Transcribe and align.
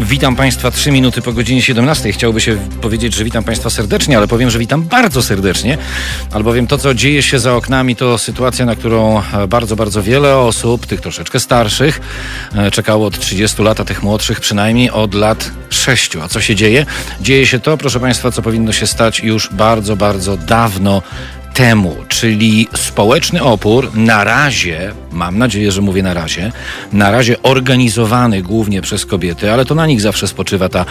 Witam 0.00 0.36
Państwa 0.36 0.70
trzy 0.70 0.90
minuty 0.90 1.22
po 1.22 1.32
godzinie 1.32 1.62
17. 1.62 2.12
Chciałoby 2.12 2.40
się 2.40 2.56
powiedzieć, 2.80 3.14
że 3.14 3.24
witam 3.24 3.44
Państwa 3.44 3.70
serdecznie, 3.70 4.16
ale 4.16 4.28
powiem, 4.28 4.50
że 4.50 4.58
witam 4.58 4.82
bardzo 4.82 5.22
serdecznie, 5.22 5.78
albowiem 6.32 6.66
to, 6.66 6.78
co 6.78 6.94
dzieje 6.94 7.22
się 7.22 7.38
za 7.38 7.54
oknami, 7.54 7.96
to 7.96 8.18
sytuacja, 8.18 8.66
na 8.66 8.76
którą 8.76 9.22
e, 9.34 9.46
bardzo, 9.48 9.76
bardzo 9.76 10.02
wiele 10.02 10.36
osób, 10.36 10.86
tych 10.86 11.00
troszeczkę 11.00 11.40
starszych, 11.40 12.00
e, 12.54 12.70
czekało 12.70 13.06
od 13.06 13.18
30 13.18 13.62
lat, 13.62 13.80
a 13.80 13.84
tych 13.84 14.02
młodszych 14.02 14.40
przynajmniej 14.40 14.90
od 14.90 15.14
lat 15.14 15.50
6. 15.70 16.16
A 16.16 16.28
co 16.28 16.40
się 16.40 16.54
dzieje? 16.54 16.86
Dzieje 17.20 17.46
się 17.46 17.60
to, 17.60 17.76
proszę 17.76 18.00
Państwa, 18.00 18.30
co 18.30 18.42
powinno 18.42 18.72
się 18.72 18.86
stać 18.86 19.20
już 19.20 19.48
bardzo, 19.52 19.96
bardzo 19.96 20.36
dawno 20.36 21.02
temu, 21.58 21.96
czyli 22.08 22.68
społeczny 22.74 23.42
opór 23.42 23.90
na 23.94 24.24
razie, 24.24 24.92
mam 25.12 25.38
nadzieję, 25.38 25.72
że 25.72 25.82
mówię 25.82 26.02
na 26.02 26.14
razie, 26.14 26.52
na 26.92 27.10
razie 27.10 27.42
organizowany 27.42 28.42
głównie 28.42 28.82
przez 28.82 29.06
kobiety, 29.06 29.52
ale 29.52 29.64
to 29.64 29.74
na 29.74 29.86
nich 29.86 30.00
zawsze 30.00 30.28
spoczywa 30.28 30.68
ta 30.68 30.80
e, 30.80 30.86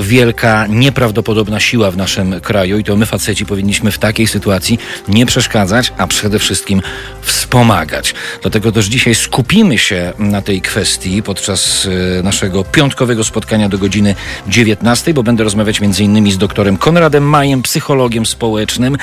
wielka, 0.00 0.66
nieprawdopodobna 0.66 1.60
siła 1.60 1.90
w 1.90 1.96
naszym 1.96 2.40
kraju 2.40 2.78
i 2.78 2.84
to 2.84 2.96
my 2.96 3.06
faceci 3.06 3.46
powinniśmy 3.46 3.90
w 3.90 3.98
takiej 3.98 4.26
sytuacji 4.26 4.78
nie 5.08 5.26
przeszkadzać, 5.26 5.92
a 5.98 6.06
przede 6.06 6.38
wszystkim 6.38 6.82
wspomagać. 7.20 8.14
Dlatego 8.42 8.72
też 8.72 8.86
dzisiaj 8.86 9.14
skupimy 9.14 9.78
się 9.78 10.12
na 10.18 10.42
tej 10.42 10.60
kwestii 10.60 11.22
podczas 11.22 11.88
e, 12.18 12.22
naszego 12.22 12.64
piątkowego 12.64 13.24
spotkania 13.24 13.68
do 13.68 13.78
godziny 13.78 14.14
19, 14.48 15.14
bo 15.14 15.22
będę 15.22 15.44
rozmawiać 15.44 15.80
innymi 15.98 16.32
z 16.32 16.38
doktorem 16.38 16.76
Konradem 16.76 17.24
Majem, 17.24 17.62
psychologiem 17.62 18.26
społecznym, 18.26 18.96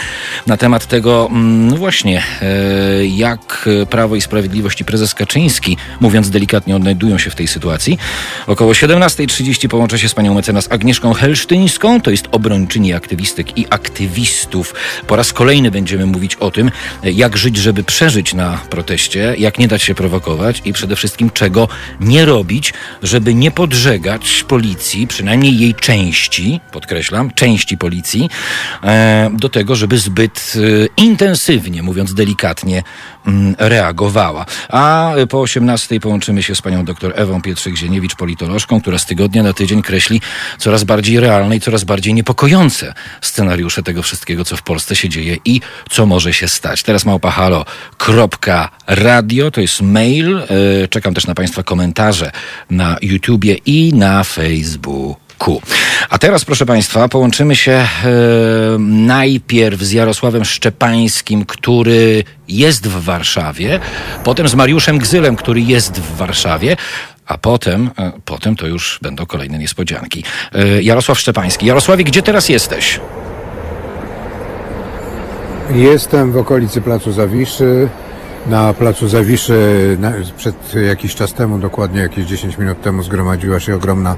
na 0.47 0.58
temat 0.59 0.85
tego, 0.85 1.27
mm, 1.31 1.67
no 1.67 1.77
właśnie, 1.77 2.23
e, 2.41 3.05
jak 3.05 3.69
Prawo 3.89 4.15
i 4.15 4.21
Sprawiedliwość 4.21 4.81
i 4.81 4.85
prezes 4.85 5.13
Kaczyński, 5.13 5.77
mówiąc 5.99 6.29
delikatnie, 6.29 6.75
odnajdują 6.75 7.17
się 7.17 7.29
w 7.29 7.35
tej 7.35 7.47
sytuacji. 7.47 7.97
Około 8.47 8.73
17.30 8.73 9.67
połączę 9.67 9.99
się 9.99 10.09
z 10.09 10.13
panią 10.13 10.33
mecenas 10.33 10.71
Agnieszką 10.71 11.13
Helsztyńską, 11.13 12.01
to 12.01 12.11
jest 12.11 12.27
obrończyni 12.31 12.93
aktywistek 12.93 13.57
i 13.57 13.66
aktywistów. 13.69 14.75
Po 15.07 15.16
raz 15.16 15.33
kolejny 15.33 15.71
będziemy 15.71 16.05
mówić 16.05 16.35
o 16.35 16.51
tym, 16.51 16.71
jak 17.03 17.38
żyć, 17.38 17.57
żeby 17.57 17.83
przeżyć 17.83 18.33
na 18.33 18.57
proteście, 18.69 19.35
jak 19.38 19.59
nie 19.59 19.67
dać 19.67 19.81
się 19.83 19.95
prowokować 19.95 20.61
i 20.66 20.73
przede 20.73 20.95
wszystkim 20.95 21.29
czego 21.29 21.67
nie 21.99 22.25
robić, 22.25 22.73
żeby 23.03 23.33
nie 23.33 23.51
podżegać 23.51 24.45
policji, 24.47 25.07
przynajmniej 25.07 25.59
jej 25.59 25.75
części, 25.75 26.61
podkreślam, 26.71 27.31
części 27.31 27.77
policji, 27.77 28.29
e, 28.83 29.29
do 29.33 29.49
tego, 29.49 29.75
żeby 29.75 29.97
zbyt 29.97 30.48
Y, 30.55 30.89
intensywnie, 30.97 31.83
mówiąc 31.83 32.14
delikatnie, 32.14 32.83
mm, 33.28 33.55
reagowała. 33.58 34.45
A 34.69 35.11
po 35.30 35.41
18 35.41 36.00
połączymy 36.00 36.44
się 36.44 36.56
z 36.56 36.61
panią 36.61 36.86
dr 36.86 37.14
Ewą 37.16 37.41
Pietrzyk-Zieniewicz, 37.41 38.16
politolożką, 38.16 38.81
która 38.81 38.97
z 38.97 39.06
tygodnia 39.06 39.44
na 39.44 39.53
tydzień 39.53 39.81
kreśli 39.81 40.22
coraz 40.58 40.83
bardziej 40.83 41.19
realne 41.19 41.56
i 41.56 41.61
coraz 41.61 41.83
bardziej 41.83 42.14
niepokojące 42.14 42.94
scenariusze 43.22 43.83
tego 43.83 44.03
wszystkiego, 44.03 44.45
co 44.45 44.58
w 44.58 44.61
Polsce 44.61 44.95
się 44.95 45.09
dzieje 45.09 45.38
i 45.45 45.61
co 45.89 46.06
może 46.06 46.33
się 46.33 46.47
stać. 46.47 46.84
Teraz 46.84 47.06
małpahalo.radio, 47.06 49.52
to 49.52 49.61
jest 49.61 49.81
mail. 49.81 50.41
Y, 50.84 50.88
czekam 50.88 51.13
też 51.13 51.28
na 51.28 51.36
państwa 51.36 51.63
komentarze 51.63 52.31
na 52.69 52.97
YouTubie 53.02 53.58
i 53.66 53.94
na 53.94 54.23
Facebooku. 54.23 55.28
A 56.09 56.17
teraz, 56.17 56.45
proszę 56.45 56.65
Państwa, 56.65 57.07
połączymy 57.07 57.55
się 57.55 57.71
e, 57.71 57.87
najpierw 58.79 59.81
z 59.81 59.91
Jarosławem 59.91 60.45
Szczepańskim, 60.45 61.45
który 61.45 62.23
jest 62.47 62.87
w 62.87 63.03
Warszawie, 63.03 63.79
potem 64.23 64.47
z 64.47 64.55
Mariuszem 64.55 64.97
Gzylem, 64.97 65.35
który 65.35 65.61
jest 65.61 65.99
w 65.99 66.17
Warszawie, 66.17 66.77
a 67.25 67.37
potem, 67.37 67.89
e, 67.99 68.11
potem 68.25 68.55
to 68.55 68.67
już 68.67 68.99
będą 69.01 69.25
kolejne 69.25 69.59
niespodzianki. 69.59 70.23
E, 70.53 70.81
Jarosław 70.81 71.19
Szczepański. 71.19 71.66
Jarosławie, 71.66 72.03
gdzie 72.03 72.22
teraz 72.22 72.49
jesteś? 72.49 72.99
Jestem 75.75 76.31
w 76.31 76.38
okolicy 76.38 76.81
Placu 76.81 77.11
Zawiszy 77.11 77.89
na 78.47 78.73
placu 78.73 79.07
Zawiszy 79.07 79.97
na, 80.00 80.11
przed 80.38 80.73
jakiś 80.88 81.16
czas 81.16 81.33
temu, 81.33 81.57
dokładnie 81.57 82.01
jakieś 82.01 82.25
10 82.25 82.57
minut 82.57 82.81
temu 82.81 83.03
zgromadziła 83.03 83.59
się 83.59 83.75
ogromna 83.75 84.16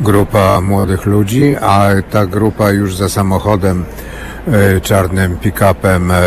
grupa 0.00 0.60
młodych 0.60 1.06
ludzi, 1.06 1.56
a 1.60 1.88
ta 2.10 2.26
grupa 2.26 2.70
już 2.70 2.96
za 2.96 3.08
samochodem 3.08 3.84
e, 4.46 4.80
czarnym 4.80 5.36
pick-upem 5.38 6.10
e, 6.10 6.22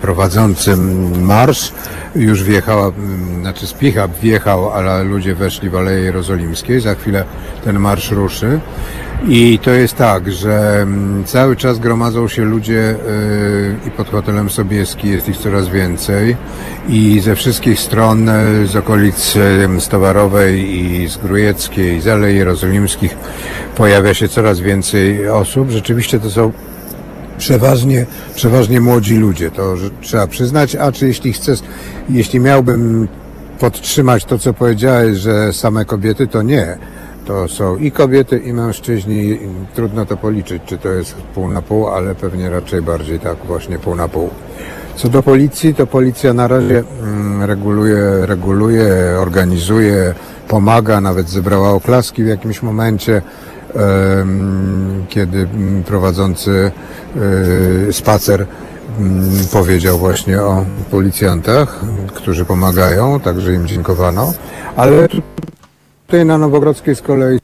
prowadzącym 0.00 1.10
marsz 1.24 1.72
już 2.14 2.44
wjechała, 2.44 2.92
znaczy 3.40 3.66
z 3.66 3.72
pick-up 3.72 4.08
wjechał, 4.22 4.72
ale 4.72 5.04
ludzie 5.04 5.34
weszli 5.34 5.70
w 5.70 5.76
Aleje 5.76 6.00
Jerozolimskiej. 6.00 6.80
Za 6.80 6.94
chwilę 6.94 7.24
ten 7.64 7.78
marsz 7.78 8.10
ruszy. 8.10 8.60
I 9.26 9.58
to 9.62 9.70
jest 9.70 9.96
tak, 9.96 10.32
że 10.32 10.80
mm, 10.82 11.24
cały 11.24 11.56
czas 11.56 11.78
gromadzą 11.78 12.28
się 12.28 12.44
ludzie 12.44 12.72
yy, 12.72 13.88
i 13.88 13.90
pod 13.90 14.08
hotelem 14.08 14.50
Sobieski 14.50 15.08
jest 15.08 15.28
ich 15.28 15.36
coraz 15.36 15.68
więcej. 15.68 16.36
I 16.88 17.20
ze 17.20 17.36
wszystkich 17.36 17.80
stron 17.80 18.26
yy, 18.26 18.66
z 18.66 18.76
okolic 18.76 19.34
Stowarowej 19.78 20.74
i 20.74 21.08
z 21.08 21.16
Grujeckiej, 21.16 22.00
z 22.00 22.08
Alei 22.08 22.36
Jerozolimskich 22.36 23.16
pojawia 23.76 24.14
się 24.14 24.28
coraz 24.28 24.60
więcej 24.60 25.28
osób. 25.28 25.70
Rzeczywiście 25.70 26.20
to 26.20 26.30
są 26.30 26.52
przeważnie, 27.38 28.06
przeważnie 28.34 28.80
młodzi 28.80 29.16
ludzie, 29.16 29.50
to 29.50 29.74
trzeba 30.00 30.26
przyznać, 30.26 30.76
a 30.76 30.92
czy 30.92 31.06
jeśli 31.06 31.32
chcesz, 31.32 31.60
jeśli 32.10 32.40
miałbym 32.40 33.08
podtrzymać 33.58 34.24
to, 34.24 34.38
co 34.38 34.54
powiedziałeś, 34.54 35.18
że 35.18 35.52
same 35.52 35.84
kobiety, 35.84 36.26
to 36.26 36.42
nie 36.42 36.78
to 37.28 37.48
są 37.48 37.76
i 37.76 37.90
kobiety, 37.90 38.38
i 38.38 38.52
mężczyźni. 38.52 39.38
Trudno 39.74 40.06
to 40.06 40.16
policzyć, 40.16 40.62
czy 40.66 40.78
to 40.78 40.88
jest 40.88 41.14
pół 41.14 41.48
na 41.48 41.62
pół, 41.62 41.88
ale 41.88 42.14
pewnie 42.14 42.50
raczej 42.50 42.82
bardziej 42.82 43.20
tak 43.20 43.36
właśnie 43.44 43.78
pół 43.78 43.94
na 43.94 44.08
pół. 44.08 44.30
Co 44.96 45.08
do 45.08 45.22
policji, 45.22 45.74
to 45.74 45.86
policja 45.86 46.32
na 46.32 46.48
razie 46.48 46.84
mm, 47.02 47.42
reguluje, 47.42 48.02
reguluje, 48.26 48.86
organizuje, 49.18 50.14
pomaga, 50.48 51.00
nawet 51.00 51.28
zebrała 51.28 51.70
oklaski 51.70 52.24
w 52.24 52.26
jakimś 52.26 52.62
momencie, 52.62 53.22
kiedy 55.08 55.38
mm, 55.38 55.82
prowadzący 55.82 56.70
e, 57.88 57.92
spacer 57.92 58.46
mm, 58.98 59.30
powiedział 59.52 59.98
właśnie 59.98 60.42
o 60.42 60.64
policjantach, 60.90 61.80
którzy 62.14 62.44
pomagają, 62.44 63.20
także 63.20 63.54
im 63.54 63.66
dziękowano, 63.66 64.32
ale 64.76 65.08
Tutaj 66.08 66.24
na 66.24 66.38
Nowogrodzkiej 66.38 66.96
z 66.96 67.02
kolei 67.02 67.38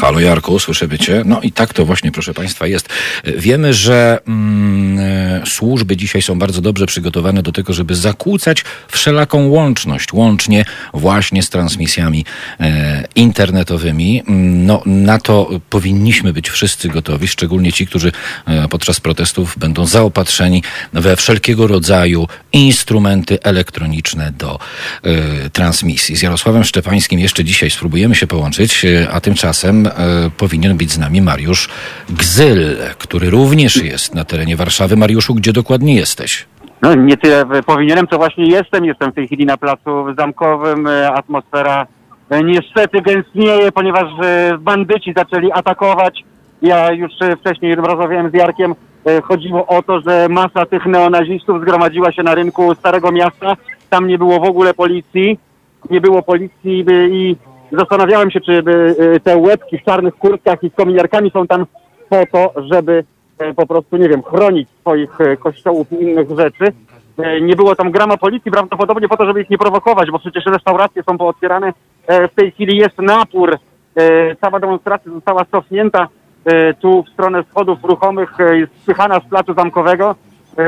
Halo 0.00 0.20
Jarku, 0.20 0.58
słyszymy 0.58 0.98
Cię. 0.98 1.22
No 1.24 1.40
i 1.40 1.52
tak 1.52 1.74
to 1.74 1.84
właśnie, 1.84 2.12
proszę 2.12 2.34
Państwa, 2.34 2.66
jest. 2.66 2.88
Wiemy, 3.24 3.74
że 3.74 4.18
mm, 4.28 4.98
e, 4.98 5.46
służby 5.46 5.96
dzisiaj 5.96 6.22
są 6.22 6.38
bardzo 6.38 6.60
dobrze 6.60 6.86
przygotowane 6.86 7.42
do 7.42 7.52
tego, 7.52 7.72
żeby 7.72 7.94
zakłócać 7.94 8.64
wszelaką 8.88 9.48
łączność, 9.48 10.12
łącznie 10.12 10.64
właśnie 10.94 11.42
z 11.42 11.50
transmisjami 11.50 12.24
e, 12.60 13.04
internetowymi. 13.14 14.22
Mm, 14.28 14.66
no, 14.66 14.82
na 14.86 15.18
to 15.18 15.50
powinniśmy 15.70 16.32
być 16.32 16.50
wszyscy 16.50 16.88
gotowi, 16.88 17.28
szczególnie 17.28 17.72
ci, 17.72 17.86
którzy 17.86 18.12
e, 18.46 18.68
podczas 18.68 19.00
protestów 19.00 19.58
będą 19.58 19.86
zaopatrzeni 19.86 20.62
we 20.92 21.16
wszelkiego 21.16 21.66
rodzaju 21.66 22.28
instrumenty 22.52 23.42
elektroniczne 23.42 24.32
do 24.38 24.58
e, 25.02 25.50
transmisji. 25.50 26.16
Z 26.16 26.22
Jarosławem 26.22 26.64
Szczepańskim 26.64 27.20
jeszcze 27.20 27.44
dzisiaj 27.44 27.70
spróbujemy 27.70 28.14
się 28.14 28.26
połączyć, 28.26 28.84
e, 28.84 29.08
a 29.10 29.20
tymczasem 29.20 29.89
powinien 30.36 30.76
być 30.76 30.90
z 30.90 30.98
nami 30.98 31.22
Mariusz 31.22 31.68
Gzyl, 32.10 32.76
który 32.98 33.30
również 33.30 33.76
jest 33.76 34.14
na 34.14 34.24
terenie 34.24 34.56
Warszawy. 34.56 34.96
Mariuszu, 34.96 35.34
gdzie 35.34 35.52
dokładnie 35.52 35.94
jesteś? 35.94 36.46
No 36.82 36.94
nie 36.94 37.16
tyle 37.16 37.46
powinienem, 37.66 38.06
co 38.08 38.18
właśnie 38.18 38.44
jestem. 38.44 38.84
Jestem 38.84 39.12
w 39.12 39.14
tej 39.14 39.26
chwili 39.26 39.46
na 39.46 39.56
placu 39.56 40.14
zamkowym. 40.18 40.86
E, 40.86 41.12
atmosfera 41.12 41.86
e, 42.30 42.44
niestety 42.44 43.02
gęstnieje, 43.02 43.72
ponieważ 43.72 44.04
e, 44.22 44.58
bandyci 44.58 45.12
zaczęli 45.16 45.52
atakować. 45.52 46.24
Ja 46.62 46.92
już 46.92 47.12
wcześniej 47.40 47.74
rozmawiałem 47.74 48.30
z 48.30 48.34
Jarkiem. 48.34 48.74
Chodziło 49.22 49.66
o 49.66 49.82
to, 49.82 50.00
że 50.00 50.28
masa 50.28 50.66
tych 50.66 50.86
neonazistów 50.86 51.60
zgromadziła 51.60 52.12
się 52.12 52.22
na 52.22 52.34
rynku 52.34 52.74
Starego 52.74 53.12
Miasta. 53.12 53.56
Tam 53.90 54.06
nie 54.06 54.18
było 54.18 54.40
w 54.40 54.44
ogóle 54.44 54.74
policji. 54.74 55.38
Nie 55.90 56.00
było 56.00 56.22
policji 56.22 56.84
i 57.10 57.36
Zastanawiałem 57.72 58.30
się, 58.30 58.40
czy 58.40 58.52
y, 59.16 59.20
te 59.20 59.36
łebki 59.36 59.78
w 59.78 59.84
czarnych 59.84 60.14
kurtkach 60.14 60.62
i 60.62 60.70
z 60.70 60.74
kominiarkami 60.74 61.30
są 61.30 61.46
tam 61.46 61.66
po 62.10 62.26
to, 62.32 62.62
żeby 62.62 63.04
e, 63.38 63.54
po 63.54 63.66
prostu, 63.66 63.96
nie 63.96 64.08
wiem, 64.08 64.22
chronić 64.22 64.68
swoich 64.80 65.20
e, 65.20 65.36
kościołów 65.36 65.92
i 65.92 66.02
innych 66.02 66.28
rzeczy. 66.38 66.64
E, 67.18 67.40
nie 67.40 67.56
było 67.56 67.76
tam 67.76 67.90
grama 67.90 68.16
policji, 68.16 68.50
prawdopodobnie 68.50 69.08
po 69.08 69.16
to, 69.16 69.26
żeby 69.26 69.42
ich 69.42 69.50
nie 69.50 69.58
prowokować, 69.58 70.10
bo 70.10 70.18
przecież 70.18 70.46
restauracje 70.46 71.02
są 71.02 71.18
pootwierane. 71.18 71.72
W 72.08 72.34
tej 72.34 72.50
chwili 72.50 72.76
jest 72.76 72.98
napór. 72.98 73.58
Cała 74.40 74.60
demonstracja 74.60 75.12
została 75.12 75.44
cofnięta 75.44 76.08
tu 76.80 77.02
w 77.02 77.08
stronę 77.08 77.44
schodów 77.50 77.84
ruchomych, 77.84 78.36
jest 78.52 78.72
spychana 78.82 79.20
z 79.20 79.24
placu 79.24 79.54
zamkowego, 79.54 80.14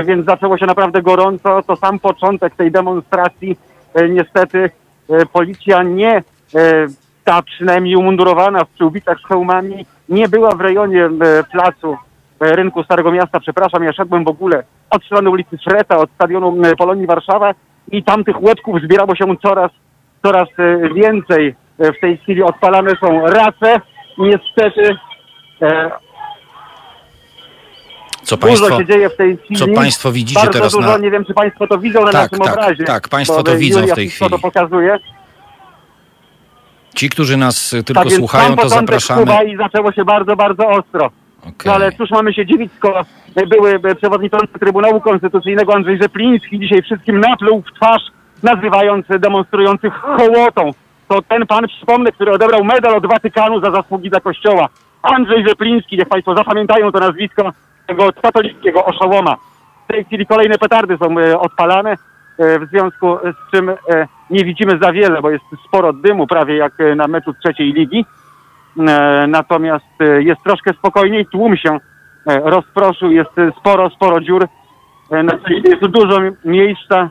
więc 0.04 0.26
zaczęło 0.26 0.58
się 0.58 0.66
naprawdę 0.66 1.02
gorąco. 1.02 1.62
To 1.62 1.76
sam 1.76 1.98
początek 1.98 2.54
tej 2.54 2.70
demonstracji. 2.70 3.56
Niestety 4.08 4.70
policja 5.32 5.82
nie 5.82 6.22
ta 7.24 7.42
przynajmniej 7.42 7.96
umundurowana 7.96 8.64
w 8.64 8.68
przyłbicach 8.68 9.18
z 9.20 9.28
hełmami 9.28 9.86
nie 10.08 10.28
była 10.28 10.50
w 10.50 10.60
rejonie 10.60 11.10
placu 11.52 11.96
rynku 12.40 12.84
Starego 12.84 13.12
Miasta, 13.12 13.40
przepraszam, 13.40 13.84
ja 13.84 13.92
szedłem 13.92 14.24
w 14.24 14.28
ogóle 14.28 14.62
od 14.90 15.04
strony 15.04 15.30
ulicy 15.30 15.58
Freta, 15.68 15.96
od 15.96 16.10
stadionu 16.10 16.56
Polonii 16.78 17.06
Warszawa 17.06 17.54
i 17.90 18.04
tam 18.04 18.24
tych 18.24 18.42
łebków 18.42 18.80
zbierało 18.84 19.16
się 19.16 19.36
coraz, 19.42 19.70
coraz 20.22 20.48
więcej. 20.94 21.54
W 21.78 22.00
tej 22.00 22.18
chwili 22.18 22.42
odpalane 22.42 22.90
są 23.00 23.26
race. 23.26 23.80
Niestety 24.18 24.96
co 28.22 28.38
państwo, 28.38 28.66
dużo 28.68 28.78
się 28.78 28.86
dzieje 28.86 29.10
w 29.10 29.16
tej 29.16 29.36
chwili. 29.36 29.60
Co 29.60 29.66
państwo 29.68 30.12
widzicie 30.12 30.40
Bardzo 30.40 30.52
teraz 30.52 30.72
dużo, 30.72 30.88
na... 30.88 30.98
nie 30.98 31.10
wiem 31.10 31.24
czy 31.24 31.34
państwo 31.34 31.66
to 31.66 31.78
widzą 31.78 32.04
na 32.04 32.12
Tak, 32.12 32.32
naszym 32.32 32.46
tak, 32.46 32.56
obrazie. 32.56 32.84
tak, 32.84 33.08
państwo 33.08 33.42
to 33.42 33.56
widzą 33.56 33.80
Julia 33.80 33.94
w 33.94 33.96
tej 33.96 34.08
chwili. 34.08 34.30
to 34.30 34.38
pokazuje. 34.38 34.98
Ci, 36.94 37.08
którzy 37.08 37.36
nas 37.36 37.72
y, 37.72 37.84
tylko 37.84 38.02
Tak 38.04 38.12
słuchają, 38.12 38.56
to 38.56 38.68
zapraszamy. 38.68 39.20
Kuba 39.20 39.42
i 39.42 39.56
zaczęło 39.56 39.92
się 39.92 40.04
bardzo, 40.04 40.36
bardzo 40.36 40.68
ostro. 40.68 41.10
Okej. 41.40 41.54
No 41.66 41.72
ale 41.72 41.92
cóż 41.92 42.10
mamy 42.10 42.34
się 42.34 42.46
dziwić, 42.46 42.72
skoro 42.76 43.04
były 43.48 43.80
przewodniczący 43.96 44.58
Trybunału 44.60 45.00
Konstytucyjnego 45.00 45.74
Andrzej 45.74 45.98
Rzepliński 46.02 46.58
dzisiaj 46.58 46.82
wszystkim 46.82 47.20
napluł 47.20 47.62
w 47.62 47.76
twarz, 47.76 48.02
nazywając 48.42 49.06
demonstrujących 49.18 49.94
hołotą. 49.94 50.70
To 51.08 51.22
ten 51.22 51.46
pan, 51.46 51.68
przypomnę, 51.68 52.12
który 52.12 52.32
odebrał 52.32 52.64
medal 52.64 52.94
od 52.94 53.06
Watykanu 53.06 53.60
za 53.60 53.70
zasługi 53.70 54.10
dla 54.10 54.20
Kościoła. 54.20 54.68
Andrzej 55.02 55.48
Rzepliński, 55.48 55.96
niech 55.96 56.08
państwo 56.08 56.34
zapamiętają 56.34 56.92
to 56.92 57.00
nazwisko 57.00 57.52
tego 57.86 58.12
katolickiego 58.22 58.84
oszołoma. 58.84 59.36
W 59.84 59.92
tej 59.92 60.04
chwili 60.04 60.26
kolejne 60.26 60.58
petardy 60.58 60.96
są 60.96 61.18
e, 61.18 61.38
odpalane, 61.38 61.90
e, 61.92 61.96
w 62.58 62.68
związku 62.70 63.16
z 63.18 63.50
czym 63.56 63.68
e, 63.68 63.74
nie 64.30 64.44
widzimy 64.44 64.78
za 64.82 64.92
wiele, 64.92 65.22
bo 65.22 65.30
jest 65.30 65.44
sporo 65.68 65.92
dymu, 65.92 66.26
prawie 66.26 66.56
jak 66.56 66.80
e, 66.80 66.94
na 66.94 67.06
meczu 67.08 67.34
trzeciej 67.44 67.72
ligi. 67.72 68.06
E, 68.88 69.26
Natomiast 69.28 69.84
e, 70.00 70.22
jest 70.22 70.42
troszkę 70.44 70.72
spokojniej, 70.72 71.26
tłum 71.26 71.56
się 71.56 71.70
e, 72.26 72.40
rozproszył, 72.50 73.10
jest 73.10 73.38
e, 73.38 73.52
sporo, 73.60 73.90
sporo 73.90 74.20
dziur. 74.20 74.44
E, 75.12 75.24
jest 75.64 75.86
dużo 75.86 76.20
mi- 76.20 76.30
miejsca, 76.44 77.10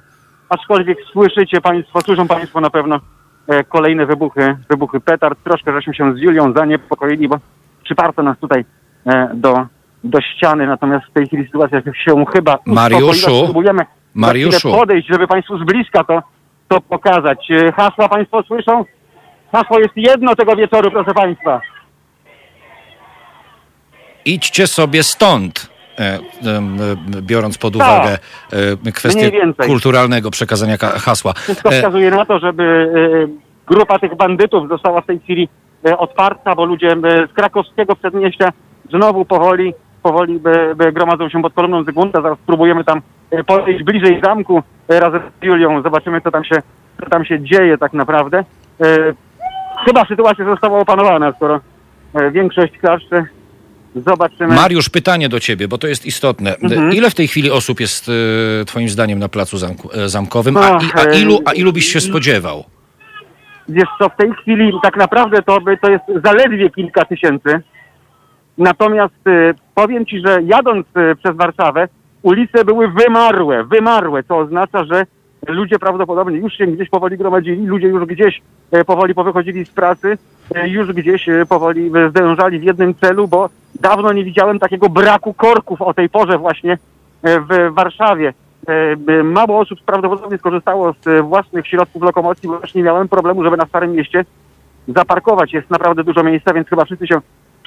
aczkolwiek 0.49 0.97
słyszycie 1.11 1.61
Państwo, 1.61 2.01
słyszą 2.01 2.27
Państwo 2.27 2.61
na 2.61 2.69
pewno 2.69 2.99
e, 3.47 3.63
kolejne 3.63 4.05
wybuchy, 4.05 4.57
wybuchy 4.69 4.99
petard. 4.99 5.39
Troszkę 5.43 5.73
żeśmy 5.73 5.93
się 5.93 6.13
z 6.15 6.19
Julią 6.21 6.53
zaniepokoili, 6.53 7.27
bo 7.27 7.37
przyparto 7.83 8.23
nas 8.23 8.37
tutaj 8.39 8.65
e, 9.05 9.29
do, 9.33 9.65
do 10.03 10.21
ściany, 10.21 10.67
natomiast 10.67 11.05
w 11.05 11.13
tej 11.13 11.27
chwili 11.27 11.45
sytuacja 11.45 11.81
się 11.81 12.25
chyba 12.33 12.57
Mariuszu, 12.65 13.31
uspokoiła. 13.31 13.73
Za 13.73 13.85
Mariuszu. 14.13 14.71
podejść, 14.71 15.07
żeby 15.07 15.27
Państwu 15.27 15.57
z 15.57 15.63
bliska 15.63 16.03
to, 16.03 16.21
to 16.67 16.81
pokazać. 16.81 17.51
E, 17.51 17.71
Hasła 17.71 18.09
Państwo 18.09 18.43
słyszą? 18.43 18.85
Hasło 19.51 19.79
jest 19.79 19.93
jedno 19.95 20.35
tego 20.35 20.55
wieczoru, 20.55 20.91
proszę 20.91 21.13
Państwa. 21.13 21.61
Idźcie 24.25 24.67
sobie 24.67 25.03
stąd. 25.03 25.71
e, 25.99 26.03
e, 26.03 26.19
Biorąc 27.21 27.57
pod 27.57 27.77
Tak. 27.77 27.81
uwagę 27.87 28.17
e, 28.87 28.91
kwestię 28.91 29.19
Mniej 29.19 29.31
więcej. 29.31 29.67
kulturalnego 29.67 30.31
przekazania 30.31 30.77
ka- 30.77 30.99
hasła. 30.99 31.33
Wszystko 31.33 31.69
E, 31.69 31.71
wskazuje 31.75 32.11
na 32.11 32.25
to, 32.25 32.39
żeby 32.39 32.63
e, 32.63 33.27
grupa 33.67 33.99
tych 33.99 34.15
bandytów 34.15 34.69
została 34.69 35.01
w 35.01 35.05
tej 35.05 35.19
chwili 35.19 35.49
e, 35.85 35.97
otwarta, 35.97 36.55
bo 36.55 36.65
ludzie 36.65 36.87
e, 36.91 37.27
z 37.27 37.33
krakowskiego 37.33 37.95
przedmieścia 37.95 38.49
znowu 38.89 39.25
powoli, 39.25 39.73
powoli 40.03 40.39
by, 40.39 40.75
by 40.75 40.91
gromadzą 40.91 41.29
się 41.29 41.41
pod 41.41 41.53
kolumną 41.53 41.83
Zygmunta. 41.83 42.21
Zaraz 42.21 42.37
spróbujemy 42.43 42.83
tam 42.83 43.01
e, 43.31 43.43
podejść 43.43 43.83
bliżej 43.83 44.21
zamku 44.23 44.63
e, 44.89 44.99
razem 44.99 45.21
z 45.41 45.45
Julią. 45.45 45.81
Zobaczymy, 45.81 46.21
co 46.21 46.31
tam 46.31 46.43
się, 46.43 46.61
co 47.03 47.09
tam 47.09 47.25
się 47.25 47.43
dzieje 47.43 47.77
tak 47.77 47.93
naprawdę. 47.93 48.43
E, 48.81 49.13
Chyba 49.85 50.05
sytuacja 50.05 50.45
została 50.45 50.79
opanowana, 50.79 51.33
skoro 51.35 51.59
większość 52.31 52.77
klaszczy. 52.77 53.25
Zobaczymy. 53.95 54.55
Mariusz, 54.55 54.89
pytanie 54.89 55.29
do 55.29 55.39
ciebie, 55.39 55.67
bo 55.67 55.77
to 55.77 55.87
jest 55.87 56.05
istotne. 56.05 56.55
Mhm. 56.57 56.91
Ile 56.91 57.09
w 57.09 57.15
tej 57.15 57.27
chwili 57.27 57.51
osób 57.51 57.79
jest 57.79 58.11
twoim 58.65 58.89
zdaniem 58.89 59.19
na 59.19 59.29
placu 59.29 59.57
zamku, 59.57 59.89
zamkowym, 60.05 60.57
a, 60.57 60.69
i, 60.69 60.85
a, 60.95 61.03
ilu, 61.13 61.39
a 61.45 61.53
ilu 61.53 61.73
byś 61.73 61.85
się 61.85 62.01
spodziewał? 62.01 62.63
Wiesz 63.69 63.89
co, 63.99 64.09
w 64.09 64.15
tej 64.15 64.33
chwili 64.41 64.71
tak 64.83 64.97
naprawdę 64.97 65.41
to, 65.41 65.57
to 65.81 65.91
jest 65.91 66.03
zaledwie 66.23 66.69
kilka 66.69 67.05
tysięcy. 67.05 67.61
Natomiast 68.57 69.27
y, 69.27 69.53
powiem 69.75 70.05
Ci, 70.05 70.21
że 70.27 70.41
jadąc 70.41 70.87
y, 70.97 71.15
przez 71.15 71.35
Warszawę, 71.35 71.87
ulice 72.21 72.65
były 72.65 72.87
wymarłe, 72.87 73.63
wymarłe, 73.63 74.23
co 74.23 74.37
oznacza, 74.37 74.83
że 74.83 75.05
ludzie 75.47 75.79
prawdopodobnie 75.79 76.37
już 76.37 76.53
się 76.53 76.67
gdzieś 76.67 76.89
powoli 76.89 77.17
gromadzili, 77.17 77.65
ludzie 77.65 77.87
już 77.87 78.05
gdzieś 78.05 78.41
e, 78.71 78.85
powoli 78.85 79.15
powychodzili 79.15 79.65
z 79.65 79.69
pracy, 79.69 80.17
już 80.65 80.93
gdzieś 80.93 81.25
powoli 81.49 81.91
zdążali 82.09 82.59
w 82.59 82.63
jednym 82.63 82.95
celu, 82.95 83.27
bo 83.27 83.49
dawno 83.79 84.13
nie 84.13 84.23
widziałem 84.23 84.59
takiego 84.59 84.89
braku 84.89 85.33
korków 85.33 85.81
o 85.81 85.93
tej 85.93 86.09
porze 86.09 86.37
właśnie 86.37 86.77
w 87.23 87.73
Warszawie. 87.73 88.33
Mało 89.23 89.59
osób 89.59 89.79
prawdopodobnie 89.85 90.37
skorzystało 90.37 90.93
z 90.93 91.25
własnych 91.25 91.67
środków 91.67 92.03
lokomocji, 92.03 92.49
bo 92.49 92.57
też 92.57 92.75
nie 92.75 92.83
miałem 92.83 93.07
problemu, 93.07 93.43
żeby 93.43 93.57
na 93.57 93.65
Starym 93.65 93.91
Mieście 93.91 94.25
zaparkować. 94.87 95.53
Jest 95.53 95.69
naprawdę 95.69 96.03
dużo 96.03 96.23
miejsca, 96.23 96.53
więc 96.53 96.67
chyba 96.67 96.85
wszyscy 96.85 97.07
się 97.07 97.21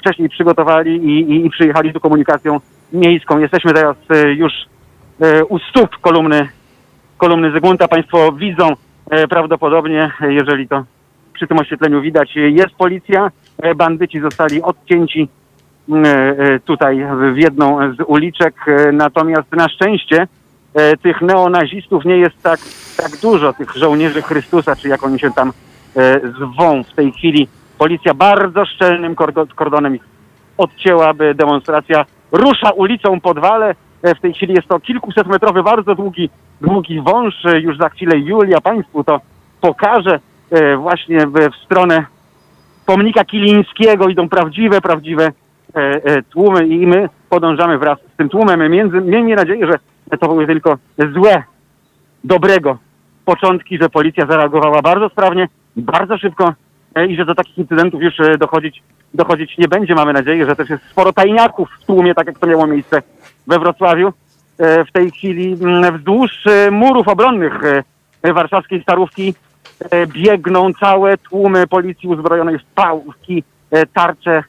wcześniej 0.05 0.29
przygotowali 0.29 0.95
i, 0.95 1.31
i, 1.31 1.45
i 1.45 1.49
przyjechali 1.49 1.93
tu 1.93 1.99
komunikacją 1.99 2.59
miejską. 2.93 3.39
Jesteśmy 3.39 3.73
teraz 3.73 3.95
e, 4.09 4.33
już 4.33 4.51
e, 5.21 5.45
u 5.45 5.59
stóp 5.59 5.89
kolumny, 6.01 6.49
kolumny 7.17 7.51
Zygmunta. 7.51 7.87
Państwo 7.87 8.31
widzą 8.31 8.69
e, 9.09 9.27
prawdopodobnie, 9.27 10.11
jeżeli 10.21 10.67
to 10.67 10.83
przy 11.33 11.47
tym 11.47 11.59
oświetleniu 11.59 12.01
widać, 12.01 12.35
jest 12.35 12.75
policja. 12.77 13.31
Bandyci 13.75 14.19
zostali 14.19 14.61
odcięci 14.61 15.27
e, 15.89 16.59
tutaj 16.59 17.05
w 17.33 17.37
jedną 17.37 17.93
z 17.95 17.97
uliczek. 18.07 18.55
Natomiast 18.93 19.51
na 19.51 19.69
szczęście 19.69 20.27
tych 21.01 21.21
neonazistów 21.21 22.05
nie 22.05 22.17
jest 22.17 22.43
tak, 22.43 22.59
tak 22.97 23.11
dużo, 23.21 23.53
tych 23.53 23.71
żołnierzy 23.75 24.21
Chrystusa, 24.21 24.75
czy 24.75 24.87
jak 24.87 25.03
oni 25.03 25.19
się 25.19 25.31
tam 25.31 25.51
zwą 26.37 26.83
w 26.83 26.93
tej 26.93 27.11
chwili. 27.11 27.47
Policja 27.77 28.13
bardzo 28.13 28.65
szczelnym 28.65 29.15
kordo- 29.15 29.53
kordonem 29.55 29.95
ich 29.95 30.03
odcięła, 30.57 31.13
by 31.13 31.35
demonstracja 31.35 32.05
rusza 32.31 32.69
ulicą 32.69 33.19
Podwale. 33.21 33.75
E, 34.03 34.15
W 34.15 34.19
tej 34.19 34.33
chwili 34.33 34.53
jest 34.53 34.67
to 34.67 34.79
kilkusetmetrowy, 34.79 35.63
bardzo 35.63 35.95
długi, 35.95 36.29
długi 36.61 37.01
wąż. 37.01 37.45
E, 37.45 37.59
Już 37.59 37.77
za 37.77 37.89
chwilę 37.89 38.17
Julia 38.17 38.61
Państwu 38.61 39.03
to 39.03 39.21
pokaże 39.61 40.19
właśnie 40.77 41.27
w, 41.27 41.55
stronę 41.65 42.05
pomnika 42.85 43.25
Kilińskiego. 43.25 44.07
Idą 44.07 44.29
prawdziwe, 44.29 44.81
prawdziwe 44.81 45.31
e, 45.73 46.21
tłumy 46.21 46.67
i 46.67 46.87
my 46.87 47.09
podążamy 47.29 47.77
wraz 47.77 47.99
z 48.13 48.17
tym 48.17 48.29
tłumem. 48.29 48.71
Między, 48.71 49.01
miejmy 49.01 49.35
nadzieję, 49.35 49.67
że 49.67 50.17
to 50.17 50.27
były 50.27 50.47
tylko 50.47 50.77
złe, 51.13 51.43
dobrego 52.23 52.77
początki, 53.25 53.77
że 53.81 53.89
policja 53.89 54.25
zareagowała 54.25 54.81
bardzo 54.81 55.09
sprawnie, 55.09 55.47
bardzo 55.75 56.17
szybko 56.17 56.53
i 57.03 57.15
że 57.15 57.25
do 57.25 57.35
takich 57.35 57.57
incydentów 57.57 58.01
już 58.01 58.19
e, 58.19 58.37
dochodzić, 58.37 58.83
dochodzić 59.13 59.57
nie 59.57 59.67
będzie. 59.67 59.95
Mamy 59.95 60.13
nadzieję, 60.13 60.45
że 60.45 60.55
też 60.55 60.69
jest 60.69 60.83
sporo 60.89 61.13
tajniaków 61.13 61.69
w 61.81 61.85
tłumie, 61.85 62.15
tak 62.15 62.27
jak 62.27 62.39
to 62.39 62.47
miało 62.47 62.67
miejsce 62.67 63.01
we 63.47 63.59
Wrocławiu. 63.59 64.13
E, 64.57 64.85
W 64.85 64.91
tej 64.91 65.11
chwili 65.11 65.57
mm, 65.61 65.97
wzdłuż 65.97 66.47
e, 66.47 66.71
murów 66.71 67.07
obronnych 67.07 67.61
warszawskiej 68.23 68.81
Starówki 68.81 69.33
biegną 70.07 70.73
całe 70.73 71.17
tłumy 71.17 71.67
policji 71.67 72.09
uzbrojonej 72.09 72.59
w 72.59 72.63
pałki, 72.75 73.43
tarcze 73.93 74.43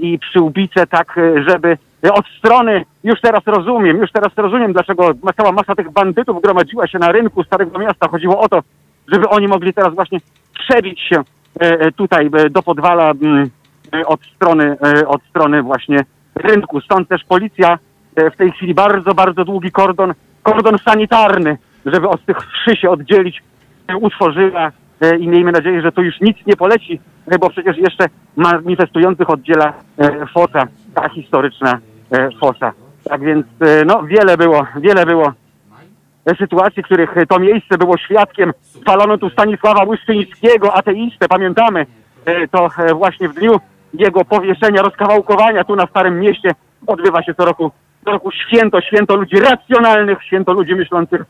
i 0.00 0.18
przyłbice, 0.18 0.86
tak 0.86 1.20
żeby 1.48 1.78
od 2.12 2.24
strony, 2.38 2.84
już 3.04 3.20
teraz 3.20 3.40
rozumiem, 3.46 3.96
już 3.96 4.12
teraz 4.12 4.32
rozumiem, 4.36 4.72
dlaczego 4.72 5.10
cała 5.36 5.52
masa 5.52 5.74
tych 5.74 5.90
bandytów 5.90 6.42
gromadziła 6.42 6.86
się 6.86 6.98
na 6.98 7.12
rynku 7.12 7.44
Starego 7.44 7.78
Miasta. 7.78 8.08
Chodziło 8.08 8.40
o 8.40 8.48
to, 8.48 8.60
żeby 9.12 9.28
oni 9.28 9.48
mogli 9.48 9.74
teraz 9.74 9.94
właśnie 9.94 10.18
przebić 10.58 11.00
się 11.00 11.22
tutaj 11.96 12.30
e, 12.32 12.50
do 12.50 12.62
podwala 12.62 13.10
mm, 13.10 13.50
e, 13.94 14.06
od 14.06 14.20
strony, 14.36 14.76
e, 14.84 15.08
od 15.08 15.22
strony 15.22 15.62
właśnie 15.62 16.04
rynku. 16.34 16.80
Stąd 16.80 17.08
też 17.08 17.24
policja 17.24 17.78
e, 18.16 18.30
w 18.30 18.36
tej 18.36 18.52
chwili 18.52 18.74
bardzo, 18.74 19.14
bardzo 19.14 19.44
długi 19.44 19.70
kordon, 19.70 20.14
kordon 20.42 20.78
sanitarny, 20.78 21.58
żeby 21.86 22.08
od 22.08 22.24
tych 22.24 22.36
wszy 22.38 22.76
się 22.76 22.90
oddzielić, 22.90 23.42
e, 23.88 23.96
utworzyła 23.96 24.72
e, 25.00 25.16
i 25.16 25.28
miejmy 25.28 25.52
nadzieję, 25.52 25.82
że 25.82 25.92
tu 25.92 26.02
już 26.02 26.20
nic 26.20 26.36
nie 26.46 26.56
poleci, 26.56 27.00
e, 27.26 27.38
bo 27.38 27.50
przecież 27.50 27.76
jeszcze 27.78 28.06
manifestujących 28.36 29.30
oddziela 29.30 29.72
e, 29.98 30.26
fosa, 30.26 30.66
ta 30.94 31.08
historyczna 31.08 31.78
e, 32.12 32.30
fosa. 32.40 32.72
Tak 33.04 33.20
więc 33.20 33.46
e, 33.60 33.84
no 33.84 34.02
wiele 34.02 34.36
było, 34.36 34.66
wiele 34.76 35.06
było 35.06 35.26
e, 35.28 35.32
sytuacji, 36.38 36.82
których 36.82 37.16
e, 37.16 37.26
to 37.26 37.38
miejsce 37.38 37.78
było 37.78 37.98
świadkiem. 37.98 38.52
Spalono 38.60 39.18
tu 39.18 39.30
Stanisława 39.30 39.84
Łyszczyńskiego, 39.84 40.74
ateistę, 40.74 41.28
pamiętamy. 41.28 41.86
E, 42.24 42.48
To 42.48 42.68
e, 42.78 42.94
właśnie 42.94 43.28
w 43.28 43.34
dniu 43.34 43.60
jego 43.94 44.24
powieszenia, 44.24 44.82
rozkawałkowania 44.82 45.64
tu 45.64 45.76
na 45.76 45.86
Starym 45.86 46.20
Mieście 46.20 46.50
odbywa 46.86 47.22
się 47.22 47.34
co 47.34 47.44
roku, 47.44 47.70
co 48.04 48.10
roku 48.10 48.30
święto, 48.30 48.80
święto 48.80 49.16
ludzi 49.16 49.36
racjonalnych, 49.36 50.24
święto 50.24 50.52
ludzi 50.52 50.74
myślących 50.74 51.24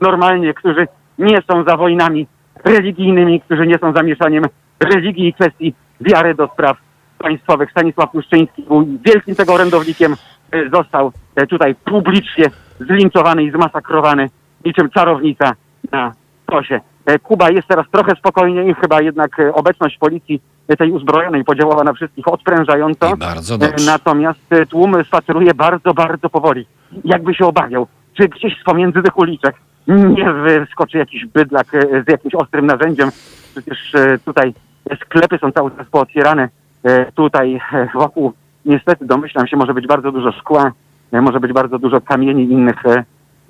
normalnie, 0.00 0.54
którzy 0.54 0.88
nie 1.18 1.38
są 1.50 1.64
za 1.64 1.76
wojnami 1.76 2.26
religijnymi, 2.64 3.40
którzy 3.40 3.66
nie 3.66 3.78
są 3.78 3.92
zamieszaniem 3.92 4.44
religii 4.80 5.28
i 5.28 5.34
kwestii 5.34 5.74
wiary 6.00 6.34
do 6.34 6.48
spraw 6.48 6.76
państwowych. 7.18 7.70
Stanisław 7.70 8.10
Puszczyński 8.10 8.62
był 8.62 8.86
wielkim 9.06 9.34
tego 9.34 9.54
orędownikiem, 9.54 10.16
e, 10.52 10.70
został 10.70 11.12
e, 11.36 11.46
tutaj 11.46 11.74
publicznie 11.74 12.50
zlinczowany 12.86 13.44
i 13.44 13.50
zmasakrowany 13.50 14.28
niczym 14.64 14.90
czarownica 14.90 15.52
na 15.92 16.12
kosie. 16.46 16.80
E, 17.06 17.18
Kuba 17.18 17.50
jest 17.50 17.68
teraz 17.68 17.86
trochę 17.90 18.16
spokojniej, 18.16 18.74
chyba 18.74 19.00
jednak 19.00 19.40
e, 19.40 19.54
obecność 19.54 19.98
policji 19.98 20.42
e, 20.68 20.76
tej 20.76 20.90
uzbrojonej 20.90 21.44
podziałała 21.44 21.84
na 21.84 21.92
wszystkich 21.92 22.28
odprężająco. 22.28 23.14
I 23.14 23.18
bardzo 23.18 23.58
dobrze. 23.58 23.86
Natomiast 23.86 24.40
tłum 24.70 25.04
spaceruje 25.04 25.54
bardzo, 25.54 25.94
bardzo 25.94 26.30
powoli. 26.30 26.66
Jakby 27.04 27.34
się 27.34 27.46
obawiał, 27.46 27.86
czy 28.14 28.28
gdzieś 28.28 28.60
z 28.60 28.64
pomiędzy 28.64 29.02
tych 29.02 29.18
uliczek 29.18 29.56
nie 29.86 30.32
wyskoczy 30.32 30.98
jakiś 30.98 31.26
bydlak 31.26 31.66
z 32.06 32.10
jakimś 32.10 32.34
ostrym 32.34 32.66
narzędziem. 32.66 33.10
Przecież 33.52 33.92
tutaj 34.24 34.54
sklepy 35.04 35.38
są 35.38 35.52
cały 35.52 35.70
czas 35.70 35.86
pootwierane. 35.90 36.48
Tutaj 37.14 37.60
wokół 37.94 38.32
niestety 38.64 39.06
domyślam 39.06 39.46
się 39.46 39.56
może 39.56 39.74
być 39.74 39.86
bardzo 39.86 40.12
dużo 40.12 40.32
szkła, 40.32 40.72
może 41.20 41.40
być 41.40 41.52
bardzo 41.52 41.78
dużo 41.78 42.00
kamieni 42.00 42.44
innych, 42.44 42.82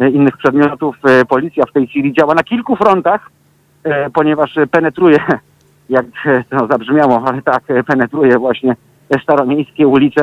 e, 0.01 0.11
innych 0.11 0.37
przedmiotów. 0.37 0.97
E, 1.05 1.25
Policja 1.25 1.65
w 1.67 1.73
tej 1.73 1.87
chwili 1.87 2.13
działa 2.13 2.35
na 2.35 2.43
kilku 2.43 2.77
frontach, 2.77 3.31
e, 3.85 4.11
ponieważ 4.11 4.59
penetruje, 4.71 5.19
jak 5.89 6.07
to 6.51 6.67
zabrzmiało, 6.67 7.23
ale 7.27 7.43
tak, 7.43 7.63
penetruje 7.87 8.39
właśnie 8.39 8.77
staromiejskie 9.23 9.89
ulice, 9.89 10.23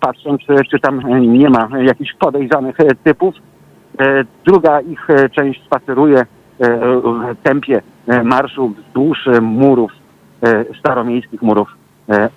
patrząc, 0.00 0.40
czy 0.70 0.78
tam 0.78 1.00
nie 1.20 1.50
ma 1.50 1.68
jakichś 1.80 2.12
podejrzanych 2.12 2.76
typów. 3.04 3.34
Druga 4.46 4.80
ich 4.80 5.08
część 5.32 5.64
spaceruje 5.64 6.26
w 6.58 7.42
tempie 7.42 7.82
marszu 8.24 8.68
wzdłuż 8.68 9.18
murów, 9.42 9.92
staromiejskich 10.78 11.42
murów 11.42 11.68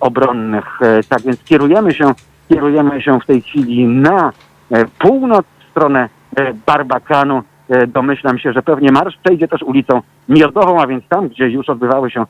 obronnych. 0.00 0.78
Tak 1.08 1.22
więc 1.22 1.44
kierujemy 1.44 1.94
się, 1.94 2.12
kierujemy 2.52 3.02
się 3.02 3.20
w 3.20 3.26
tej 3.26 3.42
chwili 3.42 3.86
na 3.86 4.32
e, 4.70 4.84
północ, 4.98 5.46
w 5.66 5.70
stronę 5.70 6.08
e, 6.36 6.54
Barbakanu. 6.66 7.42
E, 7.68 7.86
Domyślam 7.86 8.38
się, 8.38 8.52
że 8.52 8.62
pewnie 8.62 8.92
marsz 8.92 9.16
przejdzie 9.24 9.48
też 9.48 9.62
ulicą 9.62 10.02
Miodową, 10.28 10.80
a 10.80 10.86
więc 10.86 11.04
tam, 11.08 11.28
gdzie 11.28 11.48
już 11.48 11.68
odbywały 11.68 12.10
się 12.10 12.24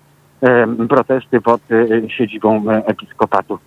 protesty 0.89 1.41
pod 1.41 1.61
siedzibą 2.09 2.65
episkopatu. 2.71 3.59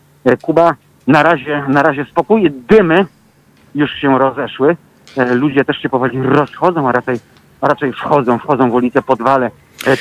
Kuba, 0.42 0.74
na 1.08 1.24
razie, 1.24 1.64
na 1.68 1.84
razie 1.84 2.06
spokój, 2.06 2.52
dymy 2.52 3.06
już 3.76 3.92
się 3.92 4.20
rozeszły. 4.20 4.78
Ludzie 5.32 5.66
też 5.66 5.78
się 5.78 5.90
powoli 5.90 6.22
rozchodzą, 6.22 6.90
a 6.90 6.92
raczej, 6.92 7.20
a 7.62 7.68
raczej 7.68 7.94
wchodzą, 7.94 8.38
wchodzą 8.40 8.70
w 8.70 8.74
ulicę 8.74 9.02
Podwale. 9.02 9.52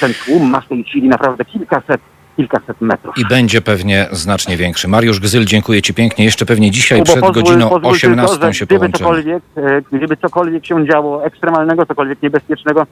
Ten 0.01 0.11
tłum 0.25 0.51
ma 0.51 0.61
w 0.61 0.69
tej 0.69 0.85
chwili 0.85 1.09
naprawdę 1.09 1.45
kilkaset, 1.45 2.01
kilkaset 2.37 2.81
metrów. 2.81 3.19
I 3.19 3.27
będzie 3.27 3.61
pewnie 3.61 4.07
znacznie 4.13 4.57
większy. 4.57 4.89
Mariusz 4.89 5.21
Gzyl, 5.21 5.45
dziękuję 5.45 5.83
Ci 5.83 5.95
pięknie. 5.95 6.25
Jeszcze 6.25 6.47
pewnie 6.47 6.71
dzisiaj 6.71 6.99
Kubo, 6.99 7.13
przed 7.13 7.25
pozwól- 7.25 7.33
godziną 7.35 7.69
pozwól 7.69 7.93
18 7.93 8.37
tylko, 8.37 8.47
że 8.53 8.59
się 8.59 8.67
gdyby 8.67 8.79
połączymy. 8.79 8.99
cokolwiek, 8.99 9.43
e, 9.57 9.83
gdyby 9.97 10.17
cokolwiek 10.17 10.67
się 10.67 10.87
działo 10.87 11.25
ekstremalnego, 11.25 11.87
cokolwiek 11.87 12.23
niebezpiecznego, 12.23 12.87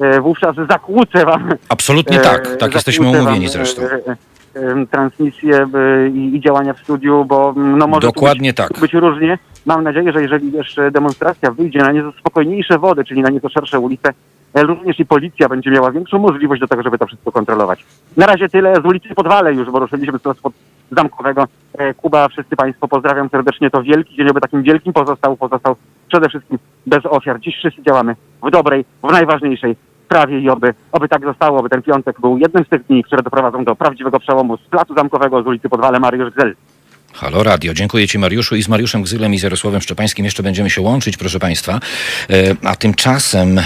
e, 0.00 0.20
wówczas 0.20 0.56
zakłócę 0.70 1.24
wam 1.24 1.48
Absolutnie 1.68 2.20
E, 2.20 2.22
tak. 2.22 2.56
Tak 2.56 2.74
jesteśmy 2.74 3.08
umówieni 3.08 3.48
zresztą. 3.48 3.82
Transmisję 4.90 5.66
i, 6.14 6.40
działania 6.40 6.74
w 6.74 6.78
studiu, 6.78 7.24
bo 7.24 7.54
mm, 7.56 7.78
no 7.78 7.86
może 7.86 8.06
Dokładnie 8.06 8.48
być, 8.48 8.56
tak. 8.56 8.80
być 8.80 8.92
różnie. 8.92 9.38
Mam 9.66 9.84
nadzieję, 9.84 10.12
że 10.12 10.22
jeżeli 10.22 10.50
wiesz, 10.50 10.76
demonstracja 10.92 11.50
wyjdzie 11.50 11.78
na 11.78 11.92
nieco 11.92 12.12
spokojniejsze 12.20 12.78
wody, 12.78 13.04
czyli 13.04 13.22
na 13.22 13.30
nieco 13.30 13.48
szersze 13.48 13.78
ulice, 13.78 14.12
również 14.62 15.00
i 15.00 15.06
policja 15.06 15.48
będzie 15.48 15.70
miała 15.70 15.90
większą 15.90 16.18
możliwość 16.18 16.60
do 16.60 16.66
tego, 16.66 16.82
żeby 16.82 16.98
to 16.98 17.06
wszystko 17.06 17.32
kontrolować. 17.32 17.84
Na 18.16 18.26
razie 18.26 18.48
tyle 18.48 18.74
z 18.74 18.86
ulicy 18.86 19.14
Podwale 19.14 19.54
już, 19.54 19.70
bo 19.70 19.78
ruszyliśmy 19.78 20.18
teraz 20.18 20.38
pod 20.38 20.52
Zamkowego. 20.90 21.44
E, 21.78 21.94
Kuba, 21.94 22.28
wszyscy 22.28 22.56
Państwo 22.56 22.88
pozdrawiam 22.88 23.28
serdecznie. 23.28 23.70
To 23.70 23.82
wielki 23.82 24.16
dzień, 24.16 24.30
aby 24.30 24.40
takim 24.40 24.62
wielkim 24.62 24.92
pozostał, 24.92 25.36
pozostał 25.36 25.76
przede 26.08 26.28
wszystkim 26.28 26.58
bez 26.86 27.06
ofiar. 27.06 27.40
Dziś 27.40 27.56
wszyscy 27.56 27.82
działamy 27.82 28.16
w 28.42 28.50
dobrej, 28.50 28.84
w 29.02 29.12
najważniejszej 29.12 29.76
sprawie 30.04 30.40
i 30.40 30.50
oby, 30.50 30.74
oby 30.92 31.08
tak 31.08 31.24
zostało, 31.24 31.58
aby 31.58 31.68
ten 31.68 31.82
piątek 31.82 32.20
był 32.20 32.38
jednym 32.38 32.64
z 32.64 32.68
tych 32.68 32.86
dni, 32.86 33.04
które 33.04 33.22
doprowadzą 33.22 33.64
do 33.64 33.76
prawdziwego 33.76 34.20
przełomu 34.20 34.56
z 34.56 34.60
Placu 34.60 34.94
Zamkowego, 34.94 35.42
z 35.42 35.46
ulicy 35.46 35.68
Podwale 35.68 36.00
Mariusz 36.00 36.34
Gzel. 36.34 36.54
Halo 37.16 37.42
Radio, 37.42 37.74
dziękuję 37.74 38.08
Ci 38.08 38.18
Mariuszu 38.18 38.56
i 38.56 38.62
z 38.62 38.68
Mariuszem 38.68 39.02
Gzylem 39.02 39.34
i 39.34 39.38
z 39.38 39.42
Jarosławem 39.42 39.80
Szczepańskim 39.80 40.24
jeszcze 40.24 40.42
będziemy 40.42 40.70
się 40.70 40.80
łączyć, 40.80 41.16
proszę 41.16 41.38
Państwa. 41.38 41.80
E, 42.30 42.56
A 42.64 42.76
tymczasem 42.76 43.58
e, 43.58 43.62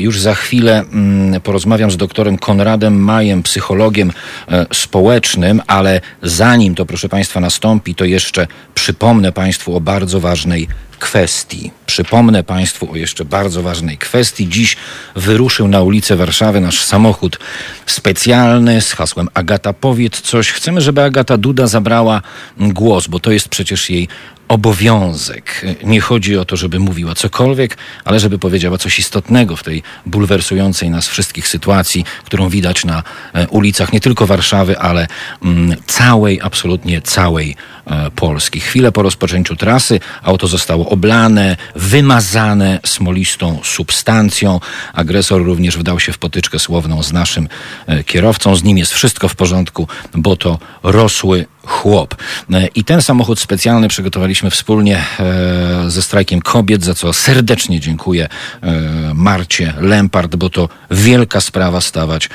już 0.00 0.20
za 0.20 0.34
chwilę 0.34 0.84
mm, 0.92 1.40
porozmawiam 1.40 1.90
z 1.90 1.96
doktorem 1.96 2.38
Konradem 2.38 3.00
Majem, 3.00 3.42
psychologiem 3.42 4.12
e, 4.48 4.66
społecznym, 4.72 5.62
ale 5.66 6.00
zanim 6.22 6.74
to 6.74 6.86
proszę 6.86 7.08
Państwa 7.08 7.40
nastąpi, 7.40 7.94
to 7.94 8.04
jeszcze 8.04 8.46
przypomnę 8.74 9.32
Państwu 9.32 9.76
o 9.76 9.80
bardzo 9.80 10.20
ważnej 10.20 10.68
kwestii. 10.98 11.70
Przypomnę 11.86 12.42
Państwu 12.42 12.92
o 12.92 12.96
jeszcze 12.96 13.24
bardzo 13.24 13.62
ważnej 13.62 13.98
kwestii. 13.98 14.48
Dziś 14.48 14.76
wyruszył 15.16 15.68
na 15.68 15.82
ulicę 15.82 16.16
Warszawy 16.16 16.60
nasz 16.60 16.84
samochód 16.84 17.38
specjalny 17.86 18.80
z 18.80 18.92
hasłem 18.92 19.28
Agata 19.34 19.72
powiedz 19.72 20.20
coś. 20.20 20.52
Chcemy, 20.52 20.80
żeby 20.80 21.02
Agata 21.02 21.36
Duda 21.36 21.66
zabrała 21.66 22.22
głos, 22.58 23.06
bo 23.06 23.20
to 23.20 23.32
jest 23.32 23.48
przecież 23.48 23.90
jej 23.90 24.08
obowiązek. 24.48 25.64
Nie 25.84 26.00
chodzi 26.00 26.36
o 26.38 26.44
to, 26.44 26.56
żeby 26.56 26.78
mówiła 26.78 27.14
cokolwiek, 27.14 27.76
ale 28.04 28.20
żeby 28.20 28.38
powiedziała 28.38 28.78
coś 28.78 28.98
istotnego 28.98 29.56
w 29.56 29.62
tej 29.62 29.82
bulwersującej 30.06 30.90
nas 30.90 31.08
wszystkich 31.08 31.48
sytuacji, 31.48 32.04
którą 32.24 32.48
widać 32.48 32.84
na 32.84 33.02
e, 33.34 33.48
ulicach 33.48 33.92
nie 33.92 34.00
tylko 34.00 34.26
Warszawy, 34.26 34.78
ale 34.78 35.06
mm, 35.42 35.76
całej, 35.86 36.40
absolutnie 36.42 37.02
całej 37.02 37.56
e, 37.86 38.10
Polski. 38.10 38.60
Chwilę 38.60 38.92
po 38.92 39.02
rozpoczęciu 39.02 39.56
trasy 39.56 40.00
auto 40.22 40.46
zostało 40.46 40.88
oblane, 40.88 41.56
wymazane 41.74 42.80
smolistą 42.86 43.60
substancją. 43.64 44.60
Agresor 44.92 45.44
również 45.44 45.78
wdał 45.78 46.00
się 46.00 46.12
w 46.12 46.18
potyczkę 46.18 46.58
słowną 46.58 47.02
z 47.02 47.12
naszym 47.12 47.48
e, 47.86 48.04
kierowcą. 48.04 48.56
Z 48.56 48.64
nim 48.64 48.78
jest 48.78 48.92
wszystko 48.92 49.28
w 49.28 49.36
porządku, 49.36 49.88
bo 50.14 50.36
to 50.36 50.58
rosły 50.82 51.46
chłop. 51.66 52.14
E, 52.52 52.66
I 52.66 52.84
ten 52.84 53.02
samochód 53.02 53.40
specjalny 53.40 53.88
przygotowaliśmy 53.88 54.50
wspólnie 54.50 54.96
e, 54.96 55.90
ze 55.90 56.02
strajkiem 56.02 56.40
kobiet, 56.42 56.84
za 56.84 56.94
co 56.94 57.12
serdecznie 57.12 57.80
dziękuję 57.80 58.28
e, 58.62 58.70
Marcie 59.14 59.74
Lempart, 59.80 60.36
bo 60.36 60.50
to 60.50 60.68
wielka 60.90 61.40
sprawa 61.40 61.80
stawać 61.80 62.28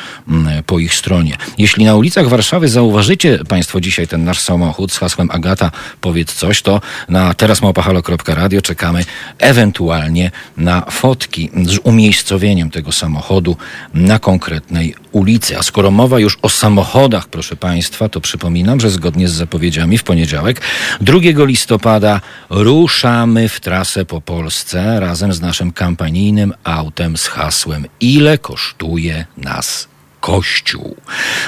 po 0.65 0.79
ich 0.79 0.93
stronie. 0.95 1.35
Jeśli 1.57 1.85
na 1.85 1.95
ulicach 1.95 2.27
Warszawy 2.27 2.67
zauważycie 2.67 3.39
Państwo 3.47 3.81
dzisiaj 3.81 4.07
ten 4.07 4.23
nasz 4.23 4.39
samochód 4.39 4.91
z 4.91 4.97
hasłem 4.97 5.31
Agata 5.31 5.71
powiedz 6.01 6.33
coś, 6.33 6.61
to 6.61 6.81
na 7.09 7.33
terasmałpahalo.radio 7.33 8.61
czekamy 8.61 9.05
ewentualnie 9.37 10.31
na 10.57 10.81
fotki 10.81 11.49
z 11.63 11.77
umiejscowieniem 11.83 12.71
tego 12.71 12.91
samochodu 12.91 13.57
na 13.93 14.19
konkretnej 14.19 14.95
ulicy. 15.11 15.57
A 15.57 15.63
skoro 15.63 15.91
mowa 15.91 16.19
już 16.19 16.37
o 16.41 16.49
samochodach, 16.49 17.27
proszę 17.27 17.55
Państwa, 17.55 18.09
to 18.09 18.21
przypominam, 18.21 18.79
że 18.79 18.89
zgodnie 18.89 19.27
z 19.27 19.33
zapowiedziami 19.33 19.97
w 19.97 20.03
poniedziałek 20.03 20.61
2 21.01 21.19
listopada 21.45 22.21
ruszamy 22.49 23.49
w 23.49 23.59
trasę 23.59 24.05
po 24.05 24.21
Polsce 24.21 24.99
razem 24.99 25.33
z 25.33 25.41
naszym 25.41 25.71
kampanijnym 25.71 26.53
autem 26.63 27.17
z 27.17 27.27
hasłem 27.27 27.85
Ile 27.99 28.37
kosztuje 28.37 29.25
nas 29.37 29.91
Kościół. 30.21 30.95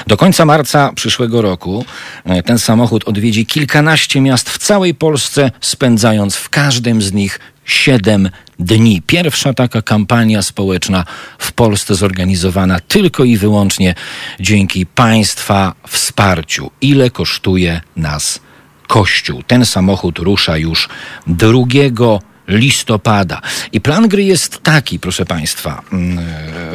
Do 0.06 0.16
końca 0.16 0.44
marca 0.44 0.92
przyszłego 0.92 1.42
roku 1.42 1.84
e, 2.24 2.42
ten 2.42 2.58
samochód 2.58 3.04
odwiedzi 3.08 3.46
kilkanaście 3.46 4.20
miast 4.20 4.50
w 4.50 4.58
całej 4.58 4.94
Polsce, 4.94 5.50
spędzając 5.60 6.36
w 6.36 6.48
każdym 6.48 7.02
z 7.02 7.12
nich 7.12 7.40
siedem 7.64 8.30
dni. 8.58 9.02
Pierwsza 9.06 9.54
taka 9.54 9.82
kampania 9.82 10.42
społeczna 10.42 11.04
w 11.38 11.52
Polsce 11.52 11.94
zorganizowana 11.94 12.80
tylko 12.80 13.24
i 13.24 13.36
wyłącznie 13.36 13.94
dzięki 14.40 14.86
Państwa 14.86 15.74
wsparciu. 15.88 16.70
Ile 16.80 17.10
kosztuje 17.10 17.80
nas 17.96 18.40
Kościół? 18.86 19.42
Ten 19.42 19.66
samochód 19.66 20.18
rusza 20.18 20.56
już 20.56 20.88
2 21.26 22.18
listopada. 22.48 23.40
I 23.72 23.80
plan 23.80 24.08
gry 24.08 24.24
jest 24.24 24.62
taki, 24.62 24.98
proszę 24.98 25.24
Państwa, 25.24 25.82
mm, 25.92 26.24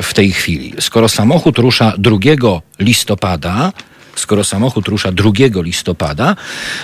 w 0.02 0.14
tej 0.14 0.32
chwili. 0.32 0.74
Skoro 0.80 1.10
samochód 1.10 1.58
rusza 1.58 1.94
2 1.98 2.62
listopada, 2.80 3.74
skoro 4.20 4.44
samochód 4.44 4.88
rusza 4.88 5.12
2 5.12 5.32
listopada, 5.62 6.36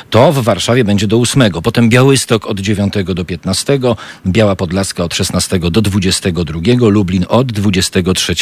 to 0.10 0.32
w 0.32 0.44
Warszawie 0.44 0.84
będzie 0.84 1.08
do 1.08 1.20
8. 1.20 1.51
Potem 1.63 1.89
Białystok 1.89 2.46
od 2.48 2.60
9 2.60 2.94
do 3.06 3.25
15, 3.25 3.80
Biała 4.27 4.56
Podlaska 4.56 5.04
od 5.04 5.15
16 5.15 5.60
do 5.60 5.82
22, 5.82 6.60
Lublin 6.89 7.25
od 7.30 7.51
23 7.51 8.36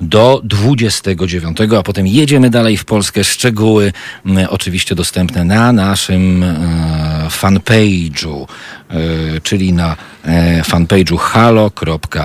do 0.00 0.40
29, 0.44 1.58
a 1.78 1.82
potem 1.82 2.06
jedziemy 2.06 2.50
dalej 2.50 2.76
w 2.76 2.84
Polskę. 2.84 3.24
Szczegóły 3.24 3.92
m, 4.26 4.38
oczywiście 4.48 4.94
dostępne 4.94 5.44
na 5.44 5.72
naszym 5.72 6.42
e, 6.42 7.26
fanpage'u 7.30 8.46
czyli 9.42 9.72
na 9.72 9.96
fanpage'u 10.64 11.18
halo.radio. 11.18 12.22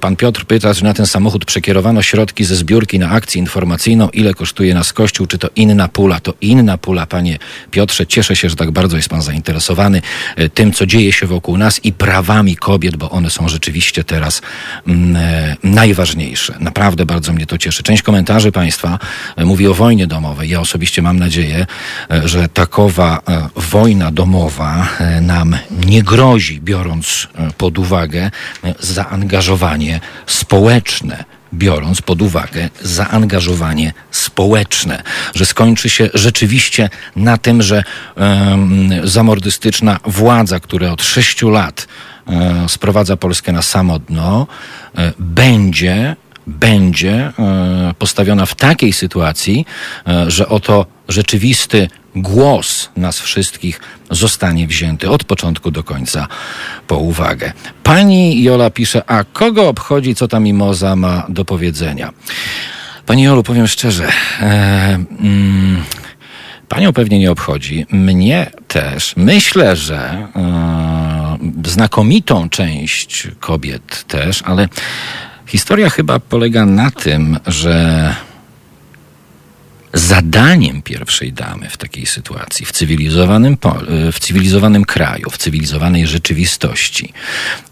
Pan 0.00 0.16
Piotr 0.16 0.44
pyta, 0.44 0.74
czy 0.74 0.84
na 0.84 0.94
ten 0.94 1.06
samochód 1.06 1.44
przekierowano 1.44 2.02
środki 2.02 2.44
ze 2.44 2.56
zbiórki 2.56 2.98
na 2.98 3.10
akcję 3.10 3.38
informacyjną, 3.40 4.08
ile 4.08 4.34
kosztuje 4.34 4.74
nas 4.74 4.92
kościół, 4.92 5.26
czy 5.26 5.38
to 5.38 5.48
inna 5.56 5.88
pula? 5.88 6.20
To 6.20 6.34
inna 6.40 6.78
pula, 6.78 7.06
panie 7.06 7.38
Piotrze. 7.70 8.06
Cieszę 8.06 8.36
się, 8.36 8.48
że 8.48 8.56
tak 8.56 8.70
bardzo 8.70 8.96
jest 8.96 9.08
pan 9.08 9.22
zainteresowany 9.22 10.02
tym, 10.54 10.72
co 10.72 10.86
dzieje 10.86 11.12
się 11.12 11.26
wokół 11.26 11.56
nas 11.56 11.84
i 11.84 11.92
prawami 11.92 12.56
kobiet, 12.56 12.96
bo 12.96 13.10
one 13.10 13.30
są 13.30 13.48
rzeczywiście 13.48 14.04
teraz 14.04 14.42
mm, 14.86 15.16
najważniejsze. 15.62 16.54
Naprawdę 16.60 17.06
bardzo 17.06 17.32
mnie 17.32 17.46
to 17.46 17.58
cieszy. 17.58 17.82
Część 17.82 18.02
komentarzy 18.02 18.52
państwa 18.52 18.98
mówi 19.36 19.66
o 19.66 19.74
wojnie 19.74 20.06
domowej. 20.06 20.48
Ja 20.48 20.60
osobiście 20.60 21.02
mam 21.02 21.18
nadzieję, 21.18 21.66
że 22.24 22.48
takowa 22.48 23.22
wojna 23.56 24.10
domowa 24.10 24.88
nam 25.20 25.56
nie 25.70 26.02
grozi, 26.02 26.60
biorąc 26.60 27.28
pod 27.58 27.78
uwagę 27.78 28.30
zaangażowanie 28.80 30.00
społeczne 30.26 31.24
biorąc 31.52 32.02
pod 32.02 32.22
uwagę 32.22 32.68
zaangażowanie 32.82 33.92
społeczne, 34.10 35.02
że 35.34 35.46
skończy 35.46 35.88
się 35.88 36.10
rzeczywiście 36.14 36.90
na 37.16 37.38
tym, 37.38 37.62
że 37.62 37.82
zamordystyczna 39.04 40.00
władza, 40.04 40.60
która 40.60 40.90
od 40.92 41.02
sześciu 41.02 41.50
lat 41.50 41.86
sprowadza 42.68 43.16
Polskę 43.16 43.52
na 43.52 43.62
samodno, 43.62 44.46
um, 44.96 45.12
będzie 45.18 46.16
będzie 46.46 47.32
e, 47.38 47.94
postawiona 47.98 48.46
w 48.46 48.54
takiej 48.54 48.92
sytuacji, 48.92 49.66
e, 50.06 50.30
że 50.30 50.48
oto 50.48 50.86
rzeczywisty 51.08 51.88
głos 52.16 52.88
nas 52.96 53.20
wszystkich 53.20 53.80
zostanie 54.10 54.66
wzięty 54.66 55.10
od 55.10 55.24
początku 55.24 55.70
do 55.70 55.84
końca 55.84 56.28
po 56.86 56.96
uwagę. 56.96 57.52
Pani 57.82 58.42
Jola 58.42 58.70
pisze, 58.70 59.02
a 59.10 59.24
kogo 59.24 59.68
obchodzi, 59.68 60.14
co 60.14 60.28
ta 60.28 60.40
mimoza 60.40 60.96
ma 60.96 61.26
do 61.28 61.44
powiedzenia? 61.44 62.12
Pani 63.06 63.22
Jolu, 63.22 63.42
powiem 63.42 63.66
szczerze, 63.66 64.08
e, 64.40 64.44
mm, 65.20 65.82
panią 66.68 66.92
pewnie 66.92 67.18
nie 67.18 67.30
obchodzi, 67.30 67.86
mnie 67.90 68.50
też. 68.68 69.14
Myślę, 69.16 69.76
że 69.76 70.28
e, 70.36 71.38
znakomitą 71.64 72.48
część 72.48 73.28
kobiet 73.40 74.04
też, 74.04 74.42
ale 74.42 74.68
historia 75.46 75.90
chyba 75.90 76.20
polega 76.20 76.66
na 76.66 76.90
tym, 76.90 77.38
że 77.46 78.14
zadaniem 79.94 80.82
pierwszej 80.82 81.32
damy 81.32 81.70
w 81.70 81.76
takiej 81.76 82.06
sytuacji, 82.06 82.66
w 82.66 82.72
cywilizowanym, 82.72 83.56
w 84.12 84.20
cywilizowanym 84.20 84.84
kraju, 84.84 85.30
w 85.30 85.38
cywilizowanej 85.38 86.06
rzeczywistości, 86.06 87.12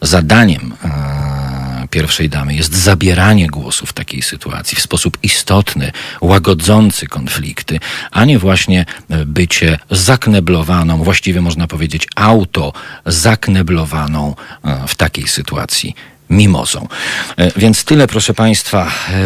zadaniem 0.02 0.72
e, 0.84 1.88
pierwszej 1.90 2.28
damy 2.28 2.54
jest 2.54 2.76
zabieranie 2.76 3.46
głosu 3.46 3.86
w 3.86 3.92
takiej 3.92 4.22
sytuacji 4.22 4.76
w 4.76 4.80
sposób 4.80 5.18
istotny, 5.22 5.92
łagodzący 6.20 7.06
konflikty, 7.06 7.80
a 8.10 8.24
nie 8.24 8.38
właśnie 8.38 8.86
bycie 9.26 9.78
zakneblowaną, 9.90 11.04
właściwie 11.04 11.40
można 11.40 11.66
powiedzieć 11.66 12.06
auto 12.16 12.72
zakneblowaną 13.06 14.34
e, 14.64 14.86
w 14.86 14.94
takiej 14.94 15.28
sytuacji 15.28 15.94
mimozą. 16.30 16.88
E, 17.36 17.50
więc 17.56 17.84
tyle, 17.84 18.06
proszę 18.06 18.34
Państwa, 18.34 18.86
e, 18.86 19.20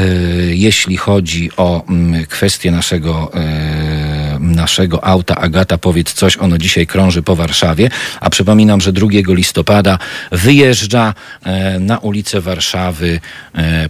jeśli 0.47 0.97
chodzi 0.97 1.51
o 1.57 1.85
mm, 1.89 2.27
kwestię 2.27 2.71
naszego, 2.71 3.33
e, 3.35 4.22
naszego 4.43 5.05
auta. 5.05 5.37
Agata, 5.37 5.79
powiedz 5.79 6.13
coś, 6.13 6.37
ono 6.37 6.59
dzisiaj 6.59 6.87
krąży 6.87 7.23
po 7.23 7.37
Warszawie, 7.37 7.91
a 8.21 8.31
przypominam, 8.31 8.81
że 8.81 8.93
2 8.93 9.09
listopada 9.29 9.99
wyjeżdża 10.33 11.15
na 11.81 11.99
ulicę 11.99 12.41
Warszawy 12.41 13.21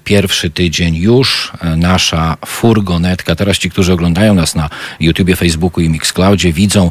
pierwszy 0.05 0.51
tydzień 0.51 0.97
już 0.97 1.53
nasza 1.77 2.37
furgonetka. 2.47 3.35
Teraz 3.35 3.59
ci, 3.59 3.71
którzy 3.71 3.93
oglądają 3.93 4.35
nas 4.35 4.55
na 4.55 4.71
YouTubie, 5.01 5.37
Facebooku 5.37 5.85
i 5.85 5.89
Mixcloudzie 5.89 6.53
widzą 6.53 6.91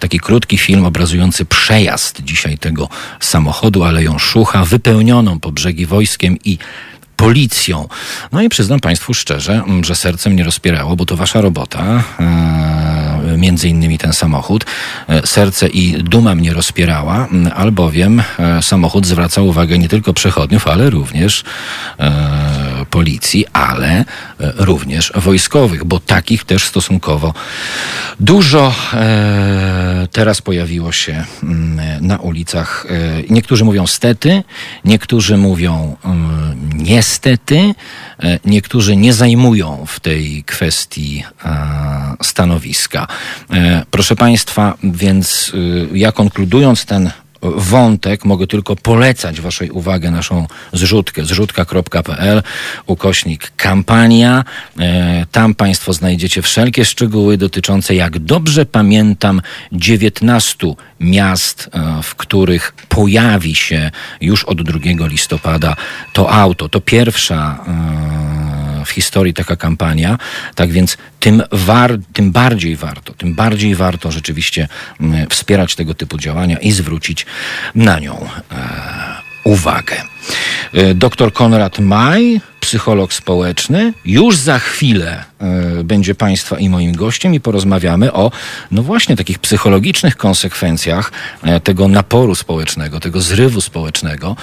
taki 0.00 0.20
krótki 0.20 0.58
film 0.58 0.84
obrazujący 0.84 1.44
przejazd 1.44 2.22
dzisiaj 2.24 2.58
tego 2.58 2.88
samochodu 3.20 3.84
Aleją 3.84 4.18
Szucha, 4.18 4.64
wypełnioną 4.64 5.40
po 5.40 5.52
brzegi 5.52 5.86
wojskiem 5.86 6.36
i 6.44 6.58
policją. 7.22 7.88
No 8.32 8.42
i 8.42 8.48
przyznam 8.48 8.80
Państwu 8.80 9.14
szczerze, 9.14 9.62
że 9.82 9.96
serce 9.96 10.30
mnie 10.30 10.44
rozpierało, 10.44 10.96
bo 10.96 11.04
to 11.06 11.16
Wasza 11.16 11.40
robota, 11.40 12.04
e, 12.20 13.21
między 13.38 13.68
innymi 13.68 13.98
ten 13.98 14.12
samochód. 14.12 14.66
E, 15.08 15.26
serce 15.26 15.68
i 15.68 16.02
duma 16.02 16.34
mnie 16.34 16.52
rozpierała, 16.52 17.28
albowiem 17.54 18.22
e, 18.38 18.62
samochód 18.62 19.06
zwraca 19.06 19.42
uwagę 19.42 19.78
nie 19.78 19.88
tylko 19.88 20.12
przechodniów, 20.12 20.68
ale 20.68 20.90
również 20.90 21.44
policji, 22.90 23.46
ale 23.52 24.04
również 24.38 25.12
wojskowych, 25.14 25.84
bo 25.84 26.00
takich 26.00 26.44
też 26.44 26.64
stosunkowo 26.64 27.34
dużo 28.20 28.74
teraz 30.12 30.42
pojawiło 30.42 30.92
się 30.92 31.24
na 32.00 32.16
ulicach. 32.16 32.86
Niektórzy 33.30 33.64
mówią 33.64 33.86
stety, 33.86 34.42
niektórzy 34.84 35.36
mówią 35.36 35.96
niestety, 36.74 37.74
e, 38.22 38.38
niektórzy 38.44 38.96
nie 38.96 39.12
zajmują 39.12 39.84
w 39.86 40.00
tej 40.00 40.44
kwestii 40.44 41.24
e, 41.44 42.16
stanowiska. 42.22 43.06
E, 43.50 43.84
proszę 43.90 44.16
Państwa, 44.16 44.74
więc 44.82 45.52
ja 45.92 46.12
konkludując 46.12 46.84
ten 46.84 47.10
wątek 47.42 48.24
mogę 48.24 48.46
tylko 48.46 48.76
polecać 48.76 49.40
Waszej 49.40 49.70
uwagę 49.70 50.10
naszą 50.10 50.46
zrzutkę, 50.72 51.24
zrzutka.pl, 51.24 52.42
ukośnik 52.86 53.52
kampania. 53.56 54.44
Tam 55.32 55.54
Państwo 55.54 55.92
znajdziecie 55.92 56.42
wszelkie 56.42 56.84
szczegóły 56.84 57.36
dotyczące, 57.36 57.94
jak 57.94 58.18
dobrze 58.18 58.66
pamiętam, 58.66 59.42
19 59.72 60.74
miast, 61.00 61.70
w 62.02 62.14
których 62.14 62.74
pojawi 62.88 63.54
się 63.54 63.90
już 64.20 64.44
od 64.44 64.62
2 64.62 65.06
listopada 65.06 65.76
to 66.12 66.30
auto. 66.30 66.68
To 66.68 66.80
pierwsza 66.80 67.64
w 68.84 68.90
historii 68.90 69.34
taka 69.34 69.56
kampania. 69.56 70.18
Tak 70.54 70.70
więc 70.70 70.96
tym, 71.20 71.42
war, 71.52 71.98
tym 72.12 72.32
bardziej 72.32 72.76
warto, 72.76 73.14
tym 73.14 73.34
bardziej 73.34 73.74
warto 73.74 74.12
rzeczywiście 74.12 74.68
wspierać 75.30 75.74
tego 75.74 75.94
typu 75.94 76.18
działania 76.18 76.58
i 76.58 76.72
zwrócić 76.72 77.26
na 77.74 77.98
nią 77.98 78.26
e, 78.50 78.56
uwagę. 79.44 80.11
E, 80.72 80.94
doktor 80.94 81.32
Konrad 81.32 81.78
Maj, 81.78 82.40
psycholog 82.62 83.12
społeczny, 83.12 83.92
już 84.04 84.36
za 84.36 84.58
chwilę 84.58 85.24
y, 85.80 85.84
będzie 85.84 86.14
Państwa 86.14 86.58
i 86.58 86.68
moim 86.68 86.92
gościem 86.96 87.34
i 87.34 87.40
porozmawiamy 87.40 88.12
o, 88.12 88.30
no 88.70 88.82
właśnie, 88.82 89.16
takich 89.16 89.38
psychologicznych 89.38 90.16
konsekwencjach 90.16 91.12
y, 91.46 91.60
tego 91.60 91.88
naporu 91.88 92.34
społecznego, 92.34 93.00
tego 93.00 93.20
zrywu 93.20 93.60
społecznego, 93.60 94.36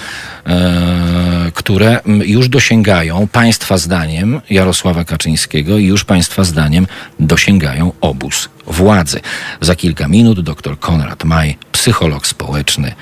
które 1.54 2.00
już 2.06 2.48
dosięgają 2.48 3.28
Państwa 3.32 3.78
zdaniem 3.78 4.40
Jarosława 4.50 5.04
Kaczyńskiego 5.04 5.78
i 5.78 5.84
już 5.84 6.04
Państwa 6.04 6.44
zdaniem 6.44 6.86
dosięgają 7.20 7.92
obóz 8.00 8.48
władzy. 8.66 9.20
Za 9.60 9.76
kilka 9.76 10.08
minut 10.08 10.40
dr 10.40 10.78
Konrad 10.78 11.24
Maj, 11.24 11.58
psycholog 11.72 12.26
społeczny, 12.26 12.94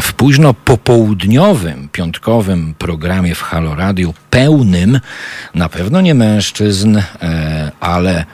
w 0.00 0.12
późno 0.12 0.54
popołudniowym, 0.54 1.88
piątkowym 2.08 2.74
programie 2.78 3.34
w 3.34 3.42
Halo 3.42 3.74
Radio 3.74 4.14
pełnym, 4.30 5.00
na 5.54 5.68
pewno 5.68 6.00
nie 6.00 6.14
mężczyzn, 6.14 6.98
e, 6.98 7.72
ale 7.80 8.18
e, 8.18 8.24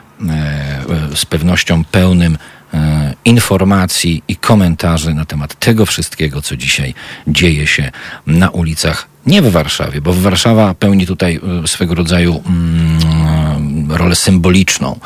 z 1.15 1.25
pewnością 1.25 1.83
pełnym 1.83 2.37
e, 2.73 3.13
informacji 3.25 4.23
i 4.27 4.35
komentarzy 4.35 5.13
na 5.13 5.25
temat 5.25 5.59
tego 5.59 5.85
wszystkiego, 5.85 6.41
co 6.41 6.55
dzisiaj 6.55 6.93
dzieje 7.27 7.67
się 7.67 7.91
na 8.27 8.49
ulicach, 8.49 9.07
nie 9.25 9.41
w 9.41 9.51
Warszawie, 9.51 10.01
bo 10.01 10.13
Warszawa 10.13 10.73
pełni 10.73 11.07
tutaj 11.07 11.39
swego 11.65 11.95
rodzaju 11.95 12.43
mm, 12.45 13.91
rolę 13.91 14.15
symboliczną. 14.15 14.99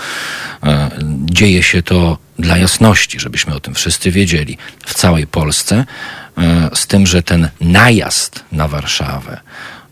Dzieje 1.25 1.63
się 1.63 1.83
to 1.83 2.17
dla 2.39 2.57
jasności, 2.57 3.19
żebyśmy 3.19 3.55
o 3.55 3.59
tym 3.59 3.73
wszyscy 3.73 4.11
wiedzieli, 4.11 4.57
w 4.85 4.93
całej 4.93 5.27
Polsce, 5.27 5.85
z 6.73 6.87
tym, 6.87 7.07
że 7.07 7.23
ten 7.23 7.49
najazd 7.61 8.43
na 8.51 8.67
Warszawę, 8.67 9.41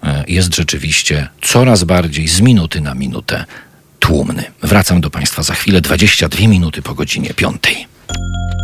E, 0.03 0.23
jest 0.27 0.55
rzeczywiście 0.55 1.27
coraz 1.41 1.83
bardziej 1.83 2.27
z 2.27 2.41
minuty 2.41 2.81
na 2.81 2.93
minutę 2.93 3.45
tłumny. 3.99 4.43
Wracam 4.63 5.01
do 5.01 5.09
Państwa 5.09 5.43
za 5.43 5.53
chwilę, 5.53 5.81
22 5.81 6.47
minuty 6.47 6.81
po 6.81 6.93
godzinie 6.93 7.33
5. 7.33 7.87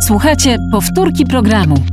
Słuchajcie 0.06 0.56
powtórki 0.72 1.26
programu. 1.26 1.84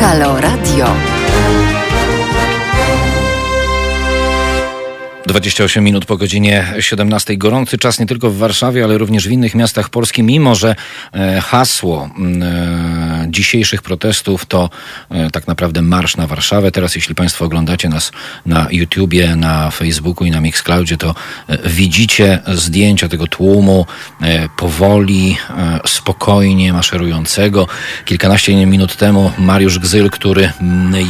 Halo 0.00 0.40
Radio. 0.40 1.11
28 5.32 5.84
minut 5.84 6.04
po 6.04 6.16
godzinie 6.16 6.74
17. 6.80 7.36
Gorący 7.36 7.78
czas 7.78 7.98
nie 7.98 8.06
tylko 8.06 8.30
w 8.30 8.36
Warszawie, 8.36 8.84
ale 8.84 8.98
również 8.98 9.28
w 9.28 9.30
innych 9.30 9.54
miastach 9.54 9.88
Polski, 9.88 10.22
mimo 10.22 10.54
że 10.54 10.76
e, 11.12 11.40
hasło 11.40 12.10
e, 12.42 13.26
dzisiejszych 13.28 13.82
protestów 13.82 14.46
to 14.46 14.70
e, 15.10 15.30
tak 15.30 15.46
naprawdę 15.46 15.82
marsz 15.82 16.16
na 16.16 16.26
Warszawę. 16.26 16.70
Teraz, 16.70 16.94
jeśli 16.94 17.14
Państwo 17.14 17.44
oglądacie 17.44 17.88
nas 17.88 18.12
na 18.46 18.66
YouTubie, 18.70 19.36
na 19.36 19.70
Facebooku 19.70 20.26
i 20.26 20.30
na 20.30 20.40
Mixcloudzie, 20.40 20.96
to 20.96 21.14
widzicie 21.64 22.38
zdjęcia 22.54 23.08
tego 23.08 23.26
tłumu 23.26 23.86
powoli, 24.56 25.36
spokojnie 25.86 26.72
maszerującego. 26.72 27.66
Kilkanaście 28.04 28.66
minut 28.66 28.96
temu 28.96 29.32
Mariusz 29.38 29.78
Gzyl, 29.78 30.10
który 30.10 30.52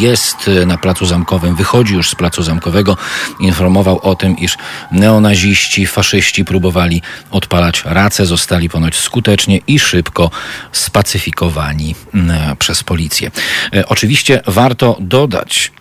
jest 0.00 0.50
na 0.66 0.78
Placu 0.78 1.06
Zamkowym, 1.06 1.56
wychodzi 1.56 1.94
już 1.94 2.10
z 2.10 2.14
Placu 2.14 2.42
Zamkowego, 2.42 2.96
informował 3.40 3.98
o 3.98 4.11
tym, 4.16 4.38
iż 4.38 4.56
neonaziści, 4.92 5.86
faszyści 5.86 6.44
próbowali 6.44 7.02
odpalać 7.30 7.82
race, 7.84 8.26
zostali 8.26 8.68
ponoć 8.68 8.96
skutecznie 8.96 9.60
i 9.66 9.78
szybko 9.78 10.30
spacyfikowani 10.72 11.94
mm, 12.14 12.56
przez 12.56 12.82
policję. 12.84 13.30
E, 13.74 13.88
oczywiście 13.88 14.40
warto 14.46 14.96
dodać, 15.00 15.72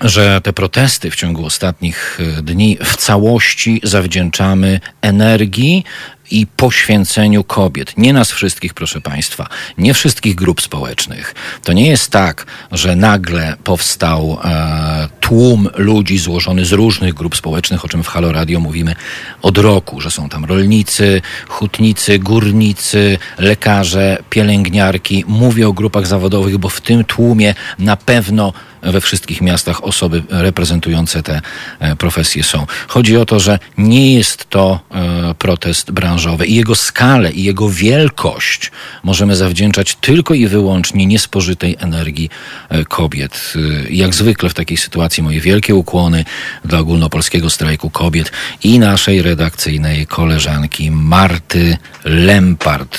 że 0.00 0.40
te 0.40 0.52
protesty 0.52 1.10
w 1.10 1.16
ciągu 1.16 1.46
ostatnich 1.46 2.18
e, 2.38 2.42
dni 2.42 2.78
w 2.84 2.96
całości 2.96 3.80
zawdzięczamy 3.82 4.80
energii 5.02 5.84
i 6.30 6.46
poświęceniu 6.46 7.44
kobiet. 7.44 7.92
Nie 7.96 8.12
nas 8.12 8.30
wszystkich, 8.30 8.74
proszę 8.74 9.00
Państwa, 9.00 9.48
nie 9.78 9.94
wszystkich 9.94 10.34
grup 10.34 10.62
społecznych. 10.62 11.34
To 11.64 11.72
nie 11.72 11.88
jest 11.88 12.10
tak, 12.10 12.46
że 12.72 12.96
nagle 12.96 13.56
powstał 13.64 14.38
e, 14.44 15.08
tłum 15.20 15.68
ludzi 15.76 16.18
złożony 16.18 16.64
z 16.64 16.72
różnych 16.72 17.14
grup 17.14 17.36
społecznych, 17.36 17.84
o 17.84 17.88
czym 17.88 18.02
w 18.02 18.08
Halo 18.08 18.32
Radio 18.32 18.60
mówimy 18.60 18.94
od 19.42 19.58
roku, 19.58 20.00
że 20.00 20.10
są 20.10 20.28
tam 20.28 20.44
rolnicy, 20.44 21.22
hutnicy, 21.48 22.18
górnicy, 22.18 23.18
lekarze, 23.38 24.18
pielęgniarki. 24.30 25.24
Mówię 25.28 25.68
o 25.68 25.72
grupach 25.72 26.06
zawodowych, 26.06 26.58
bo 26.58 26.68
w 26.68 26.80
tym 26.80 27.04
tłumie 27.04 27.54
na 27.78 27.96
pewno 27.96 28.52
we 28.82 29.00
wszystkich 29.00 29.40
miastach 29.40 29.84
osoby 29.84 30.22
reprezentujące 30.28 31.22
te 31.22 31.40
e, 31.80 31.96
profesje 31.96 32.44
są. 32.44 32.66
Chodzi 32.88 33.16
o 33.16 33.26
to, 33.26 33.40
że 33.40 33.58
nie 33.78 34.14
jest 34.14 34.50
to 34.50 34.80
e, 34.90 35.34
protest 35.34 35.92
branżowy 36.14 36.46
i 36.46 36.54
jego 36.54 36.74
skalę 36.74 37.32
i 37.32 37.44
jego 37.44 37.70
wielkość 37.70 38.70
możemy 39.02 39.36
zawdzięczać 39.36 39.94
tylko 39.94 40.34
i 40.34 40.46
wyłącznie 40.46 41.06
niespożytej 41.06 41.76
energii 41.80 42.30
e, 42.68 42.84
kobiet. 42.84 43.54
Jak 43.90 44.14
zwykle 44.14 44.48
w 44.48 44.54
takiej 44.54 44.76
sytuacji 44.76 45.22
moje 45.22 45.40
wielkie 45.40 45.74
ukłony 45.74 46.24
dla 46.64 46.78
ogólnopolskiego 46.78 47.50
strajku 47.50 47.90
kobiet 47.90 48.32
i 48.64 48.78
naszej 48.78 49.22
redakcyjnej 49.22 50.06
koleżanki 50.06 50.90
Marty 50.90 51.76
Lempart, 52.04 52.98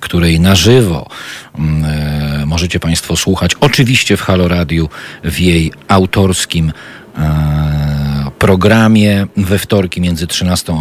której 0.00 0.40
na 0.40 0.54
żywo 0.54 1.08
mm, 1.58 2.48
możecie 2.48 2.80
Państwo 2.80 3.16
słuchać 3.16 3.54
oczywiście 3.60 4.16
w 4.16 4.22
Halo 4.22 4.48
Radiu 4.48 4.88
w 5.24 5.40
jej 5.40 5.72
autorskim 5.88 6.72
e, 7.18 7.85
programie 8.38 9.26
we 9.36 9.58
wtorki 9.58 10.00
między 10.00 10.26
13 10.26 10.72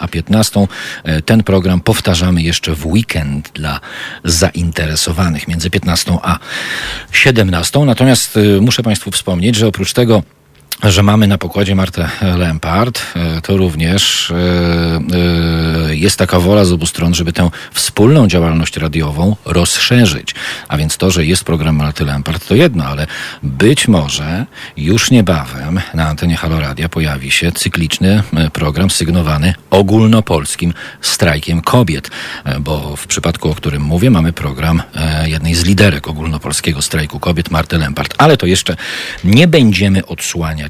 a 0.00 0.08
15. 0.08 0.66
E, 1.04 1.22
ten 1.22 1.42
program 1.42 1.80
powtarzamy 1.80 2.42
jeszcze 2.42 2.74
w 2.74 2.86
weekend 2.86 3.50
dla 3.54 3.80
zainteresowanych 4.24 5.48
między 5.48 5.70
15 5.70 6.18
a 6.22 6.38
17. 7.12 7.78
Natomiast 7.78 8.36
e, 8.36 8.60
muszę 8.60 8.82
Państwu 8.82 9.10
wspomnieć, 9.10 9.56
że 9.56 9.66
oprócz 9.66 9.92
tego 9.92 10.22
że 10.82 11.02
mamy 11.02 11.26
na 11.26 11.38
pokładzie 11.38 11.74
Martę 11.74 12.08
Lempart, 12.36 13.02
e, 13.16 13.40
to 13.40 13.56
również 13.56 14.30
e, 14.30 14.34
e, 15.88 15.96
jest 15.96 16.18
taka 16.18 16.40
wola 16.40 16.64
z 16.64 16.72
obu 16.72 16.86
stron, 16.86 17.14
żeby 17.14 17.32
tę 17.32 17.50
wspólną 17.72 18.28
działalność 18.28 18.76
radiową 18.76 19.36
rozszerzyć. 19.44 20.34
A 20.68 20.76
więc 20.76 20.96
to, 20.96 21.10
że 21.10 21.26
jest 21.26 21.44
program 21.44 21.76
Marty 21.76 22.04
Lempart, 22.04 22.48
to 22.48 22.54
jedno, 22.54 22.84
ale 22.84 23.06
być 23.42 23.88
może 23.88 24.46
już 24.76 25.10
niebawem 25.10 25.80
na 25.94 26.08
antenie 26.08 26.36
Haloradia 26.36 26.88
pojawi 26.88 27.30
się 27.30 27.52
cykliczny 27.52 28.22
program 28.52 28.90
sygnowany 28.90 29.54
ogólnopolskim 29.70 30.74
strajkiem 31.00 31.60
kobiet, 31.60 32.10
bo 32.60 32.96
w 32.96 33.06
przypadku, 33.06 33.50
o 33.50 33.54
którym 33.54 33.82
mówię, 33.82 34.10
mamy 34.10 34.32
program 34.32 34.82
jednej 35.24 35.54
z 35.54 35.64
liderek 35.64 36.08
ogólnopolskiego 36.08 36.82
strajku 36.82 37.20
kobiet, 37.20 37.50
Marty 37.50 37.78
Lempart. 37.78 38.14
Ale 38.18 38.36
to 38.36 38.46
jeszcze 38.46 38.76
nie 39.24 39.48
będziemy 39.48 40.06
odsłaniać 40.06 40.67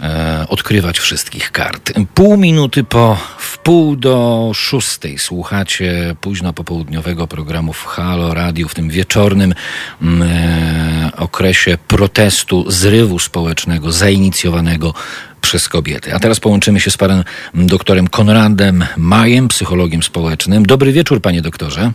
e, 0.00 0.46
odkrywać 0.48 0.98
wszystkich 0.98 1.52
kart. 1.52 1.92
Pół 2.14 2.36
minuty 2.36 2.84
po 2.84 3.18
wpół 3.38 3.96
do 3.96 4.50
szóstej 4.54 5.18
słuchacie 5.18 6.16
późno 6.20 6.52
popołudniowego 6.52 7.26
programu 7.26 7.72
w 7.72 7.84
Halo 7.84 8.34
Radio 8.34 8.68
w 8.68 8.74
tym 8.74 8.90
wieczornym 8.90 9.54
mm, 10.02 10.22
e, 10.22 11.16
okresie 11.16 11.78
protestu, 11.88 12.70
zrywu 12.70 13.18
społecznego 13.18 13.92
zainicjowanego 13.92 14.94
przez 15.40 15.68
kobiety. 15.68 16.14
A 16.14 16.18
teraz 16.18 16.40
połączymy 16.40 16.80
się 16.80 16.90
z 16.90 16.96
panem 16.96 17.24
doktorem 17.54 18.08
Konradem 18.08 18.84
Majem, 18.96 19.48
psychologiem 19.48 20.02
społecznym. 20.02 20.66
Dobry 20.66 20.92
wieczór, 20.92 21.20
panie 21.20 21.42
doktorze. 21.42 21.92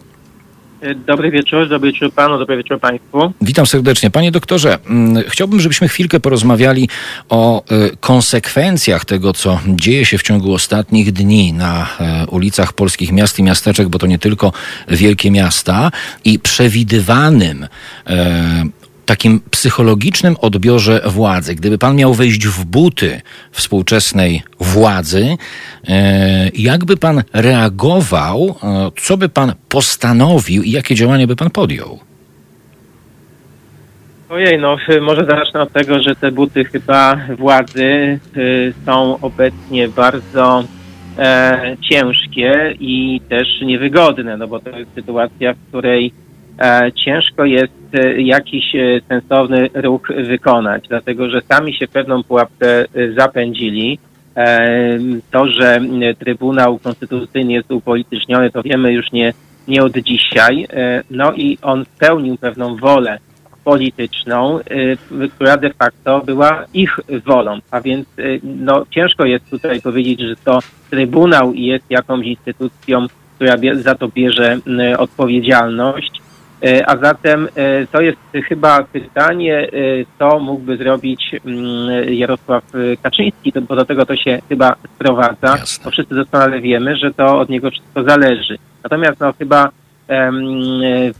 Dobry 1.07 1.31
wieczór, 1.31 1.69
dobry 1.69 1.91
wieczór 1.91 2.13
panu, 2.13 2.37
dobry 2.37 2.57
wieczór 2.57 2.79
państwu. 2.79 3.33
Witam 3.41 3.65
serdecznie. 3.65 4.11
Panie 4.11 4.31
doktorze, 4.31 4.77
mm, 4.89 5.23
chciałbym, 5.27 5.59
żebyśmy 5.59 5.87
chwilkę 5.87 6.19
porozmawiali 6.19 6.89
o 7.29 7.63
y, 7.71 7.97
konsekwencjach 7.97 9.05
tego, 9.05 9.33
co 9.33 9.59
dzieje 9.67 10.05
się 10.05 10.17
w 10.17 10.23
ciągu 10.23 10.53
ostatnich 10.53 11.11
dni 11.11 11.53
na 11.53 11.87
e, 11.99 12.25
ulicach 12.27 12.73
polskich 12.73 13.11
miast 13.11 13.39
i 13.39 13.43
miasteczek, 13.43 13.89
bo 13.89 13.99
to 13.99 14.07
nie 14.07 14.19
tylko 14.19 14.53
wielkie 14.87 15.31
miasta 15.31 15.91
i 16.25 16.39
przewidywanym 16.39 17.67
e, 18.07 18.63
takim 19.09 19.41
psychologicznym 19.51 20.35
odbiorze 20.41 21.01
władzy. 21.05 21.55
Gdyby 21.55 21.77
pan 21.77 21.95
miał 21.95 22.13
wejść 22.13 22.47
w 22.47 22.65
buty 22.65 23.21
współczesnej 23.51 24.43
władzy, 24.59 25.37
e, 25.87 26.49
jakby 26.53 26.97
pan 26.97 27.23
reagował, 27.33 28.55
e, 28.63 28.91
co 28.95 29.17
by 29.17 29.29
pan 29.29 29.53
postanowił 29.69 30.63
i 30.63 30.71
jakie 30.71 30.95
działania 30.95 31.27
by 31.27 31.35
pan 31.35 31.49
podjął? 31.49 31.99
Ojej, 34.29 34.59
no 34.59 34.77
może 35.01 35.25
zacznę 35.25 35.61
od 35.61 35.73
tego, 35.73 35.99
że 35.99 36.15
te 36.15 36.31
buty 36.31 36.65
chyba 36.65 37.17
władzy 37.37 38.19
y, 38.37 38.73
są 38.85 39.19
obecnie 39.21 39.87
bardzo 39.87 40.63
e, 41.17 41.77
ciężkie 41.89 42.75
i 42.79 43.21
też 43.29 43.47
niewygodne, 43.61 44.37
no 44.37 44.47
bo 44.47 44.59
to 44.59 44.69
jest 44.79 44.93
sytuacja, 44.95 45.53
w 45.53 45.67
której 45.67 46.13
E, 46.13 46.28
ciężko 47.05 47.45
jest 47.45 47.73
e, 47.93 48.21
jakiś 48.21 48.75
e, 48.75 49.01
sensowny 49.07 49.69
ruch 49.73 50.07
wykonać, 50.27 50.85
dlatego 50.89 51.29
że 51.29 51.41
sami 51.41 51.73
się 51.73 51.87
pewną 51.87 52.23
pułapkę 52.23 52.85
zapędzili. 53.17 53.99
To, 55.31 55.47
że 55.47 55.79
Trybunał 56.19 56.79
Konstytucyjny 56.79 57.53
jest 57.53 57.71
upolityczniony, 57.71 58.51
to 58.51 58.63
wiemy 58.63 58.93
już 58.93 59.11
nie, 59.11 59.33
nie 59.67 59.83
od 59.83 59.97
dzisiaj. 59.97 60.67
No 61.11 61.33
i 61.33 61.57
on 61.61 61.85
spełnił 61.95 62.37
pewną 62.37 62.75
wolę 62.75 63.17
polityczną, 63.63 64.59
która 65.35 65.57
de 65.57 65.73
facto 65.73 66.21
była 66.25 66.65
ich 66.73 66.99
wolą. 67.25 67.59
A 67.71 67.81
więc 67.81 68.07
no, 68.43 68.85
ciężko 68.89 69.25
jest 69.25 69.49
tutaj 69.49 69.81
powiedzieć, 69.81 70.19
że 70.19 70.35
to 70.35 70.59
Trybunał 70.89 71.53
jest 71.53 71.85
jakąś 71.89 72.25
instytucją, 72.25 73.07
która 73.35 73.55
za 73.73 73.95
to 73.95 74.07
bierze 74.07 74.57
odpowiedzialność. 74.97 76.21
E, 76.61 76.89
a 76.89 76.97
zatem 76.97 77.47
e, 77.55 77.87
to 77.87 78.01
jest 78.01 78.17
chyba 78.47 78.83
pytanie, 78.83 79.57
e, 79.57 79.69
co 80.19 80.39
mógłby 80.39 80.77
zrobić 80.77 81.35
mm, 81.45 82.13
Jarosław 82.13 82.63
Kaczyński, 83.03 83.53
bo 83.67 83.75
do 83.75 83.85
tego 83.85 84.05
to 84.05 84.15
się 84.15 84.39
chyba 84.49 84.75
sprowadza. 84.95 85.47
Jasne. 85.47 85.85
Bo 85.85 85.91
wszyscy 85.91 86.15
doskonale 86.15 86.61
wiemy, 86.61 86.95
że 86.95 87.13
to 87.13 87.39
od 87.39 87.49
niego 87.49 87.71
wszystko 87.71 88.03
zależy. 88.03 88.57
Natomiast 88.83 89.19
no 89.19 89.33
chyba 89.33 89.69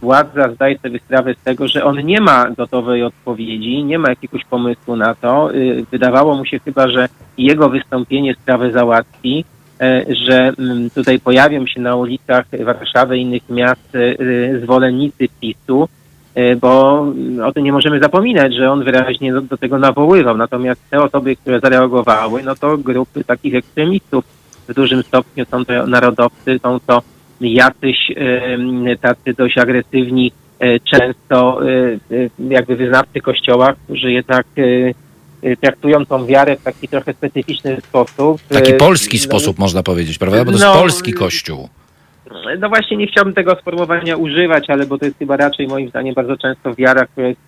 władza 0.01 0.49
zdaje 0.49 0.77
sobie 0.77 0.99
sprawę 0.99 1.33
z 1.33 1.43
tego, 1.43 1.67
że 1.67 1.83
on 1.83 2.05
nie 2.05 2.21
ma 2.21 2.51
gotowej 2.51 3.03
odpowiedzi, 3.03 3.83
nie 3.83 3.99
ma 3.99 4.09
jakiegoś 4.09 4.45
pomysłu 4.45 4.95
na 4.95 5.15
to. 5.15 5.49
Wydawało 5.91 6.37
mu 6.37 6.45
się 6.45 6.59
chyba, 6.59 6.87
że 6.87 7.09
jego 7.37 7.69
wystąpienie 7.69 8.33
sprawę 8.33 8.71
załatwi. 8.71 9.45
E, 9.81 10.05
że 10.25 10.53
mm, 10.59 10.89
tutaj 10.89 11.19
pojawią 11.19 11.65
się 11.65 11.81
na 11.81 11.95
ulicach 11.95 12.45
Warszawy 12.63 13.17
i 13.17 13.21
innych 13.21 13.49
miast 13.49 13.95
e, 13.95 14.59
zwolennicy 14.59 15.27
PiSu, 15.41 15.89
e, 16.35 16.55
bo 16.55 16.99
o 17.45 17.51
tym 17.51 17.63
nie 17.63 17.71
możemy 17.71 17.99
zapominać, 17.99 18.55
że 18.55 18.71
on 18.71 18.83
wyraźnie 18.83 19.33
do, 19.33 19.41
do, 19.41 19.57
tego 19.57 19.79
nawoływał. 19.79 20.37
Natomiast 20.37 20.89
te 20.89 21.01
osoby, 21.01 21.35
które 21.35 21.59
zareagowały, 21.59 22.43
no 22.43 22.55
to 22.55 22.77
grupy 22.77 23.23
takich 23.23 23.55
ekstremistów 23.55 24.25
w 24.67 24.73
dużym 24.73 25.03
stopniu 25.03 25.45
są 25.45 25.65
to 25.65 25.87
narodowcy, 25.87 26.59
są 26.63 26.79
to 26.79 27.01
jacyś 27.41 28.11
tacy 29.01 29.33
dość 29.37 29.57
agresywni, 29.57 30.31
często 30.91 31.59
jakby 32.39 32.75
wyznawcy 32.75 33.21
kościoła, 33.21 33.73
którzy 33.85 34.11
jednak 34.11 34.45
traktują 35.61 36.05
tą 36.05 36.25
wiarę 36.25 36.55
w 36.55 36.63
taki 36.63 36.87
trochę 36.87 37.13
specyficzny 37.13 37.81
sposób. 37.81 38.41
Taki 38.49 38.73
Y, 38.73 38.77
polski 38.77 39.17
no, 39.17 39.23
sposób 39.23 39.59
można 39.59 39.83
powiedzieć, 39.83 40.17
prawda? 40.17 40.37
Bo 40.37 40.45
to 40.45 40.51
jest 40.51 40.63
No, 40.63 40.73
polski 40.73 41.13
kościół. 41.13 41.69
No 42.59 42.69
właśnie 42.69 42.97
nie 42.97 43.07
chciałbym 43.07 43.33
tego 43.33 43.55
sformułowania 43.55 44.17
używać, 44.17 44.69
ale 44.69 44.85
bo 44.85 44.97
to 44.97 45.05
jest 45.05 45.17
chyba 45.17 45.37
raczej 45.37 45.67
moim 45.67 45.89
zdaniem 45.89 46.13
bardzo 46.13 46.37
często 46.37 46.75
wiara, 46.75 47.05
która 47.05 47.27
jest 47.27 47.41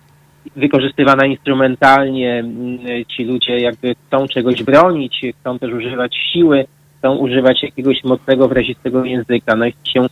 wykorzystywana 0.56 1.26
instrumentalnie. 1.26 2.44
Ci 3.08 3.24
ludzie 3.24 3.58
jakby 3.58 3.94
chcą 4.06 4.28
czegoś 4.28 4.62
bronić, 4.62 5.20
chcą 5.40 5.58
też 5.58 5.72
używać 5.72 6.16
siły, 6.32 6.64
chcą 6.98 7.16
używać 7.16 7.62
jakiegoś 7.62 8.04
mocnego, 8.04 8.48
wyrazistego 8.48 9.04
języka. 9.04 9.56
No 9.56 9.66
i 9.66 9.74
się 9.84 10.06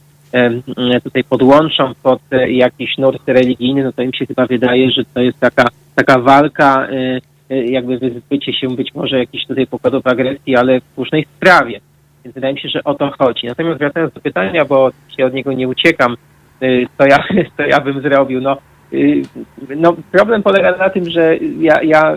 tutaj 1.04 1.24
podłączą 1.24 1.92
pod 2.02 2.20
e, 2.30 2.50
jakiś 2.50 2.98
nurt 2.98 3.22
religijny, 3.26 3.84
no 3.84 3.92
to 3.92 4.02
im 4.02 4.12
się 4.12 4.26
chyba 4.26 4.46
wydaje, 4.46 4.90
że 4.90 5.02
to 5.14 5.20
jest 5.20 5.40
taka, 5.40 5.64
taka 5.94 6.18
walka, 6.18 6.86
e, 6.86 7.20
jakby 7.50 7.98
wyzbycie 7.98 8.52
się 8.52 8.68
być 8.68 8.94
może 8.94 9.18
jakichś 9.18 9.46
tutaj 9.46 9.66
pokładów 9.66 10.06
agresji, 10.06 10.56
ale 10.56 10.80
w 10.80 10.84
słusznej 10.94 11.26
sprawie. 11.36 11.80
Więc 12.24 12.34
wydaje 12.34 12.54
mi 12.54 12.60
się, 12.60 12.68
że 12.68 12.84
o 12.84 12.94
to 12.94 13.10
chodzi. 13.18 13.46
Natomiast 13.46 13.78
wracając 13.78 14.14
do 14.14 14.20
pytania, 14.20 14.64
bo 14.64 14.90
się 15.16 15.26
od 15.26 15.34
niego 15.34 15.52
nie 15.52 15.68
uciekam, 15.68 16.16
co 16.98 17.06
ja, 17.06 17.18
co 17.56 17.62
ja 17.62 17.80
bym 17.80 18.00
zrobił. 18.00 18.40
No, 18.40 18.56
y, 18.92 19.22
no 19.76 19.96
problem 20.12 20.42
polega 20.42 20.76
na 20.76 20.90
tym, 20.90 21.10
że 21.10 21.36
ja, 21.60 21.82
ja 21.82 22.16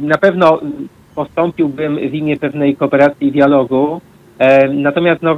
na 0.00 0.18
pewno 0.18 0.60
postąpiłbym 1.14 1.96
w 1.96 2.14
imię 2.14 2.36
pewnej 2.36 2.76
kooperacji 2.76 3.28
i 3.28 3.32
dialogu. 3.32 4.00
E, 4.38 4.68
Natomiast 4.68 5.22
no, 5.22 5.36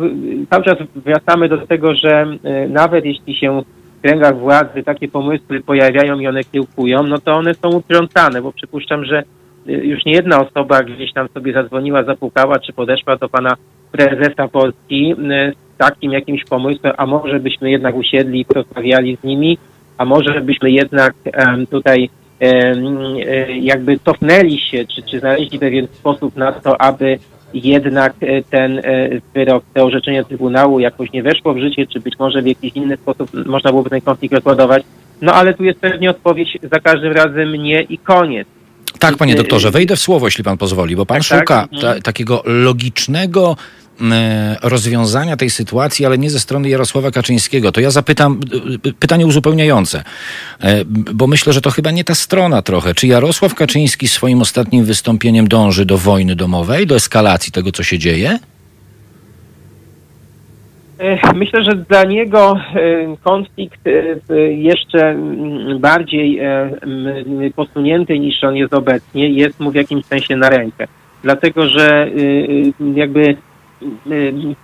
cały 0.50 0.64
czas 0.64 0.78
wracamy 0.94 1.48
do 1.48 1.66
tego, 1.66 1.94
że 1.94 2.26
nawet 2.68 3.04
jeśli 3.04 3.36
się 3.36 3.62
kręgach 4.02 4.38
władzy 4.38 4.82
takie 4.82 5.08
pomysły 5.08 5.60
pojawiają 5.60 6.18
i 6.18 6.26
one 6.26 6.44
kiełkują, 6.44 7.02
no 7.02 7.18
to 7.18 7.32
one 7.32 7.54
są 7.54 7.68
utrącane, 7.68 8.42
bo 8.42 8.52
przypuszczam, 8.52 9.04
że 9.04 9.22
y, 9.68 9.72
już 9.72 10.04
nie 10.04 10.12
jedna 10.12 10.40
osoba 10.40 10.82
gdzieś 10.82 11.12
tam 11.12 11.28
sobie 11.28 11.52
zadzwoniła, 11.52 12.02
zapukała, 12.02 12.58
czy 12.58 12.72
podeszła 12.72 13.16
do 13.16 13.28
pana 13.28 13.54
prezesa 13.92 14.48
Polski 14.48 15.12
y, 15.12 15.52
z 15.74 15.78
takim 15.78 16.12
jakimś 16.12 16.44
pomysłem, 16.44 16.94
a 16.96 17.06
może 17.06 17.40
byśmy 17.40 17.70
jednak 17.70 17.96
usiedli 17.96 18.40
i 18.40 18.44
porozmawiali 18.44 19.16
z 19.16 19.24
nimi, 19.24 19.58
a 19.98 20.04
może 20.04 20.40
byśmy 20.40 20.70
jednak 20.70 21.14
tutaj 21.70 22.10
e, 22.40 23.58
jakby 23.58 23.98
cofnęli 23.98 24.58
się, 24.58 24.84
czy, 24.86 25.02
czy 25.02 25.20
znaleźli 25.20 25.58
pewien 25.58 25.86
sposób 25.86 26.36
na 26.36 26.52
to, 26.52 26.80
aby 26.80 27.18
jednak 27.54 28.14
e, 28.20 28.42
ten 28.42 28.78
e, 28.78 28.82
wyrok, 29.34 29.64
to 29.74 29.84
orzeczenie 29.84 30.24
Trybunału 30.24 30.80
jakoś 30.80 31.12
nie 31.12 31.22
weszło 31.22 31.54
w 31.54 31.58
życie, 31.58 31.86
czy 31.86 32.00
być 32.00 32.18
może 32.18 32.42
w 32.42 32.46
jakiś 32.46 32.72
inny 32.74 32.96
sposób 32.96 33.30
można 33.46 33.70
byłoby 33.70 33.90
ten 33.90 34.00
konflikt 34.00 34.34
rozładować. 34.34 34.82
No 35.22 35.32
ale 35.34 35.54
tu 35.54 35.64
jest 35.64 35.80
pewnie 35.80 36.10
odpowiedź 36.10 36.58
za 36.72 36.80
każdym 36.80 37.12
razem 37.12 37.52
nie 37.52 37.82
i 37.82 37.98
koniec. 37.98 38.48
Tak, 38.98 39.16
panie 39.16 39.34
doktorze, 39.34 39.70
wejdę 39.70 39.96
w 39.96 40.00
słowo, 40.00 40.26
jeśli 40.26 40.44
pan 40.44 40.58
pozwoli, 40.58 40.96
bo 40.96 41.06
pan 41.06 41.20
Tak, 41.20 41.28
tak. 41.28 41.38
szuka 41.38 41.68
Mhm. 41.72 41.94
ta, 41.94 42.02
takiego 42.02 42.42
logicznego 42.46 43.56
rozwiązania 44.62 45.36
tej 45.36 45.50
sytuacji, 45.50 46.06
ale 46.06 46.18
nie 46.18 46.30
ze 46.30 46.40
strony 46.40 46.68
Jarosława 46.68 47.10
Kaczyńskiego. 47.10 47.72
To 47.72 47.80
ja 47.80 47.90
zapytam 47.90 48.40
y, 48.84 48.88
y, 48.88 48.92
pytanie 48.92 49.26
uzupełniające, 49.26 50.04
E, 50.60 50.84
bo 51.14 51.26
myślę, 51.26 51.52
że 51.52 51.60
to 51.60 51.70
chyba 51.70 51.90
nie 51.90 52.04
ta 52.04 52.14
strona 52.14 52.62
trochę. 52.62 52.94
Czy 52.94 53.06
Jarosław 53.06 53.54
Kaczyński 53.54 54.08
swoim 54.08 54.40
ostatnim 54.40 54.84
wystąpieniem 54.84 55.48
dąży 55.48 55.84
do 55.84 55.98
wojny 55.98 56.36
domowej, 56.36 56.86
do 56.86 56.94
eskalacji 56.94 57.52
tego, 57.52 57.72
co 57.72 57.82
się 57.82 57.98
dzieje? 57.98 58.38
E, 60.98 61.34
Myślę, 61.34 61.62
że 61.64 61.74
dla 61.76 62.04
niego 62.04 62.60
e, 62.74 63.16
konflikt 63.24 63.80
e, 63.86 64.36
jeszcze 64.52 65.16
bardziej 65.80 66.38
e, 66.38 66.70
posunięty 67.56 68.18
niż 68.18 68.44
on 68.44 68.56
jest 68.56 68.74
obecnie 68.74 69.28
jest 69.28 69.60
mu 69.60 69.70
w 69.70 69.74
jakimś 69.74 70.04
sensie 70.04 70.36
na 70.36 70.48
rękę. 70.48 70.86
Dlatego, 71.22 71.68
że 71.68 72.10
jakby 72.94 73.36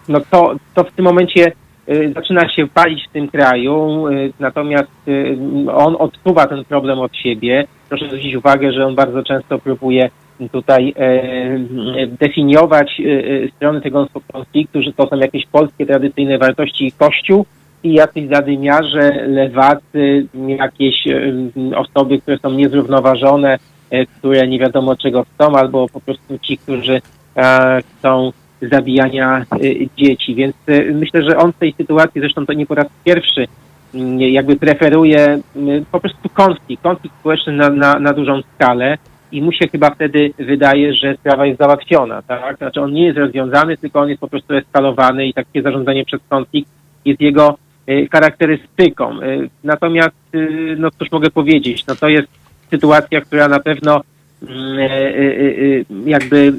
no 0.08 0.20
to, 0.30 0.56
to 0.74 0.84
w 0.84 0.92
tym 0.92 1.04
momencie 1.04 1.52
y, 1.88 2.12
zaczyna 2.14 2.48
się 2.48 2.66
palić 2.66 3.06
w 3.08 3.12
tym 3.12 3.28
kraju, 3.28 4.08
y, 4.08 4.32
natomiast 4.40 5.08
y, 5.08 5.36
on 5.74 5.96
odsuwa 5.98 6.46
ten 6.46 6.64
problem 6.64 6.98
od 6.98 7.16
siebie. 7.16 7.66
Proszę 7.88 8.06
zwrócić 8.06 8.34
uwagę, 8.34 8.72
że 8.72 8.86
on 8.86 8.94
bardzo 8.94 9.22
często 9.22 9.58
próbuje 9.58 10.10
tutaj 10.52 10.94
definiować 12.20 13.02
strony 13.56 13.80
tego 13.80 14.06
konfliktu, 14.32 14.82
że 14.82 14.92
to 14.92 15.06
są 15.06 15.16
jakieś 15.16 15.46
polskie 15.46 15.86
tradycyjne 15.86 16.38
wartości 16.38 16.86
i 16.86 16.92
Kościół 16.92 17.46
i 17.82 17.92
jacyś 17.92 18.28
zadymiarze, 18.28 19.26
lewacy, 19.26 20.26
jakieś 20.46 20.94
osoby, 21.76 22.20
które 22.20 22.38
są 22.38 22.50
niezrównoważone, 22.50 23.58
które 24.18 24.48
nie 24.48 24.58
wiadomo 24.58 24.96
czego 24.96 25.24
chcą, 25.24 25.56
albo 25.56 25.88
po 25.88 26.00
prostu 26.00 26.38
ci, 26.38 26.58
którzy 26.58 27.00
e, 27.36 27.80
chcą 27.82 28.32
zabijania 28.72 29.38
e, 29.38 29.44
dzieci. 29.96 30.34
Więc 30.34 30.56
e, 30.66 30.82
myślę, 30.92 31.22
że 31.22 31.36
on 31.36 31.52
w 31.52 31.58
tej 31.58 31.72
sytuacji, 31.72 32.20
zresztą 32.20 32.46
to 32.46 32.52
nie 32.52 32.66
po 32.66 32.74
raz 32.74 32.86
pierwszy, 33.04 33.46
m, 33.94 34.20
jakby 34.20 34.56
preferuje 34.56 35.40
m, 35.56 35.84
po 35.92 36.00
prostu 36.00 36.28
konflikt, 36.28 36.82
konflikt 36.82 37.16
społeczny 37.20 37.52
na, 37.52 37.70
na, 37.70 37.98
na 37.98 38.12
dużą 38.12 38.40
skalę 38.54 38.98
i 39.32 39.42
mu 39.42 39.52
się 39.52 39.68
chyba 39.68 39.90
wtedy 39.90 40.32
wydaje, 40.38 40.94
że 40.94 41.14
sprawa 41.16 41.46
jest 41.46 41.58
załatwiona, 41.58 42.22
tak? 42.22 42.56
Znaczy 42.56 42.80
on 42.80 42.92
nie 42.92 43.06
jest 43.06 43.18
rozwiązany, 43.18 43.76
tylko 43.76 44.00
on 44.00 44.08
jest 44.08 44.20
po 44.20 44.28
prostu 44.28 44.54
eskalowany 44.54 45.26
i 45.26 45.34
takie 45.34 45.62
zarządzanie 45.62 46.04
przez 46.04 46.20
konflikt 46.28 46.70
jest 47.04 47.20
jego 47.20 47.58
y, 47.88 48.08
charakterystyką. 48.12 49.22
Y, 49.22 49.50
natomiast, 49.64 50.16
y, 50.34 50.76
no 50.78 50.90
cóż 50.90 51.12
mogę 51.12 51.30
powiedzieć, 51.30 51.86
no 51.86 51.96
to 51.96 52.08
jest 52.08 52.28
sytuacja, 52.70 53.20
która 53.20 53.48
na 53.48 53.60
pewno 53.60 54.00
mm, 54.00 54.00
y, 54.00 54.00
y, 54.00 54.02
y, 54.02 54.13
jakby 56.06 56.52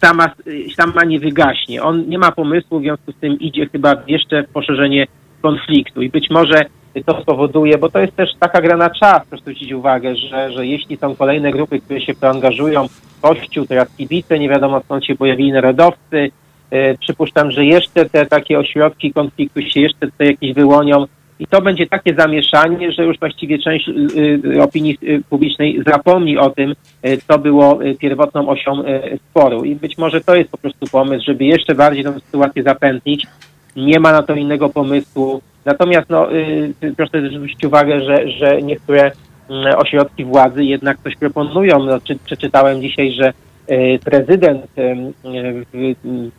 sama, 0.00 0.30
sama 0.76 1.04
nie 1.04 1.20
wygaśnie. 1.20 1.82
On 1.82 2.08
nie 2.08 2.18
ma 2.18 2.32
pomysłu, 2.32 2.78
w 2.78 2.82
związku 2.82 3.12
z 3.12 3.16
tym 3.16 3.38
idzie 3.38 3.66
chyba 3.66 3.96
jeszcze 4.06 4.42
w 4.42 4.48
poszerzenie 4.48 5.06
konfliktu 5.42 6.02
i 6.02 6.08
być 6.08 6.30
może 6.30 6.64
to 7.06 7.22
spowoduje, 7.22 7.78
bo 7.78 7.90
to 7.90 7.98
jest 7.98 8.16
też 8.16 8.30
taka 8.40 8.60
gra 8.60 8.76
na 8.76 8.90
czas, 8.90 9.26
proszę 9.28 9.42
zwrócić 9.42 9.72
uwagę, 9.72 10.16
że, 10.16 10.52
że 10.52 10.66
jeśli 10.66 10.96
są 10.96 11.16
kolejne 11.16 11.52
grupy, 11.52 11.80
które 11.80 12.00
się 12.00 12.14
poangażują, 12.14 12.86
Kościół, 13.22 13.66
teraz 13.66 13.88
kibice, 13.96 14.38
nie 14.38 14.48
wiadomo 14.48 14.80
skąd 14.80 15.04
się 15.04 15.14
pojawili 15.14 15.52
narodowcy, 15.52 16.30
e, 16.70 16.98
przypuszczam, 16.98 17.50
że 17.50 17.64
jeszcze 17.64 18.10
te 18.10 18.26
takie 18.26 18.58
ośrodki 18.58 19.12
konfliktu 19.12 19.62
się 19.62 19.80
jeszcze 19.80 20.06
tutaj 20.06 20.26
jakieś 20.26 20.52
wyłonią 20.52 21.06
i 21.40 21.46
to 21.46 21.62
będzie 21.62 21.86
takie 21.86 22.14
zamieszanie, 22.14 22.92
że 22.92 23.04
już 23.04 23.18
właściwie 23.18 23.58
część 23.58 23.88
y, 23.88 23.92
y, 24.54 24.62
opinii 24.62 24.98
y, 25.02 25.22
publicznej 25.30 25.82
zapomni 25.86 26.38
o 26.38 26.50
tym, 26.50 26.74
co 27.28 27.38
było 27.38 27.78
pierwotną 27.98 28.48
osią 28.48 28.82
sporu. 29.30 29.64
I 29.64 29.74
być 29.74 29.98
może 29.98 30.20
to 30.20 30.34
jest 30.34 30.50
po 30.50 30.58
prostu 30.58 30.86
pomysł, 30.92 31.24
żeby 31.26 31.44
jeszcze 31.44 31.74
bardziej 31.74 32.04
tę 32.04 32.20
sytuację 32.20 32.62
zapętlić. 32.62 33.26
Nie 33.76 34.00
ma 34.00 34.12
na 34.12 34.22
to 34.22 34.34
innego 34.34 34.68
pomysłu. 34.68 35.40
Natomiast 35.64 36.10
no, 36.10 36.28
proszę 36.96 37.30
zwrócić 37.30 37.64
uwagę, 37.64 38.00
że, 38.00 38.30
że 38.30 38.62
niektóre 38.62 39.12
mm, 39.50 39.78
ośrodki 39.78 40.24
władzy 40.24 40.64
jednak 40.64 40.98
coś 40.98 41.16
proponują. 41.16 41.78
No, 41.78 42.00
czy, 42.00 42.16
przeczytałem 42.16 42.80
dzisiaj, 42.80 43.12
że 43.12 43.32
prezydent 44.04 44.62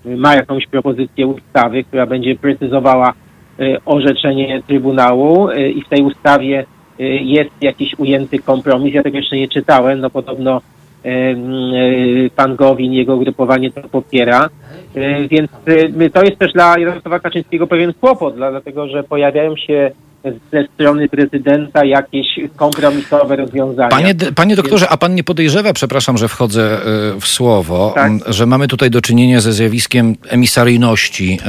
ma 0.05 0.35
jakąś 0.35 0.67
propozycję 0.67 1.27
ustawy, 1.27 1.83
która 1.83 2.05
będzie 2.05 2.35
precyzowała 2.35 3.13
orzeczenie 3.85 4.61
Trybunału 4.67 5.49
y, 5.49 5.69
i 5.71 5.81
w 5.81 5.89
tej 5.89 6.01
ustawie 6.03 6.65
y, 6.99 7.03
jest 7.07 7.49
jakiś 7.61 7.95
ujęty 7.99 8.39
kompromis. 8.39 8.93
Ja 8.93 9.03
tego 9.03 9.17
jeszcze 9.17 9.35
nie 9.37 9.47
czytałem, 9.47 9.99
no 9.99 10.09
podobno 10.09 10.61
y, 11.05 11.09
y, 11.09 12.29
pan 12.35 12.55
Gowin, 12.55 12.93
jego 12.93 13.15
ugrupowanie 13.15 13.71
to 13.71 13.81
popiera. 13.81 14.49
Y, 14.97 15.27
Więc 15.27 15.51
y, 16.01 16.09
to 16.09 16.23
jest 16.23 16.37
też 16.37 16.53
dla 16.53 16.79
Jarosława 16.79 17.19
Kaczyńskiego 17.19 17.67
pewien 17.67 17.93
kłopot, 17.93 18.35
dla- 18.35 18.51
dlatego 18.51 18.87
że 18.87 19.03
pojawiają 19.03 19.55
się 19.55 19.91
ze 20.23 20.67
strony 20.73 21.09
prezydenta 21.09 21.85
jakieś 21.85 22.27
kompromisowe 22.55 23.35
rozwiązania. 23.35 23.89
Panie, 23.89 24.15
panie 24.35 24.55
doktorze, 24.55 24.89
a 24.89 24.97
pan 24.97 25.15
nie 25.15 25.23
podejrzewa, 25.23 25.73
przepraszam, 25.73 26.17
że 26.17 26.27
wchodzę 26.27 26.81
e, 27.15 27.19
w 27.19 27.27
słowo, 27.27 27.91
Tak. 27.95 28.11
że 28.27 28.45
mamy 28.45 28.67
tutaj 28.67 28.89
do 28.89 29.01
czynienia 29.01 29.41
ze 29.41 29.53
zjawiskiem 29.53 30.15
emisaryjności 30.29 31.39
e, 31.41 31.45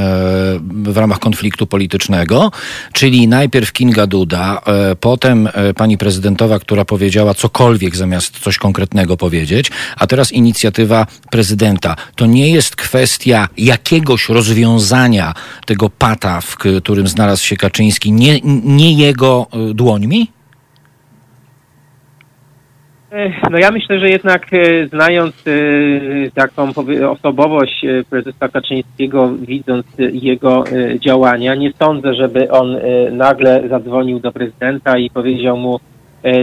w 0.72 0.96
ramach 0.96 1.18
konfliktu 1.18 1.66
politycznego, 1.66 2.50
czyli 2.92 3.28
najpierw 3.28 3.72
Kinga 3.72 4.06
Duda, 4.06 4.61
e, 4.66 4.96
potem 4.96 5.48
pani 5.76 5.98
prezydentowa, 5.98 6.59
która 6.59 6.85
powiedziała 6.85 7.35
cokolwiek 7.35 7.96
zamiast 7.96 8.38
coś 8.38 8.59
konkretnego 8.59 9.16
powiedzieć, 9.16 9.70
a 9.96 10.06
teraz 10.06 10.33
inicjatywa 10.33 11.06
prezydenta. 11.30 11.96
To 12.16 12.26
nie 12.26 12.52
jest 12.52 12.76
kwestia 12.76 13.48
jakiegoś 13.59 14.28
rozwiązania 14.28 15.35
tego 15.66 15.90
pata, 15.90 16.40
w 16.40 16.56
którym 16.56 17.09
znalazł 17.09 17.44
się 17.44 17.56
Kaczyński, 17.56 18.12
nie, 18.12 18.40
nie 18.64 18.92
jego 18.92 19.46
e, 19.53 19.75
dłońmi? 19.75 20.27
No 23.51 23.59
ja 23.59 23.70
myślę, 23.70 23.99
że 23.99 24.11
jednak 24.11 24.46
e, 24.53 24.87
znając 24.87 25.35
e, 25.46 25.51
taką 26.31 26.73
osobowość 27.11 27.87
prezesa 28.11 28.49
Kaczyńskiego, 28.49 29.33
widząc 29.40 29.87
jego 30.12 30.64
działania, 30.99 31.55
nie 31.55 31.73
sądzę, 31.73 32.14
żeby 32.14 32.51
on 32.51 32.77
nagle 33.12 33.68
zadzwonił 33.68 34.20
do 34.20 34.33
prezydenta 34.33 34.99
i 34.99 35.11
powiedział 35.11 35.57
mu, 35.57 35.81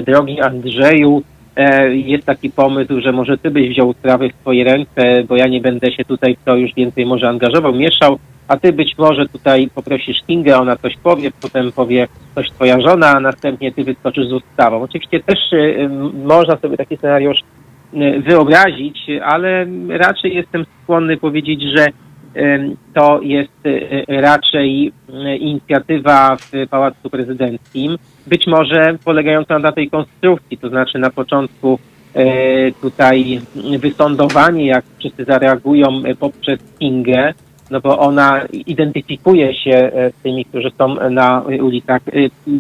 drogi 0.06 0.42
Andrzeju, 0.42 1.24
e, 1.56 1.96
jest 1.96 2.26
taki 2.26 2.50
pomysł, 2.50 3.02
że 3.02 3.12
może 3.12 3.38
ty 3.38 3.52
byś 3.52 3.70
wziął 3.70 3.94
sprawy 3.94 4.30
w 4.30 4.42
swoje 4.42 4.64
ręce, 4.64 5.24
bo 5.28 5.36
ja 5.36 5.48
nie 5.48 5.62
będę 5.62 5.92
się 5.92 6.06
tutaj 6.06 6.36
w 6.36 6.44
to 6.44 6.56
już 6.56 6.74
więcej 6.74 7.06
może 7.06 7.30
angażował, 7.30 7.74
mieszał, 7.74 8.20
a 8.48 8.58
ty 8.58 8.74
być 8.74 8.98
może 8.98 9.28
tutaj 9.28 9.70
poprosisz 9.76 10.18
Kingę, 10.28 10.58
ona 10.58 10.76
coś 10.76 10.98
powie, 10.98 11.32
potem 11.42 11.72
powie 11.72 12.08
coś 12.36 12.52
twoja 12.52 12.82
żona, 12.82 13.08
a 13.08 13.20
następnie 13.20 13.72
ty 13.72 13.84
wyskoczysz 13.84 14.28
z 14.28 14.34
ustawą. 14.34 14.82
Oczywiście 14.82 15.20
też 15.20 15.54
y, 15.54 15.90
można 16.26 16.58
sobie 16.58 16.78
taki 16.78 16.98
scenariusz 16.98 17.40
y, 17.94 18.22
wyobrazić, 18.22 19.00
ale 19.24 19.66
raczej 19.90 20.36
jestem 20.36 20.66
skłonny 20.84 21.18
powiedzieć, 21.18 21.62
że 21.62 21.88
y, 21.88 22.76
to 22.94 23.20
jest 23.22 23.66
y, 23.66 24.06
raczej 24.08 24.92
y, 25.10 25.38
inicjatywa 25.38 26.36
w 26.36 26.52
Pałacu 26.70 27.10
Prezydenckim, 27.10 27.98
być 28.28 28.48
może 28.48 28.98
polegająca 29.06 29.60
na 29.60 29.72
tej 29.72 29.90
konstrukcji, 29.90 30.58
to 30.58 30.70
znaczy 30.70 31.00
na 31.00 31.10
początku 31.10 31.80
y, 32.16 32.74
tutaj 32.82 33.42
wysądowanie, 33.80 34.66
jak 34.66 34.86
wszyscy 35.00 35.26
zareagują 35.26 36.06
y, 36.06 36.16
poprzez 36.16 36.60
Kingę, 36.80 37.34
no 37.72 37.82
bo 37.82 38.00
ona 38.00 38.42
identyfikuje 38.52 39.54
się 39.54 39.72
e, 39.72 40.12
z 40.12 40.24
tymi, 40.24 40.46
którzy 40.46 40.72
są 40.78 41.10
na 41.10 41.44
ulicach 41.62 42.02
e, 42.08 42.12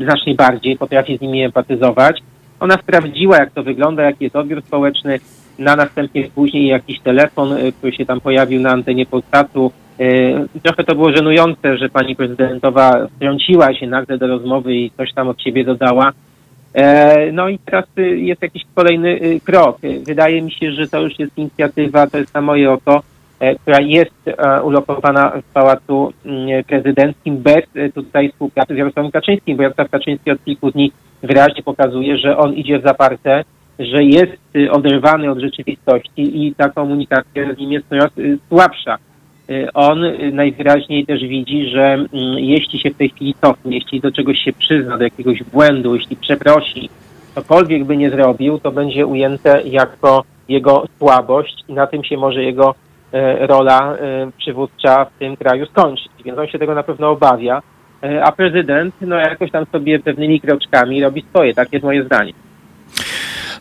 znacznie 0.05 0.35
bardziej, 0.35 0.77
potrafi 0.77 1.17
z 1.17 1.21
nimi 1.21 1.43
empatyzować. 1.43 2.19
Ona 2.59 2.77
sprawdziła, 2.77 3.37
jak 3.37 3.51
to 3.51 3.63
wygląda, 3.63 4.03
jaki 4.03 4.23
jest 4.23 4.35
odbiór 4.35 4.61
społeczny, 4.61 5.19
na 5.59 5.75
następnie 5.75 6.29
później 6.35 6.67
jakiś 6.67 6.99
telefon, 6.99 7.53
e, 7.53 7.71
który 7.71 7.93
się 7.93 8.05
tam 8.05 8.21
pojawił 8.21 8.61
na 8.61 8.69
antenie 8.69 9.05
Polsatu. 9.05 9.71
Trochę 10.63 10.83
to 10.83 10.95
było 10.95 11.11
żenujące, 11.11 11.77
że 11.77 11.89
pani 11.89 12.15
prezydentowa 12.15 13.07
wtrąciła 13.15 13.73
się 13.73 13.87
nagle 13.87 14.17
do 14.17 14.27
rozmowy 14.27 14.75
i 14.75 14.91
coś 14.97 15.13
tam 15.13 15.27
od 15.27 15.41
siebie 15.41 15.63
dodała. 15.63 16.11
No 17.33 17.49
i 17.49 17.59
teraz 17.59 17.85
jest 17.97 18.41
jakiś 18.41 18.63
kolejny 18.75 19.39
krok. 19.43 19.77
Wydaje 20.05 20.41
mi 20.41 20.51
się, 20.51 20.71
że 20.71 20.87
to 20.87 21.01
już 21.01 21.19
jest 21.19 21.37
inicjatywa, 21.37 22.07
to 22.07 22.17
jest 22.17 22.33
na 22.33 22.41
moje 22.41 22.71
oko, 22.71 23.03
która 23.39 23.81
jest 23.81 24.27
e, 24.27 24.63
ulokowana 24.63 25.29
w 25.29 25.53
Pałacu 25.53 26.13
mm, 26.25 26.63
Prezydenckim 26.63 27.37
bez 27.37 27.63
e, 27.75 27.89
tutaj 27.89 28.29
współpracy 28.31 28.73
z 28.73 28.77
Jarosławem 28.77 29.11
Kaczyńskim, 29.11 29.57
bo 29.57 29.63
Jarosław 29.63 29.89
Kaczyński 29.89 30.31
od 30.31 30.43
kilku 30.45 30.71
dni 30.71 30.91
wyraźnie 31.23 31.63
pokazuje, 31.63 32.17
że 32.17 32.37
on 32.37 32.53
idzie 32.53 32.79
w 32.79 32.83
zaparte, 32.83 33.43
że 33.79 34.03
jest 34.03 34.71
oderwany 34.71 35.31
od 35.31 35.39
rzeczywistości 35.39 36.47
i 36.47 36.55
ta 36.55 36.69
komunikacja 36.69 37.53
z 37.53 37.57
nim 37.57 37.71
jest 37.71 37.89
coraz 37.89 38.11
słabsza. 38.49 38.97
On 39.73 40.01
najwyraźniej 40.31 41.05
też 41.05 41.21
widzi, 41.21 41.69
że 41.69 41.93
mm, 41.93 42.09
jeśli 42.37 42.79
się 42.79 42.89
w 42.89 42.97
tej 42.97 43.09
chwili 43.09 43.35
cofnie, 43.41 43.77
jeśli 43.77 44.01
do 44.01 44.11
czegoś 44.11 44.37
się 44.39 44.53
przyzna, 44.53 44.97
do 44.97 45.03
jakiegoś 45.03 45.43
błędu, 45.43 45.95
jeśli 45.95 46.15
przeprosi, 46.15 46.89
cokolwiek 47.35 47.83
by 47.83 47.97
nie 47.97 48.09
zrobił, 48.09 48.59
to 48.59 48.71
będzie 48.71 49.05
ujęte 49.05 49.61
jako 49.65 50.23
jego 50.49 50.85
słabość 50.97 51.63
i 51.67 51.73
na 51.73 51.87
tym 51.87 52.03
się 52.03 52.17
może 52.17 52.43
jego 52.43 52.75
E, 52.75 52.86
rola 53.39 53.95
e, 53.95 54.31
przywódcza 54.37 55.05
w 55.05 55.19
tym 55.19 55.37
kraju 55.37 55.65
skończyć. 55.65 56.11
Więc 56.25 56.37
on 56.37 56.47
się 56.47 56.59
tego 56.59 56.75
na 56.75 56.83
pewno 56.83 57.09
obawia, 57.09 57.61
e, 58.03 58.23
a 58.23 58.31
prezydent 58.31 58.95
no 59.01 59.15
jakoś 59.15 59.51
tam 59.51 59.65
sobie 59.71 59.99
pewnymi 59.99 60.41
kroczkami 60.41 61.01
robi 61.01 61.25
swoje. 61.29 61.53
Tak 61.53 61.73
jest 61.73 61.85
moje 61.85 62.03
zdanie. 62.03 62.33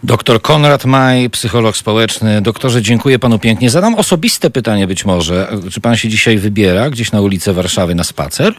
Doktor 0.04 0.42
Konrad 0.42 0.84
Maj, 0.84 1.30
psycholog 1.30 1.76
społeczny. 1.76 2.42
Doktorze, 2.42 2.82
dziękuję 2.82 3.18
panu 3.18 3.38
pięknie. 3.38 3.70
Zadam 3.70 3.94
osobiste 3.94 4.50
pytanie 4.50 4.86
być 4.86 5.04
może. 5.04 5.48
Czy 5.72 5.80
pan 5.80 5.96
się 5.96 6.08
dzisiaj 6.08 6.38
wybiera 6.38 6.90
gdzieś 6.90 7.12
na 7.12 7.20
ulicę 7.20 7.52
Warszawy 7.52 7.94
na 7.94 8.04
spacer? 8.04 8.54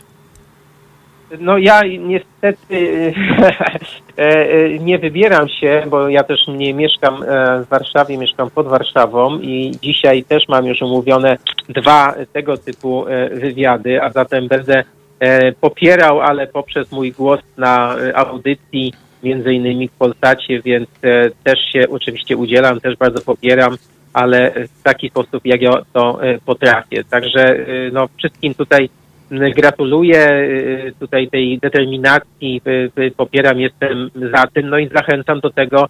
No 1.39 1.57
ja 1.57 1.81
niestety 1.99 2.77
e, 4.17 4.21
e, 4.21 4.79
nie 4.79 4.99
wybieram 4.99 5.49
się, 5.49 5.83
bo 5.89 6.09
ja 6.09 6.23
też 6.23 6.47
nie 6.47 6.73
mieszkam 6.73 7.23
e, 7.23 7.63
w 7.63 7.69
Warszawie, 7.69 8.17
mieszkam 8.17 8.49
pod 8.49 8.67
Warszawą 8.67 9.39
i 9.39 9.71
dzisiaj 9.81 10.23
też 10.23 10.47
mam 10.47 10.65
już 10.65 10.81
umówione 10.81 11.37
dwa 11.69 12.15
tego 12.33 12.57
typu 12.57 13.05
wywiady, 13.31 14.01
a 14.01 14.09
zatem 14.09 14.47
będę 14.47 14.83
popierał, 15.61 16.21
ale 16.21 16.47
poprzez 16.47 16.91
mój 16.91 17.11
głos 17.11 17.39
na 17.57 17.95
audycji 18.13 18.93
między 19.23 19.53
innymi 19.53 19.87
w 19.87 19.91
Polsacie, 19.91 20.61
więc 20.61 20.89
też 21.43 21.59
się 21.73 21.89
oczywiście 21.91 22.37
udzielam, 22.37 22.79
też 22.79 22.95
bardzo 22.95 23.21
popieram, 23.21 23.77
ale 24.13 24.51
w 24.79 24.83
taki 24.83 25.09
sposób, 25.09 25.45
jak 25.45 25.61
ja 25.61 25.71
to 25.93 26.19
potrafię. 26.45 27.03
Także 27.03 27.65
no, 27.91 28.07
wszystkim 28.17 28.53
tutaj 28.53 28.89
Gratuluję 29.31 30.29
y, 30.31 30.93
tutaj 30.99 31.29
tej 31.29 31.59
determinacji, 31.59 32.61
popieram, 33.17 33.59
jestem 33.59 34.09
za 34.33 34.43
tym, 34.53 34.69
no 34.69 34.77
i 34.77 34.89
zachęcam 34.89 35.39
do 35.39 35.49
tego, 35.49 35.87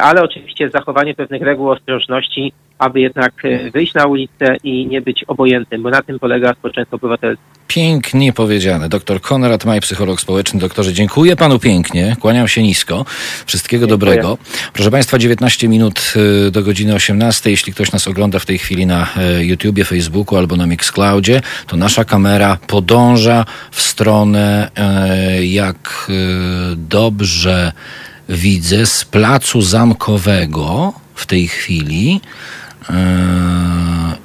ale 0.00 0.22
oczywiście 0.22 0.70
zachowanie 0.70 1.14
pewnych 1.14 1.42
reguł 1.42 1.70
ostrożności, 1.70 2.52
aby 2.78 3.00
jednak 3.00 3.32
wyjść 3.72 3.94
na 3.94 4.06
ulicę 4.06 4.56
i 4.64 4.86
nie 4.86 5.00
być 5.00 5.24
obojętnym, 5.24 5.82
bo 5.82 5.90
na 5.90 6.02
tym 6.02 6.18
polega 6.18 6.54
społeczeństwo 6.54 6.96
obywatelskie. 6.96 7.44
Pięknie 7.68 8.32
powiedziane. 8.32 8.88
Doktor 8.88 9.20
Konrad 9.20 9.64
Maj, 9.64 9.80
psycholog 9.80 10.20
społeczny. 10.20 10.60
Doktorze, 10.60 10.92
dziękuję 10.92 11.36
panu 11.36 11.58
pięknie. 11.58 12.16
Kłaniam 12.20 12.48
się 12.48 12.62
nisko. 12.62 13.04
Wszystkiego 13.46 13.86
dziękuję. 13.86 13.98
dobrego. 13.98 14.38
Proszę 14.72 14.90
państwa, 14.90 15.18
19 15.18 15.68
minut 15.68 16.14
y, 16.46 16.50
do 16.50 16.62
godziny 16.62 16.94
18. 16.94 17.50
Jeśli 17.50 17.72
ktoś 17.72 17.92
nas 17.92 18.08
ogląda 18.08 18.38
w 18.38 18.46
tej 18.46 18.58
chwili 18.58 18.86
na 18.86 19.08
YouTubie, 19.40 19.84
Facebooku 19.84 20.36
albo 20.38 20.56
na 20.56 20.66
Mixcloudzie, 20.66 21.40
to 21.66 21.76
nasza 21.76 22.04
kamera 22.04 22.58
podąża 22.66 23.44
w 23.70 23.82
stronę, 23.82 24.70
jak 25.42 26.10
dobrze 26.76 27.72
widzę, 28.28 28.86
z 28.86 29.04
placu 29.04 29.62
zamkowego 29.62 30.92
w 31.14 31.26
tej 31.26 31.48
chwili 31.48 32.20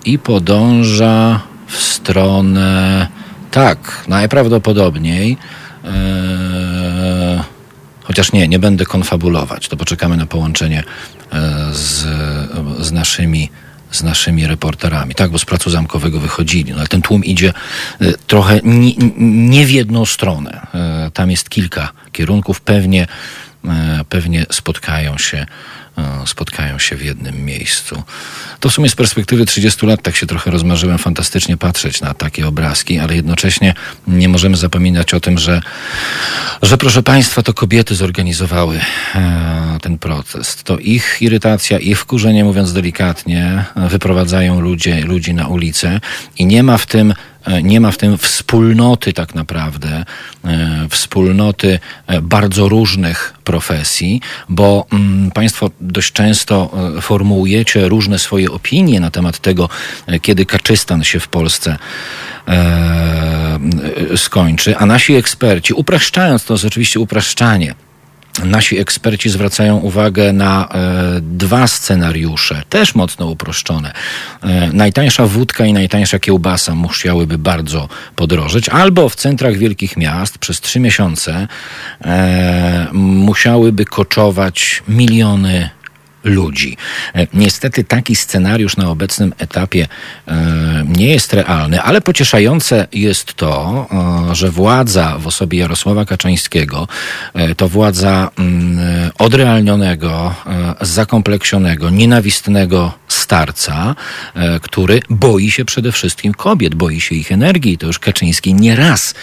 i 0.06 0.20
podąża 0.20 1.42
w 1.68 1.78
stronę 1.78 3.08
tak, 3.52 4.04
najprawdopodobniej. 4.08 5.38
Yy, 5.84 5.90
chociaż 8.04 8.32
nie, 8.32 8.48
nie 8.48 8.60
będę 8.60 8.86
konfabulować. 8.86 9.68
To 9.68 9.78
poczekamy 9.78 10.18
na 10.18 10.26
połączenie 10.26 10.84
yy, 11.34 11.40
z, 11.74 12.06
z 12.80 12.92
naszymi 12.92 13.50
z 13.92 14.04
naszymi 14.04 14.48
reporterami, 14.48 15.16
tak, 15.16 15.32
bo 15.32 15.40
z 15.40 15.46
placu 15.46 15.70
zamkowego 15.70 16.20
wychodzili, 16.20 16.72
no 16.72 16.78
ale 16.78 16.88
ten 16.88 17.02
tłum 17.02 17.26
idzie 17.26 17.54
trochę 18.28 18.60
nie, 18.64 18.94
nie 19.50 19.66
w 19.66 19.72
jedną 19.72 20.06
stronę. 20.06 20.68
Tam 21.14 21.32
jest 21.32 21.50
kilka 21.50 21.92
kierunków, 22.12 22.62
pewnie, 22.62 23.08
pewnie 24.10 24.46
spotkają 24.52 25.18
się 25.18 25.46
E, 25.98 26.28
spotkają 26.28 26.80
się 26.80 26.96
w 26.96 27.06
jednym 27.06 27.46
miejscu. 27.46 28.04
To 28.60 28.70
w 28.70 28.74
sumie 28.74 28.90
z 28.90 28.96
perspektywy 28.96 29.46
30 29.46 29.86
lat 29.86 30.02
tak 30.02 30.16
się 30.16 30.26
trochę 30.26 30.52
rozmarzyłem 30.52 30.98
fantastycznie 30.98 31.58
patrzeć 31.58 32.02
na 32.02 32.14
takie 32.14 32.48
obrazki, 32.48 33.00
ale 33.00 33.16
jednocześnie 33.16 33.74
nie 34.08 34.30
możemy 34.30 34.58
zapominać 34.58 35.14
o 35.14 35.20
tym, 35.20 35.38
że, 35.38 35.62
że 36.62 36.78
proszę 36.78 37.04
Państwa, 37.04 37.44
to 37.44 37.54
kobiety 37.54 37.96
zorganizowały 37.96 38.80
e, 39.16 39.78
ten 39.82 39.98
protest. 39.98 40.64
To 40.64 40.78
ich 40.78 41.18
irytacja, 41.22 41.80
ich 41.80 42.00
wkurzenie, 42.00 42.44
mówiąc 42.44 42.74
delikatnie, 42.74 43.66
wyprowadzają 43.76 44.60
ludzie, 44.60 45.02
ludzi 45.02 45.34
na 45.34 45.48
ulicę 45.48 46.00
i 46.38 46.46
nie 46.46 46.64
ma 46.64 46.78
w 46.78 46.86
tym 46.86 47.12
E, 47.12 47.27
nie 47.64 47.80
ma 47.80 47.92
w 47.92 47.98
tym 47.98 48.18
wspólnoty 48.18 49.14
tak 49.14 49.36
naprawdę, 49.36 50.06
e, 50.46 50.88
wspólnoty 50.90 51.80
e, 52.08 52.22
bardzo 52.22 52.70
różnych 52.70 53.34
profesji, 53.44 54.22
bo 54.50 54.86
mm, 54.92 55.32
Państwo 55.32 55.70
dość 55.82 56.12
często 56.12 56.72
formułujecie 57.02 57.90
różne 57.90 58.20
swoje 58.20 58.52
opinie 58.52 59.00
na 59.00 59.12
temat 59.12 59.40
tego, 59.40 59.70
kiedy 60.22 60.46
Kaczystan 60.46 61.04
się 61.04 61.20
w 61.20 61.28
Polsce 61.28 61.78
skończy, 64.16 64.78
a 64.78 64.86
nasi 64.86 65.16
eksperci, 65.16 65.74
upraszczając 65.74 66.46
to 66.46 66.54
jest 66.54 66.66
oczywiście 66.66 67.00
upraszczanie, 67.00 67.74
Nasi 68.44 68.80
eksperci 68.80 69.30
zwracają 69.30 69.78
uwagę 69.78 70.34
na 70.34 70.70
e, 70.70 71.22
dwa 71.22 71.68
scenariusze, 71.68 72.64
też 72.70 72.96
mocno 72.96 73.28
uproszczone. 73.28 73.94
E, 74.44 74.70
najtańsza 74.74 75.28
wódka 75.28 75.66
i 75.66 75.74
najtańsza 75.74 76.20
kiełbasa 76.20 76.76
musiałyby 76.76 77.38
bardzo 77.38 77.90
podrożeć, 78.16 78.70
albo 78.70 79.10
w 79.10 79.16
centrach 79.16 79.58
wielkich 79.58 79.98
miast 79.98 80.38
przez 80.38 80.62
trzy 80.62 80.80
miesiące 80.80 81.48
e, 82.06 82.88
musiałyby 82.94 83.86
koczować 83.86 84.84
miliony 84.88 85.70
ludzi. 86.28 86.78
E, 87.16 87.28
Niestety 87.34 87.84
taki 87.84 88.16
scenariusz 88.16 88.78
na 88.78 88.90
obecnym 88.90 89.34
etapie 89.38 89.88
e, 90.28 90.84
nie 90.88 91.08
jest 91.08 91.34
realny, 91.34 91.82
ale 91.82 92.02
pocieszające 92.02 92.88
jest 92.94 93.34
to, 93.34 93.88
e, 94.32 94.36
że 94.36 94.52
władza 94.52 95.18
w 95.20 95.28
osobie 95.28 95.60
Jarosława 95.60 96.06
Kaczyńskiego 96.06 96.88
to 97.58 97.68
władza 97.68 98.30
mm, 98.38 99.12
odrealnionego, 99.20 100.36
zakompleksionego, 100.82 101.90
nienawistnego 101.90 102.94
starca, 103.08 103.96
który 104.62 105.00
boi 105.10 105.52
się 105.52 105.66
przede 105.66 105.92
wszystkim 105.92 106.34
kobiet, 106.34 106.76
boi 106.76 107.02
się 107.02 107.16
ich 107.16 107.32
energii. 107.32 107.78
To 107.78 107.88
już 107.88 108.00
Kaczyński 108.00 108.54
nieraz 108.54 109.14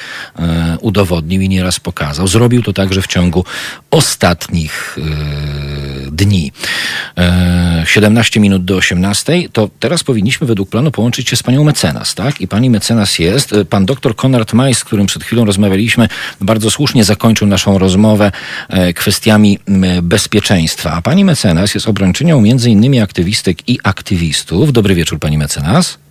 udowodnił 0.81 1.41
i 1.41 1.49
nieraz 1.49 1.81
pokazał. 1.81 2.29
Zrobił 2.29 2.63
to 2.63 2.73
także 2.73 3.03
w 3.03 3.07
ciągu 3.07 3.45
ostatnich 3.91 4.97
dni. 6.13 6.53
E, 7.19 7.83
17 7.87 8.41
minut 8.41 8.65
do 8.65 8.77
18. 8.77 9.49
To 9.53 9.71
teraz 9.81 10.05
powinniśmy 10.05 10.47
według 10.47 10.69
planu 10.69 10.91
połączyć 10.91 11.29
się 11.29 11.37
z 11.37 11.43
panią 11.43 11.65
mecenas, 11.65 12.15
tak? 12.15 12.41
I 12.41 12.49
pani 12.49 12.71
mecenas 12.71 13.19
jest. 13.19 13.53
E, 13.53 13.65
Pan 13.65 13.87
doktor 13.87 14.17
Konrad 14.17 14.53
Majs, 14.53 14.79
z 14.79 14.85
którym 14.85 15.07
przed 15.07 15.25
chwilą 15.25 15.45
rozmawialiśmy, 15.45 16.09
bardzo 16.41 16.71
słusznie 16.71 17.05
zakończył 17.05 17.47
naszą 17.47 17.79
rozmowę 17.79 18.33
e, 18.69 18.93
kwestiami 18.93 19.59
bezpieczeństwa. 20.03 20.93
A 20.93 21.03
pani 21.03 21.25
mecenas 21.25 21.75
jest 21.75 21.89
obrończynią 21.89 22.41
między 22.41 22.71
innymi 22.71 23.01
aktywistek 23.01 23.69
i 23.69 23.79
aktywistów. 23.83 24.73
Dobry 24.73 24.95
wieczór, 24.95 25.19
pani 25.19 25.39
mecenas. 25.39 26.04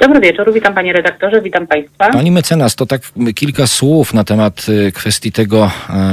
Dobry 0.00 0.20
wieczór, 0.20 0.52
witam 0.52 0.74
panie 0.74 0.92
redaktorze, 0.92 1.42
witam 1.42 1.66
państwa. 1.66 2.10
Pani 2.10 2.30
mecenas, 2.30 2.76
to 2.76 2.86
tak 2.86 3.02
kilka 3.34 3.66
słów 3.66 4.14
na 4.14 4.24
temat 4.24 4.66
y, 4.68 4.92
kwestii 4.92 5.32
tego, 5.32 5.70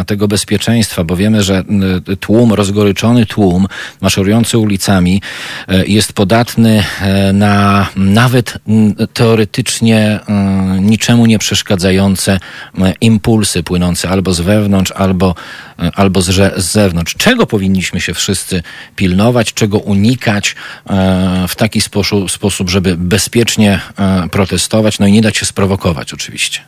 tego 0.08 0.28
bezpieczeństwa, 0.28 1.04
bo 1.04 1.16
wiemy, 1.16 1.44
że 1.44 1.64
y, 2.10 2.18
tłum, 2.18 2.54
rozgoryczony 2.54 3.26
tłum 3.26 3.68
maszerujący 4.02 4.58
ulicami 4.58 5.22
e, 5.68 5.86
jest 5.86 6.14
podatny 6.14 6.84
na 7.34 7.88
nawet 7.96 8.58
teoretycznie 9.14 10.20
niczemu 10.80 11.26
nie 11.26 11.40
przeszkadzające 11.40 12.40
impulsy 13.02 13.64
płynące 13.64 14.10
albo 14.10 14.34
z 14.34 14.42
wewnątrz, 14.42 14.92
albo, 14.92 15.36
albo 15.96 16.22
z, 16.22 16.56
z 16.56 16.72
zewnątrz. 16.72 17.16
Czego 17.16 17.46
powinniśmy 17.46 18.02
się 18.02 18.14
wszyscy 18.14 18.64
pilnować, 18.96 19.54
czego 19.54 19.78
unikać 19.78 20.56
e, 20.90 21.46
w 21.48 21.56
taki 21.56 21.82
sposób, 21.82 22.32
sposób 22.32 22.70
żeby 22.70 22.96
bezpiecznie 22.98 23.80
e, 24.00 24.30
protestować, 24.30 25.00
no 25.00 25.08
i 25.08 25.12
nie 25.12 25.22
dać 25.22 25.38
się 25.38 25.46
sprowokować 25.46 26.14
oczywiście. 26.14 26.62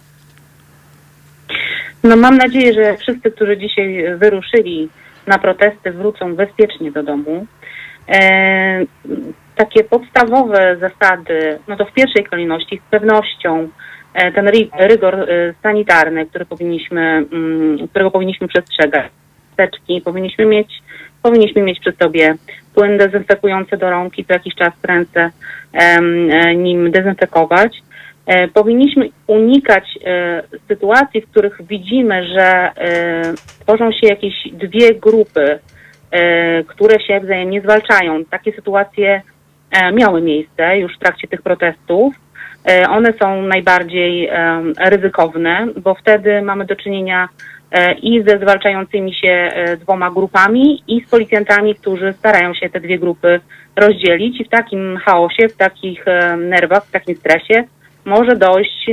No 2.04 2.16
mam 2.16 2.38
nadzieję, 2.38 2.74
że 2.74 2.98
wszyscy, 2.98 3.32
którzy 3.32 3.58
dzisiaj 3.58 4.18
wyruszyli 4.18 4.90
na 5.28 5.40
protesty 5.40 5.92
wrócą 5.92 6.36
bezpiecznie 6.36 6.92
do 6.92 7.04
domu. 7.04 7.48
E, 8.10 8.86
takie 9.56 9.84
podstawowe 9.84 10.78
zasady, 10.80 11.60
no 11.68 11.76
to 11.76 11.86
w 11.86 11.94
pierwszej 11.94 12.26
kolejności 12.26 12.82
z 12.88 12.92
pewnością 12.92 13.70
ten 14.14 14.46
ry- 14.48 14.70
rygor 14.80 15.16
e, 15.16 15.54
sanitarny, 15.64 16.26
który 16.26 16.46
powinniśmy, 16.46 17.02
mm, 17.02 17.88
którego 17.88 18.12
powinniśmy 18.12 18.48
przestrzegać. 18.48 19.12
Teczki 19.56 20.02
powinniśmy 20.02 20.46
mieć, 20.46 20.82
powinniśmy 21.24 21.62
mieć 21.62 21.80
przy 21.80 21.92
sobie 21.92 22.36
płyn 22.76 22.98
dezynfekujący 22.98 23.78
do 23.78 23.90
rąk 23.90 24.20
i 24.20 24.26
co 24.26 24.34
jakiś 24.34 24.56
czas 24.56 24.74
ręce 24.84 25.32
e, 25.74 26.56
nim 26.56 26.92
dezynfekować. 26.92 27.82
E, 28.26 28.48
powinniśmy 28.48 29.10
unikać 29.28 29.84
e, 30.06 30.44
sytuacji, 30.68 31.22
w 31.22 31.30
których 31.32 31.62
widzimy, 31.68 32.28
że 32.28 32.46
e, 32.46 32.72
tworzą 33.62 33.92
się 33.92 34.08
jakieś 34.08 34.34
dwie 34.54 34.96
grupy, 34.96 35.60
e, 36.12 36.64
które 36.64 37.00
się 37.00 37.20
wzajemnie 37.20 37.62
zwalczają. 37.62 38.26
Takie 38.26 38.52
sytuacje 38.52 39.22
e, 39.72 39.92
miały 39.92 40.22
miejsce 40.22 40.78
już 40.78 40.96
w 40.96 41.00
trakcie 41.00 41.28
tych 41.28 41.42
protestów. 41.42 42.16
E, 42.66 42.90
one 42.90 43.14
są 43.14 43.42
najbardziej 43.42 44.30
ryzykowne, 44.86 45.68
bo 45.78 45.96
wtedy 45.96 46.42
mamy 46.42 46.66
do 46.66 46.76
czynienia 46.76 47.30
e, 47.72 47.94
i 47.94 48.24
ze 48.24 48.38
zwalczającymi 48.38 49.14
się 49.14 49.28
e, 49.28 49.78
dwoma 49.78 50.12
grupami 50.12 50.84
i 50.88 51.06
z 51.08 51.10
policjantami, 51.10 51.76
którzy 51.76 52.14
starają 52.14 52.54
się 52.54 52.70
te 52.70 52.80
dwie 52.80 53.00
grupy 53.00 53.40
rozdzielić 53.76 54.42
i 54.42 54.46
w 54.46 54.50
takim 54.50 54.98
chaosie, 54.98 55.48
w 55.50 55.58
takich 55.58 56.06
nerwach, 56.38 56.86
w 56.86 56.92
takim 56.92 57.16
stresie 57.16 57.64
może 58.06 58.36
dojść 58.36 58.92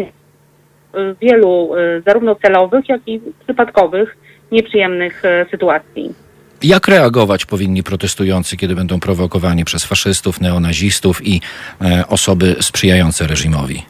wielu 1.21 1.71
zarówno 2.07 2.35
celowych, 2.35 2.89
jak 2.89 3.01
i 3.07 3.21
przypadkowych, 3.45 4.17
nieprzyjemnych 4.53 5.23
sytuacji. 5.51 6.26
Jak 6.63 6.89
reagować 6.89 7.47
powinni 7.47 7.83
protestujący, 7.83 8.57
kiedy 8.57 8.75
będą 8.75 9.01
prowokowani 9.01 9.65
przez 9.65 9.85
faszystów, 9.85 10.41
neonazistów 10.41 11.27
i 11.27 11.41
e, 11.81 12.05
osoby 12.09 12.57
sprzyjające 12.61 13.27
reżimowi? 13.27 13.83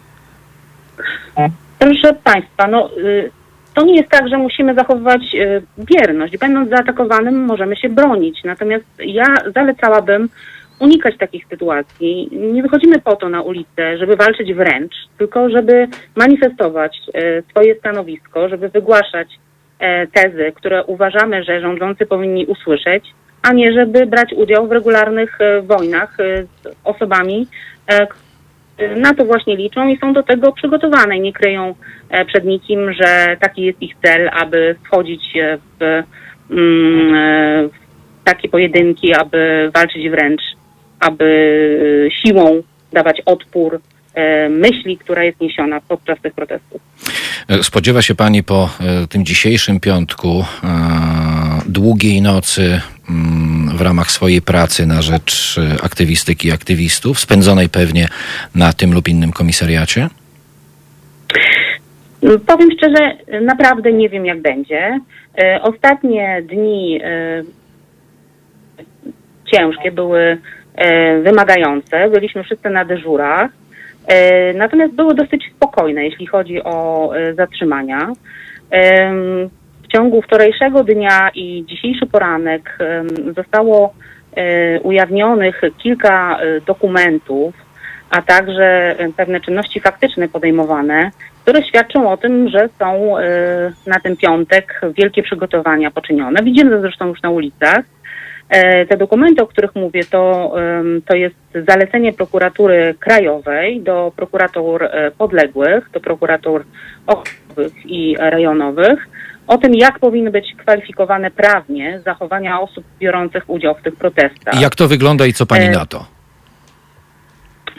Proszę 1.79 2.15
Państwa, 2.25 2.67
no, 2.67 2.91
y, 2.99 3.31
to 3.75 3.85
nie 3.85 3.97
jest 3.97 4.11
tak, 4.11 4.29
że 4.29 4.39
musimy 4.39 4.75
zachowywać 4.75 5.23
y, 5.35 5.63
bierność. 5.79 6.37
Będąc 6.37 6.71
zaatakowanym, 6.71 7.45
możemy 7.45 7.77
się 7.77 7.89
bronić. 7.89 8.45
Natomiast 8.45 8.85
ja 8.99 9.25
zalecałabym 9.55 10.29
unikać 10.79 11.17
takich 11.19 11.47
sytuacji. 11.51 12.29
Nie 12.33 12.63
wychodzimy 12.63 13.01
po 13.01 13.17
to 13.17 13.29
na 13.29 13.43
ulicę, 13.43 13.99
żeby 13.99 14.17
walczyć 14.17 14.55
wręcz, 14.55 14.93
tylko 15.19 15.51
żeby 15.51 15.89
manifestować 16.17 16.99
e, 17.15 17.43
swoje 17.43 17.75
stanowisko, 17.75 18.49
żeby 18.49 18.69
wygłaszać 18.69 19.29
tezy, 20.13 20.53
które 20.55 20.85
uważamy, 20.85 21.45
że 21.45 21.61
rządzący 21.61 22.07
powinni 22.07 22.47
usłyszeć, 22.47 23.05
a 23.43 23.53
nie 23.53 23.73
żeby 23.73 24.07
brać 24.07 24.33
udział 24.33 24.69
w 24.69 24.73
regularnych 24.73 25.41
e, 25.41 25.63
wojnach 25.63 26.21
e, 26.21 26.43
z 26.43 26.77
osobami, 26.85 27.47
e, 27.89 28.07
na 28.97 29.15
to 29.15 29.25
właśnie 29.25 29.57
liczą 29.57 29.89
i 29.89 29.99
są 29.99 30.13
do 30.13 30.23
tego 30.23 30.53
przygotowane 30.53 31.19
nie 31.19 31.33
kryją 31.33 31.75
e, 32.11 32.25
przed 32.25 32.45
nikim, 32.45 32.93
że 32.93 33.37
taki 33.41 33.63
jest 33.63 33.83
ich 33.83 33.95
cel, 34.05 34.31
aby 34.33 34.77
wchodzić 34.85 35.37
e, 35.37 35.59
w, 35.81 36.03
mm, 36.51 37.15
e, 37.15 37.69
w 37.69 38.25
takie 38.25 38.49
pojedynki, 38.49 39.15
aby 39.15 39.71
walczyć 39.75 40.09
wręcz, 40.09 40.43
aby 41.01 41.27
e, 42.07 42.11
siłą 42.11 42.63
dawać 42.93 43.23
odpór 43.27 43.75
e, 43.75 43.79
myśli, 44.51 44.99
która 44.99 45.25
jest 45.25 45.41
niesiona 45.41 45.81
podczas 45.89 46.21
tych 46.21 46.35
protestów. 46.35 46.81
E, 47.49 47.63
Spodziewa 47.63 48.03
się 48.03 48.15
Pani 48.15 48.43
po 48.43 48.71
e, 48.81 49.07
tym 49.07 49.25
dzisiejszym 49.25 49.81
piątku 49.81 50.45
e, 50.65 50.69
długiej 51.69 52.23
nocy 52.23 52.81
mm, 53.11 53.77
w 53.77 53.81
ramach 53.81 54.11
swojej 54.11 54.43
pracy 54.43 54.87
na 54.87 55.03
rzecz 55.03 55.59
e, 55.59 55.85
aktywistyki 55.85 56.49
i 56.49 56.53
aktywistów, 56.53 57.19
spędzonej 57.21 57.69
pewnie 57.69 58.09
na 58.55 58.73
tym 58.73 58.95
lub 58.95 59.09
innym 59.09 59.33
komisariacie? 59.33 60.09
Mm, 62.23 62.41
Powiem 62.41 62.69
szczerze, 62.77 63.17
naprawdę 63.43 63.93
nie 63.93 64.09
wiem 64.09 64.27
jak 64.27 64.43
będzie. 64.43 65.01
E, 65.39 65.63
Ostatnie 65.63 66.43
dni 66.43 67.01
e, 67.05 67.43
ciężkie 69.53 69.93
były 69.93 70.39
e, 70.75 71.21
wymagające. 71.21 72.11
Byliśmy 72.11 72.45
wszyscy 72.45 72.71
na 72.71 72.85
dyżurach. 72.85 73.51
E, 74.07 74.53
Natomiast 74.55 74.95
były 74.95 75.15
dosyć 75.15 75.53
spokojne, 75.57 76.05
jeśli 76.05 76.27
chodzi 76.27 76.63
o 76.65 77.11
e, 77.17 77.35
zatrzymania. 77.35 78.13
Em, 78.71 79.51
W 79.83 79.93
ciągu 79.93 80.23
wczorajszego 80.23 80.85
dnia 80.85 81.31
i 81.35 81.65
dzisiejszy 81.69 82.07
poranek 82.07 82.79
zostało 83.37 83.95
e, 84.37 84.81
ujawnionych 84.81 85.61
kilka 85.83 86.39
e, 86.41 86.61
dokumentów, 86.61 87.55
a 88.11 88.23
także 88.23 88.95
e, 88.99 89.13
pewne 89.17 89.41
czynności 89.41 89.81
faktyczne 89.81 90.29
podejmowane, 90.29 91.11
które 91.43 91.63
świadczą 91.63 92.11
o 92.11 92.17
tym, 92.17 92.49
że 92.49 92.69
są 92.79 93.19
e, 93.19 93.23
na 93.87 94.01
ten 94.01 94.17
piątek 94.17 94.81
wielkie 94.99 95.23
przygotowania 95.23 95.91
poczynione. 95.91 96.43
Widzimy 96.43 96.71
to 96.71 96.81
zresztą 96.81 97.07
już 97.09 97.23
na 97.23 97.31
ulicach. 97.31 97.85
E, 98.49 98.87
Te 98.87 98.97
dokumenty, 98.97 99.43
o 99.43 99.47
których 99.47 99.75
mówię, 99.75 100.05
to, 100.11 100.53
to 101.07 101.17
jest 101.17 101.37
zalecenie 101.69 102.13
prokuratury 102.13 102.95
krajowej 103.01 103.81
do 103.81 104.13
prokuratur 104.17 104.85
e, 104.85 105.11
podległych, 105.11 105.91
do 105.93 106.01
prokuratur 106.01 106.65
okręgowych 107.07 107.87
i 107.87 108.17
rejonowych, 108.19 109.09
o 109.47 109.59
tym, 109.59 109.75
jak 109.75 109.99
powinny 109.99 110.31
być 110.31 110.55
kwalifikowane 110.59 111.31
prawnie 111.31 112.01
zachowania 112.05 112.61
osób 112.61 112.85
biorących 112.99 113.51
udział 113.51 113.75
w 113.75 113.83
tych 113.83 113.97
protestach. 113.97 114.55
I 114.55 114.61
jak 114.61 114.75
to 114.75 114.89
wygląda 114.89 115.27
i 115.27 115.33
co 115.33 115.47
Pani 115.47 115.65
E, 115.65 115.71
na 115.71 115.87
to? 115.87 116.07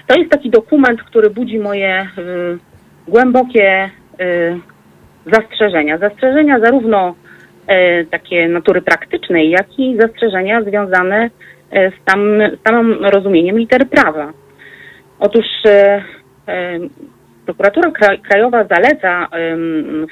To 0.07 0.15
jest 0.15 0.31
taki 0.31 0.49
dokument, 0.49 1.03
który 1.03 1.29
budzi 1.29 1.59
moje 1.59 2.07
y, 2.17 2.57
głębokie 3.07 3.89
y, 4.21 4.59
zastrzeżenia. 5.25 5.97
Zastrzeżenia 5.97 6.59
zarówno 6.59 7.15
takie 8.11 8.47
natury 8.47 8.81
praktycznej, 8.81 9.49
jak 9.49 9.79
i 9.79 9.97
zastrzeżenia 9.97 10.63
związane 10.63 11.25
y, 11.25 11.29
z, 11.71 12.05
tam, 12.05 12.21
samym 12.67 13.05
rozumieniem 13.05 13.57
litery 13.59 13.85
prawa. 13.85 14.33
Otóż 15.19 15.45
y, 15.65 16.01
prokuratura 17.45 17.89
Kra- 17.91 18.21
krajowa 18.29 18.63
zaleca 18.63 19.27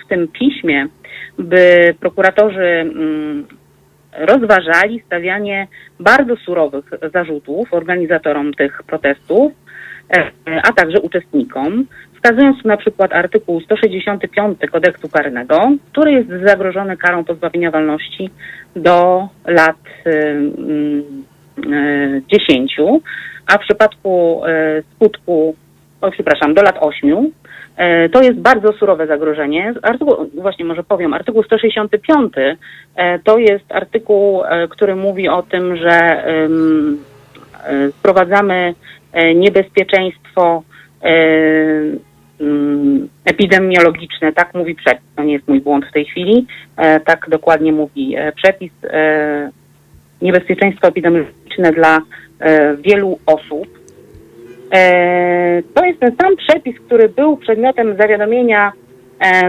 w 0.06 0.08
tym 0.10 0.28
piśmie, 0.28 0.88
by 1.38 1.96
prokuratorzy 2.00 2.92
rozważali 4.18 5.00
stawianie 5.06 5.68
bardzo 6.00 6.36
surowych 6.36 6.86
zarzutów 7.14 7.74
organizatorom 7.74 8.54
tych 8.54 8.84
protestów, 8.84 9.52
e, 10.18 10.32
a 10.64 10.74
także 10.74 11.02
uczestnikom, 11.02 11.86
wskazując 12.26 12.66
na 12.66 12.78
przykład 12.78 13.14
artykuł 13.14 13.62
165 13.62 14.60
kodeksu 14.72 15.10
karnego, 15.10 15.72
który 15.92 16.12
jest 16.12 16.30
zagrożony 16.46 16.98
karą 16.98 17.24
pozbawienia 17.24 17.72
wolności 17.72 18.30
do 18.76 19.28
lat 19.46 19.76
y, 20.06 20.12
y, 21.68 22.22
10, 22.28 22.78
a 23.48 23.58
w 23.58 23.62
przypadku 23.62 24.42
y, 24.46 24.84
skutku, 24.96 25.56
o, 26.02 26.12
przepraszam, 26.12 26.54
do 26.54 26.62
lat 26.62 26.78
8, 26.80 27.32
E, 27.78 28.10
To 28.10 28.22
jest 28.22 28.40
bardzo 28.40 28.74
surowe 28.74 29.08
zagrożenie. 29.08 29.74
Artykuł, 29.82 30.16
właśnie 30.34 30.66
może 30.66 30.84
powiem, 30.84 31.14
artykuł 31.14 31.44
165 31.44 32.34
e, 32.96 33.20
to 33.20 33.38
jest 33.38 33.72
artykuł, 33.72 34.42
który 34.70 34.96
mówi 34.96 35.30
o 35.30 35.44
tym, 35.44 35.78
że 35.78 36.26
e, 39.14 39.36
niebezpieczeństwo 39.36 40.64
epidemiologiczne, 43.26 44.34
tak 44.34 44.54
mówi 44.54 44.76
przepis, 44.76 45.06
to 45.16 45.24
nie 45.24 45.34
jest 45.34 45.48
mój 45.48 45.62
błąd 45.62 45.86
w 45.86 45.92
tej 45.92 46.06
chwili, 46.06 46.46
e, 46.78 47.00
tak 47.00 47.30
dokładnie 47.30 47.72
mówi 47.72 48.16
e, 48.16 48.32
przepis, 48.32 48.72
e, 48.84 49.52
niebezpieczeństwo 50.22 50.88
epidemiologiczne 50.88 51.72
dla 51.72 52.00
wielu 52.80 53.20
osób. 53.26 53.68
To 55.74 55.86
jest 55.86 56.00
ten 56.00 56.16
sam 56.22 56.36
przepis, 56.38 56.80
który 56.80 57.10
był 57.10 57.38
przedmiotem 57.38 57.98
zawiadomienia 57.98 58.72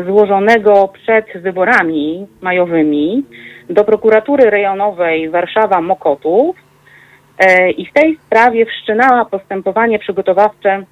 złożonego 0.06 0.88
przed 0.88 1.42
wyborami 1.42 2.26
majowymi 2.40 3.24
do 3.70 3.84
prokuratury 3.84 4.50
rejonowej 4.50 5.30
Warszawa-Mokotów 5.30 6.54
i 7.76 7.86
w 7.86 7.92
tej 7.92 8.18
sprawie 8.26 8.66
wszczynała 8.66 9.24
postępowanie 9.24 9.98
przygotowawcze 9.98 10.84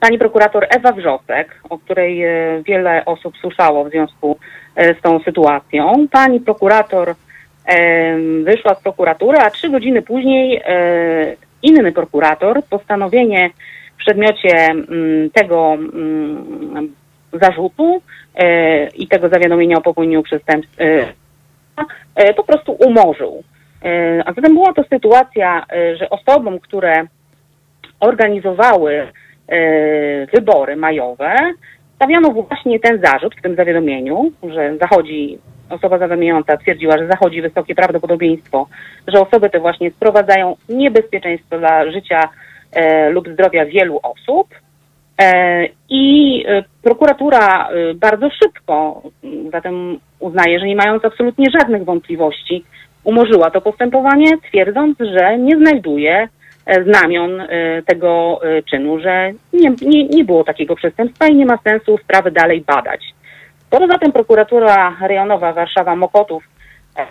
pani 0.00 0.18
prokurator 0.18 0.66
Ewa 0.70 0.92
Wrzosek, 0.92 1.60
o 1.70 1.78
której 1.78 2.22
e, 2.22 2.62
wiele 2.62 3.04
osób 3.04 3.36
słyszało 3.38 3.84
w 3.84 3.90
związku 3.90 4.38
e, 4.76 4.94
z 4.94 5.00
tą 5.00 5.20
sytuacją. 5.20 6.06
Pani 6.10 6.40
prokurator 6.40 7.14
e, 7.66 8.18
wyszła 8.42 8.74
z 8.74 8.82
prokuratury, 8.82 9.38
a 9.38 9.50
trzy 9.50 9.70
godziny 9.70 10.02
później 10.02 10.62
inny 11.62 11.92
prokurator 11.92 12.62
postanowienie 12.70 13.50
w 13.94 13.98
przedmiocie 13.98 14.56
mm, 14.56 15.30
tego 15.30 15.72
mm, 15.74 16.94
zarzutu 17.32 18.02
i 18.94 19.08
tego 19.08 19.28
zawiadomienia 19.28 19.76
o 19.76 19.80
popełnieniu 19.80 20.22
przestępstw 20.22 20.76
e, 22.14 22.34
po 22.34 22.44
prostu 22.44 22.72
umorzył. 22.72 23.42
A 24.24 24.32
zatem 24.32 24.54
była 24.54 24.72
to 24.72 24.84
sytuacja, 24.84 25.66
że 25.94 26.10
osobom, 26.10 26.60
które 26.60 27.06
organizowały 28.00 29.06
wybory 30.32 30.76
majowe, 30.76 31.36
stawiano 31.96 32.30
właśnie 32.30 32.80
ten 32.80 33.00
zarzut 33.04 33.34
w 33.34 33.42
tym 33.42 33.56
zawiadomieniu, 33.56 34.32
że 34.42 34.76
zachodzi, 34.80 35.38
osoba 35.70 35.98
zawiadamiająca 35.98 36.56
twierdziła, 36.56 36.98
że 36.98 37.06
zachodzi 37.06 37.42
wysokie 37.42 37.74
prawdopodobieństwo, 37.74 38.66
że 39.08 39.20
osoby 39.20 39.50
te 39.50 39.60
właśnie 39.60 39.90
sprowadzają 39.90 40.56
niebezpieczeństwo 40.68 41.58
dla 41.58 41.90
życia 41.90 42.28
e, 42.72 43.10
lub 43.10 43.28
zdrowia 43.28 43.66
wielu 43.66 44.00
osób. 44.02 44.48
E, 45.20 45.68
I 45.88 46.44
e, 46.48 46.64
prokuratura 46.82 47.68
e, 47.68 47.94
bardzo 47.94 48.30
szybko 48.30 49.02
m, 49.24 49.50
zatem 49.52 49.98
uznaje, 50.18 50.60
że 50.60 50.66
nie 50.66 50.76
mając 50.76 51.04
absolutnie 51.04 51.46
żadnych 51.60 51.84
wątpliwości, 51.84 52.64
umorzyła 53.04 53.50
to 53.50 53.60
postępowanie, 53.60 54.26
twierdząc, 54.48 54.98
że 54.98 55.38
nie 55.38 55.56
znajduje 55.56 56.28
znamion 56.84 57.40
e, 57.40 57.46
tego 57.82 58.40
e, 58.42 58.62
czynu, 58.62 58.98
że 58.98 59.32
nie, 59.52 59.70
nie, 59.82 60.04
nie 60.04 60.24
było 60.24 60.44
takiego 60.44 60.76
przestępstwa 60.76 61.26
i 61.26 61.34
nie 61.34 61.46
ma 61.46 61.58
sensu 61.64 61.98
sprawy 61.98 62.30
dalej 62.30 62.60
badać. 62.60 63.00
Skoro 63.66 63.86
zatem 63.86 64.12
prokuratura 64.12 64.96
rejonowa 65.00 65.52
Warszawa-Mokotów 65.52 66.40
e, 66.96 67.06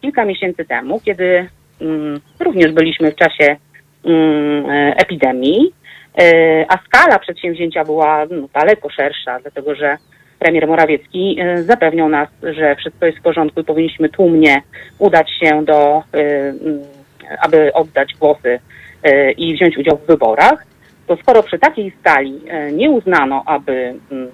kilka 0.00 0.24
miesięcy 0.24 0.64
temu, 0.64 1.00
kiedy 1.00 1.48
mm, 1.80 2.20
również 2.40 2.72
byliśmy 2.72 3.12
w 3.12 3.16
czasie 3.16 3.56
mm, 4.04 4.70
e, 4.70 4.96
epidemii, 4.96 5.72
e, 6.18 6.64
a 6.68 6.78
skala 6.86 7.18
przedsięwzięcia 7.18 7.84
była 7.84 8.26
no, 8.30 8.48
daleko 8.54 8.90
szersza, 8.90 9.40
dlatego 9.40 9.74
że 9.74 9.96
premier 10.38 10.68
Morawiecki 10.68 11.36
e, 11.40 11.62
zapewniał 11.62 12.08
nas, 12.08 12.28
że 12.42 12.76
wszystko 12.76 13.06
jest 13.06 13.18
w 13.18 13.22
porządku 13.22 13.60
i 13.60 13.64
powinniśmy 13.64 14.08
tłumnie 14.08 14.62
udać 14.98 15.30
się 15.40 15.64
do, 15.64 16.02
e, 16.14 16.18
mm, 16.48 16.97
aby 17.40 17.72
oddać 17.72 18.14
głosy 18.14 18.60
e, 19.02 19.32
i 19.32 19.54
wziąć 19.54 19.78
udział 19.78 19.96
w 19.98 20.06
wyborach, 20.06 20.66
to 21.06 21.16
skoro 21.16 21.42
przy 21.42 21.58
takiej 21.58 21.92
skali 22.00 22.40
e, 22.48 22.72
nie 22.72 22.90
uznano, 22.90 23.42
aby 23.46 23.94
mm, 24.12 24.30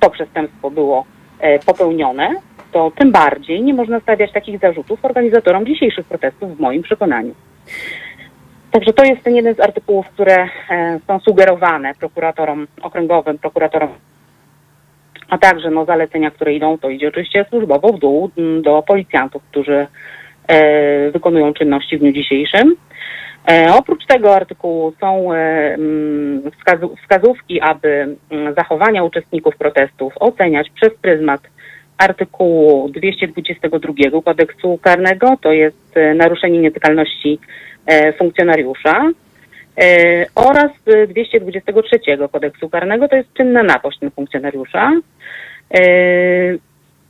to 0.00 0.10
przestępstwo 0.10 0.70
było 0.70 1.04
e, 1.40 1.58
popełnione, 1.58 2.28
to 2.72 2.92
tym 2.98 3.12
bardziej 3.12 3.62
nie 3.62 3.74
można 3.74 4.00
stawiać 4.00 4.32
takich 4.32 4.60
zarzutów 4.60 5.04
organizatorom 5.04 5.66
dzisiejszych 5.66 6.06
protestów 6.06 6.56
w 6.56 6.60
moim 6.60 6.82
przekonaniu. 6.82 7.34
Także 8.70 8.92
to 8.92 9.04
jest 9.04 9.22
ten 9.22 9.34
jeden 9.34 9.54
z 9.54 9.60
artykułów, 9.60 10.08
które 10.08 10.48
są 11.06 11.20
sugerowane 11.20 11.94
prokuratorom 11.94 12.66
okręgowym, 12.82 13.38
prokuratorom, 13.38 13.88
a 15.28 15.38
także 15.38 15.70
no, 15.70 15.84
zalecenia, 15.84 16.30
które 16.30 16.54
idą, 16.54 16.78
to 16.78 16.88
idzie 16.88 17.08
oczywiście 17.08 17.46
służbowo 17.50 17.92
w 17.92 17.98
dół 17.98 18.30
m, 18.38 18.62
do 18.62 18.82
policjantów, 18.82 19.42
którzy 19.50 19.86
wykonują 21.12 21.54
czynności 21.54 21.96
w 21.96 22.00
dniu 22.00 22.12
dzisiejszym. 22.12 22.76
E, 23.50 23.74
oprócz 23.74 24.06
tego 24.06 24.34
artykułu 24.34 24.92
są 25.00 25.32
e, 25.32 25.36
mm, 25.74 26.42
wskazówki, 27.02 27.60
aby 27.60 28.16
mm, 28.30 28.54
zachowania 28.54 29.04
uczestników 29.04 29.56
protestów 29.56 30.12
oceniać 30.20 30.70
przez 30.70 30.94
pryzmat 30.94 31.40
artykułu 31.98 32.88
222 32.88 34.22
kodeksu 34.22 34.78
karnego, 34.82 35.36
to 35.40 35.52
jest 35.52 35.96
e, 35.96 36.14
naruszenie 36.14 36.58
nietykalności 36.58 37.38
e, 37.86 38.12
funkcjonariusza 38.12 39.10
e, 39.82 40.26
oraz 40.34 40.72
e, 40.86 41.06
223 41.06 41.98
kodeksu 42.32 42.68
karnego, 42.68 43.08
to 43.08 43.16
jest 43.16 43.32
czynna 43.34 43.62
napaść 43.62 44.00
na 44.00 44.10
funkcjonariusza. 44.10 44.92
E, 45.74 45.80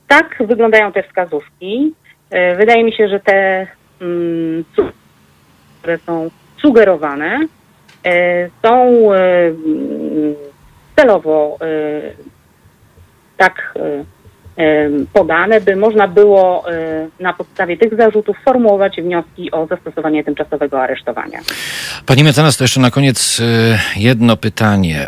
Tak 0.09 0.37
wyglądają 0.41 0.93
te 0.93 1.03
wskazówki. 1.03 1.93
E, 2.35 2.57
Wydaje 2.57 2.85
mi 2.85 2.93
się, 2.93 3.09
że 3.09 3.20
te 3.20 3.66
mm, 4.01 4.64
które 5.78 5.99
są 5.99 6.30
sugerowane, 6.62 7.39
e, 8.05 8.49
są 8.62 8.74
e, 9.12 9.47
mm, 9.47 10.35
celowo 10.97 11.59
tak 13.37 13.74
podane, 15.12 15.61
by 15.61 15.76
można 15.76 16.09
było 16.09 16.64
na 17.20 17.32
podstawie 17.32 17.76
tych 17.76 17.97
zarzutów 17.97 18.37
formułować 18.45 18.97
wnioski 19.03 19.51
o 19.51 19.66
zastosowanie 19.66 20.24
tymczasowego 20.24 20.82
aresztowania. 20.82 21.41
Pani 22.07 22.24
mecenas, 22.24 22.57
to 22.57 22.64
jeszcze 22.64 22.80
na 22.80 22.91
koniec 22.91 23.43
jedno 23.97 24.37
pytanie. 24.37 25.07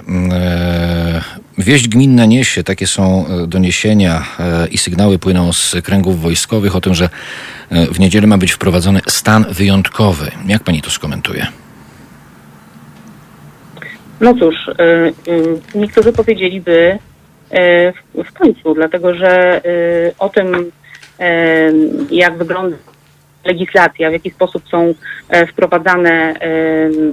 Wieść 1.59 1.89
gminna 1.89 2.27
niesie, 2.27 2.63
takie 2.63 2.87
są 2.87 3.27
e, 3.27 3.47
doniesienia 3.47 4.23
e, 4.41 4.69
i 4.69 4.79
sygnały 4.79 5.19
płyną 5.19 5.53
z 5.53 5.77
kręgów 5.85 6.21
wojskowych 6.21 6.77
o 6.77 6.81
tym, 6.81 6.95
że 6.95 7.09
e, 7.71 7.87
w 7.87 8.01
niedzielę 8.01 8.27
ma 8.27 8.39
być 8.39 8.53
wprowadzony 8.53 9.01
stan 9.09 9.45
wyjątkowy. 9.51 10.31
Jak 10.47 10.63
pani 10.63 10.83
to 10.83 10.91
skomentuje? 10.91 11.47
No 14.21 14.35
cóż, 14.35 14.55
niektórzy 15.75 16.13
powiedzieliby 16.13 16.99
w, 18.25 18.33
końcu, 18.33 18.75
dlatego 18.75 19.15
że 19.15 19.61
o 20.19 20.29
tym, 20.29 20.71
jak 22.11 22.37
wygląda 22.37 22.77
legislacja, 23.45 24.11
w 24.11 24.13
jaki 24.13 24.31
sposób 24.31 24.63
są 24.71 24.95
wprowadzane 25.49 26.35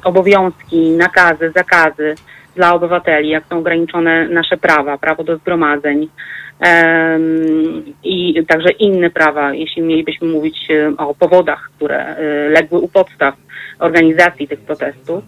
obowiązki, 0.04 0.90
nakazy, 0.90 1.52
zakazy 1.56 2.16
dla 2.56 2.74
obywateli, 2.74 3.30
jak 3.30 3.44
są 3.50 3.58
ograniczone 3.58 4.30
nasze 4.30 4.58
prawa, 4.58 4.98
prawo 4.98 5.24
do 5.24 5.38
zgromadzeń 5.38 6.08
i 8.04 8.46
także 8.48 8.70
inne 8.70 9.10
prawa, 9.10 9.54
jeśli 9.54 9.82
mielibyśmy 9.82 10.28
mówić 10.28 10.70
y, 10.70 10.94
o 10.98 11.16
powodach, 11.16 11.70
które 11.76 12.18
y, 12.20 12.50
legły 12.50 12.80
u 12.80 12.88
podstaw 12.88 13.36
organizacji 13.80 14.48
tych 14.48 14.60
protestów, 14.60 15.24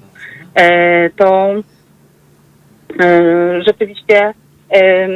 e, 0.56 1.10
to 1.10 1.54
e, 3.00 3.64
rzeczywiście 3.64 4.34
e, 4.76 5.08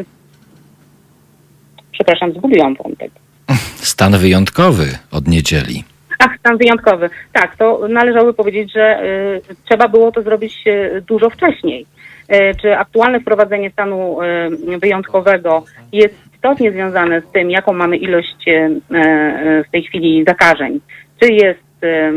przepraszam, 1.91 2.33
zgubiłam 2.33 2.75
wątek. 2.75 3.11
Stan 3.75 4.17
wyjątkowy 4.17 4.85
od 5.11 5.27
niedzieli. 5.27 5.83
Ach, 6.19 6.39
stan 6.39 6.57
wyjątkowy. 6.57 7.09
Tak, 7.33 7.55
to 7.57 7.87
należałoby 7.89 8.33
powiedzieć, 8.33 8.73
że 8.73 9.03
y, 9.03 9.55
trzeba 9.69 9.87
było 9.87 10.11
to 10.11 10.21
zrobić 10.21 10.63
y, 10.67 11.03
dużo 11.07 11.29
wcześniej. 11.29 11.85
Y, 12.33 12.55
czy 12.61 12.77
aktualne 12.77 13.19
wprowadzenie 13.19 13.71
stanu 13.71 14.17
y, 14.21 14.77
wyjątkowego 14.77 15.63
jest 15.91 16.29
istotnie 16.39 16.71
związane 16.71 17.21
z 17.21 17.31
tym, 17.31 17.51
jaką 17.51 17.73
mamy 17.73 17.97
ilość 17.97 18.47
e, 18.47 18.51
e, 18.51 19.63
w 19.63 19.71
tej 19.71 19.83
chwili 19.83 20.23
zakażeń. 20.27 20.79
Czy 21.19 21.33
jest 21.33 21.83
e, 21.83 22.11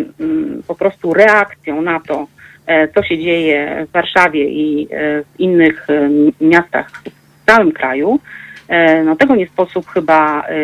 po 0.68 0.74
prostu 0.74 1.14
reakcją 1.14 1.82
na 1.82 2.00
to, 2.00 2.26
e, 2.66 2.88
co 2.88 3.02
się 3.02 3.18
dzieje 3.18 3.86
w 3.88 3.92
Warszawie 3.92 4.48
i 4.48 4.88
e, 4.90 5.22
w 5.22 5.40
innych 5.40 5.86
e, 5.90 6.10
miastach 6.44 6.90
w 6.90 7.46
całym 7.46 7.72
kraju, 7.72 8.20
e, 8.68 9.04
no 9.04 9.16
tego 9.16 9.36
nie 9.36 9.46
sposób 9.46 9.86
chyba 9.86 10.42
e, 10.42 10.54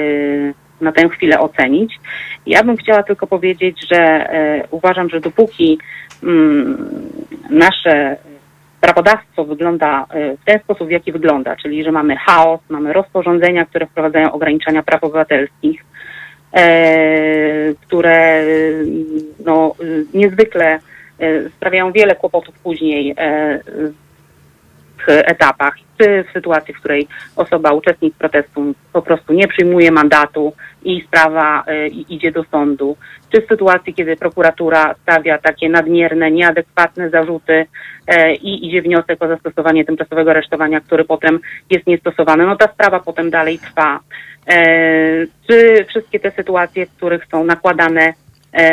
na 0.80 0.92
tę 0.92 1.08
chwilę 1.08 1.40
ocenić. 1.40 1.94
Ja 2.46 2.64
bym 2.64 2.76
chciała 2.76 3.02
tylko 3.02 3.26
powiedzieć, 3.26 3.86
że 3.90 3.98
e, 3.98 4.64
uważam, 4.70 5.08
że 5.08 5.20
dopóki 5.20 5.78
mm, 6.22 6.88
nasze 7.50 8.16
prawodawstwo 8.80 9.44
wygląda 9.44 10.06
e, 10.10 10.36
w 10.36 10.44
ten 10.44 10.58
sposób, 10.60 10.88
w 10.88 10.90
jaki 10.90 11.12
wygląda, 11.12 11.56
czyli 11.56 11.84
że 11.84 11.92
mamy 11.92 12.16
chaos, 12.16 12.60
mamy 12.68 12.92
rozporządzenia, 12.92 13.66
które 13.66 13.86
wprowadzają 13.86 14.32
ograniczenia 14.32 14.82
praw 14.82 15.04
obywatelskich, 15.04 15.84
e, 16.52 17.74
które 17.74 18.16
e, 18.16 18.44
no, 19.44 19.74
niezwykle 20.14 20.78
sprawiają 21.56 21.92
wiele 21.92 22.14
kłopotów 22.14 22.58
później 22.58 23.14
etapach, 25.08 25.74
czy 25.98 26.24
w 26.28 26.32
sytuacji, 26.32 26.74
w 26.74 26.78
której 26.78 27.08
osoba, 27.36 27.72
uczestnik 27.72 28.14
protestu 28.14 28.74
po 28.92 29.02
prostu 29.02 29.32
nie 29.32 29.48
przyjmuje 29.48 29.90
mandatu 29.90 30.52
i 30.84 31.02
sprawa 31.06 31.64
e, 31.66 31.88
i- 31.88 32.14
idzie 32.14 32.32
do 32.32 32.44
sądu, 32.44 32.96
czy 33.32 33.42
w 33.42 33.46
sytuacji, 33.48 33.94
kiedy 33.94 34.16
prokuratura 34.16 34.94
stawia 35.02 35.38
takie 35.38 35.68
nadmierne, 35.68 36.30
nieadekwatne 36.30 37.10
zarzuty 37.10 37.66
e, 38.06 38.34
i 38.34 38.66
idzie 38.68 38.82
wniosek 38.82 39.22
o 39.22 39.28
zastosowanie 39.28 39.84
tymczasowego 39.84 40.30
aresztowania, 40.30 40.80
który 40.80 41.04
potem 41.04 41.40
jest 41.70 41.86
niestosowany, 41.86 42.46
no 42.46 42.56
ta 42.56 42.68
sprawa 42.68 43.00
potem 43.00 43.30
dalej 43.30 43.58
trwa. 43.58 44.00
E, 44.46 44.56
czy 45.48 45.84
wszystkie 45.88 46.20
te 46.20 46.30
sytuacje, 46.30 46.86
w 46.86 46.96
których 46.96 47.26
są 47.30 47.44
nakładane 47.44 48.02
e, 48.02 48.14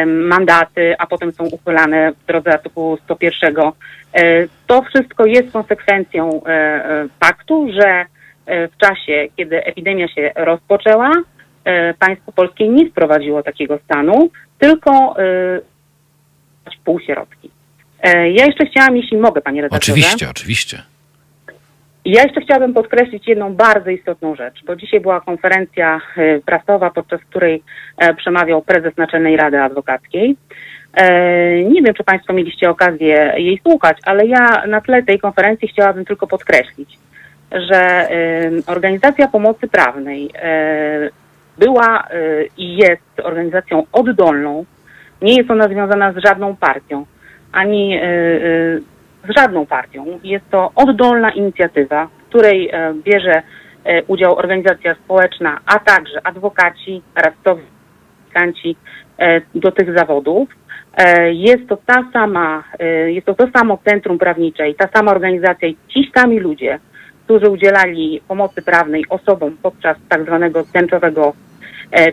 mandaty, 0.06 0.96
a 1.00 1.08
potem 1.08 1.32
są 1.32 1.44
uchylane 1.44 2.12
w 2.12 2.26
drodze 2.26 2.54
artykułu 2.54 2.98
101. 2.98 3.56
E, 4.14 4.48
To 4.68 4.82
wszystko 4.82 5.26
jest 5.26 5.52
konsekwencją 5.52 6.42
e, 6.46 6.50
e, 6.50 7.08
faktu, 7.20 7.68
że 7.82 8.06
w 8.48 8.78
czasie, 8.78 9.28
kiedy 9.38 9.64
epidemia 9.64 10.08
się 10.08 10.32
rozpoczęła, 10.36 11.12
państwo 12.00 12.32
polskie 12.32 12.68
nie 12.68 12.90
wprowadziło 12.90 13.44
takiego 13.44 13.80
stanu, 13.86 14.30
tylko 14.60 15.16
półśrodki. 16.84 17.50
Ja 18.04 18.46
jeszcze 18.46 18.66
chciałam, 18.66 18.98
jeśli 18.98 19.18
mogę, 19.18 19.42
panie 19.42 19.62
redaktorze. 19.62 19.92
Oczywiście, 19.92 20.30
oczywiście. 20.30 20.84
Ja 22.06 22.24
jeszcze 22.24 22.42
chciałabym 22.42 22.74
podkreślić 22.74 23.28
jedną 23.28 23.54
bardzo 23.54 23.90
istotną 23.90 24.36
rzecz, 24.36 24.64
bo 24.66 24.76
dzisiaj 24.76 25.00
była 25.00 25.22
konferencja 25.22 26.02
e, 26.18 26.40
prasowa, 26.40 26.90
podczas 26.90 27.22
której 27.22 27.64
e, 27.98 28.14
przemawiał 28.14 28.62
prezes 28.62 28.98
Naczelnej 28.98 29.38
Rady 29.38 29.62
Adwokackiej. 29.62 30.36
E, 30.94 31.64
Nie 31.64 31.82
wiem, 31.82 31.94
czy 31.94 32.04
Państwo 32.04 32.34
mieliście 32.34 32.70
okazję 32.70 33.34
jej 33.38 33.60
słuchać, 33.64 33.98
ale 34.06 34.26
ja 34.26 34.64
na 34.68 34.82
tle 34.82 35.04
tej 35.04 35.20
konferencji 35.20 35.68
chciałabym 35.68 36.06
tylko 36.06 36.28
podkreślić, 36.28 36.98
że 37.52 38.10
Organizacja 38.68 39.28
Pomocy 39.28 39.68
Prawnej 39.68 40.30
była 41.58 42.08
i 42.58 42.78
jest 42.78 43.20
organizacją 43.24 43.84
oddolną. 43.92 44.66
Nie 45.22 45.36
jest 45.36 45.52
ona 45.52 45.68
związana 45.68 46.14
z 46.14 46.18
żadną 46.18 46.56
partią, 46.56 47.06
ani 47.52 48.00
z 49.30 49.40
żadną 49.40 49.66
partią. 49.66 50.20
Jest 50.24 50.50
to 50.50 50.72
oddolna 50.76 51.32
inicjatywa, 51.32 52.08
w 52.08 52.30
której 52.30 52.70
e, 52.70 52.94
bierze 52.94 53.42
e, 53.84 54.04
udział 54.04 54.38
organizacja 54.38 54.96
społeczna, 54.96 55.60
a 55.66 55.80
także 55.80 56.28
adwokaci, 56.28 57.02
radcowie, 57.16 57.64
do 59.56 59.72
tych 59.72 59.98
zawodów. 59.98 60.50
E, 60.98 61.34
Jest 61.34 61.68
to 61.70 61.78
ta 61.86 62.04
sama, 62.14 62.64
jest 63.08 63.26
to 63.26 63.34
to 63.34 63.48
samo 63.58 63.78
centrum 63.86 64.18
prawnicze 64.18 64.70
i 64.70 64.76
ta 64.76 64.88
sama 64.96 65.12
organizacja 65.12 65.68
i 65.68 65.78
ci 65.88 66.12
sami 66.16 66.40
ludzie, 66.40 66.80
którzy 67.24 67.50
udzielali 67.50 68.22
pomocy 68.28 68.62
prawnej 68.62 69.06
osobom 69.10 69.58
podczas 69.62 69.98
tak 70.10 70.24
zwanego 70.24 70.64
tęczowego 70.74 71.34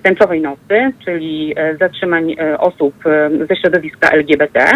tęczowej 0.03 0.41
nocy, 0.41 0.93
czyli 1.05 1.55
e, 1.57 1.77
zatrzymań 1.77 2.33
e, 2.33 2.59
osób 2.59 2.95
e, 3.07 3.31
ze 3.47 3.57
środowiska 3.57 4.11
LGBT. 4.11 4.67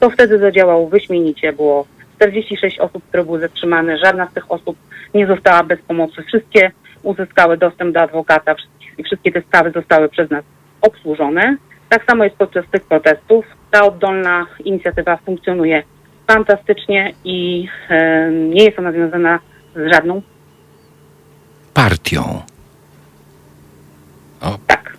To 0.00 0.10
wtedy 0.10 0.38
zadziałało 0.38 0.88
wyśmienicie, 0.88 1.52
było 1.52 1.86
46 2.16 2.78
osób, 2.78 3.04
które 3.08 3.24
były 3.24 3.40
zatrzymane, 3.40 3.98
żadna 3.98 4.26
z 4.30 4.34
tych 4.34 4.52
osób 4.52 4.76
nie 5.14 5.26
została 5.26 5.62
bez 5.62 5.80
pomocy. 5.80 6.22
Wszystkie 6.22 6.70
uzyskały 7.02 7.56
dostęp 7.56 7.94
do 7.94 8.00
adwokata 8.00 8.54
wszystkie- 9.04 9.32
te 9.32 9.40
sprawy 9.42 9.70
zostały 9.70 10.08
przez 10.08 10.30
nas 10.30 10.44
obsłużone. 10.80 11.56
Tak 11.88 12.04
samo 12.04 12.24
jest 12.24 12.36
podczas 12.36 12.64
tych 12.70 12.84
protestów. 12.84 13.44
Ta 13.70 13.84
oddolna 13.84 14.46
inicjatywa 14.64 15.16
funkcjonuje 15.16 15.82
fantastycznie 16.26 17.12
i 17.24 17.68
e, 17.90 18.30
nie 18.30 18.64
jest 18.64 18.78
ona 18.78 18.92
związana 18.92 19.38
z 19.76 19.92
żadną. 19.92 20.22
Partią. 21.74 22.42
O, 24.40 24.58
Tak. 24.66 24.95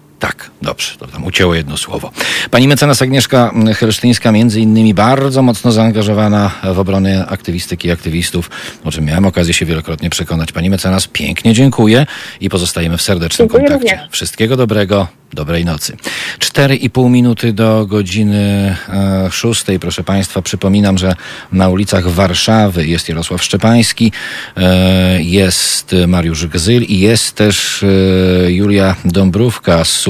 Dobrze, 0.67 0.97
to 0.97 1.07
tam 1.07 1.23
ucięło 1.23 1.55
jedno 1.55 1.77
słowo. 1.77 2.11
Pani 2.51 2.67
mecenas 2.67 3.01
Agnieszka 3.01 3.51
Helsztyńska, 3.75 4.31
między 4.31 4.61
innymi 4.61 4.93
bardzo 4.93 5.41
mocno 5.41 5.71
zaangażowana 5.71 6.51
w 6.73 6.79
obronę 6.79 7.25
aktywistyki 7.27 7.87
i 7.87 7.91
aktywistów, 7.91 8.49
o 8.83 8.91
czym 8.91 9.05
miałem 9.05 9.25
okazję 9.25 9.53
się 9.53 9.65
wielokrotnie 9.65 10.09
przekonać. 10.09 10.51
Pani 10.51 10.69
mecenas, 10.69 11.07
pięknie 11.07 11.53
dziękuję 11.53 12.05
i 12.41 12.49
pozostajemy 12.49 12.97
w 12.97 13.01
serdecznym 13.01 13.47
Dziękuję 13.47 13.69
kontakcie. 13.69 13.95
również. 13.95 14.11
Wszystkiego 14.11 14.57
dobrego, 14.57 15.07
dobrej 15.33 15.65
nocy. 15.65 15.97
Cztery 16.39 16.75
i 16.75 16.89
pół 16.89 17.09
minuty 17.09 17.53
do 17.53 17.85
godziny 17.85 18.75
e, 18.89 19.29
szóstej, 19.31 19.79
proszę 19.79 20.03
Państwa. 20.03 20.41
Przypominam, 20.41 20.97
że 20.97 21.15
na 21.51 21.69
ulicach 21.69 22.07
Warszawy 22.07 22.87
jest 22.87 23.09
Jarosław 23.09 23.43
Szczepański, 23.43 24.11
e, 24.57 25.21
jest 25.23 25.95
Mariusz 26.07 26.47
Gzyl 26.47 26.83
i 26.83 26.99
jest 26.99 27.35
też 27.35 27.83
e, 27.83 28.51
Julia 28.51 28.95
Dąbrówka 29.05 29.85
z 29.85 30.07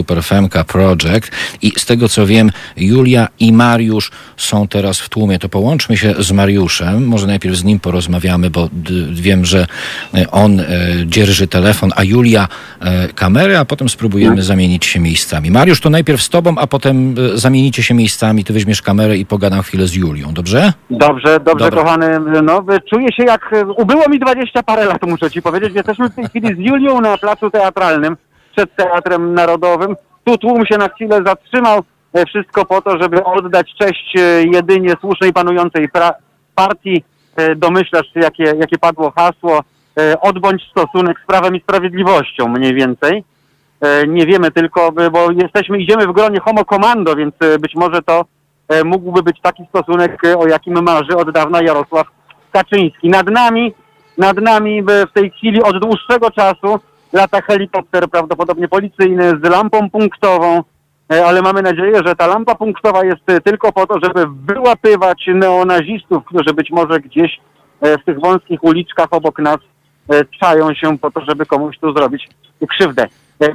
Superfemka 0.47 0.63
Project. 0.63 1.31
I 1.61 1.71
z 1.79 1.85
tego 1.85 2.09
co 2.09 2.25
wiem, 2.25 2.51
Julia 2.77 3.27
i 3.39 3.53
Mariusz 3.53 4.11
są 4.37 4.67
teraz 4.67 4.99
w 4.99 5.09
tłumie. 5.09 5.39
To 5.39 5.49
połączmy 5.49 5.97
się 5.97 6.13
z 6.19 6.31
Mariuszem. 6.31 7.07
Może 7.07 7.27
najpierw 7.27 7.55
z 7.55 7.63
nim 7.63 7.79
porozmawiamy, 7.79 8.49
bo 8.49 8.69
wiem, 9.11 9.45
że 9.45 9.67
e, 10.13 10.31
on 10.31 10.59
e, 10.59 10.65
dzierży 11.05 11.47
telefon, 11.47 11.91
a 11.95 12.03
Julia 12.03 12.47
e, 12.81 13.07
kamerę, 13.07 13.59
a 13.59 13.65
potem 13.65 13.89
spróbujemy 13.89 14.41
zamienić 14.41 14.85
się 14.85 14.99
miejscami. 14.99 15.51
Mariusz, 15.51 15.81
to 15.81 15.89
najpierw 15.89 16.21
z 16.21 16.29
tobą, 16.29 16.55
a 16.57 16.67
potem 16.67 17.15
zamienicie 17.35 17.83
się 17.83 17.93
miejscami. 17.93 18.43
Ty 18.43 18.53
weźmiesz 18.53 18.81
kamerę 18.81 19.17
i 19.17 19.25
pogadam 19.25 19.61
chwilę 19.61 19.87
z 19.87 19.95
Julią, 19.95 20.33
dobrze? 20.33 20.73
Dobrze, 20.89 21.39
dobrze, 21.39 21.65
Dobra. 21.65 21.83
kochany. 21.83 22.19
No, 22.43 22.65
czuję 22.93 23.07
się 23.13 23.23
jak. 23.23 23.51
Ubyło 23.77 24.09
mi 24.09 24.19
20 24.19 24.63
parę 24.63 24.85
lat, 24.85 25.01
muszę 25.07 25.31
ci 25.31 25.41
powiedzieć. 25.41 25.75
Jesteśmy 25.75 26.09
w 26.09 26.15
tej 26.15 26.25
chwili 26.25 26.55
z 26.55 26.59
Julią 26.59 27.01
na 27.01 27.17
placu 27.17 27.49
teatralnym 27.49 28.17
przed 28.57 28.75
Teatrem 28.75 29.33
Narodowym. 29.33 29.95
Tu 30.27 30.37
tłum 30.37 30.65
się 30.65 30.77
na 30.77 30.89
chwilę 30.89 31.21
zatrzymał. 31.25 31.83
E, 32.13 32.25
Wszystko 32.25 32.65
po 32.65 32.81
to, 32.81 32.97
żeby 33.01 33.23
oddać 33.23 33.73
cześć 33.79 34.15
e, 34.17 34.43
jedynie 34.43 34.93
słusznej 35.01 35.33
panującej 35.33 35.89
partii. 36.55 37.03
E, 37.35 37.55
Domyślasz 37.55 38.13
się, 38.13 38.19
jakie, 38.19 38.43
jakie 38.43 38.77
padło 38.77 39.11
hasło. 39.11 39.61
Odbądź 40.21 40.61
stosunek 40.71 41.19
z 41.23 41.27
prawem 41.27 41.55
i 41.55 41.59
sprawiedliwością, 41.59 42.47
mniej 42.47 42.73
więcej. 42.73 43.23
Nie 44.07 44.25
wiemy 44.25 44.51
tylko, 44.51 44.91
bo 45.11 45.31
jesteśmy, 45.31 45.77
idziemy 45.77 46.07
w 46.07 46.11
gronie 46.11 46.39
homo 46.39 46.65
commando, 46.65 47.15
więc 47.15 47.33
być 47.59 47.75
może 47.75 48.01
to 48.01 48.25
mógłby 48.85 49.23
być 49.23 49.41
taki 49.41 49.63
stosunek, 49.69 50.21
o 50.37 50.47
jakim 50.47 50.83
marzy 50.83 51.17
od 51.17 51.31
dawna 51.31 51.61
Jarosław 51.61 52.07
Kaczyński. 52.51 53.09
Nad 53.09 53.29
nami, 53.29 53.73
nad 54.17 54.37
nami 54.37 54.83
w 54.83 55.13
tej 55.13 55.31
chwili 55.31 55.63
od 55.63 55.79
dłuższego 55.79 56.31
czasu 56.31 56.79
lata 57.17 57.41
helikopter 57.41 58.09
prawdopodobnie 58.09 58.67
policyjny 58.67 59.29
z 59.29 59.49
lampą 59.49 59.89
punktową, 59.89 60.63
e, 61.13 61.25
ale 61.25 61.41
mamy 61.41 61.61
nadzieję, 61.61 62.01
że 62.05 62.15
ta 62.15 62.27
lampa 62.27 62.55
punktowa 62.55 63.05
jest 63.05 63.29
e, 63.29 63.41
tylko 63.41 63.71
po 63.71 63.87
to, 63.87 63.95
żeby 64.03 64.25
wyłapywać 64.53 65.23
neonazistów, 65.27 66.25
którzy 66.25 66.53
być 66.53 66.69
może 66.71 66.99
gdzieś 66.99 67.39
e, 67.81 67.97
w 67.97 68.03
tych 68.05 68.19
wąskich 68.19 68.63
uliczkach 68.63 69.07
obok 69.11 69.39
nas 69.39 69.57
czają 70.39 70.73
się 70.73 70.97
po 70.97 71.11
to, 71.11 71.21
żeby 71.21 71.45
komuś 71.45 71.79
tu 71.79 71.93
zrobić 71.93 72.27
krzywdę. 72.69 73.07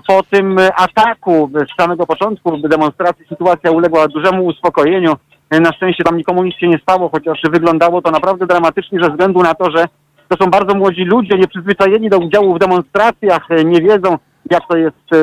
Po 0.06 0.22
tym 0.22 0.56
ataku 0.76 1.50
z 1.54 1.82
samego 1.82 2.06
początku 2.06 2.58
demonstracji 2.58 3.26
sytuacja 3.28 3.70
uległa 3.70 4.08
dużemu 4.08 4.44
uspokojeniu. 4.44 5.14
Na 5.50 5.72
szczęście 5.72 6.04
tam 6.04 6.16
nikomu 6.16 6.44
nic 6.44 6.56
się 6.56 6.68
nie 6.68 6.78
stało, 6.78 7.08
chociaż 7.08 7.40
wyglądało 7.50 8.02
to 8.02 8.10
naprawdę 8.10 8.46
dramatycznie 8.46 8.98
ze 9.02 9.10
względu 9.10 9.42
na 9.42 9.54
to, 9.54 9.70
że 9.70 9.84
to 10.32 10.44
są 10.44 10.50
bardzo 10.50 10.74
młodzi 10.74 11.04
ludzie, 11.04 11.38
nieprzyzwyczajeni 11.38 12.10
do 12.10 12.18
udziału 12.18 12.54
w 12.54 12.58
demonstracjach, 12.58 13.50
e, 13.50 13.64
nie 13.64 13.80
wiedzą 13.80 14.18
jak 14.50 14.62
to 14.68 14.76
jest 14.76 15.12
e, 15.12 15.16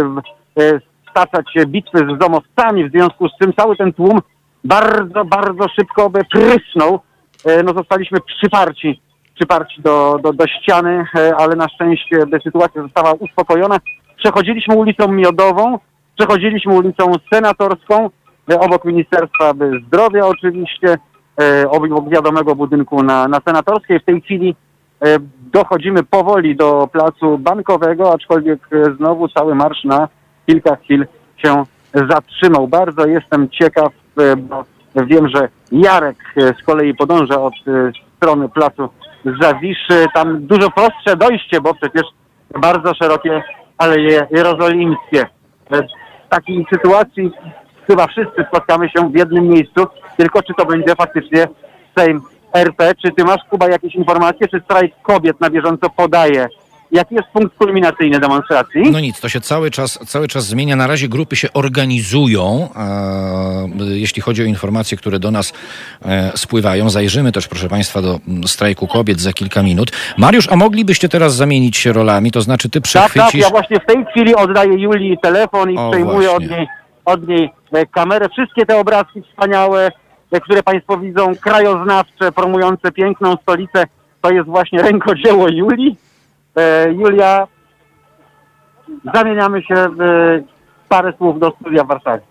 e, 0.64 0.80
staczać 1.12 1.46
bitwy 1.68 1.98
z 1.98 2.18
domowcami, 2.18 2.90
w 2.90 2.92
związku 2.92 3.30
z 3.30 3.32
czym 3.42 3.54
cały 3.54 3.76
ten 3.76 3.94
tłum 3.94 4.20
bardzo, 4.64 5.26
bardzo 5.26 5.68
szybko 5.80 6.10
by 6.10 6.20
prysnął. 6.32 7.00
No 7.64 7.74
zostaliśmy 7.74 8.20
przyparci 8.22 9.02
przyparci 9.36 9.82
do, 9.82 10.20
do, 10.24 10.34
do 10.34 10.48
ściany, 10.48 11.06
ale 11.38 11.56
na 11.56 11.70
szczęście 11.70 12.18
sytuacja 12.44 12.82
została 12.82 13.14
uspokojona. 13.14 13.78
Przechodziliśmy 14.18 14.76
ulicą 14.76 15.08
Miodową, 15.08 15.80
przechodziliśmy 16.18 16.74
ulicą 16.74 17.12
Senatorską, 17.34 18.10
obok 18.60 18.86
Ministerstwa 18.86 19.54
Zdrowia 19.88 20.26
oczywiście, 20.26 20.98
obok 21.70 22.10
wiadomego 22.10 22.56
budynku 22.56 23.04
na, 23.04 23.28
na 23.28 23.40
Senatorskiej. 23.48 24.00
W 24.00 24.06
tej 24.06 24.22
chwili 24.22 24.56
dochodzimy 25.54 26.04
powoli 26.04 26.56
do 26.56 26.90
placu 26.92 27.38
bankowego, 27.38 28.14
aczkolwiek 28.14 28.60
e, 28.72 28.96
znowu 28.96 29.28
cały 29.28 29.56
marsz 29.56 29.84
na 29.84 30.08
kilka 30.46 30.76
chwil 30.76 31.06
się 31.38 31.64
zatrzymał. 32.10 32.68
Bardzo 32.68 33.08
jestem 33.08 33.50
ciekaw, 33.50 33.94
e, 34.20 34.36
bo 34.36 34.64
wiem, 34.96 35.30
że 35.36 35.50
Jarek 35.72 36.18
e, 36.38 36.42
z 36.42 36.64
kolei 36.66 36.96
podąża 36.96 37.42
od 37.42 37.54
e, 37.54 37.92
strony 38.18 38.50
placu 38.50 38.90
Zawiszy. 39.42 40.06
Tam 40.14 40.48
dużo 40.48 40.70
prostsze 40.72 41.16
dojście, 41.18 41.62
bo 41.62 41.74
przecież 41.74 42.04
bardzo 42.62 42.94
szerokie 42.94 43.44
aleje 43.78 44.28
jerozolimskie. 44.32 45.22
E, 45.72 45.82
W 46.28 46.30
takiej 46.30 46.66
sytuacji 46.74 47.32
chyba 47.88 48.08
wszyscy 48.08 48.46
spotkamy 48.48 48.90
się 48.90 49.10
w 49.12 49.16
jednym 49.18 49.48
miejscu, 49.48 49.88
tylko 50.18 50.44
czy 50.44 50.54
to 50.58 50.66
będzie 50.66 50.96
faktycznie 50.96 51.48
Sejm 51.98 52.22
RP. 52.54 52.92
Czy 53.06 53.12
ty 53.12 53.24
masz, 53.24 53.42
Kuba, 53.50 53.68
jakieś 53.68 53.96
informacje, 53.96 54.48
czy 54.48 54.62
strajk 54.66 54.94
kobiet 55.02 55.42
na 55.42 55.50
bieżąco 55.50 55.90
podaje? 55.90 56.48
Jaki 56.92 57.16
jest 57.16 57.28
punkt 57.34 57.58
kulminacyjny 57.58 58.20
demonstracji? 58.20 58.82
No 58.92 59.00
nic, 59.00 59.20
to 59.20 59.30
się 59.30 59.42
cały 59.42 59.72
czas, 59.72 60.00
cały 60.08 60.28
czas 60.28 60.46
zmienia. 60.46 60.76
Na 60.76 60.88
razie 60.88 61.08
grupy 61.08 61.36
się 61.36 61.54
organizują. 61.54 62.70
E, 62.76 63.86
jeśli 63.86 64.22
chodzi 64.22 64.42
o 64.42 64.46
informacje, 64.46 64.98
które 64.98 65.20
do 65.20 65.32
nas 65.32 65.54
e, 66.06 66.32
spływają, 66.36 66.90
zajrzymy 66.90 67.32
też, 67.32 67.48
proszę 67.48 67.70
Państwa, 67.70 68.02
do 68.02 68.20
mm, 68.28 68.48
strajku 68.48 68.88
kobiet 68.88 69.20
za 69.20 69.34
kilka 69.34 69.64
minut. 69.64 69.92
Mariusz, 70.18 70.48
a 70.52 70.56
moglibyście 70.56 71.10
teraz 71.10 71.36
zamienić 71.36 71.78
się 71.78 71.94
rolami? 71.94 72.32
To 72.32 72.42
znaczy, 72.42 72.70
ty 72.70 72.82
Tak, 72.82 72.92
tak, 72.92 73.10
przechwycisz... 73.12 73.42
ja 73.42 73.50
właśnie 73.50 73.78
w 73.80 73.86
tej 73.86 74.06
chwili 74.06 74.36
oddaję 74.36 74.74
Julii 74.82 75.18
telefon 75.22 75.72
i 75.72 75.78
O, 75.78 75.92
przejmuję 75.92 76.32
od 76.32 76.38
właśnie. 76.44 76.58
niej, 76.58 76.68
od 77.06 77.28
niej 77.28 77.50
e, 77.74 77.86
kamerę. 77.86 78.30
Wszystkie 78.30 78.66
te 78.66 78.78
obrazki 78.78 79.22
wspaniałe, 79.22 79.92
które 80.32 80.64
Państwo 80.64 80.98
widzą, 80.98 81.32
krajoznawcze, 81.42 82.32
promujące 82.32 82.92
piękną 82.92 83.36
stolicę, 83.36 83.84
to 84.22 84.32
jest 84.32 84.48
właśnie 84.48 84.82
rękodzieło 84.82 85.48
Julii. 85.50 85.98
E, 86.56 86.92
Julia, 86.94 87.48
zamieniamy 89.14 89.62
się 89.62 89.76
w 89.90 90.02
e, 90.02 90.42
parę 90.90 91.14
słów 91.18 91.40
do 91.40 91.52
studia 91.52 91.84
w 91.84 91.88
Warszawie. 91.88 92.24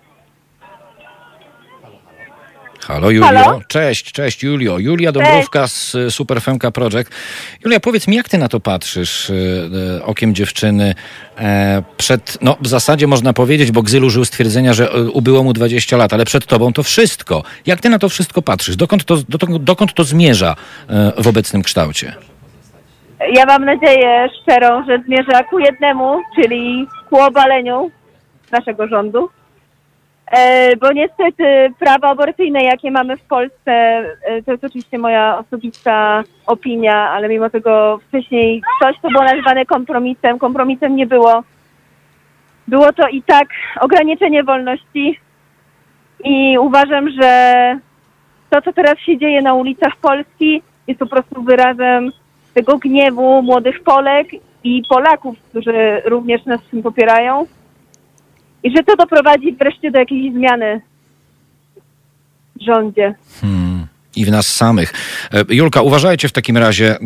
Halo 2.89 3.11
Julio. 3.11 3.27
Halo? 3.27 3.61
Cześć, 3.69 4.13
cześć 4.13 4.43
Julio. 4.43 4.79
Julia 4.79 5.13
Dąbrówka 5.13 5.69
z 5.69 5.95
y, 5.95 6.11
Super 6.11 6.43
Femka 6.43 6.71
Project. 6.71 7.11
Julia, 7.65 7.81
powiedz 7.81 8.09
mi, 8.09 8.17
jak 8.17 8.29
ty 8.29 8.39
na 8.39 8.49
to 8.49 8.61
patrzysz 8.61 9.31
y, 9.31 10.01
okiem 10.05 10.35
dziewczyny 10.35 10.95
e, 11.39 11.83
przed, 11.97 12.39
no 12.43 12.57
w 12.61 12.69
zasadzie 12.69 13.07
można 13.07 13.33
powiedzieć, 13.33 13.73
bo 13.73 13.83
Gzyl 13.83 14.05
użył 14.05 14.25
stwierdzenia, 14.25 14.73
że 14.73 14.91
ubyło 14.93 15.43
mu 15.43 15.53
20 15.53 15.97
lat, 15.97 16.13
ale 16.13 16.25
przed 16.25 16.47
tobą 16.47 16.73
to 16.73 16.83
wszystko. 16.83 17.43
Jak 17.67 17.81
ty 17.81 17.89
na 17.89 17.99
to 17.99 18.09
wszystko 18.09 18.43
patrzysz? 18.43 18.77
Dokąd 18.77 19.05
to, 19.05 19.17
do, 19.29 19.59
dokąd 19.59 19.95
to 19.95 20.05
zmierza 20.05 20.57
e, 20.89 21.23
w 21.23 21.29
obecnym 21.29 21.63
kształcie? 21.63 22.15
Ja 23.35 23.45
mam 23.45 23.65
nadzieję 23.65 24.29
szczerą, 24.43 24.85
że 24.87 25.03
zmierza 25.07 25.43
ku 25.43 25.59
jednemu, 25.59 26.21
czyli 26.37 26.87
ku 27.11 27.21
obaleniu 27.21 27.91
naszego 28.53 28.89
rządu. 28.89 29.29
E, 30.31 30.77
bo 30.77 30.93
niestety 30.93 31.73
prawa 31.79 32.09
aborcyjne, 32.09 32.65
jakie 32.65 32.91
mamy 32.91 33.17
w 33.17 33.23
Polsce, 33.23 33.73
e, 33.73 34.43
to 34.47 34.53
jest 34.53 34.65
oczywiście 34.65 34.99
moja 34.99 35.39
osobista 35.39 36.25
opinia, 36.47 37.11
ale 37.11 37.29
mimo 37.29 37.51
tego 37.51 38.01
wcześniej 38.09 38.63
coś, 38.83 38.97
co 39.03 39.11
było 39.11 39.25
nazywane 39.25 39.67
kompromisem, 39.67 40.39
kompromisem 40.39 40.97
nie 40.97 41.07
było. 41.07 41.43
Było 42.69 42.93
to 42.93 43.09
i 43.09 43.23
tak 43.23 43.49
ograniczenie 43.81 44.45
wolności 44.45 45.21
i 46.25 46.59
uważam, 46.59 47.11
że 47.11 47.33
to, 48.51 48.63
co 48.63 48.73
teraz 48.73 48.99
się 48.99 49.19
dzieje 49.19 49.43
na 49.43 49.55
ulicach 49.55 49.97
Polski, 49.97 50.63
jest 50.87 51.01
po 51.01 51.07
prostu 51.07 51.43
wyrazem 51.43 52.11
tego 52.55 52.79
gniewu 52.79 53.43
młodych 53.43 53.83
Polek 53.83 54.27
i 54.65 54.83
Polaków, 54.89 55.37
którzy 55.51 56.03
również 56.05 56.45
nas 56.47 56.61
w 56.61 56.71
tym 56.71 56.83
popierają. 56.83 57.47
I 58.63 58.71
że 58.77 58.83
to 58.83 58.97
doprowadzi 58.97 59.53
wreszcie 59.53 59.91
do 59.91 59.99
jakiejś 59.99 60.33
zmiany 60.33 60.81
w 62.57 62.65
rządzie. 62.65 63.15
Hmm. 63.41 63.68
I 64.19 64.25
w 64.25 64.31
nas 64.31 64.55
samych. 64.55 64.93
E, 65.33 65.55
Julka, 65.55 65.83
uważajcie 65.83 66.29
w 66.29 66.33
takim 66.33 66.57
razie 66.57 66.97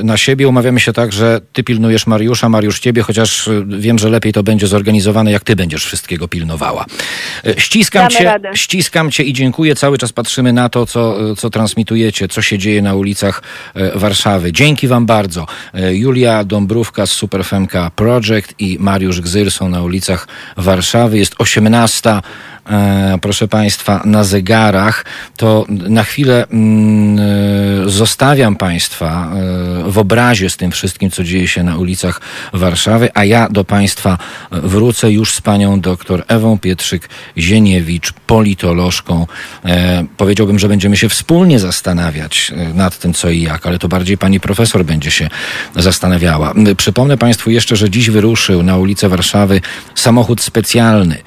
y, 0.00 0.04
na 0.04 0.16
siebie. 0.16 0.48
Umawiamy 0.48 0.80
się 0.80 0.92
tak, 0.92 1.12
że 1.12 1.40
ty 1.52 1.64
pilnujesz 1.64 2.06
Mariusza, 2.06 2.48
Mariusz 2.48 2.80
ciebie, 2.80 3.02
chociaż 3.02 3.48
y, 3.48 3.64
wiem, 3.68 3.98
że 3.98 4.08
lepiej 4.10 4.32
to 4.32 4.42
będzie 4.42 4.66
zorganizowane, 4.66 5.32
jak 5.32 5.44
ty 5.44 5.56
będziesz 5.56 5.84
wszystkiego 5.84 6.28
pilnowała. 6.28 6.84
E, 7.46 7.60
Ściskam 7.60 8.02
Damy 8.02 8.14
cię, 8.14 8.24
radę. 8.24 8.50
ściskam 8.54 9.10
cię 9.10 9.22
i 9.22 9.32
dziękuję. 9.32 9.74
Cały 9.74 9.98
czas 9.98 10.12
patrzymy 10.12 10.52
na 10.52 10.68
to, 10.68 10.86
co, 10.86 11.34
co 11.36 11.50
transmitujecie, 11.50 12.28
co 12.28 12.42
się 12.42 12.58
dzieje 12.58 12.82
na 12.82 12.94
ulicach 12.94 13.42
e, 13.74 13.98
Warszawy. 13.98 14.52
Dzięki 14.52 14.88
wam 14.88 15.06
bardzo. 15.06 15.46
E, 15.74 15.94
Julia 15.94 16.44
Dąbrówka 16.44 17.06
z 17.06 17.10
Superfemka 17.10 17.90
Project 17.96 18.54
i 18.58 18.76
Mariusz 18.80 19.20
Gzyr 19.20 19.50
są 19.50 19.68
na 19.68 19.82
ulicach 19.82 20.28
Warszawy. 20.56 21.18
Jest 21.18 21.34
18 21.38 22.10
e, 22.10 22.20
proszę 23.20 23.48
Państwa, 23.48 24.02
na 24.04 24.24
zegarach, 24.24 25.04
to 25.36 25.66
na 25.68 26.04
chwilę 26.04 26.46
mm, 26.50 27.18
e, 27.86 27.90
zostawiam 27.90 28.56
Państwa 28.56 29.32
e, 29.86 29.90
w 29.90 29.98
obrazie 29.98 30.50
z 30.50 30.56
tym 30.56 30.70
wszystkim, 30.70 31.10
co 31.10 31.24
dzieje 31.24 31.48
się 31.48 31.62
na 31.62 31.76
ulicach 31.76 32.20
Warszawy, 32.52 33.10
a 33.14 33.24
ja 33.24 33.48
do 33.48 33.64
Państwa 33.64 34.18
wrócę 34.50 35.12
już 35.12 35.34
z 35.34 35.40
panią 35.40 35.80
doktor 35.80 36.24
Ewą 36.28 36.56
Pietrzyk-Zieniewicz, 36.56 38.12
politolożką. 38.26 39.26
E, 39.64 40.04
powiedziałbym, 40.16 40.58
że 40.58 40.68
będziemy 40.68 40.96
się 40.96 41.08
wspólnie 41.08 41.58
zastanawiać 41.58 42.52
e, 42.56 42.74
nad 42.74 42.98
tym, 42.98 43.14
co 43.14 43.30
i 43.30 43.42
jak, 43.42 43.66
ale 43.66 43.78
to 43.78 43.88
bardziej 43.88 44.18
pani 44.18 44.40
profesor 44.40 44.84
będzie 44.84 45.10
się 45.10 45.28
zastanawiała. 45.76 46.54
Przypomnę 46.76 47.18
Państwu 47.18 47.50
jeszcze, 47.50 47.76
że 47.76 47.90
dziś 47.90 48.10
wyruszył 48.10 48.62
na 48.62 48.76
ulicę 48.76 49.08
Warszawy 49.08 49.60
samochód 49.94 50.40
specjalny. 50.40 51.18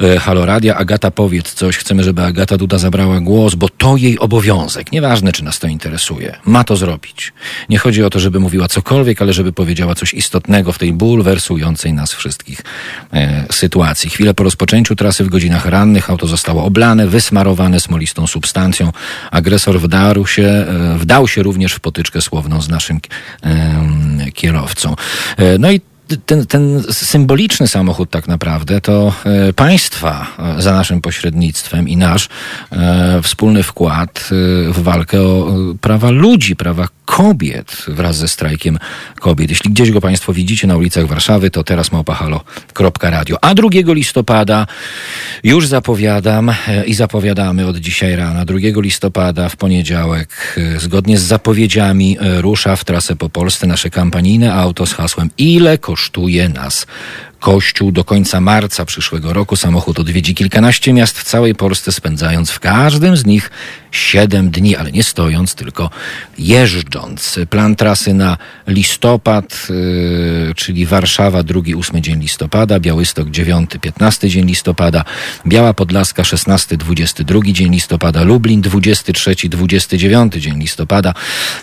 E, 0.00 0.18
Halo 0.18 0.46
Radia, 0.64 0.76
Agata 0.76 1.10
powiedz 1.10 1.54
coś, 1.54 1.76
chcemy, 1.76 2.04
żeby 2.04 2.22
Agata 2.22 2.56
Duda 2.56 2.78
zabrała 2.78 3.20
głos, 3.20 3.54
bo 3.54 3.68
to 3.68 3.96
jej 3.96 4.18
obowiązek. 4.18 4.92
Nieważne, 4.92 5.32
czy 5.32 5.44
nas 5.44 5.58
to 5.58 5.66
interesuje. 5.66 6.36
Ma 6.44 6.64
to 6.64 6.76
zrobić. 6.76 7.32
Nie 7.68 7.78
chodzi 7.78 8.04
o 8.04 8.10
to, 8.10 8.20
żeby 8.20 8.40
mówiła 8.40 8.68
cokolwiek, 8.68 9.22
ale 9.22 9.32
żeby 9.32 9.52
powiedziała 9.52 9.94
coś 9.94 10.14
istotnego 10.14 10.72
w 10.72 10.78
tej 10.78 10.92
bulwersującej 10.92 11.92
nas 11.92 12.12
wszystkich 12.12 12.62
e, 13.12 13.44
sytuacji. 13.52 14.10
Chwilę 14.10 14.34
po 14.34 14.44
rozpoczęciu 14.44 14.96
trasy 14.96 15.24
w 15.24 15.28
godzinach 15.28 15.66
rannych 15.66 16.10
auto 16.10 16.26
zostało 16.26 16.64
oblane, 16.64 17.06
wysmarowane 17.06 17.80
smolistą 17.80 18.26
substancją. 18.26 18.92
Agresor 19.30 19.80
wdarł 19.80 20.26
się, 20.26 20.42
e, 20.42 20.98
wdał 20.98 21.28
się 21.28 21.42
również 21.42 21.72
w 21.72 21.80
potyczkę 21.80 22.20
słowną 22.20 22.62
z 22.62 22.68
naszym 22.68 23.00
e, 23.42 24.30
kierowcą. 24.32 24.96
No 25.58 25.70
i 25.70 25.80
ten, 26.26 26.46
ten 26.46 26.82
symboliczny 26.90 27.68
samochód 27.68 28.10
tak 28.10 28.28
naprawdę 28.28 28.80
to 28.80 29.12
e, 29.24 29.52
państwa 29.52 30.26
e, 30.38 30.62
za 30.62 30.72
naszym 30.72 31.00
pośrednictwem 31.00 31.88
i 31.88 31.96
nasz 31.96 32.28
e, 32.72 33.22
wspólny 33.22 33.62
wkład 33.62 34.28
w 34.68 34.82
walkę 34.82 35.22
o 35.22 35.54
prawa 35.80 36.10
ludzi, 36.10 36.56
prawa 36.56 36.88
kobiet 37.04 37.84
wraz 37.88 38.16
ze 38.16 38.28
strajkiem 38.28 38.78
kobiet. 39.20 39.50
Jeśli 39.50 39.70
gdzieś 39.70 39.90
go 39.90 40.00
Państwo 40.00 40.32
widzicie 40.32 40.66
na 40.66 40.76
ulicach 40.76 41.06
Warszawy, 41.06 41.50
to 41.50 41.64
teraz 41.64 41.92
małpahalo.radio. 41.92 43.38
A 43.44 43.54
2 43.54 43.68
listopada 43.86 44.66
już 45.44 45.66
zapowiadam 45.66 46.50
e, 46.50 46.84
i 46.86 46.94
zapowiadamy 46.94 47.66
od 47.66 47.76
dzisiaj 47.76 48.16
rana. 48.16 48.44
2 48.44 48.58
listopada 48.76 49.48
w 49.48 49.56
poniedziałek, 49.56 50.56
e, 50.76 50.80
zgodnie 50.80 51.18
z 51.18 51.22
zapowiedziami, 51.22 52.18
e, 52.20 52.42
rusza 52.42 52.76
w 52.76 52.84
trasę 52.84 53.16
po 53.16 53.28
Polsce 53.28 53.66
nasze 53.66 53.90
kampanijne 53.90 54.54
auto 54.54 54.86
z 54.86 54.92
hasłem 54.92 55.30
Ile 55.38 55.78
kosztuje 55.78 56.48
nas 56.48 56.86
Kościół 57.44 57.92
do 57.92 58.04
końca 58.04 58.40
marca 58.40 58.84
przyszłego 58.84 59.32
roku 59.32 59.56
samochód 59.56 60.00
odwiedzi 60.00 60.34
kilkanaście 60.34 60.92
miast 60.92 61.18
w 61.18 61.24
całej 61.24 61.54
Polsce, 61.54 61.92
spędzając 61.92 62.50
w 62.50 62.60
każdym 62.60 63.16
z 63.16 63.26
nich 63.26 63.50
siedem 63.90 64.50
dni, 64.50 64.76
ale 64.76 64.92
nie 64.92 65.02
stojąc, 65.02 65.54
tylko 65.54 65.90
jeżdżąc. 66.38 67.38
Plan 67.50 67.76
trasy 67.76 68.14
na 68.14 68.36
listopad, 68.66 69.66
yy, 69.70 70.54
czyli 70.54 70.86
Warszawa, 70.86 71.42
drugi, 71.42 71.74
ósmy 71.74 72.00
dzień 72.00 72.20
listopada, 72.20 72.80
Białystok, 72.80 73.30
dziewiąty, 73.30 73.78
piętnasty 73.78 74.28
dzień 74.28 74.46
listopada, 74.46 75.04
Biała 75.46 75.74
Podlaska, 75.74 76.24
szesnasty, 76.24 76.76
dwudziesty 76.76 77.24
drugi 77.24 77.52
dzień 77.52 77.72
listopada, 77.72 78.22
Lublin, 78.22 78.60
dwudziesty 78.60 79.12
trzeci, 79.12 79.48
dwudziesty 79.48 79.98
dziewiąty 79.98 80.40
dzień 80.40 80.58
listopada, 80.58 81.14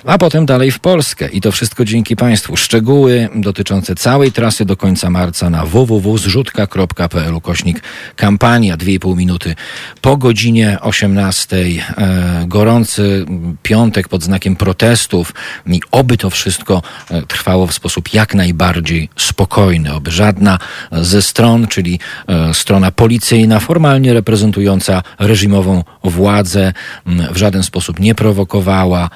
a 0.06 0.18
potem 0.18 0.46
dalej 0.46 0.72
w 0.72 0.80
Polskę. 0.80 1.30
I 1.30 1.42
to 1.42 1.52
wszystko 1.52 1.86
dzięki 1.86 2.16
Państwu. 2.16 2.58
Szczegóły 2.58 3.30
dotyczące 3.36 3.96
całej 3.96 4.32
trasy 4.32 4.66
do 4.66 4.78
końca 4.78 5.10
marca 5.10 5.50
na 5.50 5.66
www.zrzutka.pl 5.72 7.34
ukośnik 7.36 7.84
kampania 8.16 8.78
2,5 8.78 9.18
minuty 9.18 9.56
po 10.02 10.18
godzinie 10.18 10.78
18. 10.82 11.58
E, 11.58 12.44
gorący 12.48 13.26
piątek 13.64 14.08
pod 14.10 14.24
znakiem 14.24 14.56
protestów 14.56 15.34
i 15.66 15.82
oby 15.92 16.18
to 16.18 16.30
wszystko 16.30 16.82
e, 17.12 17.22
trwało 17.22 17.68
w 17.68 17.74
sposób 17.74 18.14
jak 18.14 18.36
najbardziej 18.36 19.10
spokojny, 19.18 19.94
oby 19.94 20.12
żadna 20.12 20.60
ze 20.92 21.22
stron, 21.22 21.68
czyli 21.68 22.00
e, 22.28 22.54
strona 22.54 22.92
policyjna, 22.92 23.60
formalnie 23.60 24.14
reprezentująca 24.14 25.04
reżimową 25.20 25.84
władzę, 26.04 26.74
w 27.06 27.38
żaden 27.38 27.64
sposób 27.64 28.00
nie 28.00 28.16
prowokowała 28.16 29.10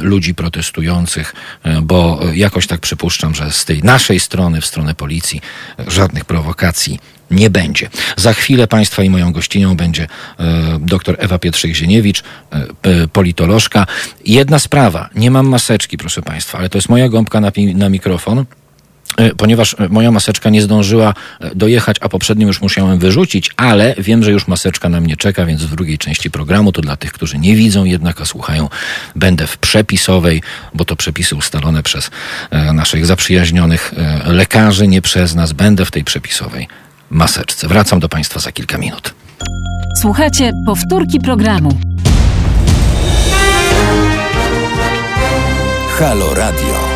ludzi 0.00 0.34
protestujących, 0.34 1.34
bo 1.82 2.20
jakoś 2.34 2.66
tak 2.66 2.80
przypuszczam, 2.80 3.34
że 3.34 3.50
z 3.50 3.64
tej 3.64 3.82
naszej 3.82 4.20
strony, 4.20 4.60
w 4.60 4.66
stronę 4.66 4.94
policji, 4.94 5.40
żadnych 5.88 6.24
prowokacji 6.24 7.00
nie 7.30 7.50
będzie. 7.50 7.90
Za 8.16 8.32
chwilę 8.32 8.66
Państwa 8.66 9.02
i 9.02 9.10
moją 9.10 9.32
gościnią 9.32 9.76
będzie 9.76 10.02
e, 10.38 10.78
dr 10.80 11.16
Ewa 11.18 11.38
Pietrzyk-Zieniewicz, 11.38 12.22
e, 12.52 12.66
p- 12.82 13.08
politolożka. 13.12 13.86
Jedna 14.26 14.58
sprawa, 14.58 15.08
nie 15.14 15.30
mam 15.30 15.48
maseczki, 15.48 15.98
proszę 15.98 16.22
Państwa, 16.22 16.58
ale 16.58 16.68
to 16.68 16.78
jest 16.78 16.88
moja 16.88 17.08
gąbka 17.08 17.40
na, 17.40 17.52
na 17.74 17.88
mikrofon. 17.88 18.44
E, 19.16 19.34
Ponieważ 19.34 19.76
e, 19.78 19.88
moja 19.88 20.10
maseczka 20.10 20.50
nie 20.50 20.62
zdążyła 20.62 21.14
e, 21.40 21.54
dojechać, 21.54 21.96
a 22.00 22.08
poprzednią 22.08 22.46
już 22.46 22.60
musiałem 22.60 22.98
wyrzucić, 22.98 23.50
ale 23.56 23.94
wiem, 23.98 24.22
że 24.24 24.30
już 24.30 24.48
maseczka 24.48 24.88
na 24.88 25.00
mnie 25.00 25.16
czeka, 25.16 25.46
więc 25.46 25.62
w 25.62 25.70
drugiej 25.76 25.98
części 25.98 26.30
programu, 26.30 26.72
to 26.72 26.80
dla 26.80 26.96
tych, 26.96 27.12
którzy 27.12 27.38
nie 27.38 27.56
widzą 27.56 27.84
jednak, 27.84 28.20
a 28.20 28.24
słuchają, 28.24 28.68
będę 29.16 29.46
w 29.46 29.58
przepisowej, 29.58 30.42
bo 30.74 30.84
to 30.84 30.96
przepisy 30.96 31.36
ustalone 31.36 31.82
przez 31.82 32.10
naszych 32.72 33.06
zaprzyjaźnionych 33.06 33.94
lekarzy, 34.26 34.88
nie 34.88 35.02
przez 35.02 35.34
nas, 35.34 35.52
będę 35.52 35.84
w 35.84 35.90
tej 35.90 36.04
przepisowej 36.04 36.68
maseczce. 37.10 37.68
Wracam 37.68 38.00
do 38.00 38.08
Państwa 38.08 38.40
za 38.40 38.52
kilka 38.52 38.78
minut. 38.78 39.14
Słuchajcie 40.00 40.52
powtórki 40.66 41.20
programu. 41.20 41.78
Halo 45.98 46.34
Radio. 46.34 46.87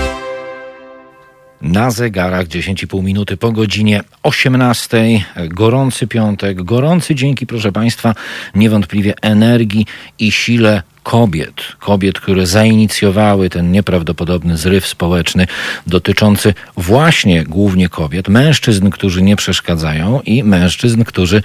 Na 1.62 1.90
zegarach 1.90 2.46
10,5 2.46 3.02
minuty 3.02 3.36
po 3.36 3.52
godzinie 3.52 4.00
18. 4.22 5.24
Gorący 5.48 6.06
piątek, 6.06 6.62
gorący 6.62 7.14
dzięki, 7.14 7.46
proszę 7.46 7.72
Państwa, 7.72 8.14
niewątpliwie 8.54 9.14
energii 9.22 9.86
i 10.18 10.32
sile 10.32 10.82
kobiet. 11.03 11.55
Kobiet, 11.78 12.20
które 12.20 12.46
zainicjowały 12.46 13.50
ten 13.50 13.72
nieprawdopodobny 13.72 14.57
zryw 14.57 14.86
społeczny 14.86 15.46
dotyczący 15.86 16.55
właśnie 16.76 17.44
głównie 17.44 17.88
kobiet, 17.88 18.28
mężczyzn, 18.28 18.90
którzy 18.90 19.22
nie 19.22 19.36
przeszkadzają 19.36 20.20
i 20.20 20.44
mężczyzn, 20.44 21.05
którzy 21.05 21.36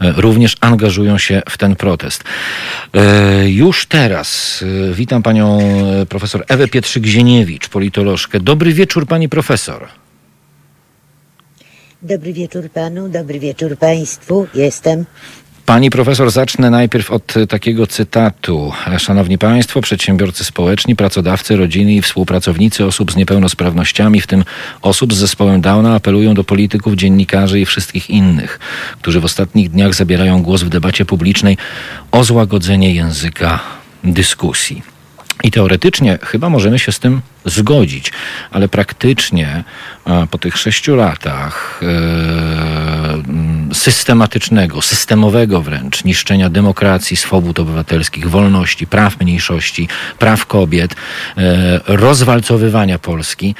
e, 0.00 0.12
również 0.12 0.56
angażują 0.60 1.18
się 1.18 1.42
w 1.50 1.58
ten 1.58 1.76
protest. 1.76 2.24
E, 2.94 3.50
Już 3.50 3.86
teraz 3.86 4.60
e, 4.90 4.94
witam 4.94 5.22
panią 5.22 5.58
profesor 6.08 6.44
Ewę 6.48 6.68
Pietrzyk-Zieniewicz, 6.68 7.68
politolożkę. 7.68 8.40
Dobry 8.40 8.72
wieczór 8.72 9.06
pani 9.06 9.28
profesor. 9.28 9.88
Dobry 12.02 12.32
wieczór 12.32 12.70
panu, 12.70 13.08
dobry 13.08 13.38
wieczór 13.38 13.76
państwu. 13.78 14.46
Jestem. 14.54 15.04
Pani 15.66 15.90
profesor, 15.90 16.30
zacznę 16.30 16.70
najpierw 16.70 17.10
od 17.10 17.34
takiego 17.48 17.86
cytatu. 17.86 18.72
Szanowni 18.98 19.38
Państwo, 19.38 19.80
przedsiębiorcy 19.80 20.44
społeczni, 20.44 20.96
pracodawcy, 20.96 21.56
rodziny 21.56 21.92
i 21.94 22.02
współpracownicy 22.02 22.84
osób 22.84 23.12
z 23.12 23.16
niepełnosprawnościami, 23.16 24.20
w 24.20 24.26
tym 24.26 24.44
osób 24.82 25.14
z 25.14 25.16
zespołem 25.16 25.60
Downa, 25.60 25.94
apelują 25.94 26.34
do 26.34 26.44
polityków, 26.44 26.94
dziennikarzy 26.94 27.60
i 27.60 27.66
wszystkich 27.66 28.10
innych, 28.10 28.58
którzy 29.00 29.20
w 29.20 29.24
ostatnich 29.24 29.70
dniach 29.70 29.94
zabierają 29.94 30.42
głos 30.42 30.62
w 30.62 30.68
debacie 30.68 31.04
publicznej 31.04 31.56
o 32.12 32.24
złagodzenie 32.24 32.94
języka 32.94 33.60
dyskusji. 34.04 34.82
I 35.44 35.50
teoretycznie 35.50 36.18
chyba 36.22 36.48
możemy 36.48 36.78
się 36.78 36.92
z 36.92 36.98
tym 36.98 37.20
zgodzić, 37.44 38.12
ale 38.50 38.68
praktycznie 38.68 39.64
po 40.30 40.38
tych 40.38 40.56
sześciu 40.56 40.96
latach 40.96 41.80
mm, 41.82 43.55
systematycznego, 43.72 44.82
systemowego 44.82 45.62
wręcz 45.62 46.04
niszczenia 46.04 46.50
demokracji, 46.50 47.16
swobód 47.16 47.60
obywatelskich, 47.60 48.28
wolności, 48.30 48.86
praw 48.86 49.20
mniejszości, 49.20 49.88
praw 50.18 50.46
kobiet, 50.46 50.94
e, 51.38 51.80
rozwalcowywania 51.86 52.98
Polski, 52.98 53.54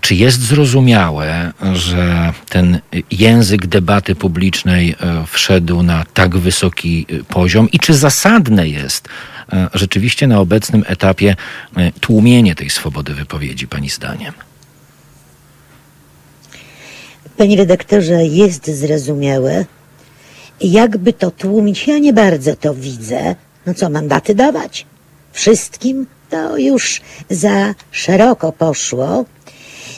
czy 0.00 0.14
jest 0.14 0.40
zrozumiałe, 0.40 1.52
że 1.72 2.32
ten 2.48 2.80
język 3.10 3.66
debaty 3.66 4.14
publicznej 4.14 4.90
e, 4.90 5.24
wszedł 5.26 5.82
na 5.82 6.04
tak 6.14 6.38
wysoki 6.38 7.06
e, 7.08 7.24
poziom 7.24 7.70
i 7.70 7.78
czy 7.78 7.94
zasadne 7.94 8.68
jest 8.68 9.08
rzeczywiście 9.74 10.26
na 10.26 10.40
obecnym 10.40 10.84
etapie 10.86 11.36
tłumienie 12.00 12.54
tej 12.54 12.70
swobody 12.70 13.14
wypowiedzi, 13.14 13.68
Pani 13.68 13.90
zdaniem? 13.90 14.32
Panie 17.36 17.56
redaktorze, 17.56 18.26
jest 18.26 18.66
zrozumiałe. 18.66 19.64
Jakby 20.60 21.12
to 21.12 21.30
tłumić, 21.30 21.86
ja 21.86 21.98
nie 21.98 22.12
bardzo 22.12 22.56
to 22.56 22.74
widzę. 22.74 23.34
No 23.66 23.74
co, 23.74 23.90
mandaty 23.90 24.34
dawać? 24.34 24.86
Wszystkim? 25.32 26.06
To 26.30 26.58
już 26.58 27.00
za 27.30 27.74
szeroko 27.90 28.52
poszło. 28.52 29.24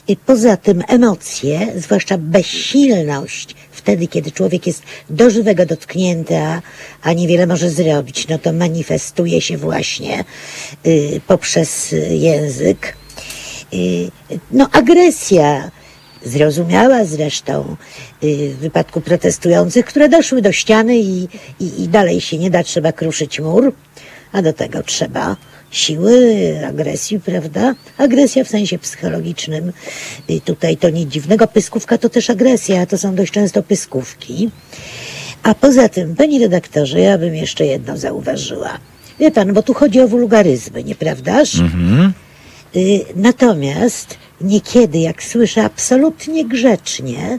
I 0.09 0.17
poza 0.17 0.57
tym 0.57 0.83
emocje, 0.89 1.73
zwłaszcza 1.77 2.19
bezsilność, 2.19 3.55
wtedy, 3.73 4.07
kiedy 4.07 4.33
człowiek 4.33 4.67
jest 4.67 4.83
do 5.11 5.31
żywego 5.31 5.67
dotknięty, 5.67 6.37
a, 6.37 6.63
a 7.03 7.13
niewiele 7.13 7.47
może 7.47 7.71
zrobić, 7.71 8.29
no 8.29 8.39
to 8.39 8.53
manifestuje 8.53 9.41
się 9.41 9.57
właśnie 9.57 10.25
y, 10.87 11.21
poprzez 11.27 11.93
y, 11.93 11.97
język. 11.97 12.97
Y, 13.75 14.11
no 14.51 14.69
agresja, 14.73 15.71
zrozumiała 16.25 17.05
zresztą 17.05 17.77
y, 18.25 18.49
w 18.55 18.57
wypadku 18.59 19.01
protestujących, 19.01 19.87
które 19.87 20.09
doszły 20.09 20.43
do 20.43 20.53
ściany 20.53 20.99
i, 20.99 21.23
i, 21.61 21.83
i 21.83 21.89
dalej 21.89 22.21
się 22.21 22.39
nie 22.39 22.51
da, 22.51 22.63
trzeba 22.63 22.93
kruszyć 22.93 23.41
mur, 23.41 23.73
a 24.33 24.43
do 24.43 24.53
tego 24.53 24.83
trzeba 24.83 25.37
siły, 25.71 26.53
agresji, 26.69 27.21
prawda? 27.21 27.75
Agresja 27.99 28.45
w 28.45 28.49
sensie 28.49 28.79
psychologicznym. 28.79 29.73
Y, 30.31 30.41
Tutaj 30.41 30.77
to 30.77 30.91
nic 30.91 31.11
dziwnego. 31.11 31.47
Pyskówka 31.47 31.99
to 31.99 32.09
też 32.09 32.31
agresja, 32.31 32.87
to 32.87 32.99
są 32.99 33.15
dość 33.15 33.33
często 33.33 33.63
pyskówki. 33.63 34.51
A 35.43 35.55
poza 35.55 35.89
tym, 35.89 36.17
panie 36.17 36.39
redaktorze, 36.41 37.01
ja 37.01 37.19
bym 37.19 37.35
jeszcze 37.35 37.67
jedno 37.67 37.97
zauważyła. 37.97 38.79
Wie 39.21 39.31
pan, 39.31 39.53
bo 39.53 39.63
tu 39.63 39.75
chodzi 39.75 40.01
o 40.01 40.09
wulgaryzmy, 40.09 40.85
nieprawdaż? 40.85 41.55
Y, 42.77 43.05
Natomiast 43.17 44.17
niekiedy, 44.41 44.99
jak 44.99 45.23
słyszę 45.23 45.65
absolutnie 45.65 46.45
grzecznie, 46.45 47.39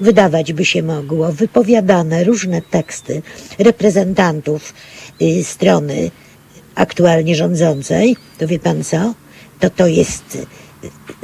wydawać 0.00 0.52
by 0.52 0.64
się 0.64 0.82
mogło 0.82 1.32
wypowiadane 1.32 2.24
różne 2.24 2.62
teksty 2.62 3.22
reprezentantów 3.58 4.74
y, 5.22 5.44
strony 5.44 6.10
aktualnie 6.74 7.34
rządzącej, 7.34 8.16
to 8.38 8.46
wie 8.46 8.58
pan 8.58 8.84
co? 8.84 9.14
To 9.60 9.70
to 9.70 9.86
jest 9.86 10.38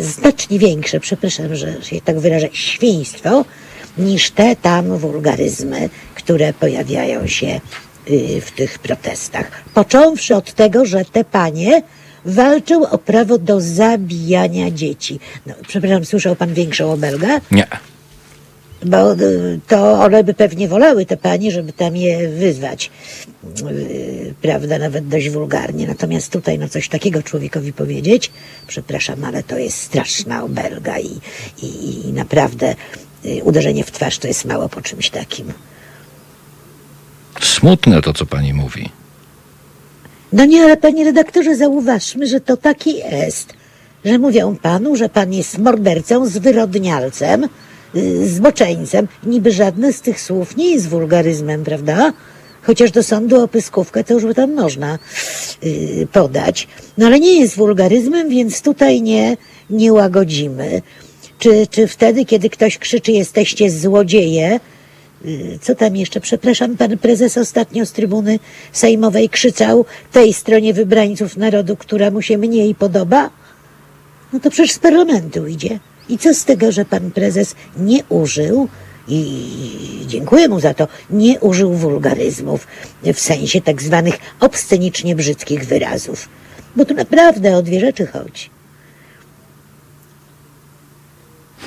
y, 0.01 0.03
znacznie 0.03 0.59
większe, 0.59 1.01
przepraszam, 1.01 1.55
że 1.55 1.83
się 1.83 2.01
tak 2.01 2.21
wyrażę, 2.21 2.49
świństwo, 2.53 3.45
niż 3.99 4.31
te 4.31 4.57
tam 4.57 4.99
wulgaryzmy, 4.99 5.89
które 6.15 6.53
pojawiają 6.53 7.27
się 7.27 7.61
y, 8.11 8.41
w 8.41 8.51
tych 8.51 8.79
protestach. 8.79 9.65
Począwszy 9.75 10.37
od 10.37 10.53
tego, 10.53 10.87
że 10.87 11.05
te 11.05 11.25
panie 11.25 11.83
walczą 12.25 12.91
o 12.91 12.99
prawo 12.99 13.39
do 13.39 13.61
zabijania 13.61 14.71
dzieci. 14.71 15.21
No, 15.47 15.55
przepraszam, 15.69 16.05
słyszał 16.05 16.37
pan 16.37 16.55
większą 16.55 16.93
obelgę? 16.93 17.41
Nie. 17.51 17.67
Bo 18.85 19.13
y, 19.13 19.61
to 19.69 19.93
one 19.93 20.25
by 20.25 20.35
pewnie 20.35 20.69
wolały, 20.69 21.07
te 21.07 21.17
panie, 21.17 21.51
żeby 21.51 21.73
tam 21.73 21.97
je 21.97 22.29
wyzwać. 22.29 22.91
Yy, 23.45 24.35
Prawda, 24.43 24.79
nawet 24.79 25.09
dość 25.09 25.31
wulgarnie. 25.31 25.87
Natomiast 25.87 26.33
tutaj, 26.33 26.59
no 26.59 26.69
coś 26.69 26.89
takiego 26.89 27.23
człowiekowi 27.23 27.73
powiedzieć, 27.73 28.31
przepraszam, 28.67 29.25
ale 29.25 29.43
to 29.43 29.59
jest 29.59 29.79
straszna 29.79 30.45
obelga 30.45 30.99
i, 30.99 31.21
i, 31.63 32.01
i 32.09 32.13
naprawdę 32.13 32.75
y, 33.27 33.45
uderzenie 33.45 33.85
w 33.85 33.91
twarz 33.91 34.19
to 34.19 34.29
jest 34.29 34.45
mało 34.45 34.69
po 34.69 34.81
czymś 34.81 35.11
takim. 35.11 35.53
Smutne 37.41 38.03
to, 38.03 38.13
co 38.13 38.27
Pani 38.27 38.55
mówi. 38.55 38.89
No 40.35 40.45
nie, 40.45 40.63
ale 40.63 40.77
panie 40.77 41.05
redaktorze, 41.05 41.57
zauważmy, 41.57 42.27
że 42.27 42.41
to 42.41 42.57
taki 42.57 42.97
jest, 42.97 43.53
że 44.05 44.19
mówią 44.19 44.57
panu, 44.57 44.97
że 44.97 45.09
pan 45.09 45.33
jest 45.33 45.59
mordercą, 45.59 46.27
zwyrodnialcem, 46.27 47.49
yy, 47.95 48.29
zboczeńcem. 48.29 49.09
Niby 49.27 49.53
żadne 49.53 49.93
z 49.93 50.01
tych 50.01 50.21
słów 50.21 50.57
nie 50.57 50.71
jest 50.71 50.89
wulgaryzmem, 50.89 51.65
prawda? 51.65 52.13
Chociaż 52.63 52.91
do 52.91 53.03
sądu 53.03 53.41
o 53.41 53.49
pyskówkę 53.49 54.05
to 54.05 54.15
już 54.15 54.25
by 54.25 54.35
tam 54.35 54.55
można 54.55 54.99
yy, 55.63 56.07
podać. 56.13 56.69
No 56.99 57.07
ale 57.07 57.21
nie 57.21 57.41
jest 57.41 57.57
wulgaryzmem, 57.57 58.29
więc 58.29 58.63
tutaj 58.63 59.03
nie, 59.03 59.37
nie 59.71 59.93
łagodzimy. 59.93 60.83
Czy, 61.39 61.67
czy 61.71 61.87
wtedy, 61.87 62.25
kiedy 62.25 62.51
ktoś 62.51 62.79
krzyczy, 62.79 63.13
jesteście 63.13 63.71
złodzieje, 63.71 64.55
y, 64.55 64.74
co 65.61 65.75
tam 65.75 65.97
jeszcze? 65.97 66.21
Przepraszam, 66.21 66.77
pan 66.77 66.99
prezes 66.99 67.39
ostatnio 67.39 67.87
z 67.87 67.93
trybuny 67.93 68.39
sejmowej 68.73 69.29
krzyczał 69.29 69.85
tej 70.13 70.33
stronie 70.33 70.75
wybrańców 70.75 71.37
narodu, 71.37 71.77
która 71.77 72.11
mu 72.11 72.23
się 72.23 72.39
mniej 72.39 72.75
podoba? 72.75 73.31
No 74.33 74.41
to 74.41 74.51
przecież 74.51 74.73
z 74.73 74.79
parlamentu 74.79 75.47
idzie. 75.47 75.79
I 76.09 76.19
co 76.19 76.35
z 76.35 76.45
tego, 76.45 76.73
że 76.73 76.85
pan 76.85 77.11
prezes 77.11 77.55
nie 77.77 78.05
użył, 78.09 78.69
i 79.09 80.05
dziękuję 80.07 80.49
mu 80.49 80.61
za 80.61 80.75
to, 80.75 80.89
nie 81.11 81.41
użył 81.41 81.75
wulgaryzmów 81.75 82.67
w 83.15 83.21
sensie 83.21 83.61
tak 83.61 83.83
zwanych 83.83 84.19
obscenicznie 84.41 85.17
brzydkich 85.17 85.65
wyrazów. 85.65 86.29
Bo 86.77 86.85
tu 86.85 86.95
naprawdę 86.95 87.57
o 87.57 87.63
dwie 87.63 87.81
rzeczy 87.81 88.07
chodzi. 88.07 88.54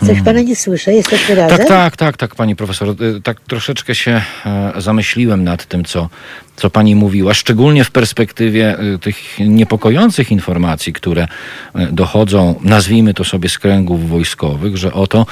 Coś 0.06 0.22
pana 0.22 0.42
nie 0.42 0.56
słyszę, 0.56 0.94
jesteśmy 0.94 1.36
razem? 1.36 1.58
Tak, 1.58 1.68
tak, 1.68 1.98
tak, 1.98 2.18
tak, 2.18 2.36
pani 2.36 2.56
profesor. 2.56 2.96
Y, 3.02 3.22
Tak 3.22 3.42
troszeczkę 3.42 3.96
się 3.96 4.22
e, 4.46 4.74
zamyśliłem 4.78 5.44
nad 5.44 5.66
tym, 5.66 5.86
co, 5.86 6.10
co 6.58 6.70
pani 6.70 6.96
mówiła, 6.96 7.34
szczególnie 7.34 7.84
w 7.84 7.92
perspektywie 7.92 8.80
y, 8.96 9.00
tych 9.00 9.40
niepokojących 9.40 10.32
informacji, 10.32 10.94
które 10.94 11.28
e, 11.76 11.88
dochodzą, 11.92 12.60
nazwijmy 12.62 13.14
to 13.14 13.24
sobie 13.24 13.50
z 13.50 13.60
kręgów 13.60 14.10
wojskowych, 14.10 14.78
że 14.78 14.94
oto 14.94 15.26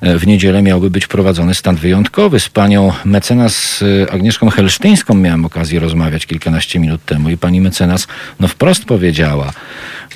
e, 0.00 0.18
w 0.18 0.26
niedzielę 0.26 0.62
miałby 0.62 0.90
być 0.90 1.04
wprowadzony 1.04 1.54
stan 1.54 1.76
wyjątkowy. 1.76 2.40
Z 2.40 2.48
panią 2.48 2.92
mecenas 3.04 3.82
y, 3.82 4.06
Agnieszką 4.10 4.50
Helsztyńską 4.50 5.14
miałem 5.14 5.44
okazję 5.44 5.80
rozmawiać 5.80 6.26
kilkanaście 6.26 6.78
minut 6.78 7.04
temu 7.04 7.30
i 7.30 7.36
pani 7.36 7.60
mecenas 7.60 8.06
no 8.40 8.48
wprost 8.48 8.84
powiedziała, 8.84 9.52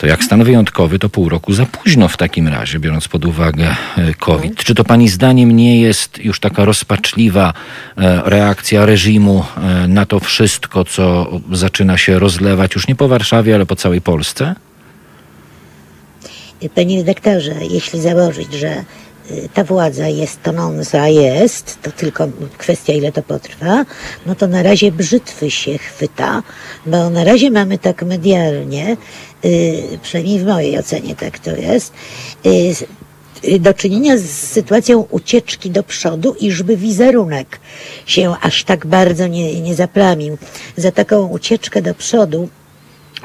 to 0.00 0.06
jak 0.06 0.24
stan 0.24 0.44
wyjątkowy, 0.44 0.98
to 0.98 1.08
pół 1.08 1.28
roku 1.28 1.52
za 1.52 1.66
późno 1.66 2.08
w 2.08 2.16
takim 2.16 2.48
razie, 2.48 2.78
biorąc 2.78 3.08
pod 3.08 3.24
uwagę 3.24 3.76
COVID. 4.18 4.64
Czy 4.64 4.74
to 4.74 4.84
pani 4.84 5.08
zdaniem 5.08 5.56
nie 5.56 5.80
jest 5.80 6.24
już 6.24 6.40
taka 6.40 6.64
rozpaczliwa 6.64 7.52
reakcja 8.24 8.86
reżimu 8.86 9.44
na 9.88 10.06
to 10.06 10.20
wszystko, 10.20 10.45
co 10.84 11.26
zaczyna 11.52 11.98
się 11.98 12.18
rozlewać 12.18 12.74
już 12.74 12.88
nie 12.88 12.94
po 12.94 13.08
Warszawie, 13.08 13.54
ale 13.54 13.66
po 13.66 13.76
całej 13.76 14.00
Polsce? 14.00 14.54
Panie 16.74 16.98
redaktorze, 16.98 17.54
jeśli 17.70 18.00
założyć, 18.00 18.54
że 18.54 18.84
y, 19.30 19.48
ta 19.54 19.64
władza 19.64 20.08
jest 20.08 20.42
tonąca, 20.42 21.08
jest, 21.08 21.82
to 21.82 21.90
tylko 21.90 22.28
kwestia 22.58 22.92
ile 22.92 23.12
to 23.12 23.22
potrwa, 23.22 23.84
no 24.26 24.34
to 24.34 24.46
na 24.46 24.62
razie 24.62 24.92
brzytwy 24.92 25.50
się 25.50 25.78
chwyta, 25.78 26.42
bo 26.86 27.10
na 27.10 27.24
razie 27.24 27.50
mamy 27.50 27.78
tak 27.78 28.02
medialnie, 28.02 28.96
y, 29.44 29.98
przynajmniej 30.02 30.38
w 30.38 30.46
mojej 30.46 30.78
ocenie 30.78 31.16
tak 31.16 31.38
to 31.38 31.56
jest, 31.56 31.92
y, 32.46 32.74
do 33.60 33.74
czynienia 33.74 34.18
z 34.18 34.24
sytuacją 34.24 35.06
ucieczki 35.10 35.70
do 35.70 35.82
przodu, 35.82 36.36
iżby 36.40 36.76
wizerunek 36.76 37.60
się 38.06 38.34
aż 38.40 38.64
tak 38.64 38.86
bardzo 38.86 39.26
nie, 39.26 39.60
nie 39.60 39.74
zaplamił. 39.74 40.38
Za 40.76 40.92
taką 40.92 41.26
ucieczkę 41.26 41.82
do 41.82 41.94
przodu 41.94 42.48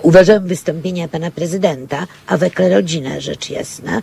Uważam 0.01 0.47
wystąpienia 0.47 1.07
pana 1.07 1.31
prezydenta, 1.31 2.07
a 2.27 2.37
wekle 2.37 2.69
rodzinę, 2.69 3.21
rzecz 3.21 3.49
jasna, 3.49 4.01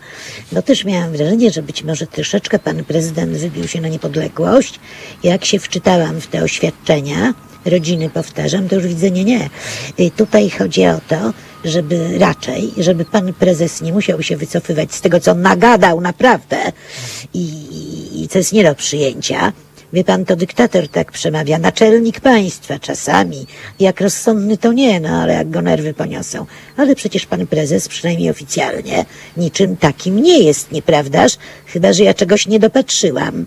no 0.53 0.62
też 0.62 0.85
miałam 0.85 1.12
wrażenie, 1.12 1.51
że 1.51 1.62
być 1.62 1.85
może 1.85 2.07
troszeczkę 2.07 2.59
pan 2.59 2.85
prezydent 2.85 3.33
wybił 3.33 3.69
się 3.69 3.81
na 3.81 3.89
niepodległość. 3.89 4.81
Jak 5.23 5.45
się 5.45 5.59
wczytałam 5.59 6.21
w 6.21 6.27
te 6.27 6.43
oświadczenia, 6.43 7.35
rodziny 7.64 8.11
powtarzam, 8.11 8.69
to 8.69 8.75
już 8.75 8.87
widzę, 8.87 9.11
nie, 9.11 9.25
nie. 9.25 9.49
Y, 10.01 10.11
Tutaj 10.16 10.51
chodzi 10.51 10.87
o 10.87 11.01
to, 11.09 11.33
żeby 11.64 12.18
raczej, 12.18 12.72
żeby 12.78 13.04
pan 13.04 13.32
prezes 13.32 13.80
nie 13.82 13.92
musiał 13.92 14.22
się 14.22 14.36
wycofywać 14.36 14.94
z 14.94 15.00
tego, 15.00 15.20
co 15.20 15.34
nagadał 15.34 16.00
naprawdę. 16.00 16.56
I, 17.34 17.66
i 18.22 18.28
co 18.28 18.38
jest 18.38 18.52
nie 18.52 18.64
do 18.64 18.74
przyjęcia, 18.74 19.52
Wie 19.93 20.05
pan, 20.05 20.24
to 20.24 20.36
dyktator 20.36 20.89
tak 20.89 21.12
przemawia, 21.12 21.59
naczelnik 21.59 22.20
państwa 22.20 22.78
czasami. 22.78 23.47
Jak 23.80 24.01
rozsądny 24.01 24.57
to 24.57 24.72
nie, 24.72 25.01
no 25.01 25.09
ale 25.09 25.34
jak 25.34 25.51
go 25.51 25.62
nerwy 25.62 25.95
poniosą. 25.95 26.47
Ale 26.76 26.95
przecież 26.95 27.26
pan 27.26 27.47
prezes, 27.47 27.89
przynajmniej 27.89 28.30
oficjalnie, 28.30 29.05
niczym 29.36 29.76
takim 29.76 30.22
nie 30.22 30.39
jest, 30.39 30.72
nieprawdaż? 30.72 31.32
Chyba, 31.66 31.93
że 31.93 32.05
ja 32.05 32.14
czegoś 32.14 32.47
nie 32.47 32.59
dopatrzyłam. 32.59 33.47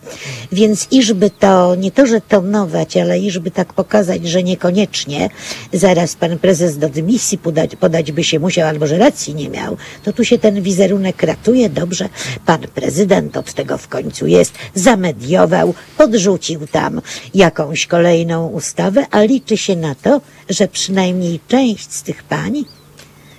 Więc 0.51 0.87
iżby 0.91 1.29
to, 1.29 1.75
nie 1.75 1.91
to, 1.91 2.05
że 2.05 2.21
tonować, 2.21 2.97
ale 2.97 3.19
iżby 3.19 3.51
tak 3.51 3.73
pokazać, 3.73 4.27
że 4.27 4.43
niekoniecznie 4.43 5.29
zaraz 5.73 6.15
pan 6.15 6.39
prezes 6.39 6.77
do 6.77 6.89
dymisji 6.89 7.37
podać, 7.37 7.75
podać 7.75 8.11
by 8.11 8.23
się 8.23 8.39
musiał, 8.39 8.67
albo 8.67 8.87
że 8.87 8.97
racji 8.97 9.35
nie 9.35 9.49
miał, 9.49 9.77
to 10.03 10.13
tu 10.13 10.25
się 10.25 10.37
ten 10.37 10.61
wizerunek 10.61 11.23
ratuje 11.23 11.69
dobrze. 11.69 12.09
Pan 12.45 12.61
prezydent 12.75 13.37
od 13.37 13.53
tego 13.53 13.77
w 13.77 13.87
końcu 13.87 14.27
jest, 14.27 14.53
zamediował, 14.75 15.73
podrzucił 15.97 16.30
tam 16.71 17.01
jakąś 17.33 17.87
kolejną 17.87 18.47
ustawę, 18.47 19.05
a 19.11 19.21
liczy 19.21 19.57
się 19.57 19.75
na 19.75 19.95
to, 19.95 20.21
że 20.49 20.67
przynajmniej 20.67 21.39
część 21.47 21.93
z 21.93 22.03
tych 22.03 22.23
pań 22.23 22.65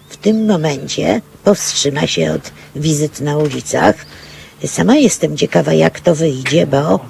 w 0.08 0.16
tym 0.16 0.46
momencie 0.46 1.20
powstrzyma 1.44 2.06
się 2.06 2.32
od 2.32 2.52
wizyt 2.76 3.20
na 3.20 3.36
ulicach. 3.38 3.94
Sama 4.66 4.96
jestem 4.96 5.36
ciekawa, 5.36 5.72
jak 5.72 6.00
to 6.00 6.14
wyjdzie, 6.14 6.66
bo 6.66 7.00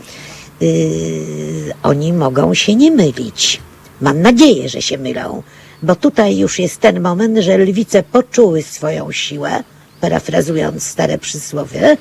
yy, 0.61 1.74
oni 1.83 2.12
mogą 2.12 2.55
się 2.55 2.74
nie 2.74 2.91
mylić. 2.91 3.61
Mam 4.01 4.22
nadzieję, 4.22 4.68
że 4.68 4.83
się 4.83 4.99
mylą, 4.99 5.43
bo 5.83 5.97
tutaj 5.97 6.39
już 6.39 6.59
jest 6.59 6.80
ten 6.80 7.01
moment, 7.01 7.39
że 7.39 7.59
lwice 7.59 8.03
poczuły 8.03 8.62
swoją 8.62 9.12
siłę, 9.12 9.64
parafrazując 10.01 10.87
stare 10.87 11.18
przysłowie, 11.18 11.97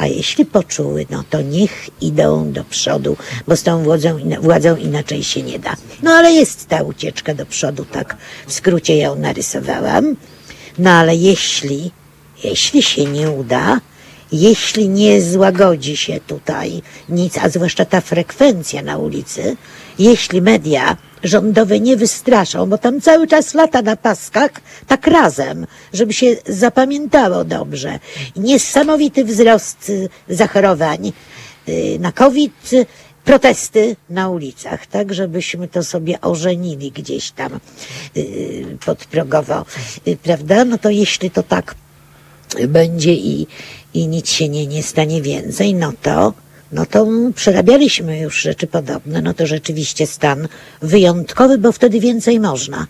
a 0.00 0.06
jeśli 0.06 0.44
poczuły, 0.44 1.06
no 1.10 1.24
to 1.30 1.42
niech 1.42 1.90
idą 2.00 2.52
do 2.52 2.64
przodu, 2.64 3.16
bo 3.48 3.56
z 3.56 3.62
tą 3.62 3.82
władzą, 3.82 4.18
władzą 4.40 4.76
inaczej 4.76 5.22
się 5.24 5.42
nie 5.42 5.58
da. 5.58 5.76
No 6.02 6.10
ale 6.10 6.32
jest 6.32 6.68
ta 6.68 6.82
ucieczka 6.82 7.34
do 7.34 7.46
przodu, 7.46 7.84
tak 7.84 8.16
w 8.46 8.52
skrócie 8.52 8.96
ją 8.96 9.16
narysowałam. 9.16 10.16
No 10.78 10.90
ale 10.90 11.16
jeśli, 11.16 11.90
jeśli 12.44 12.82
się 12.82 13.04
nie 13.04 13.30
uda, 13.30 13.80
jeśli 14.32 14.88
nie 14.88 15.22
złagodzi 15.22 15.96
się 15.96 16.20
tutaj 16.26 16.82
nic, 17.08 17.38
a 17.38 17.48
zwłaszcza 17.48 17.84
ta 17.84 18.00
frekwencja 18.00 18.82
na 18.82 18.98
ulicy, 18.98 19.56
jeśli 19.98 20.42
media 20.42 20.96
rządowe 21.22 21.80
nie 21.80 21.96
wystraszą, 21.96 22.66
bo 22.66 22.78
tam 22.78 23.00
cały 23.00 23.26
czas 23.26 23.54
lata 23.54 23.82
na 23.82 23.96
paskach, 23.96 24.50
tak 24.86 25.06
razem, 25.06 25.66
żeby 25.92 26.12
się 26.12 26.36
zapamiętało 26.46 27.44
dobrze. 27.44 27.98
Niesamowity 28.36 29.24
wzrost 29.24 29.90
y, 29.90 30.08
zachorowań 30.28 31.12
y, 31.68 31.98
na 32.00 32.12
COVID, 32.12 32.70
protesty 33.24 33.96
na 34.10 34.28
ulicach, 34.28 34.86
tak, 34.86 35.14
żebyśmy 35.14 35.68
to 35.68 35.84
sobie 35.84 36.20
ożenili 36.20 36.92
gdzieś 36.92 37.30
tam 37.30 37.60
y, 38.16 38.76
podprogowo, 38.86 39.64
prawda? 40.22 40.64
No 40.64 40.78
to 40.78 40.90
jeśli 40.90 41.30
to 41.30 41.42
tak 41.42 41.74
będzie 42.68 43.14
i, 43.14 43.46
i 43.94 44.08
nic 44.08 44.30
się 44.30 44.48
nie, 44.48 44.66
nie 44.66 44.82
stanie 44.82 45.22
więcej, 45.22 45.74
no 45.74 45.92
to, 46.02 46.32
no 46.72 46.86
to 46.86 47.06
przerabialiśmy 47.34 48.18
już 48.18 48.42
rzeczy 48.42 48.66
podobne, 48.66 49.22
no 49.22 49.34
to 49.34 49.46
rzeczywiście 49.46 50.06
stan 50.06 50.48
wyjątkowy, 50.82 51.58
bo 51.58 51.72
wtedy 51.72 52.00
więcej 52.00 52.40
można. 52.40 52.86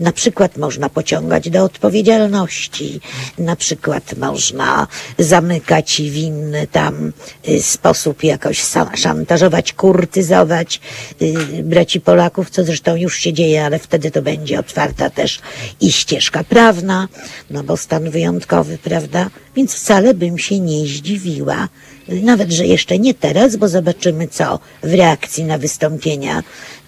Na 0.00 0.12
przykład 0.12 0.56
można 0.56 0.88
pociągać 0.88 1.50
do 1.50 1.64
odpowiedzialności, 1.64 3.00
na 3.38 3.56
przykład 3.56 4.16
można 4.16 4.86
zamykać 5.18 6.00
i 6.00 6.10
w 6.10 6.16
inny 6.16 6.66
tam 6.66 7.12
y, 7.48 7.62
sposób 7.62 8.24
jakoś 8.24 8.64
szantażować, 8.94 9.72
kurtyzować 9.72 10.80
y, 11.22 11.62
braci 11.62 12.00
Polaków, 12.00 12.50
co 12.50 12.64
zresztą 12.64 12.96
już 12.96 13.16
się 13.16 13.32
dzieje, 13.32 13.64
ale 13.64 13.78
wtedy 13.78 14.10
to 14.10 14.22
będzie 14.22 14.58
otwarta 14.58 15.10
też 15.10 15.38
i 15.80 15.92
ścieżka 15.92 16.44
prawna, 16.44 17.08
no 17.50 17.62
bo 17.62 17.76
stan 17.76 18.10
wyjątkowy, 18.10 18.78
prawda? 18.78 19.30
Więc 19.56 19.74
wcale 19.74 20.14
bym 20.14 20.38
się 20.38 20.60
nie 20.60 20.86
zdziwiła, 20.86 21.68
nawet 22.08 22.52
że 22.52 22.66
jeszcze 22.66 22.98
nie 22.98 23.14
teraz, 23.14 23.56
bo 23.56 23.68
zobaczymy 23.68 24.28
co 24.28 24.58
w 24.82 24.94
reakcji 24.94 25.44
na 25.44 25.58
wystąpienia 25.58 26.42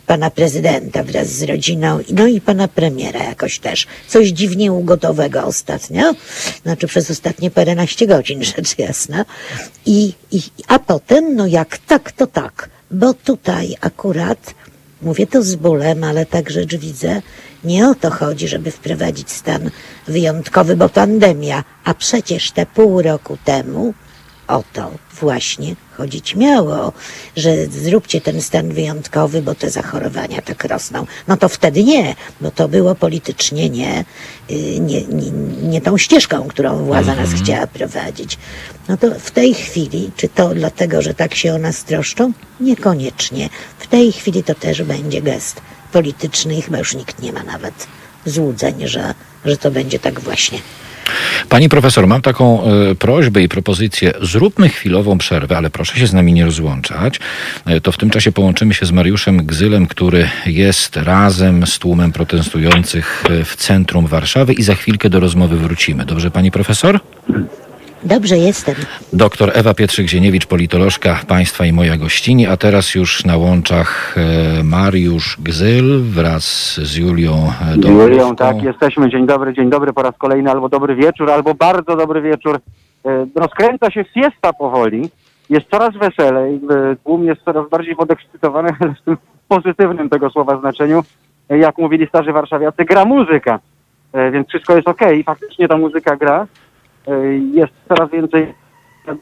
pana 0.06 0.30
prezydenta 0.30 1.02
wraz 1.02 1.28
z 1.28 1.42
rodziną, 1.42 1.98
no 2.12 2.26
i 2.26 2.40
pana 2.40 2.68
premiera 2.68 3.24
jakoś 3.24 3.58
też. 3.58 3.86
Coś 4.08 4.28
dziwnie 4.28 4.72
ugotowego 4.72 5.44
ostatnio, 5.44 6.14
znaczy 6.62 6.86
przez 6.86 7.10
ostatnie 7.10 7.50
paręnaście 7.50 8.06
godzin, 8.06 8.44
rzecz 8.56 8.78
jasna. 8.78 9.24
I, 9.86 10.12
i, 10.30 10.42
a 10.68 10.78
potem, 10.78 11.36
no 11.36 11.46
jak 11.46 11.78
tak, 11.78 12.12
to 12.12 12.26
tak, 12.26 12.70
bo 12.90 13.14
tutaj 13.14 13.76
akurat, 13.80 14.54
mówię 15.02 15.26
to 15.26 15.42
z 15.42 15.54
bólem, 15.54 16.04
ale 16.04 16.26
tak 16.26 16.50
rzecz 16.50 16.76
widzę, 16.76 17.22
nie 17.64 17.88
o 17.88 17.94
to 17.94 18.10
chodzi, 18.10 18.48
żeby 18.48 18.70
wprowadzić 18.70 19.30
stan 19.30 19.70
wyjątkowy, 20.08 20.76
bo 20.76 20.88
pandemia, 20.88 21.64
a 21.84 21.94
przecież 21.94 22.50
te 22.50 22.66
pół 22.66 23.02
roku 23.02 23.38
temu 23.44 23.94
o 24.52 24.64
to 24.72 24.90
właśnie 25.20 25.76
chodzić 25.96 26.36
miało, 26.36 26.92
że 27.36 27.66
zróbcie 27.66 28.20
ten 28.20 28.42
stan 28.42 28.68
wyjątkowy, 28.68 29.42
bo 29.42 29.54
te 29.54 29.70
zachorowania 29.70 30.42
tak 30.42 30.64
rosną. 30.64 31.06
No 31.28 31.36
to 31.36 31.48
wtedy 31.48 31.84
nie, 31.84 32.14
bo 32.40 32.50
to 32.50 32.68
było 32.68 32.94
politycznie 32.94 33.70
nie, 33.70 34.04
y, 34.50 34.80
nie, 34.80 35.02
nie, 35.02 35.30
nie 35.62 35.80
tą 35.80 35.98
ścieżką, 35.98 36.48
którą 36.48 36.84
władza 36.84 37.14
nas 37.14 37.30
chciała 37.32 37.66
prowadzić. 37.66 38.38
No 38.88 38.96
to 38.96 39.06
w 39.20 39.30
tej 39.30 39.54
chwili, 39.54 40.10
czy 40.16 40.28
to 40.28 40.54
dlatego, 40.54 41.02
że 41.02 41.14
tak 41.14 41.34
się 41.34 41.54
o 41.54 41.58
nas 41.58 41.84
troszczą? 41.84 42.32
Niekoniecznie. 42.60 43.48
W 43.78 43.86
tej 43.86 44.12
chwili 44.12 44.44
to 44.44 44.54
też 44.54 44.82
będzie 44.82 45.22
gest 45.22 45.60
polityczny 45.92 46.54
i 46.56 46.62
chyba 46.62 46.78
już 46.78 46.94
nikt 46.94 47.22
nie 47.22 47.32
ma 47.32 47.42
nawet 47.42 47.86
złudzeń, 48.26 48.88
że, 48.88 49.14
że 49.44 49.56
to 49.56 49.70
będzie 49.70 49.98
tak 49.98 50.20
właśnie. 50.20 50.58
Pani 51.48 51.68
profesor, 51.68 52.06
mam 52.06 52.22
taką 52.22 52.64
e, 52.64 52.94
prośbę 52.94 53.42
i 53.42 53.48
propozycję. 53.48 54.12
Zróbmy 54.22 54.68
chwilową 54.68 55.18
przerwę, 55.18 55.56
ale 55.56 55.70
proszę 55.70 55.98
się 55.98 56.06
z 56.06 56.12
nami 56.12 56.32
nie 56.32 56.44
rozłączać. 56.44 57.20
E, 57.66 57.80
to 57.80 57.92
w 57.92 57.98
tym 57.98 58.10
czasie 58.10 58.32
połączymy 58.32 58.74
się 58.74 58.86
z 58.86 58.92
Mariuszem 58.92 59.46
Gzylem, 59.46 59.86
który 59.86 60.28
jest 60.46 60.96
razem 60.96 61.66
z 61.66 61.78
tłumem 61.78 62.12
protestujących 62.12 63.24
e, 63.30 63.44
w 63.44 63.56
centrum 63.56 64.06
Warszawy 64.06 64.52
i 64.52 64.62
za 64.62 64.74
chwilkę 64.74 65.10
do 65.10 65.20
rozmowy 65.20 65.56
wrócimy. 65.56 66.04
Dobrze, 66.04 66.30
pani 66.30 66.50
profesor? 66.50 67.00
Dobrze 68.04 68.36
jestem. 68.38 68.74
Doktor 69.12 69.50
Ewa 69.54 69.72
Pietrzyk-Zieniewicz, 69.74 70.46
politolożka 70.46 71.20
państwa 71.28 71.66
i 71.66 71.72
moja 71.72 71.96
gościni, 71.96 72.46
a 72.46 72.56
teraz 72.56 72.94
już 72.94 73.24
na 73.24 73.36
łączach 73.36 74.16
e, 74.58 74.62
Mariusz 74.64 75.36
Gzyl 75.40 76.02
wraz 76.02 76.44
z 76.82 76.96
Julią 76.96 77.52
e, 77.86 77.88
Julią, 77.90 78.36
tak, 78.36 78.62
jesteśmy. 78.62 79.10
Dzień 79.10 79.26
dobry, 79.26 79.54
dzień 79.54 79.70
dobry 79.70 79.92
po 79.92 80.02
raz 80.02 80.14
kolejny, 80.18 80.50
albo 80.50 80.68
dobry 80.68 80.94
wieczór, 80.96 81.30
albo 81.30 81.54
bardzo 81.54 81.96
dobry 81.96 82.22
wieczór. 82.22 82.58
E, 83.06 83.26
Rozkręca 83.36 83.90
się 83.90 84.04
fiesta 84.14 84.52
powoli. 84.52 85.10
Jest 85.50 85.66
coraz 85.70 85.94
weselej. 85.96 86.54
e, 86.70 86.96
Tłum 87.04 87.24
jest 87.24 87.42
coraz 87.44 87.68
bardziej 87.70 87.96
podekscytowany, 87.96 88.68
ale 88.80 88.94
w 88.94 89.02
tym 89.04 89.16
pozytywnym 89.48 90.08
tego 90.08 90.30
słowa 90.30 90.60
znaczeniu. 90.60 91.02
E, 91.50 91.58
Jak 91.58 91.78
mówili 91.78 92.06
starzy 92.06 92.32
warszawiacy, 92.32 92.84
gra 92.84 93.04
muzyka. 93.04 93.58
E, 94.12 94.30
Więc 94.30 94.48
wszystko 94.48 94.76
jest 94.76 94.88
okej. 94.88 95.24
Faktycznie 95.24 95.68
ta 95.68 95.76
muzyka 95.76 96.16
gra. 96.16 96.46
E, 97.06 97.34
Jest 97.34 97.72
coraz 97.88 98.10
więcej 98.10 98.54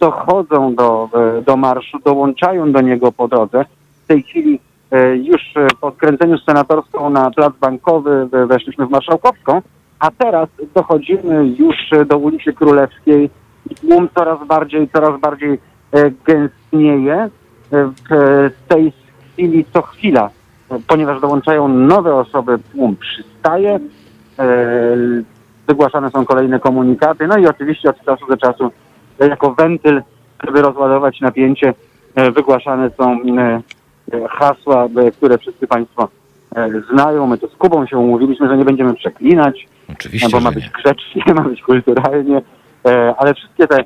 dochodzą 0.01 0.74
do, 0.74 1.09
e, 1.14 1.43
do 1.43 1.57
marszu, 1.57 1.99
dołączają 2.05 2.72
do 2.72 2.81
niego 2.81 3.12
po 3.12 3.28
drodze. 3.28 3.64
W 4.05 4.07
tej 4.07 4.22
chwili 4.22 4.61
e, 4.91 5.16
już 5.16 5.55
po 5.81 5.91
skręceniu 5.91 6.39
senatorską 6.39 7.11
na 7.11 7.31
plac 7.31 7.53
bankowy 7.61 8.28
weszliśmy 8.47 8.87
w 8.87 8.91
Marszałkowską, 8.91 9.62
a 9.99 10.11
teraz 10.11 10.49
dochodzimy 10.74 11.55
już 11.59 12.07
do 12.07 12.18
ulicy 12.18 12.53
Królewskiej 12.53 13.31
tłum 13.81 14.09
coraz 14.14 14.47
bardziej, 14.47 14.89
coraz 14.89 15.20
bardziej 15.20 15.59
gęstnieje. 16.26 17.28
W 17.70 18.53
tej 18.68 18.93
chwili 19.33 19.64
co 19.72 19.83
chwila, 19.83 20.31
ponieważ 20.87 21.20
dołączają 21.20 21.68
nowe 21.68 22.14
osoby, 22.14 22.59
tłum 22.72 22.97
przystaje, 22.97 23.81
wygłaszane 25.71 26.11
są 26.11 26.25
kolejne 26.25 26.61
komunikaty, 26.61 27.27
no 27.27 27.39
i 27.39 27.47
oczywiście 27.47 27.91
od 27.91 28.05
czasu 28.05 28.27
do 28.27 28.37
czasu 28.37 28.71
e, 29.21 29.29
jako 29.29 29.55
wentyl, 29.55 30.03
żeby 30.45 30.62
rozładować 30.62 31.21
napięcie, 31.21 31.75
e, 32.14 32.31
wygłaszane 32.31 32.91
są 32.91 33.18
e, 33.23 33.61
hasła, 34.29 34.89
które 35.16 35.39
wszyscy 35.39 35.66
Państwo 35.66 36.09
znają. 36.93 37.27
My 37.27 37.39
to 37.39 37.49
z 37.49 37.57
Kubą 37.57 37.87
się 37.87 37.99
umówiliśmy, 37.99 38.49
że 38.49 38.57
nie 38.57 38.64
będziemy 38.64 38.95
przeklinać, 38.95 39.68
Oczywiście, 39.93 40.29
bo 40.33 40.41
ma 40.41 40.53
być 40.53 40.64
nie. 40.64 40.71
grzecznie, 40.71 41.35
ma 41.35 41.43
być 41.43 41.62
kulturalnie, 41.62 42.43
ale 43.16 43.35
wszystkie 43.35 43.66
te 43.66 43.85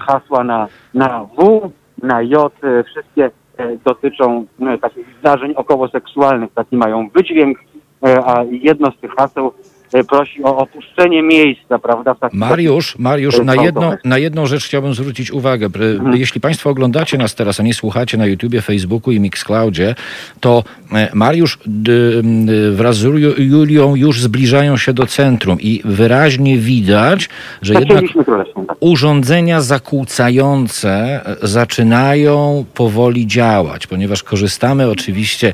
hasła 0.00 0.44
na, 0.44 0.68
na 0.94 1.24
W, 1.38 1.70
na 2.02 2.22
J, 2.22 2.52
wszystkie 2.86 3.30
dotyczą 3.84 4.46
takich 4.80 5.06
zdarzeń 5.20 5.54
okołoseksualnych, 5.56 6.52
taki 6.54 6.76
mają 6.76 7.08
wydźwięk, 7.08 7.58
a 8.02 8.42
jedno 8.50 8.90
z 8.90 9.00
tych 9.00 9.10
haseł 9.10 9.52
prosi 10.08 10.42
o 10.44 10.56
opuszczenie 10.56 11.22
miejsca, 11.22 11.78
prawda? 11.78 12.14
Mariusz, 12.32 12.98
Mariusz, 12.98 13.36
To 13.36 13.44
na 13.44 13.52
gwałtowne. 13.54 13.98
na 14.04 14.18
jedną 14.18 14.46
rzecz 14.46 14.64
chciałbym 14.64 14.94
zwrócić 14.94 15.30
uwagę. 15.30 15.68
Pr- 15.68 16.14
Jeśli 16.16 16.40
Państwo 16.40 16.70
oglądacie 16.70 17.18
nas 17.18 17.34
teraz, 17.34 17.60
a 17.60 17.62
nie 17.62 17.74
słuchacie 17.74 18.18
na 18.18 18.26
YouTubie, 18.26 18.60
Facebooku 18.62 19.12
i 19.12 19.20
Mixcloudzie, 19.20 19.94
to 20.40 20.64
e, 20.92 21.08
Mariusz 21.14 21.58
wraz 22.72 22.96
z 22.96 23.04
Julią- 23.38 23.94
już 23.96 24.20
zbliżają 24.22 24.76
się 24.76 24.92
do 24.92 25.06
centrum 25.06 25.60
i 25.60 25.80
wyraźnie 25.84 26.58
widać, 26.58 27.28
że 27.62 27.74
jednak. 27.80 28.04
Urządzenia 28.84 29.60
zakłócające 29.60 30.90
e, 31.42 31.46
zaczynają 31.46 32.64
powoli 32.74 33.26
działać, 33.26 33.86
ponieważ 33.86 34.22
korzystamy 34.22 34.90
oczywiście 34.90 35.52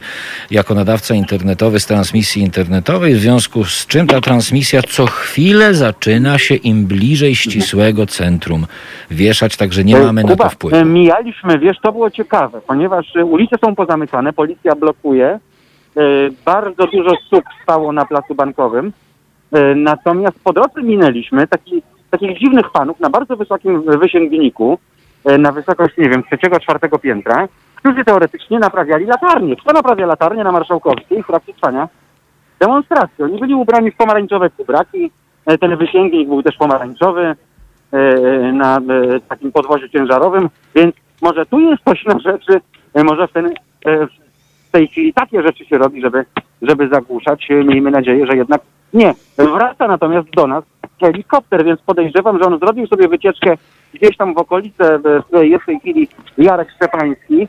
jako 0.50 0.74
nadawca 0.74 1.14
internetowy 1.14 1.80
z 1.80 1.86
transmisji 1.86 2.42
internetowej, 2.42 3.14
w 3.14 3.20
związku 3.20 3.64
z 3.64 3.86
czym 3.86 4.06
ta 4.06 4.20
transmisja 4.20 4.82
co 4.82 5.06
chwilę 5.06 5.74
zaczyna 5.74 6.38
się 6.38 6.54
im 6.54 6.86
bliżej 6.86 7.34
ścisłego 7.36 8.06
centrum 8.06 8.66
wieszać, 9.10 9.56
także 9.56 9.84
nie 9.84 9.96
E, 9.96 10.02
mamy 10.02 10.22
na 10.22 10.28
Kuba, 10.28 10.44
to 10.44 10.50
wpływu. 10.50 10.76
e, 10.76 10.84
Mijaliśmy, 10.84 11.58
wiesz, 11.58 11.76
to 11.82 11.92
było 11.92 12.10
ciekawe, 12.10 12.60
ponieważ 12.66 13.06
ulice 13.24 13.56
są 13.64 13.74
pozamykane, 13.74 14.32
policja 14.32 14.74
blokuje, 14.74 15.38
bardzo 16.44 16.86
dużo 16.86 17.10
stóp 17.26 17.44
stało 17.62 17.92
na 17.92 18.04
placu 18.04 18.34
bankowym, 18.34 18.92
natomiast 19.76 20.36
po 20.44 20.52
drodze 20.52 20.82
minęliśmy 20.82 21.46
taki, 21.46 21.82
takich 22.10 22.38
dziwnych 22.38 22.70
panów 22.70 23.00
na 23.00 23.10
bardzo 23.10 23.36
wysokim 23.36 23.82
wysięgniku, 23.82 24.78
e, 25.24 25.38
na 25.38 25.52
wysokość, 25.52 25.96
nie 25.98 26.10
wiem, 26.10 26.22
trzeciego, 26.22 26.60
czwartego 26.60 26.98
piętra, 26.98 27.48
którzy 27.74 28.04
teoretycznie 28.04 28.58
naprawiali 28.58 29.06
latarnie. 29.06 29.56
Kto 29.56 29.72
naprawia 29.72 30.06
latarnie 30.06 30.44
na 30.44 30.52
Marszałkowskiej 30.52 31.22
w 31.22 31.26
trakcie 31.26 31.52
trwania 31.54 31.88
demonstracji? 32.60 33.24
Oni 33.24 33.40
byli 33.40 33.54
ubrani 33.54 33.90
w 33.90 33.96
pomarańczowe 33.96 34.50
kubraki, 34.50 35.10
e, 35.46 35.58
ten 35.58 35.76
wysięgnik 35.76 36.28
był 36.28 36.42
też 36.42 36.56
pomarańczowy, 36.56 37.36
e, 37.92 38.52
na 38.52 38.78
takim 39.28 39.52
podwoziu 39.52 39.88
ciężarowym, 39.88 40.48
więc 40.74 40.94
może 41.22 41.46
tu 41.46 41.60
jest 41.60 41.84
coś 41.84 42.04
na 42.04 42.18
rzeczy, 42.18 42.60
może 43.04 43.28
w, 43.28 43.32
ten, 43.32 43.54
w 44.68 44.70
tej 44.72 44.88
chwili 44.88 45.12
takie 45.12 45.42
rzeczy 45.42 45.64
się 45.64 45.78
robi, 45.78 46.00
żeby, 46.00 46.24
żeby 46.62 46.88
zagłuszać. 46.88 47.48
Miejmy 47.50 47.90
nadzieję, 47.90 48.26
że 48.26 48.36
jednak 48.36 48.60
nie. 48.94 49.14
Wraca 49.38 49.88
natomiast 49.88 50.30
do 50.30 50.46
nas 50.46 50.64
helikopter, 51.00 51.64
więc 51.64 51.80
podejrzewam, 51.80 52.38
że 52.38 52.44
on 52.44 52.58
zrobił 52.58 52.86
sobie 52.86 53.08
wycieczkę 53.08 53.56
gdzieś 53.94 54.16
tam 54.16 54.34
w 54.34 54.38
okolice, 54.38 54.98
w 54.98 55.24
której 55.24 55.50
jest 55.50 55.62
w 55.62 55.66
tej 55.66 55.80
chwili 55.80 56.08
Jarek 56.38 56.68
Szczepański 56.70 57.48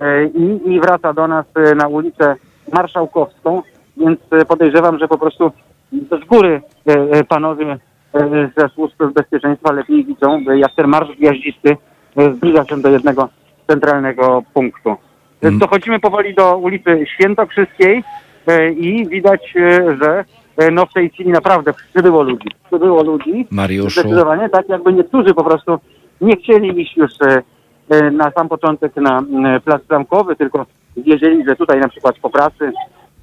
e, 0.00 0.24
i, 0.24 0.72
i 0.72 0.80
wraca 0.80 1.12
do 1.12 1.28
nas 1.28 1.46
e, 1.54 1.74
na 1.74 1.88
ulicę 1.88 2.36
Marszałkowską, 2.72 3.62
więc 3.96 4.20
e, 4.30 4.44
podejrzewam, 4.44 4.98
że 4.98 5.08
po 5.08 5.18
prostu 5.18 5.52
z 5.92 6.26
góry 6.26 6.62
panowie 7.28 7.78
ze 8.56 8.68
służb 8.68 8.94
bezpieczeństwa 9.14 9.72
lepiej 9.72 10.04
widzą, 10.04 10.40
jak 10.40 10.74
ten 10.74 10.86
marsz 10.86 11.16
gwiaździsty 11.16 11.76
zbliża 12.34 12.64
się 12.64 12.80
do 12.80 12.88
jednego 12.88 13.28
centralnego 13.66 14.42
punktu. 14.54 14.96
Mm. 15.42 15.58
Dochodzimy 15.58 16.00
powoli 16.00 16.34
do 16.34 16.56
ulicy 16.56 17.06
Świętokrzyskiej 17.14 18.04
i 18.76 19.06
widać, 19.08 19.54
że 20.02 20.24
no 20.72 20.86
w 20.86 20.92
tej 20.92 21.10
chwili 21.10 21.30
naprawdę 21.30 21.72
przybyło 21.92 22.22
ludzi. 22.22 22.48
Przybyło 22.66 23.02
ludzi. 23.02 23.46
Mariuszu, 23.50 24.00
Zdecydowanie 24.00 24.48
tak, 24.48 24.68
jakby 24.68 24.92
niektórzy 24.92 25.34
po 25.34 25.44
prostu 25.44 25.78
nie 26.20 26.36
chcieli 26.36 26.80
iść 26.80 26.96
już 26.96 27.10
e, 27.22 27.42
e, 27.90 28.10
na 28.10 28.30
sam 28.30 28.48
początek 28.48 28.96
na 28.96 29.22
plac 29.64 29.82
zamkowy, 29.90 30.36
tylko 30.36 30.66
wiedzieli, 30.96 31.44
że 31.48 31.56
tutaj 31.56 31.80
na 31.80 31.88
przykład 31.88 32.18
po 32.18 32.30
pracy 32.30 32.72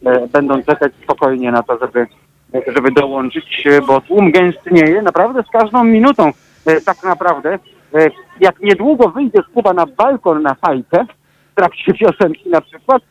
e, 0.06 0.28
będą 0.28 0.64
czekać 0.64 0.94
spokojnie 1.04 1.52
na 1.52 1.64
to, 1.64 1.78
żeby, 1.78 2.08
e, 2.54 2.74
żeby 2.76 2.92
dołączyć, 2.92 3.68
e, 3.68 3.82
bo 3.82 4.02
tłum 4.02 4.32
gęstnieje 4.32 5.02
naprawdę 5.02 5.44
z 5.44 5.50
każdą 5.52 5.84
minutą. 5.84 6.32
E, 6.66 6.82
Tak 6.82 7.04
naprawdę, 7.04 7.60
e, 7.96 8.10
jak 8.40 8.60
niedługo 8.62 9.10
wyjdziesz 9.10 9.46
Kuba 9.54 9.74
na 9.74 9.86
balkon 9.86 10.42
na 10.42 10.56
fajkę, 10.56 11.06
w 11.52 11.56
trakcie 11.56 11.94
piosenki 11.94 12.50
na 12.50 12.62
przykład, 12.62 13.02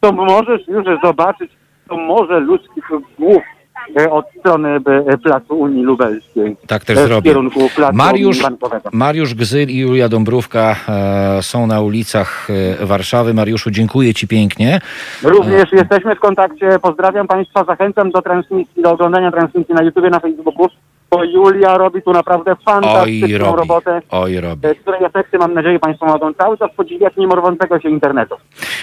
to 0.00 0.12
możesz 0.12 0.68
już 0.68 0.84
zobaczyć 1.02 1.52
to 1.88 1.96
morze 1.96 2.40
ludzkich 2.40 2.84
głów 3.18 3.42
e, 3.42 3.55
od 4.10 4.26
strony 4.40 4.68
e, 5.06 5.18
Placu 5.18 5.54
Unii 5.54 5.82
Lubelskiej. 5.82 6.56
tak 6.66 6.84
też 6.84 6.98
e, 6.98 7.04
w 7.04 7.06
zrobię. 7.06 7.30
kierunku 7.30 7.60
Placu 7.76 7.96
Mariusz, 7.96 8.42
Bankowego. 8.42 8.90
Mariusz 8.92 9.34
Gzyl 9.34 9.68
i 9.68 9.78
Julia 9.78 10.08
Dąbrówka 10.08 10.76
e, 10.88 11.42
są 11.42 11.66
na 11.66 11.80
ulicach 11.80 12.48
e, 12.80 12.86
Warszawy. 12.86 13.34
Mariuszu, 13.34 13.70
dziękuję 13.70 14.14
Ci 14.14 14.28
pięknie. 14.28 14.80
Również 15.22 15.72
jesteśmy 15.72 16.16
w 16.16 16.20
kontakcie. 16.20 16.78
Pozdrawiam 16.82 17.26
Państwa, 17.26 17.64
zachęcam 17.64 18.10
do 18.10 18.22
transmisji, 18.22 18.82
do 18.82 18.92
oglądania 18.92 19.30
transmisji 19.30 19.74
na 19.74 19.82
YouTube, 19.82 20.10
na 20.10 20.20
Facebooku. 20.20 20.68
Bo 21.10 21.24
Julia 21.24 21.78
robi 21.78 22.02
tu 22.02 22.12
naprawdę 22.12 22.50
Oj, 22.50 22.56
fantastyczną 22.64 23.38
robi. 23.38 23.58
robotę, 23.58 24.02
Oj, 24.10 24.40
robi. 24.40 24.66
e, 24.68 24.74
której 24.74 25.04
efekty 25.04 25.38
mam 25.38 25.54
nadzieję 25.54 25.78
Państwo 25.78 26.06
mogą 26.06 26.34
cały 26.34 26.58
czas 26.58 26.70
podziwiać 26.76 27.12
mimo 27.16 27.34
rwącego 27.34 27.80
się 27.80 27.88
internetu. 27.90 28.34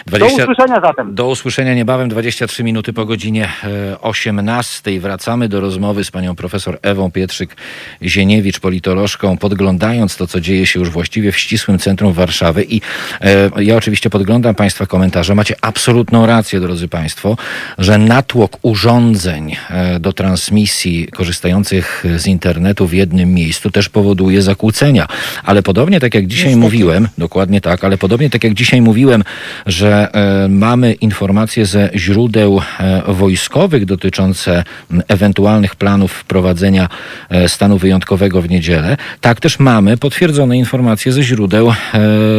Do 0.08 0.18
20... 0.18 0.44
usłyszenia 0.44 0.82
zatem. 0.82 1.16
Do 1.16 1.28
usłyszenia 1.28 1.74
niebawem, 1.74 2.10
23 2.10 2.64
minuty 2.64 2.94
po 2.94 3.06
godzinie 3.06 3.50
e, 3.94 4.02
18. 4.02 5.00
Wracamy 5.00 5.50
do 5.50 5.60
rozmowy 5.60 6.04
z 6.04 6.12
panią 6.12 6.36
profesor 6.36 6.78
Ewą 6.82 7.10
Pietrzyk-Zieniewicz, 7.10 8.60
politolożką, 8.60 9.38
podglądając 9.38 10.18
to, 10.18 10.28
co 10.28 10.40
dzieje 10.40 10.66
się 10.66 10.80
już 10.80 10.90
właściwie 10.90 11.32
w 11.32 11.38
ścisłym 11.38 11.80
centrum 11.80 12.14
Warszawy. 12.14 12.64
I 12.70 12.82
e, 13.22 13.50
ja 13.64 13.76
oczywiście 13.76 14.10
podglądam 14.10 14.56
państwa 14.56 14.86
komentarze. 14.86 15.36
Macie 15.36 15.56
absolutną 15.62 16.26
rację, 16.26 16.60
drodzy 16.60 16.88
państwo, 16.88 17.38
że 17.78 17.98
natłok 17.98 18.52
urządzeń 18.62 19.56
e, 19.70 20.00
do 20.00 20.14
transmisji 20.14 21.08
korzystających 21.08 22.04
z 22.20 22.28
internetu 22.28 22.88
w 22.88 22.94
jednym 22.94 23.34
miejscu 23.34 23.72
też 23.72 23.90
powoduje 23.90 24.42
zakłócenia. 24.42 25.08
Ale 25.44 25.64
podobnie 25.64 26.00
tak 26.00 26.14
jak 26.14 26.28
dzisiaj 26.28 26.46
Niestety. 26.46 26.62
mówiłem, 26.62 27.08
dokładnie 27.18 27.62
tak, 27.62 27.84
ale 27.84 27.98
podobnie 27.98 28.30
tak 28.30 28.44
jak 28.44 28.54
dzisiaj 28.54 28.82
mówiłem, 28.82 29.24
że 29.66 30.10
e, 30.14 30.48
mamy 30.48 30.94
informacje 30.94 31.66
ze 31.66 31.90
źródeł 31.96 32.62
e, 32.80 33.02
wojskowych 33.14 33.86
dotyczące 33.86 34.64
ewentualnych 35.08 35.76
planów 35.76 36.12
wprowadzenia 36.12 36.90
e, 37.30 37.50
stanu 37.50 37.78
wyjątkowego 37.78 38.42
w 38.42 38.50
niedzielę, 38.50 38.98
tak 39.22 39.40
też 39.40 39.60
mamy 39.60 39.98
potwierdzone 39.98 40.58
informacje 40.58 41.12
ze 41.12 41.24
źródeł 41.24 41.74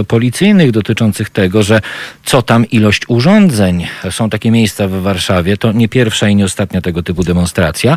policyjnych 0.09 0.71
dotyczących 0.71 1.31
tego, 1.31 1.63
że 1.63 1.81
co 2.25 2.43
tam 2.43 2.71
ilość 2.71 3.03
urządzeń. 3.09 3.87
Są 4.11 4.31
takie 4.31 4.51
miejsca 4.51 4.89
w 4.89 4.93
Warszawie, 4.93 5.57
to 5.57 5.73
nie 5.73 5.89
pierwsza 5.89 6.29
i 6.29 6.37
nie 6.37 6.45
ostatnia 6.45 6.81
tego 6.81 7.03
typu 7.03 7.25
demonstracja, 7.25 7.97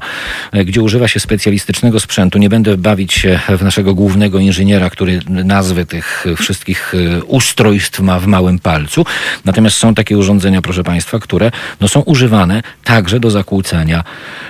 gdzie 0.66 0.82
używa 0.82 1.08
się 1.08 1.20
specjalistycznego 1.68 2.00
sprzętu. 2.00 2.40
Nie 2.40 2.50
będę 2.50 2.78
bawić 2.78 3.14
się 3.14 3.40
w 3.50 3.64
naszego 3.64 3.94
głównego 3.94 4.40
inżyniera, 4.40 4.90
który 4.90 5.20
nazwy 5.30 5.86
tych 5.86 6.26
wszystkich 6.38 6.94
e, 6.94 7.24
ustrojstw 7.24 8.00
ma 8.00 8.20
w 8.20 8.28
małym 8.28 8.60
palcu. 8.60 9.06
Natomiast 9.46 9.78
są 9.78 9.96
takie 9.96 10.18
urządzenia, 10.18 10.62
proszę 10.62 10.84
Państwa, 10.84 11.20
które 11.20 11.52
no, 11.82 11.88
są 11.88 12.02
używane 12.02 12.64
także 12.84 13.20
do 13.20 13.32
zakłócania 13.32 14.04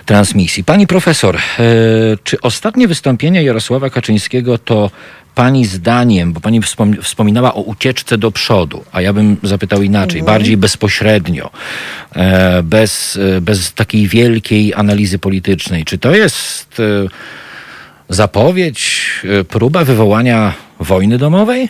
transmisji. 0.06 0.64
Pani 0.64 0.88
profesor, 0.88 1.36
e, 1.36 1.40
czy 2.24 2.42
ostatnie 2.42 2.88
wystąpienie 2.88 3.44
Jarosława 3.44 3.90
Kaczyńskiego 3.90 4.58
to 4.58 4.92
Pani 5.38 5.66
zdaniem, 5.66 6.34
bo 6.34 6.40
Pani 6.40 6.62
wspom- 6.62 7.02
wspominała 7.02 7.54
o 7.54 7.62
ucieczce 7.62 8.18
do 8.18 8.32
przodu, 8.32 8.84
a 8.92 9.02
ja 9.02 9.14
bym 9.14 9.38
zapytał 9.44 9.82
inaczej, 9.82 10.24
bardziej 10.24 10.58
bezpośrednio, 10.58 11.50
e, 12.16 12.64
bez, 12.64 13.20
e, 13.38 13.42
bez 13.42 13.74
takiej 13.74 14.08
wielkiej 14.08 14.74
analizy 14.74 15.20
politycznej. 15.20 15.86
Czy 15.86 15.98
to 15.98 16.16
jest 16.16 16.80
e, 16.80 16.84
zapowiedź, 18.10 19.12
próba 19.50 19.84
wywołania 19.84 20.54
wojny 20.80 21.18
domowej? 21.18 21.70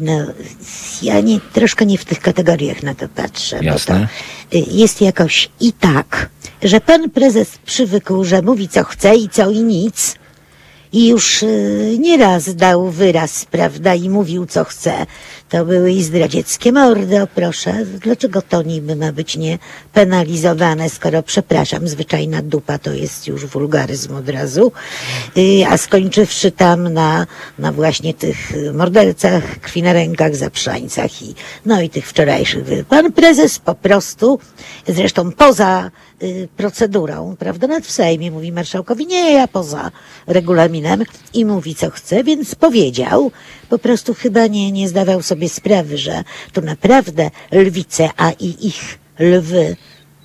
No, 0.00 0.26
ja 1.02 1.20
nie, 1.20 1.40
troszkę 1.52 1.86
nie 1.86 1.98
w 1.98 2.04
tych 2.04 2.20
kategoriach 2.20 2.82
na 2.82 2.94
to 2.94 3.08
patrzę. 3.08 3.58
Jasne. 3.62 4.08
Bo 4.52 4.58
to 4.60 4.70
jest 4.70 5.00
jakoś 5.00 5.48
i 5.60 5.72
tak, 5.72 6.30
że 6.62 6.80
pan 6.80 7.10
prezes 7.10 7.58
przywykł, 7.66 8.24
że 8.24 8.42
mówi 8.42 8.68
co 8.68 8.84
chce 8.84 9.16
i 9.16 9.28
co 9.28 9.50
i 9.50 9.60
nic. 9.60 10.16
I 10.96 11.08
już 11.08 11.42
y, 11.42 11.96
nieraz 11.98 12.54
dał 12.54 12.90
wyraz, 12.90 13.44
prawda, 13.44 13.94
i 13.94 14.08
mówił 14.10 14.46
co 14.46 14.64
chce. 14.64 15.06
To 15.48 15.64
były 15.64 15.92
i 15.92 16.02
zdradzieckie 16.02 16.72
mordy, 16.72 17.22
o 17.22 17.26
proszę. 17.26 17.84
Dlaczego 17.84 18.42
to 18.42 18.62
niby 18.62 18.96
ma 18.96 19.12
być 19.12 19.36
nie 19.36 19.58
penalizowane, 19.92 20.90
skoro, 20.90 21.22
przepraszam, 21.22 21.88
zwyczajna 21.88 22.42
dupa 22.42 22.78
to 22.78 22.92
jest 22.92 23.26
już 23.26 23.46
wulgaryzm 23.46 24.14
od 24.14 24.28
razu. 24.28 24.72
Y, 25.36 25.66
a 25.68 25.76
skończywszy 25.76 26.50
tam 26.50 26.92
na, 26.92 27.26
na 27.58 27.72
właśnie 27.72 28.14
tych 28.14 28.52
mordercach, 28.74 29.60
krwi 29.60 29.82
na 29.82 29.92
rękach, 29.92 30.36
zaprzańcach 30.36 31.22
i, 31.22 31.34
no 31.66 31.80
i 31.80 31.90
tych 31.90 32.08
wczorajszych. 32.08 32.64
Pan 32.88 33.12
prezes 33.12 33.58
po 33.58 33.74
prostu, 33.74 34.38
zresztą 34.88 35.32
poza 35.32 35.90
procedurą, 36.56 37.36
prawda, 37.38 37.66
nawet 37.66 37.86
w 37.86 37.90
Sejmie 37.90 38.30
mówi 38.30 38.52
marszałkowi, 38.52 39.06
nie, 39.06 39.32
ja 39.32 39.48
poza 39.48 39.90
regulaminem 40.26 41.04
i 41.34 41.44
mówi 41.44 41.74
co 41.74 41.90
chce, 41.90 42.24
więc 42.24 42.54
powiedział, 42.54 43.30
po 43.68 43.78
prostu 43.78 44.14
chyba 44.14 44.46
nie, 44.46 44.72
nie 44.72 44.88
zdawał 44.88 45.22
sobie 45.22 45.48
sprawy, 45.48 45.98
że 45.98 46.24
tu 46.52 46.60
naprawdę 46.60 47.30
lwice, 47.52 48.10
a 48.16 48.30
i 48.30 48.66
ich 48.66 48.98
lwy 49.18 49.76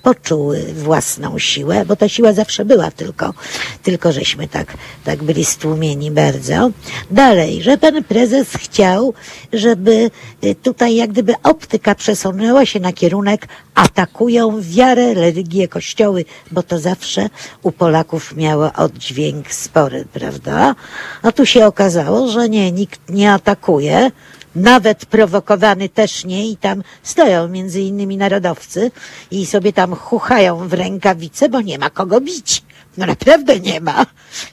poczuły 0.02 0.64
własną 0.74 1.38
siłę, 1.38 1.84
bo 1.84 1.96
ta 1.96 2.08
siła 2.08 2.32
zawsze 2.32 2.64
była, 2.64 2.90
tylko, 2.90 3.34
tylko 3.82 4.12
żeśmy 4.12 4.48
tak, 4.48 4.74
tak 5.04 5.22
byli 5.22 5.44
stłumieni 5.44 6.10
bardzo. 6.10 6.70
Dalej, 7.10 7.62
że 7.62 7.78
pan 7.78 8.04
prezes 8.04 8.48
chciał, 8.56 9.14
żeby 9.52 10.10
y, 10.44 10.54
tutaj 10.54 10.96
jak 10.96 11.10
gdyby 11.10 11.34
optyka 11.42 11.94
przesunęła 11.94 12.66
się 12.66 12.80
na 12.80 12.92
kierunek 12.92 13.48
atakują 13.74 14.60
wiarę, 14.60 15.14
religię, 15.14 15.68
kościoły, 15.68 16.24
bo 16.50 16.62
to 16.62 16.78
zawsze 16.78 17.28
u 17.62 17.72
Polaków 17.72 18.36
miało 18.36 18.72
oddźwięk 18.72 19.52
spory, 19.54 20.04
prawda? 20.12 20.74
A 21.22 21.32
tu 21.32 21.46
się 21.46 21.66
okazało, 21.66 22.28
że 22.28 22.48
nie, 22.48 22.72
nikt 22.72 23.00
nie 23.08 23.32
atakuje, 23.32 24.10
nawet 24.54 25.06
prowokowany 25.06 25.88
też 25.88 26.24
nie 26.24 26.50
i 26.50 26.56
tam 26.56 26.82
stoją 27.02 27.48
między 27.48 27.80
innymi 27.80 28.16
narodowcy 28.16 28.90
i 29.30 29.46
sobie 29.46 29.72
tam 29.72 29.94
chuchają 29.94 30.68
w 30.68 30.72
rękawice, 30.72 31.48
bo 31.48 31.60
nie 31.60 31.78
ma 31.78 31.90
kogo 31.90 32.20
bić. 32.20 32.62
No 32.96 33.06
naprawdę 33.06 33.60
nie 33.60 33.80
ma. 33.80 34.06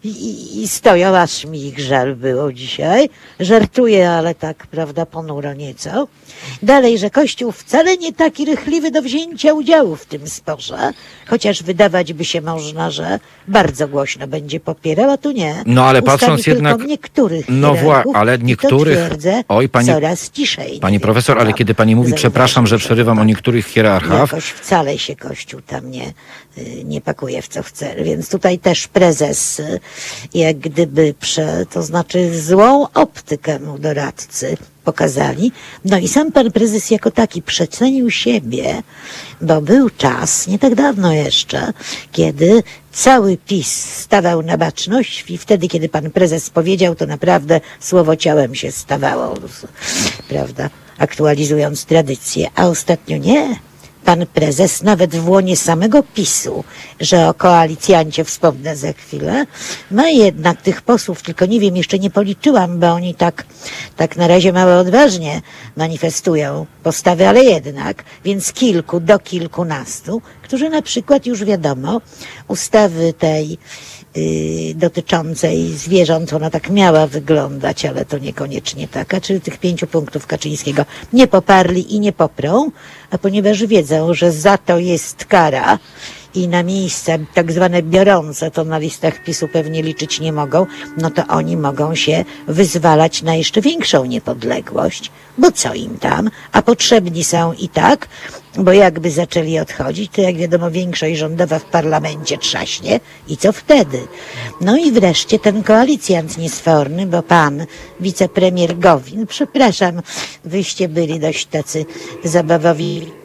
I, 0.03 0.63
i, 0.63 0.67
stoją, 0.67 1.17
aż 1.17 1.45
mi 1.45 1.65
ich 1.65 1.79
żal 1.79 2.15
było 2.15 2.53
dzisiaj. 2.53 3.09
Żartuję, 3.39 4.09
ale 4.09 4.35
tak, 4.35 4.67
prawda, 4.67 5.05
ponuro 5.05 5.53
nieco. 5.53 6.07
Dalej, 6.63 6.97
że 6.97 7.09
Kościół 7.09 7.51
wcale 7.51 7.97
nie 7.97 8.13
taki 8.13 8.45
rychliwy 8.45 8.91
do 8.91 9.01
wzięcia 9.01 9.53
udziału 9.53 9.95
w 9.95 10.05
tym 10.05 10.27
sporze, 10.27 10.91
chociaż 11.27 11.63
wydawać 11.63 12.13
by 12.13 12.25
się 12.25 12.41
można, 12.41 12.91
że 12.91 13.19
bardzo 13.47 13.87
głośno 13.87 14.27
będzie 14.27 14.59
popierał, 14.59 15.09
a 15.11 15.17
tu 15.17 15.31
nie. 15.31 15.55
No, 15.65 15.85
ale 15.85 16.01
patrząc 16.01 16.47
jednak- 16.47 16.85
niektórych 16.85 17.45
No 17.49 17.73
wła- 17.73 17.75
hierarchów 17.81 18.15
ale 18.15 18.37
niektórych- 18.37 18.97
twierdzę, 18.99 19.43
Oj, 19.49 19.69
pani- 19.69 19.87
coraz 19.87 20.29
ciszej. 20.31 20.79
Pani 20.79 20.99
profesor, 20.99 21.39
ale 21.39 21.53
kiedy 21.53 21.75
pani 21.75 21.95
mówi, 21.95 22.13
przepraszam, 22.13 22.67
że 22.67 22.77
przerywam 22.77 23.19
o 23.19 23.23
niektórych 23.23 23.65
hierarchach, 23.67 24.19
Jakoś 24.31 24.45
wcale 24.45 24.97
się 24.97 25.15
Kościół 25.15 25.61
tam 25.61 25.91
nie, 25.91 26.13
y, 26.57 26.83
nie 26.83 27.01
pakuje 27.01 27.41
w 27.41 27.47
co 27.47 27.63
chce. 27.63 27.95
Więc 28.03 28.28
tutaj 28.29 28.59
też 28.59 28.87
prezes 28.87 29.59
y, 29.59 29.79
jak 30.33 30.57
gdyby 30.57 31.13
prze, 31.19 31.65
to 31.65 31.83
znaczy 31.83 32.41
złą 32.41 32.87
optykę 32.93 33.59
mu 33.59 33.79
doradcy 33.79 34.57
pokazali. 34.83 35.51
No 35.85 35.97
i 35.97 36.07
sam 36.07 36.31
pan 36.31 36.51
prezes 36.51 36.91
jako 36.91 37.11
taki 37.11 37.41
przecenił 37.41 38.11
siebie, 38.11 38.83
bo 39.41 39.61
był 39.61 39.89
czas, 39.89 40.47
nie 40.47 40.59
tak 40.59 40.75
dawno 40.75 41.13
jeszcze, 41.13 41.73
kiedy 42.11 42.63
cały 42.91 43.37
PiS 43.37 43.71
stawał 43.95 44.41
na 44.41 44.57
baczność 44.57 45.31
i 45.31 45.37
wtedy, 45.37 45.67
kiedy 45.67 45.89
pan 45.89 46.11
prezes 46.11 46.49
powiedział, 46.49 46.95
to 46.95 47.05
naprawdę 47.05 47.61
słowo 47.79 48.15
ciałem 48.15 48.55
się 48.55 48.71
stawało, 48.71 49.35
prawda, 50.29 50.69
aktualizując 50.97 51.85
tradycję, 51.85 52.49
a 52.55 52.67
ostatnio 52.67 53.17
nie. 53.17 53.68
Pan 54.09 54.25
prezes 54.25 54.83
nawet 54.83 55.15
w 55.15 55.29
łonie 55.29 55.57
samego 55.57 56.03
PiSu, 56.03 56.63
że 56.99 57.27
o 57.27 57.33
koalicjancie 57.33 58.23
wspomnę 58.23 58.75
za 58.75 58.93
chwilę, 58.93 59.45
ma 59.91 60.09
jednak 60.09 60.61
tych 60.61 60.81
posłów, 60.81 61.21
tylko 61.21 61.45
nie 61.45 61.59
wiem, 61.59 61.77
jeszcze 61.77 61.99
nie 61.99 62.09
policzyłam, 62.09 62.79
bo 62.79 62.87
oni 62.87 63.15
tak, 63.15 63.45
tak 63.95 64.17
na 64.17 64.27
razie 64.27 64.53
mało 64.53 64.77
odważnie 64.77 65.41
manifestują 65.75 66.65
postawy, 66.83 67.27
ale 67.27 67.43
jednak, 67.43 68.03
więc 68.25 68.53
kilku 68.53 68.99
do 68.99 69.19
kilkunastu, 69.19 70.21
którzy 70.41 70.69
na 70.69 70.81
przykład 70.81 71.25
już 71.25 71.43
wiadomo, 71.43 72.01
ustawy 72.47 73.13
tej 73.13 73.57
dotyczącej 74.75 75.73
zwierząt, 75.73 76.33
ona 76.33 76.49
tak 76.49 76.69
miała 76.69 77.07
wyglądać, 77.07 77.85
ale 77.85 78.05
to 78.05 78.17
niekoniecznie 78.17 78.87
taka, 78.87 79.21
czyli 79.21 79.41
tych 79.41 79.57
pięciu 79.57 79.87
punktów 79.87 80.27
Kaczyńskiego 80.27 80.85
nie 81.13 81.27
poparli 81.27 81.95
i 81.95 81.99
nie 81.99 82.11
poprą, 82.11 82.71
a 83.11 83.17
ponieważ 83.17 83.65
wiedzą, 83.65 84.13
że 84.13 84.31
za 84.31 84.57
to 84.57 84.79
jest 84.79 85.25
kara 85.25 85.79
i 86.35 86.47
na 86.47 86.63
miejsca 86.63 87.11
tak 87.33 87.51
zwane 87.51 87.83
biorące, 87.83 88.51
to 88.51 88.63
na 88.63 88.77
listach 88.77 89.23
PiSu 89.23 89.47
pewnie 89.47 89.83
liczyć 89.83 90.19
nie 90.19 90.33
mogą, 90.33 90.65
no 90.97 91.09
to 91.09 91.27
oni 91.27 91.57
mogą 91.57 91.95
się 91.95 92.25
wyzwalać 92.47 93.21
na 93.21 93.35
jeszcze 93.35 93.61
większą 93.61 94.05
niepodległość, 94.05 95.11
bo 95.37 95.51
co 95.51 95.73
im 95.73 95.97
tam, 95.97 96.29
a 96.51 96.61
potrzebni 96.61 97.23
są 97.23 97.53
i 97.53 97.69
tak, 97.69 98.07
bo 98.57 98.73
jakby 98.73 99.11
zaczęli 99.11 99.59
odchodzić, 99.59 100.11
to 100.11 100.21
jak 100.21 100.35
wiadomo 100.35 100.71
większość 100.71 101.17
rządowa 101.17 101.59
w 101.59 101.65
parlamencie 101.65 102.37
trzaśnie 102.37 102.99
i 103.27 103.37
co 103.37 103.51
wtedy? 103.51 104.07
No 104.61 104.77
i 104.77 104.91
wreszcie 104.91 105.39
ten 105.39 105.63
koalicjant 105.63 106.37
niesforny, 106.37 107.05
bo 107.05 107.23
pan 107.23 107.65
wicepremier 107.99 108.77
Gowin, 108.77 109.27
przepraszam, 109.27 110.01
wyście 110.45 110.87
byli 110.87 111.19
dość 111.19 111.45
tacy 111.45 111.85
zabawowi 112.23 113.18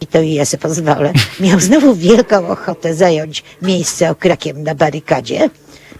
i 0.00 0.06
to 0.06 0.20
i 0.20 0.32
ja 0.32 0.44
sobie 0.44 0.62
pozwolę, 0.62 1.12
miał 1.40 1.60
znowu 1.60 1.94
wielką 1.94 2.48
ochotę 2.48 2.94
zająć 2.94 3.42
miejsce 3.62 4.10
okrakiem 4.10 4.62
na 4.62 4.74
barykadzie. 4.74 5.50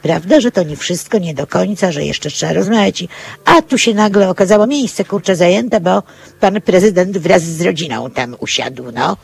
Prawda, 0.03 0.41
że 0.41 0.51
to 0.51 0.63
nie 0.63 0.77
wszystko, 0.77 1.19
nie 1.19 1.35
do 1.35 1.47
końca, 1.47 1.93
że 1.93 2.05
jeszcze 2.05 2.31
trzeba 2.31 2.53
rozmawiać. 2.53 3.05
A 3.45 3.63
tu 3.63 3.79
się 3.79 3.95
nagle 3.95 4.29
okazało 4.29 4.67
miejsce, 4.67 5.05
kurczę, 5.05 5.37
zajęte, 5.37 5.81
bo 5.81 6.03
pan 6.41 6.61
prezydent 6.61 7.19
wraz 7.19 7.43
z 7.43 7.63
rodziną 7.63 8.11
tam 8.11 8.37
usiadł, 8.39 8.85
no. 8.93 9.17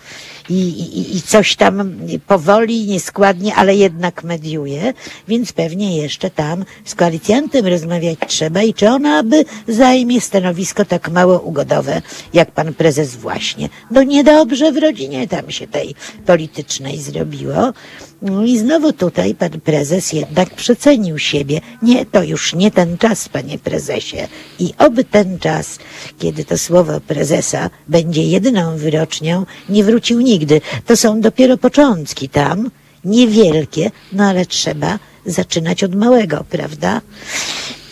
I, 0.48 0.54
i, 0.54 1.16
I 1.16 1.22
coś 1.22 1.56
tam 1.56 1.92
powoli, 2.26 2.86
nieskładnie, 2.86 3.54
ale 3.54 3.76
jednak 3.76 4.24
mediuje, 4.24 4.94
więc 5.28 5.52
pewnie 5.52 5.96
jeszcze 5.96 6.30
tam 6.30 6.64
z 6.84 6.94
koalicjantem 6.94 7.66
rozmawiać 7.66 8.18
trzeba 8.26 8.62
i 8.62 8.74
czy 8.74 8.88
ona 8.88 9.22
by 9.22 9.44
zajmie 9.68 10.20
stanowisko 10.20 10.84
tak 10.84 11.10
mało 11.10 11.40
ugodowe, 11.40 12.02
jak 12.32 12.50
pan 12.50 12.74
prezes 12.74 13.16
właśnie. 13.16 13.68
No 13.90 14.02
niedobrze 14.02 14.72
w 14.72 14.76
rodzinie 14.76 15.28
tam 15.28 15.50
się 15.50 15.66
tej 15.66 15.94
politycznej 16.26 16.98
zrobiło. 16.98 17.72
No 18.22 18.44
i 18.44 18.58
znowu 18.58 18.92
tutaj 18.92 19.34
pan 19.34 19.50
prezes 19.50 20.12
jednak 20.12 20.54
przecenił 20.54 21.18
siebie. 21.18 21.60
Nie, 21.82 22.06
to 22.06 22.22
już 22.22 22.54
nie 22.54 22.70
ten 22.70 22.98
czas, 22.98 23.28
panie 23.28 23.58
prezesie. 23.58 24.16
I 24.58 24.74
oby 24.78 25.04
ten 25.04 25.38
czas, 25.38 25.78
kiedy 26.18 26.44
to 26.44 26.58
słowo 26.58 27.00
prezesa 27.00 27.70
będzie 27.88 28.22
jedyną 28.22 28.76
wyrocznią, 28.76 29.46
nie 29.68 29.84
wrócił 29.84 30.20
nigdy. 30.20 30.60
To 30.86 30.96
są 30.96 31.20
dopiero 31.20 31.56
początki 31.56 32.28
tam, 32.28 32.70
niewielkie, 33.04 33.90
no 34.12 34.24
ale 34.24 34.46
trzeba 34.46 34.98
zaczynać 35.26 35.84
od 35.84 35.94
małego, 35.94 36.44
prawda? 36.50 37.00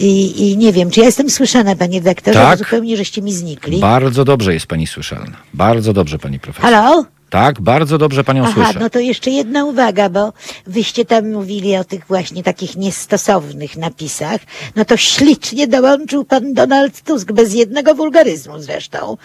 I, 0.01 0.43
i 0.51 0.57
nie 0.57 0.73
wiem, 0.73 0.91
czy 0.91 1.01
ja 1.01 1.07
jestem 1.07 1.31
słyszana, 1.31 1.77
panie 1.77 1.99
redaktorze, 1.99 2.39
Tak. 2.39 2.59
zupełnie 2.59 2.97
żeście 2.97 3.23
mi 3.23 3.33
znikli. 3.33 3.81
Bardzo 3.81 4.25
dobrze 4.25 4.55
jest 4.55 4.67
pani 4.67 4.87
słyszalna. 4.87 5.37
Bardzo 5.55 5.93
dobrze, 5.93 6.19
pani 6.19 6.41
profesor. 6.41 6.71
Halo? 6.71 7.05
Tak, 7.35 7.61
bardzo 7.61 7.99
dobrze 7.99 8.25
panią 8.25 8.43
Aha, 8.45 8.53
słyszę. 8.55 8.79
no 8.81 8.91
to 8.91 8.99
jeszcze 8.99 9.31
jedna 9.31 9.65
uwaga, 9.65 10.09
bo 10.09 10.33
wyście 10.67 11.05
tam 11.05 11.33
mówili 11.33 11.77
o 11.77 11.85
tych 11.85 12.07
właśnie 12.07 12.43
takich 12.43 12.77
niestosownych 12.77 13.77
napisach. 13.77 14.41
No 14.77 14.85
to 14.85 14.97
ślicznie 14.97 15.67
dołączył 15.67 16.25
pan 16.25 16.55
Donald 16.55 17.03
Tusk, 17.03 17.33
bez 17.33 17.55
jednego 17.55 17.95
wulgaryzmu 17.95 18.59
zresztą. 18.59 19.17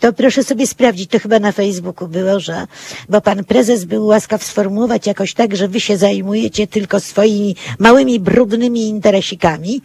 To 0.00 0.12
proszę 0.12 0.44
sobie 0.44 0.66
sprawdzić, 0.66 1.10
to 1.10 1.18
chyba 1.18 1.38
na 1.38 1.52
Facebooku 1.52 2.08
było, 2.08 2.40
że, 2.40 2.66
bo 3.08 3.20
pan 3.20 3.44
prezes 3.44 3.84
był 3.84 4.06
łaskaw 4.06 4.44
sformułować 4.44 5.06
jakoś 5.06 5.34
tak, 5.34 5.56
że 5.56 5.68
wy 5.68 5.80
się 5.80 5.96
zajmujecie 5.96 6.66
tylko 6.66 7.00
swoimi 7.00 7.56
małymi, 7.78 8.20
brudnymi 8.20 8.88
interesikami. 8.88 9.80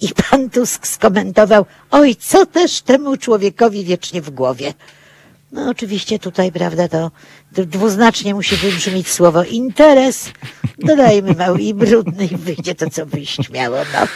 I 0.00 0.08
pan 0.30 0.50
Tusk 0.50 0.86
skomentował, 0.86 1.66
oj, 1.90 2.16
co 2.16 2.46
też 2.46 2.82
temu 2.82 3.16
człowiekowi 3.16 3.84
wiecznie 3.84 4.22
w 4.22 4.30
głowie. 4.30 4.74
No 5.52 5.70
oczywiście 5.70 6.18
tutaj, 6.18 6.52
prawda, 6.52 6.88
to 6.88 7.10
dwuznacznie 7.64 8.34
musi 8.34 8.56
wybrzmieć 8.56 9.08
słowo 9.08 9.44
interes. 9.44 10.32
Dodajmy 10.78 11.34
mały 11.34 11.60
i 11.60 11.74
brudny 11.74 12.24
i 12.24 12.36
wyjdzie 12.36 12.74
to, 12.74 12.90
co 12.90 13.06
wyjść 13.06 13.50
miało. 13.50 13.76
No, 13.76 14.06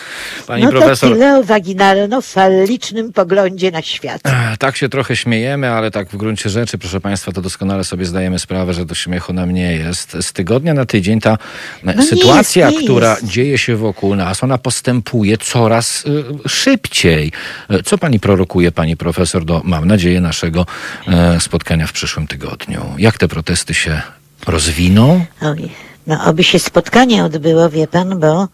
Pani 0.47 0.65
no 0.65 0.71
profesor- 0.71 1.09
to 1.09 1.15
tyle 1.15 1.39
o 1.39 1.43
waginalno-falicznym 1.43 3.13
poglądzie 3.13 3.71
na 3.71 3.83
świat. 3.83 4.23
Tak 4.59 4.77
się 4.77 4.89
trochę 4.89 5.17
śmiejemy, 5.17 5.71
ale 5.71 5.91
tak 5.91 6.09
w 6.09 6.17
gruncie 6.17 6.51
rzeczy, 6.51 6.79
proszę 6.79 7.01
Państwa, 7.01 7.33
to 7.33 7.43
doskonale 7.43 7.85
sobie 7.85 8.05
zdajemy 8.05 8.39
sprawę, 8.39 8.75
że 8.75 8.85
do 8.85 8.95
śmiechu 8.95 9.33
nam 9.33 9.51
nie 9.51 9.73
jest. 9.77 10.17
Z 10.21 10.33
tygodnia 10.33 10.75
na 10.75 10.87
tydzień 10.87 11.21
ta 11.21 11.39
e, 11.87 11.95
nie 11.95 12.03
sytuacja, 12.03 12.67
jest, 12.67 12.79
nie 12.81 12.85
która 12.85 13.11
jest. 13.11 13.25
dzieje 13.27 13.59
się 13.59 13.77
wokół 13.77 14.15
nas, 14.17 14.45
ona 14.45 14.59
postępuje 14.59 15.39
coraz 15.39 16.05
y, 16.07 16.49
szybciej. 16.49 17.33
E, 17.71 17.83
Co 17.83 17.99
Pani 17.99 18.21
prorokuje, 18.21 18.73
Pani 18.73 18.97
Profesor, 18.97 19.45
do, 19.45 19.63
mam 19.65 19.85
nadzieję, 19.89 20.21
naszego 20.21 20.67
e, 21.09 21.41
spotkania 21.41 21.87
w 21.87 21.93
przyszłym 21.93 22.27
tygodniu? 22.27 22.95
Jak 22.99 23.19
te 23.19 23.29
protesty 23.31 23.75
się 23.75 24.03
rozwiną? 24.47 25.25
Oj, 25.43 25.71
no 26.07 26.25
oby 26.25 26.45
się 26.45 26.59
spotkanie 26.59 27.25
odbyło, 27.25 27.71
wie 27.71 27.87
pan, 27.87 28.21
bo 28.21 28.49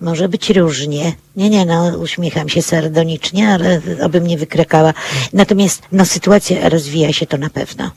może 0.00 0.28
być 0.28 0.50
różnie. 0.50 1.12
Nie, 1.36 1.50
nie, 1.50 1.64
no 1.64 1.98
uśmiecham 1.98 2.48
się 2.48 2.62
sardonicznie, 2.62 3.48
ale 3.48 3.80
oby 4.02 4.20
mnie 4.20 4.38
wykrakała. 4.38 4.94
Natomiast 5.32 5.82
no 5.92 6.04
sytuacja 6.04 6.68
rozwija 6.68 7.12
się 7.12 7.26
to 7.26 7.38
na 7.38 7.50
pewno. 7.50 7.90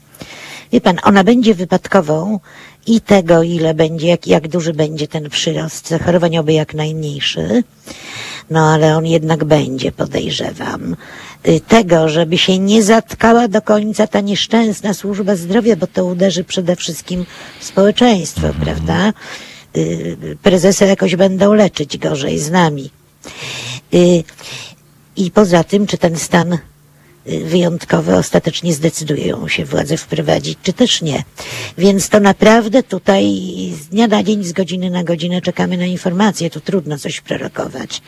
Wie 0.72 0.80
pan, 0.80 0.98
ona 1.02 1.24
będzie 1.24 1.54
wypadkową 1.54 2.40
i 2.86 3.00
tego, 3.00 3.42
ile 3.42 3.74
będzie, 3.74 4.08
jak, 4.08 4.26
jak 4.26 4.48
duży 4.48 4.72
będzie 4.72 5.08
ten 5.08 5.30
przyrost 5.30 5.88
zachorowań, 5.88 6.38
oby 6.38 6.52
jak 6.52 6.74
najmniejszy. 6.74 7.62
No 8.50 8.72
ale 8.72 8.96
on 8.96 9.06
jednak 9.06 9.44
będzie, 9.44 9.92
podejrzewam. 9.92 10.96
Y, 11.48 11.60
Tego, 11.60 12.08
żeby 12.08 12.38
się 12.38 12.58
nie 12.58 12.82
zatkała 12.82 13.48
do 13.48 13.62
końca 13.62 14.06
ta 14.06 14.20
nieszczęsna 14.20 14.94
służba 14.94 15.36
zdrowia, 15.36 15.76
bo 15.76 15.86
to 15.86 16.04
uderzy 16.04 16.44
przede 16.44 16.76
wszystkim 16.76 17.26
w 17.60 17.64
społeczeństwo, 17.64 18.46
prawda? 18.64 19.12
Y, 19.76 20.36
Prezesa 20.42 20.84
jakoś 20.84 21.16
będą 21.16 21.54
leczyć 21.54 21.98
gorzej 21.98 22.38
z 22.38 22.50
nami. 22.50 22.90
Y, 23.94 24.24
I 25.16 25.30
poza 25.30 25.64
tym, 25.64 25.86
czy 25.86 25.98
ten 25.98 26.16
stan 26.18 26.58
wyjątkowy 27.44 28.16
ostatecznie 28.16 28.74
zdecydują 28.74 29.48
się 29.48 29.64
władze 29.64 29.96
wprowadzić, 29.96 30.58
czy 30.62 30.72
też 30.72 31.02
nie. 31.02 31.24
Więc 31.78 32.08
to 32.08 32.20
naprawdę 32.20 32.82
tutaj 32.82 33.24
z 33.82 33.86
dnia 33.86 34.06
na 34.06 34.22
dzień, 34.22 34.44
z 34.44 34.52
godziny 34.52 34.90
na 34.90 35.04
godzinę 35.04 35.40
czekamy 35.40 35.76
na 35.76 35.84
informacje. 35.86 36.50
Tu 36.50 36.60
trudno 36.60 36.98
coś 36.98 37.20
prorokować. 37.20 38.02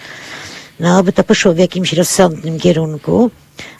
No, 0.81 0.99
oby 0.99 1.13
to 1.13 1.25
poszło 1.25 1.55
w 1.55 1.59
jakimś 1.59 1.93
rozsądnym 1.93 2.61
kierunku, 2.61 3.31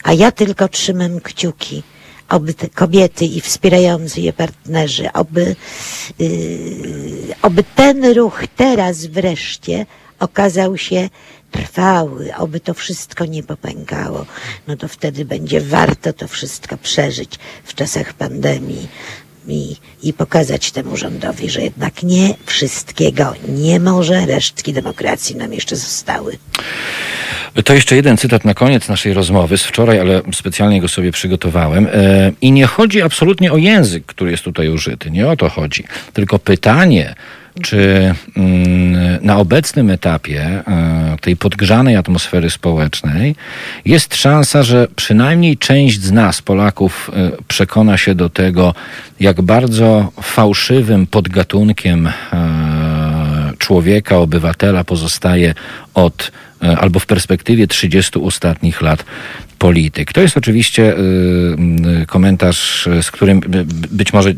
a 0.03 0.13
ja 0.13 0.31
tylko 0.31 0.67
trzymam 0.67 1.19
kciuki. 1.19 1.83
Oby 2.29 2.53
te 2.53 2.69
kobiety 2.69 3.25
i 3.25 3.41
wspierający 3.41 4.21
je 4.21 4.33
partnerzy, 4.33 5.13
oby, 5.13 5.55
yy, 6.19 7.63
ten 7.75 8.13
ruch 8.13 8.43
teraz 8.55 9.05
wreszcie 9.05 9.85
okazał 10.19 10.77
się 10.77 11.09
trwały, 11.51 12.35
oby 12.35 12.59
to 12.59 12.73
wszystko 12.73 13.25
nie 13.25 13.43
popękało. 13.43 14.25
No 14.67 14.75
to 14.75 14.87
wtedy 14.87 15.25
będzie 15.25 15.61
warto 15.61 16.13
to 16.13 16.27
wszystko 16.27 16.77
przeżyć 16.77 17.39
w 17.63 17.73
czasach 17.73 18.13
pandemii 18.13 18.87
i, 19.51 19.75
i 20.03 20.13
pokazać 20.13 20.71
temu 20.71 20.97
rządowi, 20.97 21.49
że 21.49 21.61
jednak 21.61 22.03
nie 22.03 22.35
wszystkiego 22.45 23.33
nie 23.47 23.79
może, 23.79 24.25
resztki 24.25 24.73
demokracji 24.73 25.35
nam 25.35 25.53
jeszcze 25.53 25.75
zostały. 25.75 26.37
To 27.65 27.73
jeszcze 27.73 27.95
jeden 27.95 28.17
cytat 28.17 28.45
na 28.45 28.53
koniec 28.53 28.89
naszej 28.89 29.13
rozmowy 29.13 29.57
z 29.57 29.63
wczoraj, 29.63 29.99
ale 29.99 30.21
specjalnie 30.33 30.81
go 30.81 30.87
sobie 30.87 31.11
przygotowałem. 31.11 31.87
E, 31.93 32.31
I 32.41 32.51
nie 32.51 32.65
chodzi 32.65 33.01
absolutnie 33.01 33.51
o 33.51 33.57
język, 33.57 34.05
który 34.05 34.31
jest 34.31 34.43
tutaj 34.43 34.69
użyty. 34.69 35.11
Nie 35.11 35.27
o 35.27 35.35
to 35.35 35.49
chodzi. 35.49 35.83
Tylko 36.13 36.39
pytanie, 36.39 37.15
czy 37.61 38.13
mm, 38.37 39.25
na 39.25 39.37
obecnym 39.37 39.89
etapie 39.89 40.41
e, 40.41 41.17
tej 41.21 41.35
podgrzanej 41.37 41.95
atmosfery 41.95 42.49
społecznej 42.49 43.35
jest 43.85 44.15
szansa, 44.15 44.63
że 44.63 44.87
przynajmniej 44.95 45.57
część 45.57 46.01
z 46.01 46.11
nas, 46.11 46.41
Polaków, 46.41 47.11
e, 47.13 47.31
przekona 47.47 47.97
się 47.97 48.15
do 48.15 48.29
tego, 48.29 48.73
jak 49.19 49.41
bardzo 49.41 50.11
fałszywym 50.21 51.07
podgatunkiem 51.07 52.09
człowieka, 53.57 54.17
obywatela 54.17 54.83
pozostaje 54.83 55.53
od 55.93 56.31
albo 56.61 56.99
w 56.99 57.05
perspektywie 57.05 57.67
30 57.67 58.19
ostatnich 58.19 58.81
lat 58.81 59.05
polityk. 59.59 60.13
To 60.13 60.21
jest 60.21 60.37
oczywiście 60.37 60.97
y, 60.97 62.05
komentarz, 62.07 62.87
y, 62.87 63.03
z 63.03 63.11
którym 63.11 63.41
być 63.91 64.13
może 64.13 64.33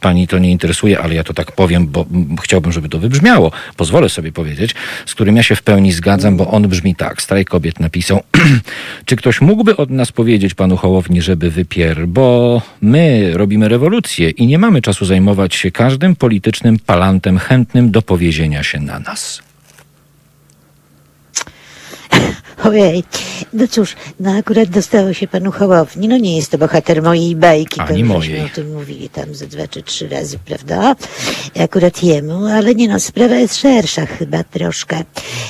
pani 0.00 0.28
to 0.28 0.38
nie 0.38 0.50
interesuje, 0.50 1.00
ale 1.00 1.14
ja 1.14 1.24
to 1.24 1.34
tak 1.34 1.52
powiem, 1.52 1.86
bo 1.86 2.06
chciałbym, 2.42 2.72
żeby 2.72 2.88
to 2.88 2.98
wybrzmiało. 2.98 3.52
Pozwolę 3.76 4.08
sobie 4.08 4.32
powiedzieć, 4.32 4.74
z 5.06 5.14
którym 5.14 5.36
ja 5.36 5.42
się 5.42 5.56
w 5.56 5.62
pełni 5.62 5.92
zgadzam, 5.92 6.36
bo 6.36 6.50
on 6.50 6.68
brzmi 6.68 6.94
tak. 6.94 7.22
Strajk 7.22 7.50
kobiet 7.50 7.80
napisał, 7.80 8.22
czy 9.06 9.16
ktoś 9.16 9.40
mógłby 9.40 9.76
od 9.76 9.90
nas 9.90 10.12
powiedzieć 10.12 10.54
panu 10.54 10.76
Hołowni, 10.76 11.22
żeby 11.22 11.50
wypier, 11.50 12.08
bo 12.08 12.62
my 12.80 13.30
robimy 13.34 13.68
rewolucję 13.68 14.30
i 14.30 14.46
nie 14.46 14.58
mamy 14.58 14.82
czasu 14.82 15.04
zajmować 15.04 15.54
się 15.54 15.70
każdym 15.70 16.16
politycznym 16.16 16.78
palantem 16.78 17.38
chętnym 17.38 17.90
do 17.90 18.02
powiezienia 18.02 18.62
się 18.62 18.80
na 18.80 18.98
nas. 18.98 19.49
Ojej, 22.64 23.04
no 23.52 23.68
cóż, 23.68 23.96
no 24.20 24.30
akurat 24.32 24.68
dostało 24.68 25.12
się 25.12 25.28
panu 25.28 25.52
Hołowni. 25.52 26.08
No 26.08 26.16
nie 26.18 26.36
jest 26.36 26.50
to 26.50 26.58
bohater 26.58 27.02
mojej 27.02 27.36
bajki, 27.36 27.80
Ani 27.80 28.02
to 28.02 28.08
mojej. 28.08 28.40
o 28.44 28.48
tym 28.48 28.72
mówili 28.72 29.08
tam 29.08 29.34
ze 29.34 29.46
dwa 29.46 29.68
czy 29.68 29.82
trzy 29.82 30.08
razy, 30.08 30.38
prawda? 30.38 30.96
Akurat 31.60 32.02
jemu, 32.02 32.46
ale 32.46 32.74
nie 32.74 32.88
no, 32.88 33.00
sprawa 33.00 33.34
jest 33.34 33.56
szersza 33.56 34.06
chyba 34.06 34.44
troszkę, 34.44 35.04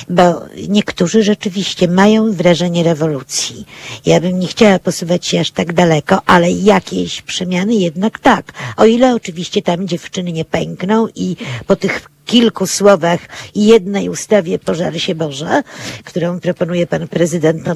bo 0.09 0.41
niektórzy 0.67 1.23
rzeczywiście 1.23 1.87
mają 1.87 2.31
wrażenie 2.31 2.83
rewolucji. 2.83 3.65
Ja 4.05 4.21
bym 4.21 4.39
nie 4.39 4.47
chciała 4.47 4.79
posuwać 4.79 5.25
się 5.25 5.39
aż 5.39 5.51
tak 5.51 5.73
daleko, 5.73 6.21
ale 6.25 6.51
jakieś 6.51 7.21
przemiany 7.21 7.75
jednak 7.75 8.19
tak. 8.19 8.53
O 8.77 8.85
ile 8.85 9.15
oczywiście 9.15 9.61
tam 9.61 9.87
dziewczyny 9.87 10.31
nie 10.31 10.45
pękną 10.45 11.07
i 11.15 11.35
po 11.67 11.75
tych 11.75 12.01
kilku 12.25 12.67
słowach 12.67 13.19
i 13.55 13.65
jednej 13.65 14.09
ustawie 14.09 14.59
pożary 14.59 14.99
się 14.99 15.15
Boże, 15.15 15.63
którą 16.03 16.39
proponuje 16.39 16.87
pan 16.87 17.07
prezydent, 17.07 17.65
no 17.67 17.75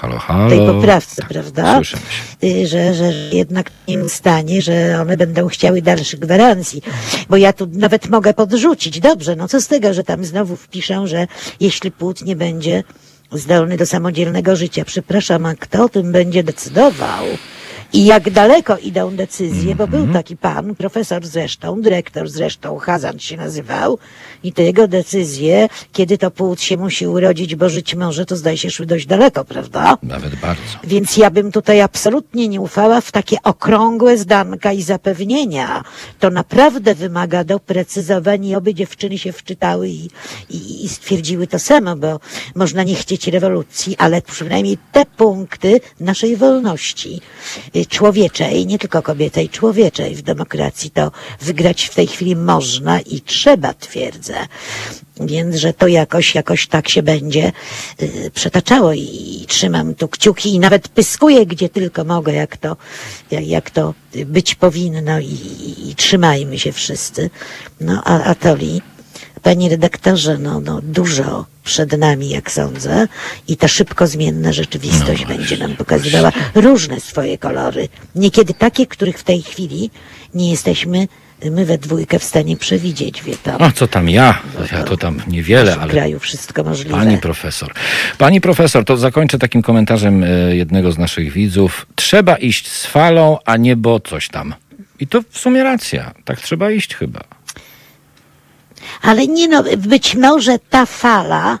Halo, 0.00 0.18
halo. 0.18 0.48
tej 0.50 0.66
poprawce, 0.66 1.16
Tak, 1.22 1.28
prawda? 1.28 1.80
Y, 2.44 2.66
Że, 2.66 2.94
że 2.94 3.12
jednak 3.32 3.70
nie 3.88 4.08
stanie, 4.08 4.62
że 4.62 4.98
one 5.00 5.16
będą 5.16 5.48
chciały 5.48 5.82
dalszych 5.82 6.20
gwarancji. 6.20 6.82
Bo 7.28 7.36
ja 7.36 7.52
tu 7.52 7.66
nawet 7.72 8.08
mogę 8.08 8.34
podrzucić. 8.34 9.00
Dobrze, 9.00 9.36
no 9.36 9.48
co 9.48 9.60
z 9.60 9.66
tego, 9.66 9.94
że 9.94 10.04
tam 10.04 10.24
znowu 10.24 10.56
wpiszą, 10.56 11.06
że 11.06 11.26
jeśli 11.60 11.90
płód 11.90 12.22
nie 12.22 12.36
będzie 12.36 12.84
zdolny 13.32 13.76
do 13.76 13.86
samodzielnego 13.86 14.56
życia. 14.56 14.84
Przepraszam, 14.84 15.46
a 15.46 15.54
kto 15.54 15.84
o 15.84 15.88
tym 15.88 16.12
będzie 16.12 16.42
decydował? 16.42 17.24
I 17.96 18.04
jak 18.04 18.30
daleko 18.30 18.78
idą 18.78 19.16
decyzje, 19.16 19.74
bo 19.74 19.86
był 19.86 20.06
taki 20.12 20.36
pan, 20.36 20.74
profesor 20.74 21.26
zresztą, 21.26 21.80
dyrektor 21.82 22.28
zresztą, 22.28 22.78
Hazan 22.78 23.18
się 23.18 23.36
nazywał, 23.36 23.98
i 24.44 24.52
te 24.52 24.62
jego 24.62 24.88
decyzje, 24.88 25.68
kiedy 25.92 26.18
to 26.18 26.30
płód 26.30 26.60
się 26.60 26.76
musi 26.76 27.06
urodzić, 27.06 27.54
bo 27.54 27.68
żyć 27.68 27.94
może, 27.94 28.26
to 28.26 28.36
zdaje 28.36 28.58
się 28.58 28.70
szły 28.70 28.86
dość 28.86 29.06
daleko, 29.06 29.44
prawda? 29.44 29.98
Nawet 30.02 30.34
bardzo. 30.34 30.62
Więc 30.84 31.16
ja 31.16 31.30
bym 31.30 31.52
tutaj 31.52 31.80
absolutnie 31.80 32.48
nie 32.48 32.60
ufała 32.60 33.00
w 33.00 33.12
takie 33.12 33.36
okrągłe 33.42 34.18
zdanka 34.18 34.72
i 34.72 34.82
zapewnienia. 34.82 35.84
To 36.18 36.30
naprawdę 36.30 36.94
wymaga 36.94 37.44
doprecyzowań 37.44 38.44
i 38.44 38.54
oby 38.54 38.74
dziewczyny 38.74 39.18
się 39.18 39.32
wczytały 39.32 39.88
i, 39.88 40.08
i, 40.50 40.84
i 40.84 40.88
stwierdziły 40.88 41.46
to 41.46 41.58
samo, 41.58 41.96
bo 41.96 42.20
można 42.54 42.82
nie 42.82 42.94
chcieć 42.94 43.28
rewolucji, 43.28 43.96
ale 43.98 44.22
przynajmniej 44.22 44.78
te 44.92 45.04
punkty 45.06 45.80
naszej 46.00 46.36
wolności 46.36 47.20
człowieczej, 47.86 48.66
nie 48.66 48.78
tylko 48.78 49.02
kobietej, 49.02 49.48
człowieczej 49.48 50.14
w 50.14 50.22
demokracji 50.22 50.90
to 50.90 51.12
wygrać 51.40 51.84
w 51.84 51.94
tej 51.94 52.06
chwili 52.06 52.36
można 52.36 53.00
i 53.00 53.20
trzeba, 53.20 53.74
twierdzę. 53.74 54.34
Więc, 55.20 55.56
że 55.56 55.72
to 55.72 55.86
jakoś, 55.86 56.34
jakoś 56.34 56.66
tak 56.66 56.88
się 56.88 57.02
będzie 57.02 57.52
y, 58.02 58.30
przetaczało 58.34 58.92
i, 58.92 59.38
i 59.42 59.46
trzymam 59.46 59.94
tu 59.94 60.08
kciuki 60.08 60.54
i 60.54 60.58
nawet 60.58 60.88
pyskuję, 60.88 61.46
gdzie 61.46 61.68
tylko 61.68 62.04
mogę, 62.04 62.32
jak 62.32 62.56
to, 62.56 62.76
jak, 63.30 63.46
jak 63.46 63.70
to 63.70 63.94
być 64.26 64.54
powinno 64.54 65.20
i, 65.20 65.24
i, 65.24 65.90
i 65.90 65.94
trzymajmy 65.94 66.58
się 66.58 66.72
wszyscy. 66.72 67.30
No, 67.80 68.02
a, 68.04 68.22
a 68.22 68.34
Toli, 68.34 68.82
panie 69.42 69.68
redaktorze, 69.68 70.38
no, 70.38 70.60
no 70.60 70.80
dużo 70.82 71.46
przed 71.64 71.98
nami, 71.98 72.28
jak 72.28 72.50
sądzę, 72.50 73.08
i 73.48 73.56
ta 73.56 73.68
szybko 73.68 74.06
zmienna 74.06 74.52
rzeczywistość 74.52 75.22
No 75.22 75.28
będzie 75.28 75.56
nam 75.56 75.76
pokazywała 75.76 76.32
różne 76.54 77.00
swoje 77.00 77.38
kolory. 77.38 77.88
Niekiedy 78.14 78.54
takie, 78.54 78.86
których 78.86 79.18
w 79.18 79.24
tej 79.24 79.42
chwili 79.42 79.90
nie 80.34 80.50
jesteśmy 80.50 81.08
my 81.44 81.64
we 81.64 81.78
dwójkę 81.78 82.18
w 82.18 82.24
stanie 82.24 82.56
przewidzieć, 82.56 83.22
wie 83.22 83.36
pan. 83.36 83.56
No 83.60 83.72
co 83.72 83.86
tam 83.88 84.08
ja? 84.08 84.42
Ja 84.72 84.82
to 84.82 84.96
tam 84.96 85.18
W 85.18 85.28
niewiele, 85.28 85.76
ale 85.76 85.92
kraju 85.92 86.18
wszystko 86.18 86.64
możliwe. 86.64 86.96
Pani 86.96 87.18
profesor. 87.18 87.72
Pani 88.18 88.40
profesor, 88.40 88.84
to 88.84 88.96
zakończę 88.96 89.38
takim 89.38 89.62
komentarzem 89.62 90.24
e, 90.24 90.56
jednego 90.56 90.92
z 90.92 90.98
naszych 90.98 91.32
widzów. 91.32 91.86
Trzeba 91.94 92.36
iść 92.36 92.68
z 92.68 92.86
falą, 92.86 93.38
a 93.44 93.56
nie 93.56 93.76
bo 93.76 94.00
coś 94.00 94.28
tam. 94.28 94.54
I 95.00 95.06
to 95.06 95.22
w 95.30 95.38
sumie 95.38 95.62
racja. 95.62 96.14
Tak 96.24 96.40
trzeba 96.40 96.70
iść 96.70 96.94
chyba. 96.94 97.35
Ale 99.02 99.26
nie 99.26 99.48
no, 99.48 99.64
być 99.76 100.14
może 100.14 100.58
ta 100.58 100.86
fala, 100.86 101.58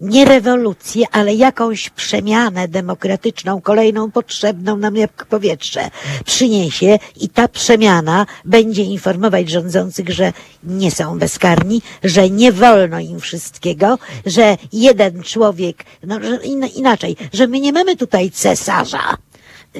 nie 0.00 0.24
rewolucję, 0.24 1.06
ale 1.12 1.34
jakąś 1.34 1.90
przemianę 1.90 2.68
demokratyczną, 2.68 3.60
kolejną 3.60 4.10
potrzebną 4.10 4.76
nam 4.76 4.96
jak 4.96 5.26
powietrze 5.26 5.90
przyniesie 6.24 6.98
i 7.20 7.28
ta 7.28 7.48
przemiana 7.48 8.26
będzie 8.44 8.82
informować 8.82 9.50
rządzących, 9.50 10.08
że 10.08 10.32
nie 10.64 10.90
są 10.90 11.18
bezkarni, 11.18 11.82
że 12.04 12.30
nie 12.30 12.52
wolno 12.52 13.00
im 13.00 13.20
wszystkiego, 13.20 13.98
że 14.26 14.56
jeden 14.72 15.22
człowiek, 15.22 15.84
no 16.02 16.20
że 16.20 16.36
in, 16.36 16.64
inaczej, 16.64 17.16
że 17.32 17.46
my 17.46 17.60
nie 17.60 17.72
mamy 17.72 17.96
tutaj 17.96 18.30
cesarza, 18.30 19.16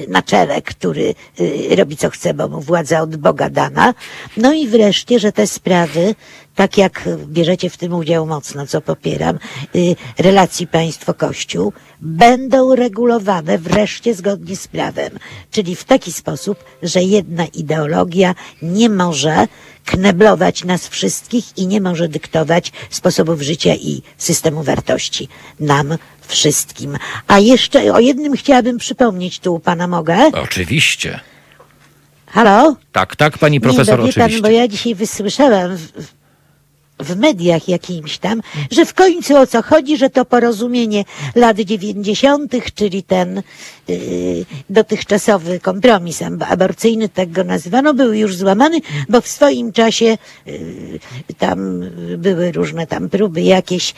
na 0.07 0.21
czele, 0.21 0.61
który 0.61 1.15
y, 1.39 1.75
robi 1.75 1.97
co 1.97 2.09
chce, 2.09 2.33
bo 2.33 2.47
mu 2.47 2.61
władza 2.61 3.01
od 3.01 3.15
Boga 3.15 3.49
dana. 3.49 3.93
No 4.37 4.53
i 4.53 4.67
wreszcie, 4.67 5.19
że 5.19 5.31
te 5.31 5.47
sprawy, 5.47 6.15
tak 6.55 6.77
jak 6.77 7.09
bierzecie 7.27 7.69
w 7.69 7.77
tym 7.77 7.93
udział 7.93 8.25
mocno, 8.25 8.67
co 8.67 8.81
popieram, 8.81 9.39
y, 9.75 9.95
relacji 10.17 10.67
państwo-kościół, 10.67 11.73
będą 12.01 12.75
regulowane 12.75 13.57
wreszcie 13.57 14.13
zgodnie 14.15 14.55
z 14.55 14.67
prawem. 14.67 15.09
Czyli 15.51 15.75
w 15.75 15.83
taki 15.83 16.11
sposób, 16.11 16.63
że 16.83 17.03
jedna 17.03 17.45
ideologia 17.45 18.35
nie 18.61 18.89
może 18.89 19.47
kneblować 19.89 20.63
nas 20.63 20.87
wszystkich 20.87 21.57
i 21.57 21.67
nie 21.67 21.81
może 21.81 22.07
dyktować 22.07 22.71
sposobów 22.89 23.41
życia 23.41 23.75
i 23.75 24.01
systemu 24.17 24.63
wartości 24.63 25.27
nam 25.59 25.97
wszystkim. 26.27 26.97
A 27.27 27.39
jeszcze 27.39 27.93
o 27.93 27.99
jednym 27.99 28.33
chciałabym 28.37 28.77
przypomnieć 28.77 29.39
tu 29.39 29.59
pana 29.59 29.87
mogę? 29.87 30.17
Oczywiście. 30.33 31.19
Halo? 32.27 32.75
Tak, 32.91 33.15
tak, 33.15 33.37
pani 33.37 33.61
profesor, 33.61 33.99
nie, 33.99 34.01
no, 34.01 34.07
wie 34.07 34.13
pan, 34.13 34.23
oczywiście. 34.23 34.41
bo 34.41 34.49
ja 34.49 34.67
dzisiaj 34.67 34.95
wysłyszałam 34.95 35.77
w, 35.77 35.81
w- 35.81 36.18
w 36.99 37.15
mediach 37.15 37.67
jakimś 37.67 38.17
tam, 38.17 38.41
że 38.71 38.85
w 38.85 38.93
końcu 38.93 39.37
o 39.37 39.47
co 39.47 39.61
chodzi, 39.61 39.97
że 39.97 40.09
to 40.09 40.25
porozumienie 40.25 41.05
lat 41.35 41.59
dziewięćdziesiątych, 41.59 42.73
czyli 42.73 43.03
ten 43.03 43.43
yy, 43.87 44.45
dotychczasowy 44.69 45.59
kompromis 45.59 46.21
ab- 46.21 46.43
aborcyjny, 46.49 47.09
tak 47.09 47.31
go 47.31 47.43
nazywano, 47.43 47.93
był 47.93 48.13
już 48.13 48.35
złamany, 48.35 48.79
bo 49.09 49.21
w 49.21 49.27
swoim 49.27 49.71
czasie 49.71 50.17
yy, 50.45 50.99
tam 51.37 51.81
były 52.17 52.51
różne 52.51 52.87
tam 52.87 53.09
próby 53.09 53.41
jakieś 53.41 53.93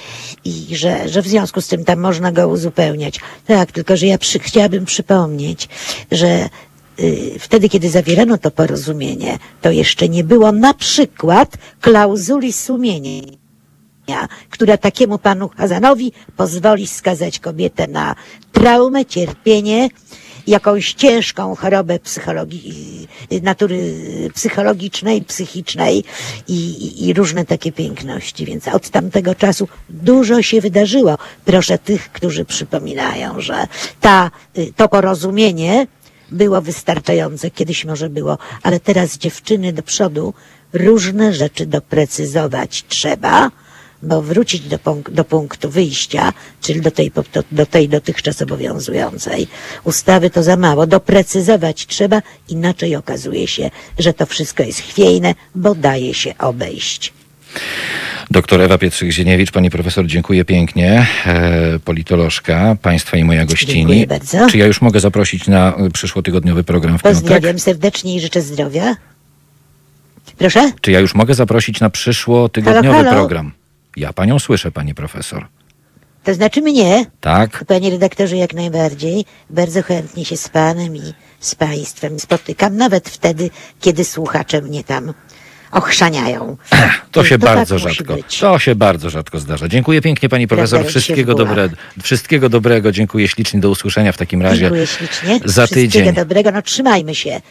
i 0.45 0.75
że, 0.75 1.09
że 1.09 1.21
w 1.21 1.27
związku 1.27 1.61
z 1.61 1.67
tym 1.67 1.85
tam 1.85 1.99
można 1.99 2.31
go 2.31 2.47
uzupełniać. 2.47 3.19
Tak, 3.45 3.71
tylko 3.71 3.97
że 3.97 4.07
ja 4.07 4.17
przy, 4.17 4.39
chciałabym 4.39 4.85
przypomnieć, 4.85 5.69
że 6.11 6.49
wtedy, 7.39 7.69
kiedy 7.69 7.89
zawierano 7.89 8.37
to 8.37 8.51
porozumienie, 8.51 9.37
to 9.61 9.71
jeszcze 9.71 10.09
nie 10.09 10.23
było 10.23 10.51
na 10.51 10.73
przykład 10.73 11.57
klauzuli 11.81 12.53
sumienia, 12.53 14.27
która 14.49 14.77
takiemu 14.77 15.17
panu 15.17 15.49
Hazanowi 15.57 16.11
pozwoli 16.37 16.87
skazać 16.87 17.39
kobietę 17.39 17.87
na 17.87 18.15
traumę, 18.51 19.05
cierpienie, 19.05 19.89
jakąś 20.47 20.93
ciężką 20.93 21.55
chorobę 21.55 21.99
psychologii, 21.99 23.07
y, 23.31 23.41
natury 23.41 23.93
psychologicznej, 24.33 25.21
psychicznej 25.21 26.03
i, 26.47 26.53
i, 26.53 27.07
i 27.07 27.13
różne 27.13 27.45
takie 27.45 27.71
piękności. 27.71 28.45
Więc 28.45 28.67
od 28.67 28.89
tamtego 28.89 29.35
czasu 29.35 29.67
dużo 29.89 30.41
się 30.41 30.61
wydarzyło. 30.61 31.17
Proszę 31.45 31.77
tych, 31.77 32.11
którzy 32.11 32.45
przypominają, 32.45 33.41
że 33.41 33.67
ta, 34.01 34.31
y, 34.57 34.73
to 34.75 34.89
porozumienie 34.89 35.87
było 36.31 36.61
wystarczające, 36.61 37.51
kiedyś 37.51 37.85
może 37.85 38.09
było, 38.09 38.37
ale 38.63 38.79
teraz 38.79 39.17
dziewczyny 39.17 39.73
do 39.73 39.83
przodu 39.83 40.33
różne 40.73 41.33
rzeczy 41.33 41.65
doprecyzować 41.65 42.85
trzeba, 42.87 43.51
bo 44.03 44.21
wrócić 44.21 44.61
do, 44.61 44.77
punk- 44.77 45.11
do 45.11 45.23
punktu 45.23 45.69
wyjścia, 45.69 46.33
czyli 46.61 46.81
do 46.81 46.91
tej, 46.91 47.11
do, 47.11 47.43
do 47.51 47.65
tej 47.65 47.89
dotychczas 47.89 48.41
obowiązującej 48.41 49.47
ustawy 49.83 50.29
to 50.29 50.43
za 50.43 50.57
mało. 50.57 50.87
Doprecyzować 50.87 51.87
trzeba, 51.87 52.21
inaczej 52.49 52.95
okazuje 52.95 53.47
się, 53.47 53.71
że 53.99 54.13
to 54.13 54.25
wszystko 54.25 54.63
jest 54.63 54.79
chwiejne, 54.79 55.35
bo 55.55 55.75
daje 55.75 56.13
się 56.13 56.37
obejść. 56.37 57.13
Doktor 58.29 58.61
Ewa 58.61 58.77
Pietrzyk-Zieniewicz, 58.77 59.51
pani 59.51 59.69
profesor, 59.69 60.05
dziękuję 60.05 60.45
pięknie. 60.45 61.07
E, 61.25 61.79
politolożka, 61.79 62.77
państwa 62.81 63.17
i 63.17 63.23
moja 63.23 63.45
gościni. 63.45 63.73
Dziękuję 63.73 64.07
bardzo. 64.07 64.49
Czy 64.49 64.57
ja 64.57 64.65
już 64.65 64.81
mogę 64.81 64.99
zaprosić 64.99 65.47
na 65.47 65.75
e, 65.75 65.89
przyszłotygodniowy 65.89 66.63
program 66.63 66.99
w 66.99 67.03
piątek? 67.03 67.21
Pozdrawiam 67.21 67.59
serdecznie 67.59 68.15
i 68.15 68.19
życzę 68.19 68.41
zdrowia. 68.41 68.95
Proszę? 70.37 70.71
Czy 70.81 70.91
ja 70.91 70.99
już 70.99 71.15
mogę 71.15 71.33
zaprosić 71.33 71.79
na 71.79 71.89
przyszłotygodniowy 71.89 72.87
Halo, 72.87 73.03
halo? 73.03 73.11
program? 73.11 73.51
Ja 73.97 74.13
panią 74.13 74.39
słyszę, 74.39 74.71
pani 74.71 74.95
profesor. 74.95 75.47
To 76.23 76.33
znaczy 76.33 76.61
mnie? 76.61 77.05
Tak? 77.21 77.65
Panie 77.67 77.89
redaktorze, 77.89 78.37
jak 78.37 78.53
najbardziej. 78.53 79.25
Bardzo 79.49 79.83
chętnie 79.83 80.25
się 80.25 80.37
z 80.37 80.49
panem 80.49 80.95
i 80.95 81.13
z 81.39 81.55
państwem 81.55 82.19
spotykam, 82.19 82.77
nawet 82.77 83.09
wtedy, 83.09 83.49
kiedy 83.79 84.05
słuchacze 84.05 84.61
mnie 84.61 84.83
tam 84.83 85.13
ochrzaniają. 85.71 86.57
To 87.11 87.25
się 87.25 87.39
to 87.39 87.45
bardzo 87.45 87.79
tak 87.79 87.93
rzadko. 87.93 88.15
To 88.39 88.59
się 88.59 88.75
bardzo 88.75 89.09
rzadko 89.09 89.39
zdarza. 89.39 89.67
Dziękuję 89.67 90.01
pięknie 90.01 90.29
pani 90.29 90.47
profesor. 90.47 90.85
Wszystkiego 90.85 91.35
dobrego. 91.35 91.75
Wszystkiego 92.03 92.49
dobrego. 92.49 92.91
Dziękuję 92.91 93.27
ślicznie. 93.27 93.59
Do 93.59 93.69
usłyszenia 93.69 94.11
w 94.11 94.17
takim 94.17 94.41
razie. 94.41 94.59
Dziękuję 94.61 94.87
ślicznie. 94.87 95.39
Za 95.45 95.65
Wszystkiego 95.65 95.91
tydzień. 95.91 96.13
dobrego. 96.13 96.51
No 96.51 96.61
trzymajmy 96.61 97.15
się. 97.15 97.41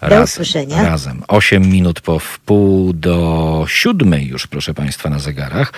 Do 0.00 0.08
Razem, 0.08 0.24
usłyszenia. 0.24 0.82
Razem. 0.82 1.22
Osiem 1.28 1.62
minut 1.66 2.00
po 2.00 2.18
wpół 2.18 2.92
do 2.92 3.64
siódmej 3.68 4.26
już, 4.26 4.46
proszę 4.46 4.74
Państwa, 4.74 5.10
na 5.10 5.18
zegarach. 5.18 5.72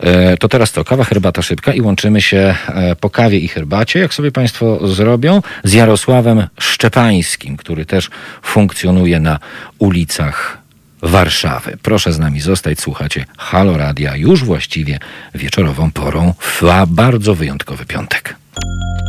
E, 0.00 0.36
to 0.36 0.48
teraz 0.48 0.72
to 0.72 0.84
kawa, 0.84 1.04
herbata 1.04 1.42
szybka 1.42 1.72
i 1.72 1.80
łączymy 1.80 2.22
się 2.22 2.54
e, 2.68 2.96
po 2.96 3.10
kawie 3.10 3.38
i 3.38 3.48
herbacie, 3.48 3.98
jak 3.98 4.14
sobie 4.14 4.32
Państwo 4.32 4.88
zrobią, 4.88 5.42
z 5.64 5.72
Jarosławem 5.72 6.46
Szczepańskim, 6.60 7.56
który 7.56 7.84
też 7.86 8.10
funkcjonuje 8.42 9.20
na 9.20 9.38
ulicach 9.78 10.59
Warszawy. 11.02 11.76
Proszę 11.82 12.12
z 12.12 12.18
nami 12.18 12.40
zostać, 12.40 12.80
słuchacie 12.80 13.24
Halo 13.38 13.76
Radia 13.76 14.16
już 14.16 14.44
właściwie 14.44 14.98
wieczorową 15.34 15.90
porą 15.90 16.34
w 16.38 16.62
bardzo 16.86 17.34
wyjątkowy 17.34 17.86
piątek. 17.86 18.36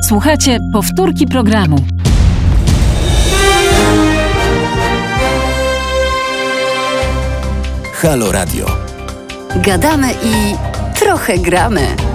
Słuchajcie 0.07 0.57
powtórki 0.73 1.27
programu. 1.27 1.85
Halo 7.93 8.31
Radio. 8.31 8.65
Gadamy 9.55 10.11
i 10.23 10.55
trochę 10.99 11.37
gramy. 11.37 12.10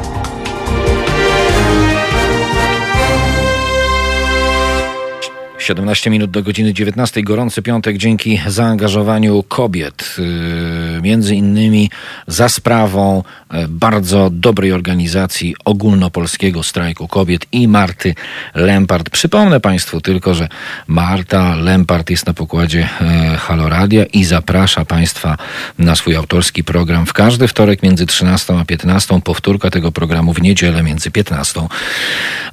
17 5.59 6.11
minut 6.11 6.31
do 6.31 6.43
godziny 6.43 6.73
19. 6.73 7.23
Gorący 7.23 7.63
piątek 7.63 7.97
dzięki 7.97 8.41
zaangażowaniu 8.47 9.43
kobiet. 9.43 10.17
Yy, 10.19 11.03
między 11.03 11.35
innymi 11.35 11.91
za 12.27 12.49
sprawą 12.49 13.23
e, 13.51 13.69
bardzo 13.69 14.31
dobrej 14.31 14.73
organizacji 14.73 15.55
ogólnopolskiego 15.65 16.63
strajku 16.63 17.09
kobiet 17.09 17.47
i 17.53 17.69
Marty 17.69 18.15
Lempart. 18.55 19.11
Przypomnę 19.11 19.61
Państwu 19.61 20.01
tylko, 20.01 20.35
że 20.35 20.49
Marta 20.87 21.55
Lempart 21.55 22.11
jest 22.11 22.27
na 22.27 22.35
pokładzie 22.35 22.89
e, 23.01 23.37
Haloradia 23.37 24.05
i 24.05 24.25
zaprasza 24.25 24.85
Państwa 24.85 25.37
na 25.79 25.97
swój 25.97 26.17
autorski 26.17 26.65
program 26.65 27.07
w 27.07 27.13
każdy 27.13 27.49
wtorek 27.49 27.83
między 27.83 28.07
13 28.07 28.59
a 28.59 28.65
15. 28.65 29.21
Powtórka 29.21 29.71
tego 29.71 29.93
programu 29.93 30.33
w 30.33 30.43
niedzielę 30.43 30.83
między 30.83 31.11
15 31.11 31.61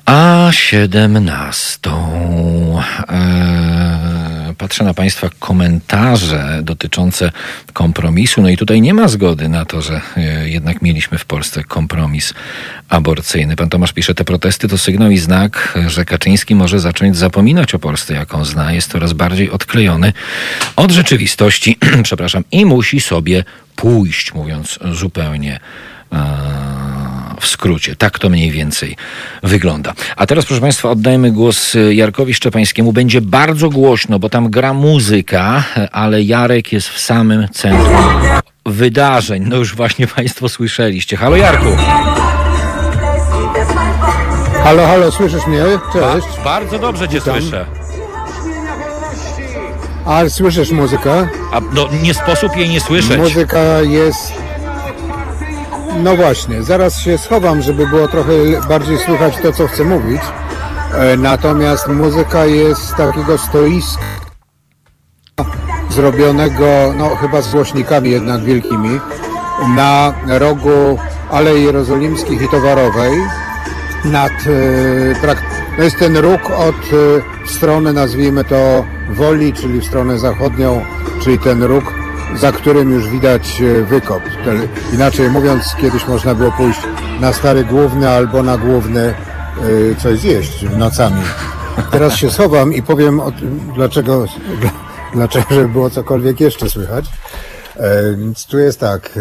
a 0.05 0.49
17. 0.51 1.89
Eee, 3.07 4.55
patrzę 4.57 4.83
na 4.83 4.93
Państwa 4.93 5.29
komentarze 5.39 6.59
dotyczące 6.63 7.31
kompromisu. 7.73 8.41
No 8.41 8.49
i 8.49 8.57
tutaj 8.57 8.81
nie 8.81 8.93
ma 8.93 9.07
zgody 9.07 9.49
na 9.49 9.65
to, 9.65 9.81
że 9.81 10.01
e, 10.17 10.49
jednak 10.49 10.81
mieliśmy 10.81 11.17
w 11.17 11.25
Polsce 11.25 11.63
kompromis 11.63 12.33
aborcyjny. 12.89 13.55
Pan 13.55 13.69
Tomasz 13.69 13.93
pisze, 13.93 14.15
te 14.15 14.23
protesty 14.23 14.67
to 14.67 14.77
sygnał 14.77 15.11
i 15.11 15.17
znak, 15.17 15.79
że 15.87 16.05
Kaczyński 16.05 16.55
może 16.55 16.79
zacząć 16.79 17.17
zapominać 17.17 17.73
o 17.73 17.79
Polsce, 17.79 18.13
jaką 18.13 18.45
zna. 18.45 18.73
Jest 18.73 18.91
coraz 18.91 19.13
bardziej 19.13 19.51
odklejony 19.51 20.13
od 20.75 20.91
rzeczywistości, 20.91 21.77
przepraszam, 22.03 22.43
i 22.51 22.65
musi 22.65 22.99
sobie 22.99 23.43
pójść, 23.75 24.33
mówiąc 24.33 24.79
zupełnie 24.91 25.59
w 27.43 27.47
skrócie. 27.47 27.95
Tak 27.95 28.19
to 28.19 28.29
mniej 28.29 28.51
więcej 28.51 28.95
wygląda. 29.43 29.93
A 30.15 30.25
teraz, 30.25 30.45
proszę 30.45 30.61
Państwa, 30.61 30.89
oddajmy 30.89 31.31
głos 31.31 31.77
Jarkowi 31.91 32.33
Szczepańskiemu. 32.33 32.93
Będzie 32.93 33.21
bardzo 33.21 33.69
głośno, 33.69 34.19
bo 34.19 34.29
tam 34.29 34.49
gra 34.49 34.73
muzyka, 34.73 35.63
ale 35.91 36.21
Jarek 36.21 36.73
jest 36.73 36.89
w 36.89 36.99
samym 36.99 37.47
centrum 37.49 37.97
wydarzeń. 38.65 39.43
No 39.47 39.55
już 39.55 39.75
właśnie 39.75 40.07
Państwo 40.07 40.49
słyszeliście. 40.49 41.17
Halo 41.17 41.35
Jarku! 41.35 41.69
Halo, 44.63 44.87
halo, 44.87 45.11
słyszysz 45.11 45.47
mnie? 45.47 45.63
Cześć. 45.93 46.27
Ba 46.37 46.43
bardzo 46.43 46.79
dobrze 46.79 47.09
Cię 47.09 47.19
Witam. 47.19 47.41
słyszę. 47.41 47.65
A 50.05 50.29
słyszysz 50.29 50.71
muzykę? 50.71 51.27
A 51.51 51.61
no, 51.73 51.89
nie 52.01 52.13
sposób 52.13 52.57
jej 52.57 52.69
nie 52.69 52.81
słyszeć. 52.81 53.17
Muzyka 53.17 53.59
jest. 53.81 54.42
No 55.97 56.15
właśnie, 56.15 56.63
zaraz 56.63 56.99
się 56.99 57.17
schowam, 57.17 57.61
żeby 57.61 57.87
było 57.87 58.07
trochę 58.07 58.31
bardziej 58.69 58.97
słychać 58.97 59.37
to, 59.37 59.53
co 59.53 59.67
chcę 59.67 59.83
mówić. 59.83 60.21
E, 60.93 61.17
Natomiast 61.17 61.87
muzyka 61.87 62.45
jest 62.45 62.81
z 62.81 62.95
takiego 62.95 63.37
stoiska 63.37 64.03
zrobionego, 65.89 66.65
no 66.97 67.15
chyba 67.15 67.41
z 67.41 67.51
głośnikami 67.51 68.09
jednak 68.09 68.43
wielkimi, 68.43 68.99
na 69.75 70.13
rogu 70.27 70.97
Alei 71.31 71.63
Jerozolimskich 71.63 72.41
i 72.41 72.49
Towarowej 72.49 73.19
nad, 74.05 74.31
e, 74.31 75.35
no 75.77 75.83
jest 75.83 75.99
ten 75.99 76.17
róg 76.17 76.41
od 76.49 76.75
e, 76.75 77.47
strony, 77.47 77.93
nazwijmy 77.93 78.43
to 78.43 78.85
Woli, 79.09 79.53
czyli 79.53 79.79
w 79.79 79.85
stronę 79.85 80.19
zachodnią, 80.19 80.85
czyli 81.21 81.39
ten 81.39 81.63
róg, 81.63 81.93
za 82.37 82.51
którym 82.51 82.91
już 82.91 83.09
widać 83.09 83.61
e, 83.61 83.83
wykop. 83.83 84.23
Inaczej 84.93 85.29
mówiąc, 85.29 85.63
kiedyś 85.81 86.07
można 86.07 86.35
było 86.35 86.51
pójść 86.51 86.79
na 87.19 87.33
stary 87.33 87.63
główny 87.63 88.09
albo 88.09 88.43
na 88.43 88.57
główny 88.57 89.01
e, 89.01 89.15
coś 90.03 90.19
zjeść 90.19 90.65
nocami. 90.77 91.21
Teraz 91.91 92.15
się 92.15 92.31
schowam 92.31 92.73
i 92.73 92.81
powiem, 92.81 93.21
tym, 93.39 93.71
dlaczego, 93.75 94.25
dlaczego, 95.15 95.45
żeby 95.49 95.67
było 95.67 95.89
cokolwiek 95.89 96.39
jeszcze 96.39 96.69
słychać. 96.69 97.05
E, 97.75 98.15
Więc 98.17 98.45
tu 98.45 98.59
jest 98.59 98.79
tak, 98.79 99.19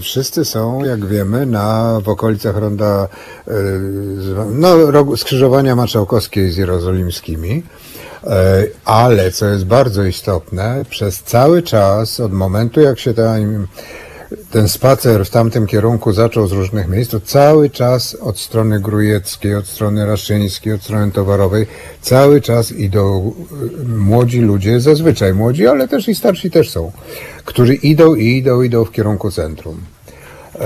wszyscy 0.00 0.44
są, 0.44 0.84
jak 0.84 1.06
wiemy, 1.06 1.46
na, 1.46 1.98
w 2.04 2.08
okolicach 2.08 2.56
ronda, 2.56 3.08
no, 4.50 4.76
skrzyżowania 5.16 5.76
Marszałkowskiej 5.76 6.50
z 6.50 6.56
Jerozolimskimi, 6.56 7.62
ale 8.84 9.30
co 9.30 9.46
jest 9.46 9.64
bardzo 9.64 10.04
istotne, 10.04 10.84
przez 10.90 11.22
cały 11.22 11.62
czas, 11.62 12.20
od 12.20 12.32
momentu 12.32 12.80
jak 12.80 12.98
się 12.98 13.14
ta, 13.14 13.34
ten 14.50 14.68
spacer 14.68 15.24
w 15.24 15.30
tamtym 15.30 15.66
kierunku 15.66 16.12
zaczął 16.12 16.46
z 16.46 16.52
różnych 16.52 16.88
miejsc, 16.88 17.10
to 17.10 17.20
cały 17.20 17.70
czas 17.70 18.14
od 18.14 18.38
strony 18.38 18.80
grujeckiej, 18.80 19.54
od 19.54 19.66
strony 19.66 20.06
raszyńskiej, 20.06 20.72
od 20.72 20.82
strony 20.82 21.12
towarowej, 21.12 21.66
cały 22.00 22.40
czas 22.40 22.72
idą 22.72 23.32
y, 23.82 23.88
młodzi 23.88 24.40
ludzie, 24.40 24.80
zazwyczaj 24.80 25.34
młodzi, 25.34 25.66
ale 25.66 25.88
też 25.88 26.08
i 26.08 26.14
starsi 26.14 26.50
też 26.50 26.70
są, 26.70 26.92
którzy 27.44 27.74
idą 27.74 28.14
i 28.14 28.26
idą, 28.26 28.62
idą 28.62 28.84
w 28.84 28.92
kierunku 28.92 29.30
centrum. 29.30 29.80
E, 30.60 30.64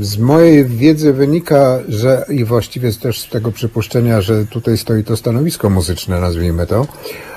Z 0.00 0.18
mojej 0.18 0.64
wiedzy 0.64 1.12
wynika, 1.12 1.78
że 1.88 2.24
i 2.28 2.44
właściwie 2.44 2.92
też 2.92 3.20
z 3.20 3.28
tego 3.28 3.52
przypuszczenia, 3.52 4.20
że 4.20 4.46
tutaj 4.46 4.78
stoi 4.78 5.04
to 5.04 5.16
stanowisko 5.16 5.70
muzyczne, 5.70 6.20
nazwijmy 6.20 6.66
to. 6.66 6.86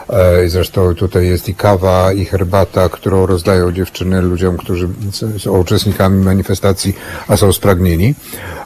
E, 0.10 0.50
Zresztą 0.50 0.96
tutaj 0.96 1.28
jest 1.28 1.50
i 1.50 1.56
kawa, 1.56 2.14
i 2.14 2.26
herbata, 2.26 2.90
którą 2.90 3.26
rozdają 3.26 3.72
dziewczyny 3.72 4.22
ludziom, 4.22 4.58
którzy 4.58 4.90
są 5.38 5.58
uczestnikami 5.60 6.24
manifestacji, 6.24 6.96
a 7.28 7.38
są 7.38 7.54
spragnieni. 7.54 8.16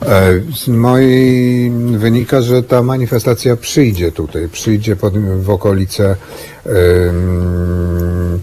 E, 0.01 0.31
Z 0.55 0.67
mojej 0.67 1.71
wynika, 1.97 2.41
że 2.41 2.63
ta 2.63 2.83
manifestacja 2.83 3.55
przyjdzie 3.55 4.11
tutaj, 4.11 4.47
przyjdzie 4.49 4.95
pod, 4.95 5.17
w 5.17 5.49
okolice 5.49 6.15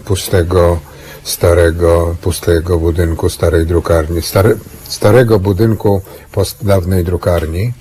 pustego 0.05 0.79
starego, 1.27 2.15
pustego 2.21 2.79
budynku 2.79 3.29
starej 3.29 3.65
drukarni, 3.65 4.21
stare, 4.21 4.55
starego 4.83 5.39
budynku 5.39 6.01
post 6.31 6.65
dawnej 6.65 7.03
drukarni, 7.03 7.73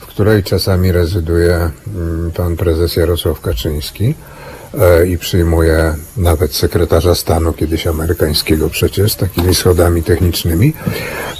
w 0.00 0.06
której 0.06 0.42
czasami 0.42 0.92
rezyduje 0.92 1.70
mm, 1.86 2.30
pan 2.30 2.56
prezes 2.56 2.96
Jarosław 2.96 3.40
Kaczyński 3.40 4.14
e, 4.78 5.06
i 5.06 5.18
przyjmuje 5.18 5.94
nawet 6.16 6.54
sekretarza 6.54 7.14
stanu, 7.14 7.52
kiedyś 7.52 7.86
amerykańskiego 7.86 8.70
przecież, 8.70 9.14
takimi 9.14 9.54
schodami 9.54 10.02
technicznymi. 10.02 10.72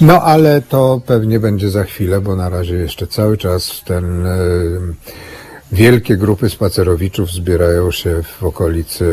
No 0.01 0.23
ale 0.23 0.63
to 0.63 1.01
pewnie 1.07 1.41
będzie 1.41 1.71
za 1.71 1.85
chwilę, 1.85 2.21
bo 2.21 2.37
na 2.37 2.49
razie 2.49 2.75
jeszcze 2.75 3.07
cały 3.07 3.37
czas 3.37 3.83
ten 3.87 4.27
e, 4.27 4.39
wielkie 5.73 6.17
grupy 6.17 6.51
spacerowiczów 6.51 7.31
zbierają 7.31 7.91
się 7.91 8.23
w 8.23 8.45
okolicy 8.45 9.05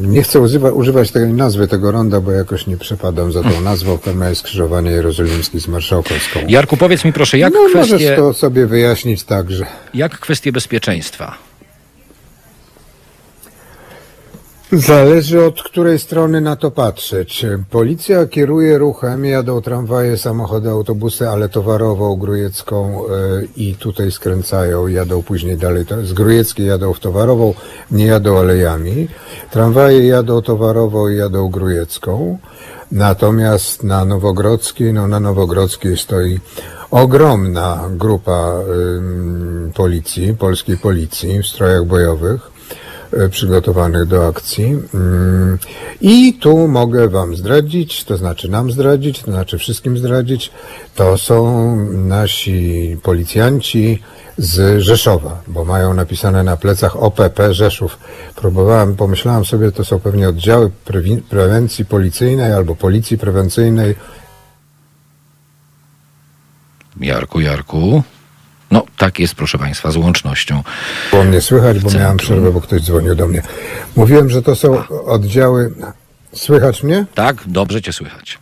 nie 0.00 0.22
chcę 0.22 0.40
używa, 0.40 0.70
używać 0.70 1.10
tej 1.10 1.32
nazwy 1.32 1.68
tego 1.68 1.90
ronda, 1.90 2.20
bo 2.20 2.32
jakoś 2.32 2.66
nie 2.66 2.76
przepadam 2.76 3.32
za 3.32 3.42
tą 3.42 3.60
nazwą, 3.60 3.98
pewna 3.98 4.28
jest 4.28 4.40
skrzyżowanie 4.40 4.90
jerozolimskie 4.90 5.60
z 5.60 5.68
Marszałkowską. 5.68 6.40
Jarku, 6.48 6.76
powiedz 6.76 7.04
mi 7.04 7.12
proszę, 7.12 7.38
jak 7.38 7.52
no, 7.52 7.60
możesz 7.60 7.86
kwestie, 7.86 8.16
to 8.16 8.34
sobie 8.34 8.66
wyjaśnić 8.66 9.24
tak, 9.24 9.50
że 9.50 9.66
jak 9.94 10.18
kwestie 10.18 10.52
bezpieczeństwa? 10.52 11.49
Zależy 14.72 15.44
od 15.44 15.62
której 15.62 15.98
strony 15.98 16.40
na 16.40 16.56
to 16.56 16.70
patrzeć. 16.70 17.46
Policja 17.70 18.26
kieruje 18.26 18.78
ruchem, 18.78 19.24
jadą 19.24 19.60
tramwaje, 19.60 20.16
samochody, 20.16 20.70
autobusy, 20.70 21.28
ale 21.28 21.48
towarową, 21.48 22.16
grujecką 22.16 23.02
e, 23.06 23.44
i 23.56 23.74
tutaj 23.74 24.10
skręcają, 24.10 24.86
jadą 24.86 25.22
później 25.22 25.56
dalej, 25.56 25.84
z 26.04 26.12
grujeckiej 26.12 26.66
jadą 26.66 26.92
w 26.92 27.00
towarową, 27.00 27.54
nie 27.90 28.06
jadą 28.06 28.38
alejami. 28.38 29.08
Tramwaje 29.50 30.06
jadą 30.06 30.42
towarową 30.42 31.08
i 31.08 31.16
jadą 31.16 31.48
grujecką. 31.48 32.38
Natomiast 32.92 33.82
na 33.82 34.04
Nowogrodzkiej, 34.04 34.92
no 34.92 35.08
na 35.08 35.20
Nowogrodzkiej 35.20 35.96
stoi 35.96 36.40
ogromna 36.90 37.88
grupa 37.90 38.52
policji, 39.74 40.34
polskiej 40.34 40.76
policji 40.76 41.42
w 41.42 41.46
strojach 41.46 41.84
bojowych 41.84 42.49
przygotowanych 43.30 44.06
do 44.06 44.26
akcji. 44.26 44.76
Mm, 44.94 45.58
I 46.00 46.34
tu 46.34 46.68
mogę 46.68 47.08
Wam 47.08 47.36
zdradzić, 47.36 48.04
to 48.04 48.16
znaczy 48.16 48.48
nam 48.48 48.72
zdradzić, 48.72 49.22
to 49.22 49.30
znaczy 49.32 49.58
wszystkim 49.58 49.98
zdradzić, 49.98 50.50
to 50.94 51.18
są 51.18 51.76
nasi 51.92 52.96
policjanci 53.02 54.02
z 54.38 54.82
Rzeszowa, 54.82 55.42
bo 55.46 55.64
mają 55.64 55.94
napisane 55.94 56.42
na 56.42 56.56
plecach 56.56 56.96
OPP 56.96 57.54
Rzeszów. 57.54 57.98
Próbowałem, 58.36 58.96
pomyślałem 58.96 59.44
sobie, 59.44 59.72
to 59.72 59.84
są 59.84 59.98
pewnie 60.00 60.28
oddziały 60.28 60.70
prewencji 61.28 61.84
policyjnej 61.84 62.52
albo 62.52 62.74
policji 62.74 63.18
prewencyjnej 63.18 63.94
Jarku, 67.00 67.40
Jarku. 67.40 68.02
No, 68.70 68.86
tak 68.96 69.18
jest, 69.18 69.34
proszę 69.34 69.58
Państwa, 69.58 69.90
z 69.90 69.96
łącznością. 69.96 70.62
Było 71.10 71.24
mnie 71.24 71.40
słychać, 71.40 71.78
bo 71.78 71.90
miałem 71.90 72.16
przerwę, 72.16 72.52
bo 72.52 72.60
ktoś 72.60 72.82
dzwonił 72.82 73.14
do 73.14 73.26
mnie. 73.26 73.42
Mówiłem, 73.96 74.30
że 74.30 74.42
to 74.42 74.56
są 74.56 74.88
oddziały... 74.88 75.74
Słychać 76.34 76.82
mnie? 76.82 77.06
Tak, 77.14 77.36
dobrze 77.46 77.82
Cię 77.82 77.92
słychać. 77.92 78.38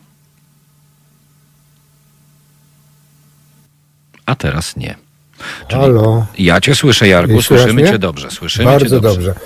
A 4.26 4.34
teraz 4.34 4.76
nie. 4.76 4.96
Czyli 5.68 5.80
Halo. 5.80 6.26
Ja 6.38 6.60
Cię 6.60 6.74
słyszę, 6.74 7.08
Jarku, 7.08 7.42
słyszymy 7.42 7.72
mnie? 7.72 7.90
Cię 7.90 7.98
dobrze, 7.98 8.30
słyszymy 8.30 8.64
Cię 8.64 8.70
Bardzo 8.70 9.00
dobrze. 9.00 9.32
dobrze. 9.32 9.40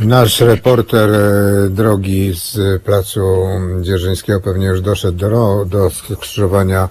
Nasz 0.00 0.40
reporter 0.40 1.10
e, 1.10 1.68
drogi 1.70 2.32
z 2.34 2.82
placu 2.82 3.46
Dzierżyńskiego 3.82 4.40
pewnie 4.40 4.66
już 4.66 4.80
doszedł 4.80 5.18
do, 5.18 5.64
do 5.64 5.90
skrzyżowania 5.90 6.88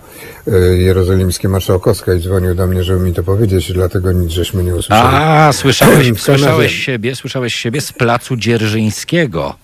e, 0.47 0.57
Jerozolimskie 0.77 1.49
Marszałkowska 1.49 2.13
i 2.13 2.19
dzwonił 2.19 2.55
do 2.55 2.67
mnie, 2.67 2.83
żeby 2.83 2.99
mi 2.99 3.13
to 3.13 3.23
powiedzieć, 3.23 3.73
dlatego 3.73 4.11
nic 4.11 4.31
żeśmy 4.31 4.63
nie 4.63 4.75
usłyszeli. 4.75 5.09
A, 5.13 5.53
słyszałeś, 5.53 6.11
słyszałeś 6.19 6.85
siebie, 6.85 7.15
słyszałeś 7.15 7.55
siebie 7.55 7.81
z 7.81 7.93
placu 7.93 8.35
Dzierżyńskiego. 8.37 9.55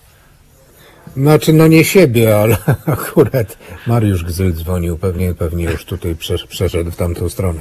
Znaczy, 1.16 1.52
no 1.52 1.66
nie 1.66 1.84
siebie, 1.84 2.38
ale 2.38 2.56
akurat 2.86 3.58
Mariusz 3.86 4.24
Gzyl 4.24 4.52
dzwonił, 4.54 4.98
pewnie, 4.98 5.34
pewnie 5.34 5.64
już 5.64 5.84
tutaj 5.84 6.14
przesz- 6.14 6.46
przeszedł 6.46 6.90
w 6.90 6.96
tamtą 6.96 7.28
stronę. 7.28 7.60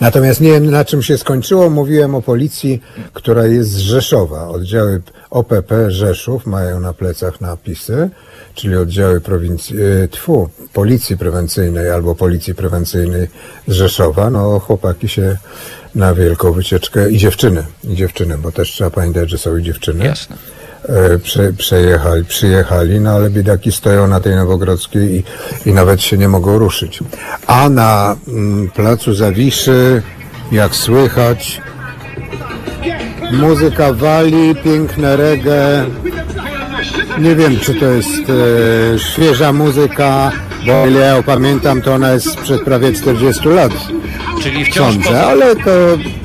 Natomiast 0.00 0.40
nie 0.40 0.52
wiem, 0.52 0.70
na 0.70 0.84
czym 0.84 1.02
się 1.02 1.18
skończyło. 1.18 1.70
Mówiłem 1.70 2.14
o 2.14 2.22
policji, 2.22 2.82
która 3.12 3.46
jest 3.46 3.70
z 3.70 3.78
Rzeszowa. 3.78 4.48
Oddziały 4.48 5.02
OPP 5.30 5.90
Rzeszów 5.90 6.46
mają 6.46 6.80
na 6.80 6.92
plecach 6.92 7.40
napisy, 7.40 8.10
czyli 8.54 8.76
oddziały 8.76 9.20
prowincji, 9.20 9.76
e, 9.82 10.08
tfu, 10.08 10.48
policji 10.72 11.16
prewencyjnej 11.16 11.90
albo 11.90 12.14
policji 12.14 12.54
prewencyjnej 12.54 13.28
z 13.68 13.72
Rzeszowa. 13.72 14.30
No, 14.30 14.58
chłopaki 14.58 15.08
się 15.08 15.36
na 15.94 16.14
wielką 16.14 16.52
wycieczkę 16.52 17.10
i 17.10 17.18
dziewczyny, 17.18 17.66
i 17.84 17.96
dziewczyny, 17.96 18.38
bo 18.38 18.52
też 18.52 18.70
trzeba 18.70 18.90
pamiętać, 18.90 19.30
że 19.30 19.38
są 19.38 19.56
i 19.56 19.62
dziewczyny 19.62 20.04
Jasne. 20.04 20.36
E, 20.88 21.18
prze, 21.18 21.52
przejechali, 21.52 22.24
przyjechali, 22.24 23.00
no 23.00 23.10
ale 23.10 23.30
biedaki 23.30 23.72
stoją 23.72 24.06
na 24.06 24.20
tej 24.20 24.34
Nowogrodzkiej 24.34 25.14
i, 25.14 25.24
i 25.70 25.72
nawet 25.72 26.02
się 26.02 26.18
nie 26.18 26.28
mogą 26.28 26.58
ruszyć. 26.58 27.00
A 27.46 27.68
na 27.68 28.16
mm, 28.28 28.70
placu 28.70 29.14
Zawiszy, 29.14 30.02
jak 30.52 30.74
słychać, 30.74 31.60
muzyka 33.32 33.92
wali, 33.92 34.54
piękne 34.54 35.16
reggae. 35.16 35.86
Nie 37.18 37.36
wiem, 37.36 37.58
czy 37.60 37.74
to 37.74 37.84
jest 37.84 38.30
e, 38.30 38.98
świeża 38.98 39.52
muzyka, 39.52 40.32
bo 40.66 40.82
o 40.82 40.86
ile 40.86 41.00
ja 41.00 41.22
pamiętam, 41.22 41.82
to 41.82 41.94
ona 41.94 42.12
jest 42.12 42.32
sprzed 42.32 42.62
prawie 42.62 42.92
40 42.92 43.48
lat, 43.48 43.72
Czyli 44.42 44.64
wciąż, 44.64 44.94
sądzę, 44.94 45.26
ale 45.26 45.56
to 45.56 45.70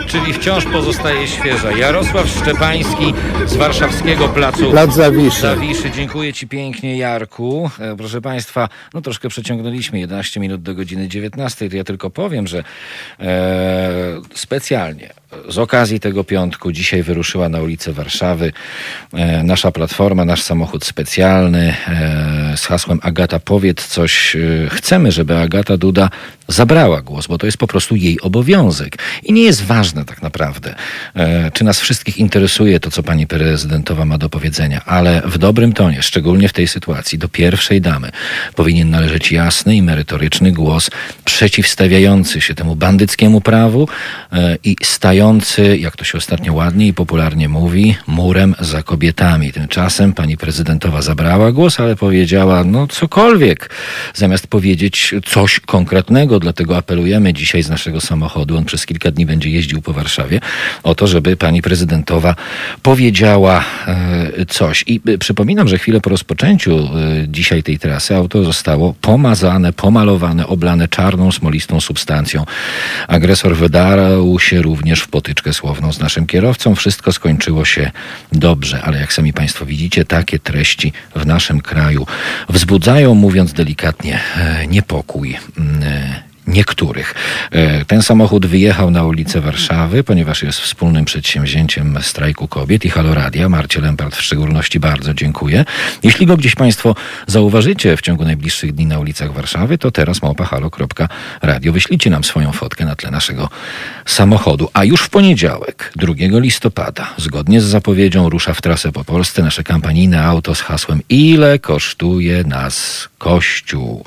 czyli 0.10 0.34
wciąż 0.34 0.66
pozostaje 0.66 1.28
świeża. 1.28 1.72
Jarosław 1.72 2.28
Szczepański 2.28 3.14
z 3.46 3.56
warszawskiego 3.56 4.30
placu 4.30 4.72
plac 4.72 4.94
Zawiszy. 4.94 5.42
Zawiszy. 5.42 5.92
Dziękuję 5.92 6.34
Ci 6.34 6.48
pięknie, 6.48 6.98
Jarku. 6.98 7.70
E, 7.80 7.96
Proszę 7.98 8.22
Państwa, 8.22 8.70
no 8.94 9.02
troszkę 9.02 9.30
przeciągnęliśmy 9.30 10.00
11 10.00 10.40
minut 10.40 10.62
do 10.62 10.76
godziny 10.76 11.08
19. 11.08 11.70
To 11.70 11.76
ja 11.76 11.84
tylko 11.84 12.10
powiem, 12.10 12.48
że 12.48 12.64
e, 13.20 14.22
specjalnie 14.34 15.10
z 15.50 15.58
okazji 15.58 16.00
tego 16.00 16.24
piątku 16.24 16.72
dzisiaj 16.72 17.04
wyruszyła 17.04 17.50
na 17.50 17.62
ulicę 17.62 17.94
Warszawy 17.94 18.52
e, 19.14 19.44
nasza 19.44 19.72
platforma, 19.72 20.26
nasz 20.26 20.42
samochód 20.42 20.86
specjalny 20.86 21.76
e, 21.88 22.54
z 22.58 22.66
hasłem 22.66 23.00
Agata 23.02 23.40
powiedz 23.40 23.88
coś. 23.88 24.36
E, 24.36 24.40
chcemy, 24.70 25.12
żeby 25.12 25.38
Agata 25.38 25.78
Duda 25.78 26.10
zabrała 26.48 27.02
głos, 27.02 27.28
bo 27.28 27.38
to 27.38 27.46
jest 27.46 27.58
po 27.58 27.68
prostu 27.68 27.96
jej 27.96 28.22
obowiązek. 28.22 28.98
I 29.24 29.34
nie 29.34 29.44
jest 29.44 29.64
ważne 29.64 30.06
tak 30.06 30.22
naprawdę, 30.22 30.76
czy 31.54 31.64
nas 31.64 31.80
wszystkich 31.80 32.18
interesuje 32.18 32.80
to, 32.80 32.92
co 32.92 33.04
pani 33.04 33.28
prezydentowa 33.28 34.06
ma 34.06 34.18
do 34.18 34.30
powiedzenia, 34.30 34.82
ale 34.86 35.22
w 35.26 35.38
dobrym 35.38 35.74
tonie, 35.74 36.04
szczególnie 36.04 36.50
w 36.50 36.54
tej 36.54 36.68
sytuacji, 36.68 37.18
do 37.18 37.30
pierwszej 37.30 37.82
damy 37.82 38.12
powinien 38.56 38.90
należeć 38.90 39.32
jasny 39.32 39.76
i 39.76 39.82
merytoryczny 39.82 40.52
głos 40.52 40.90
przeciwstawiający 41.26 42.42
się 42.42 42.56
temu 42.56 42.76
bandyckiemu 42.76 43.42
prawu 43.42 43.88
i 44.64 44.76
stający, 44.84 45.19
jak 45.78 45.96
to 45.98 46.04
się 46.04 46.18
ostatnio 46.18 46.54
ładnie 46.54 46.88
i 46.88 46.94
popularnie 46.94 47.50
mówi, 47.50 47.96
murem 48.08 48.56
za 48.60 48.84
kobietami. 48.84 49.52
Tymczasem 49.52 50.14
pani 50.14 50.38
prezydentowa 50.38 51.02
zabrała 51.02 51.52
głos, 51.52 51.80
ale 51.80 51.96
powiedziała 51.96 52.64
no 52.64 52.88
cokolwiek, 52.88 53.70
zamiast 54.14 54.48
powiedzieć 54.48 55.16
coś 55.26 55.60
konkretnego. 55.60 56.40
Dlatego 56.40 56.78
apelujemy 56.78 57.34
dzisiaj 57.34 57.64
z 57.64 57.70
naszego 57.70 58.02
samochodu, 58.02 58.58
on 58.58 58.66
przez 58.66 58.86
kilka 58.86 59.12
dni 59.12 59.26
będzie 59.26 59.50
jeździł 59.50 59.82
po 59.82 59.94
Warszawie, 59.94 60.40
o 60.84 60.96
to, 60.96 61.08
żeby 61.08 61.38
pani 61.38 61.62
prezydentowa 61.62 62.36
powiedziała 62.84 63.64
e, 63.88 64.46
coś. 64.46 64.84
I 64.88 65.02
e, 65.08 65.18
przypominam, 65.18 65.68
że 65.68 65.78
chwilę 65.78 66.02
po 66.02 66.10
rozpoczęciu 66.10 66.78
e, 66.78 66.90
dzisiaj 67.28 67.64
tej 67.64 67.80
trasy 67.80 68.16
auto 68.16 68.44
zostało 68.44 68.94
pomazane, 69.02 69.74
pomalowane, 69.74 70.48
oblane 70.48 70.88
czarną, 70.88 71.32
smolistą 71.32 71.82
substancją. 71.82 72.46
Agresor 73.08 73.56
wydarł 73.56 74.40
się 74.40 74.62
również 74.62 75.02
w 75.02 75.09
potyczkę 75.10 75.54
słowną 75.54 75.94
z 75.94 76.00
naszym 76.00 76.28
kierowcą. 76.28 76.76
Wszystko 76.76 77.12
skończyło 77.12 77.66
się 77.66 77.92
dobrze, 78.32 78.82
ale 78.82 79.00
jak 79.00 79.14
sami 79.14 79.34
Państwo 79.34 79.66
widzicie, 79.66 80.06
takie 80.06 80.40
treści 80.40 80.94
w 81.16 81.26
naszym 81.26 81.62
kraju 81.62 82.08
wzbudzają, 82.50 83.14
mówiąc 83.16 83.54
delikatnie, 83.54 84.20
e, 84.38 84.68
niepokój. 84.68 85.38
Niektórych. 86.50 87.16
E, 87.52 87.86
Ten 87.86 88.02
samochód 88.02 88.46
wyjechał 88.46 88.92
na 88.92 89.04
ulicę 89.04 89.42
Warszawy, 89.42 90.04
ponieważ 90.04 90.44
jest 90.44 90.60
wspólnym 90.60 91.06
przedsięwzięciem 91.06 91.98
strajku 92.02 92.48
kobiet 92.48 92.86
i 92.86 92.90
Haloradia. 92.90 93.50
Marcie 93.50 93.82
Lempart 93.82 94.16
w 94.16 94.22
szczególności 94.22 94.80
bardzo 94.80 95.14
dziękuję. 95.14 95.66
Jeśli 96.04 96.26
go 96.26 96.38
gdzieś 96.38 96.56
Państwo 96.56 96.96
zauważycie 97.28 97.98
w 97.98 98.02
ciągu 98.02 98.26
najbliższych 98.26 98.72
dni 98.74 98.86
na 98.86 99.00
ulicach 99.00 99.34
Warszawy, 99.34 99.78
to 99.78 99.92
teraz 99.92 100.22
małpahalo.radio. 100.22 101.74
Wyślijcie 101.74 102.10
nam 102.10 102.24
swoją 102.24 102.52
fotkę 102.52 102.86
na 102.86 102.96
tle 102.96 103.12
naszego 103.12 103.50
samochodu. 104.06 104.70
A 104.74 104.84
już 104.84 105.02
w 105.02 105.10
poniedziałek, 105.10 105.92
2 105.96 106.14
listopada, 106.40 107.14
zgodnie 107.18 107.62
z 107.62 107.64
zapowiedzią 107.64 108.30
rusza 108.30 108.54
w 108.54 108.62
trasę 108.62 108.92
po 108.92 109.04
Polsce 109.04 109.44
nasze 109.44 109.64
kampanijne 109.64 110.24
auto 110.24 110.56
z 110.56 110.62
hasłem 110.62 111.02
Ile 111.10 111.60
kosztuje 111.60 112.44
nas 112.44 113.10
Kościół? 113.18 114.06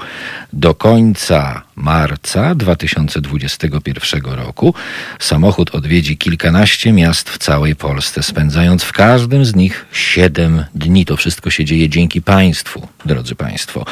Do 0.52 0.74
końca 0.74 1.62
marca 1.76 2.54
2021 2.54 4.22
roku 4.24 4.74
samochód 5.18 5.74
odwiedzi 5.74 6.16
kilkanaście 6.16 6.92
miast 6.92 7.30
w 7.30 7.38
całej 7.38 7.76
Polsce, 7.76 8.22
spędzając 8.22 8.82
w 8.82 8.92
każdym 8.92 9.44
z 9.44 9.54
nich 9.54 9.86
7 9.92 10.64
dni. 10.74 11.04
To 11.06 11.16
wszystko 11.16 11.50
się 11.50 11.64
dzieje 11.64 11.88
dzięki 11.88 12.22
Państwu, 12.22 12.88
drodzy 13.06 13.34
Państwo. 13.34 13.84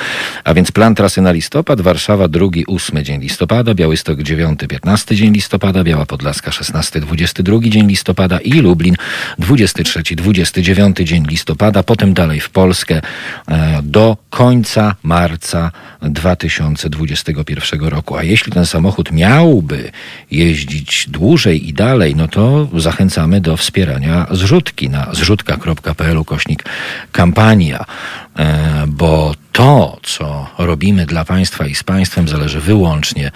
A 0.44 0.54
więc 0.54 0.72
plan 0.72 0.94
trasy 0.94 1.22
na 1.22 1.32
listopad, 1.32 1.80
Warszawa 1.80 2.24
2-8 2.24 3.02
dzień 3.02 3.20
listopada, 3.20 3.74
Białystok 3.74 4.18
9-15 4.18 5.14
dzień 5.14 5.32
listopada, 5.32 5.84
Biała 5.84 6.06
Podlaska 6.06 6.50
16-22 6.50 7.68
dzień 7.68 7.86
listopada 7.86 8.38
i 8.38 8.52
Lublin 8.52 8.96
23-29 9.38 11.04
dzień 11.04 11.26
listopada, 11.26 11.82
potem 11.82 12.14
dalej 12.14 12.40
w 12.40 12.50
Polskę 12.50 13.00
e, 13.48 13.80
do 13.82 14.16
końca 14.30 14.94
marca 15.02 15.70
2021 16.02 17.69
roku. 17.80 18.16
A 18.16 18.22
jeśli 18.22 18.52
ten 18.52 18.66
samochód 18.66 19.12
miałby 19.12 19.90
jeździć 20.30 21.06
dłużej 21.08 21.68
i 21.68 21.72
dalej, 21.72 22.16
no 22.16 22.28
to 22.28 22.68
zachęcamy 22.76 23.40
do 23.40 23.56
wspierania 23.56 24.26
zrzutki 24.30 24.88
na 24.88 25.08
zrzutka.pl 25.12 26.18
ukośnik 26.18 26.64
kampania, 27.12 27.84
E, 28.40 28.84
bo 28.86 29.34
to, 29.52 29.98
co 30.02 30.46
robimy 30.58 31.06
dla 31.06 31.24
Państwa 31.24 31.66
i 31.66 31.74
z 31.74 31.82
Państwem 31.82 32.28
zależy 32.28 32.60
wyłącznie 32.60 33.30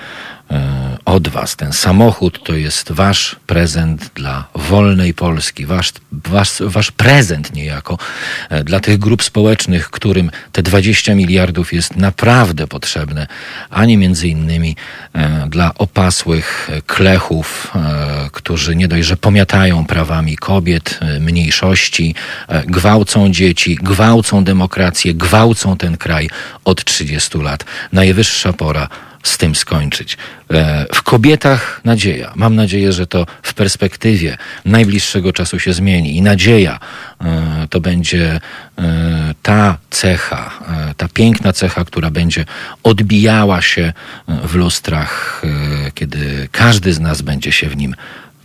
od 1.05 1.29
Was. 1.29 1.57
Ten 1.57 1.73
samochód 1.73 2.45
to 2.45 2.55
jest 2.55 2.93
Wasz 2.93 3.37
prezent 3.47 4.11
dla 4.15 4.45
wolnej 4.55 5.15
Polski, 5.15 5.67
Wasz, 5.67 5.93
wasz, 6.13 6.63
wasz 6.67 6.91
prezent 6.91 7.55
niejako 7.55 7.99
e, 8.51 8.65
dla 8.65 8.81
tych 8.81 8.99
grup 8.99 9.23
społecznych, 9.23 9.91
którym 9.91 10.31
te 10.53 10.63
20 10.63 11.15
miliardów 11.15 11.73
jest 11.73 11.97
naprawdę 11.97 12.67
potrzebne, 12.67 13.27
a 13.71 13.85
nie 13.85 13.97
między 13.97 14.29
innymi 14.29 14.77
e, 15.13 15.47
dla 15.49 15.75
opasłych 15.75 16.71
e, 16.73 16.83
klechów, 16.83 17.73
e, 17.77 18.29
którzy 18.33 18.77
nie 18.77 18.89
dość, 18.89 19.07
że 19.07 19.17
pomiatają 19.17 19.87
prawami 19.87 20.37
kobiet, 20.37 20.99
e, 21.01 21.21
mniejszości, 21.21 22.15
e, 22.49 22.63
gwałcą 22.67 23.31
dzieci, 23.31 23.77
gwałcą 23.83 24.45
demokrację, 24.45 25.15
gwałcą 25.15 25.77
ten 25.77 25.97
kraj 25.97 26.31
od 26.65 26.85
30 26.85 27.39
lat. 27.39 27.65
Najwyższa 27.93 28.53
pora 28.53 28.89
z 29.25 29.39
tym 29.39 29.55
skończyć. 29.55 30.17
E, 30.51 30.87
W 30.95 31.03
kobietach 31.03 31.81
nadzieja. 31.85 32.33
Mam 32.37 32.55
nadzieję, 32.55 32.93
że 32.93 33.07
to 33.07 33.27
w 33.43 33.55
perspektywie 33.55 34.37
najbliższego 34.65 35.33
czasu 35.33 35.59
się 35.59 35.73
zmieni 35.73 36.17
i 36.17 36.23
nadzieja 36.23 36.79
e, 37.21 37.67
to 37.71 37.81
będzie 37.81 38.41
e, 38.79 39.35
ta 39.43 39.79
cecha, 39.91 40.51
ta 40.97 41.09
piękna 41.09 41.53
cecha, 41.53 41.85
która 41.85 42.11
będzie 42.11 42.45
odbijała 42.83 43.63
się 43.63 43.93
w 44.29 44.55
lustrach, 44.55 45.43
kiedy 45.95 46.49
każdy 46.53 46.93
z 46.93 47.01
nas 47.01 47.23
będzie 47.23 47.53
się 47.53 47.69
w 47.69 47.77
nim 47.77 47.95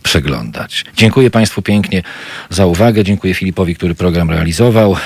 przeglądać. 0.02 0.84
Dziękuję 0.96 1.30
Państwu 1.30 1.62
pięknie 1.62 2.02
za 2.50 2.66
uwagę. 2.66 3.04
Dziękuję 3.04 3.34
Filipowi, 3.34 3.76
który 3.76 3.94
program 3.94 4.30
realizował 4.30 4.92
e, 4.92 4.96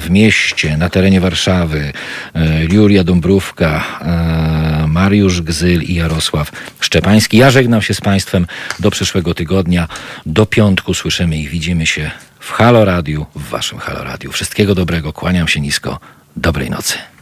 w 0.00 0.10
mieście, 0.10 0.76
na 0.76 0.90
terenie 0.90 1.20
Warszawy. 1.20 1.92
E, 2.34 2.64
Julia 2.64 3.04
Dąbrówka, 3.04 3.84
e, 4.00 4.86
Mariusz 4.88 5.42
Gzyl 5.42 5.82
i 5.82 5.94
Jarosław 5.94 6.52
Szczepański. 6.80 7.36
Ja 7.36 7.50
żegnam 7.50 7.82
się 7.82 7.94
z 7.94 8.00
Państwem 8.00 8.46
do 8.80 8.90
przyszłego 8.90 9.34
tygodnia. 9.34 9.88
Do 10.26 10.46
piątku 10.46 10.94
słyszymy 10.94 11.38
i 11.38 11.48
widzimy 11.48 11.86
się 11.86 12.10
w 12.40 12.50
Halo 12.50 12.84
Radiu, 12.84 13.26
w 13.36 13.48
Waszym 13.48 13.78
Halo 13.78 14.04
Radiu. 14.04 14.32
Wszystkiego 14.32 14.74
dobrego, 14.74 15.12
kłaniam 15.12 15.48
się 15.48 15.60
nisko. 15.60 16.00
Dobrej 16.36 16.70
nocy. 16.70 17.13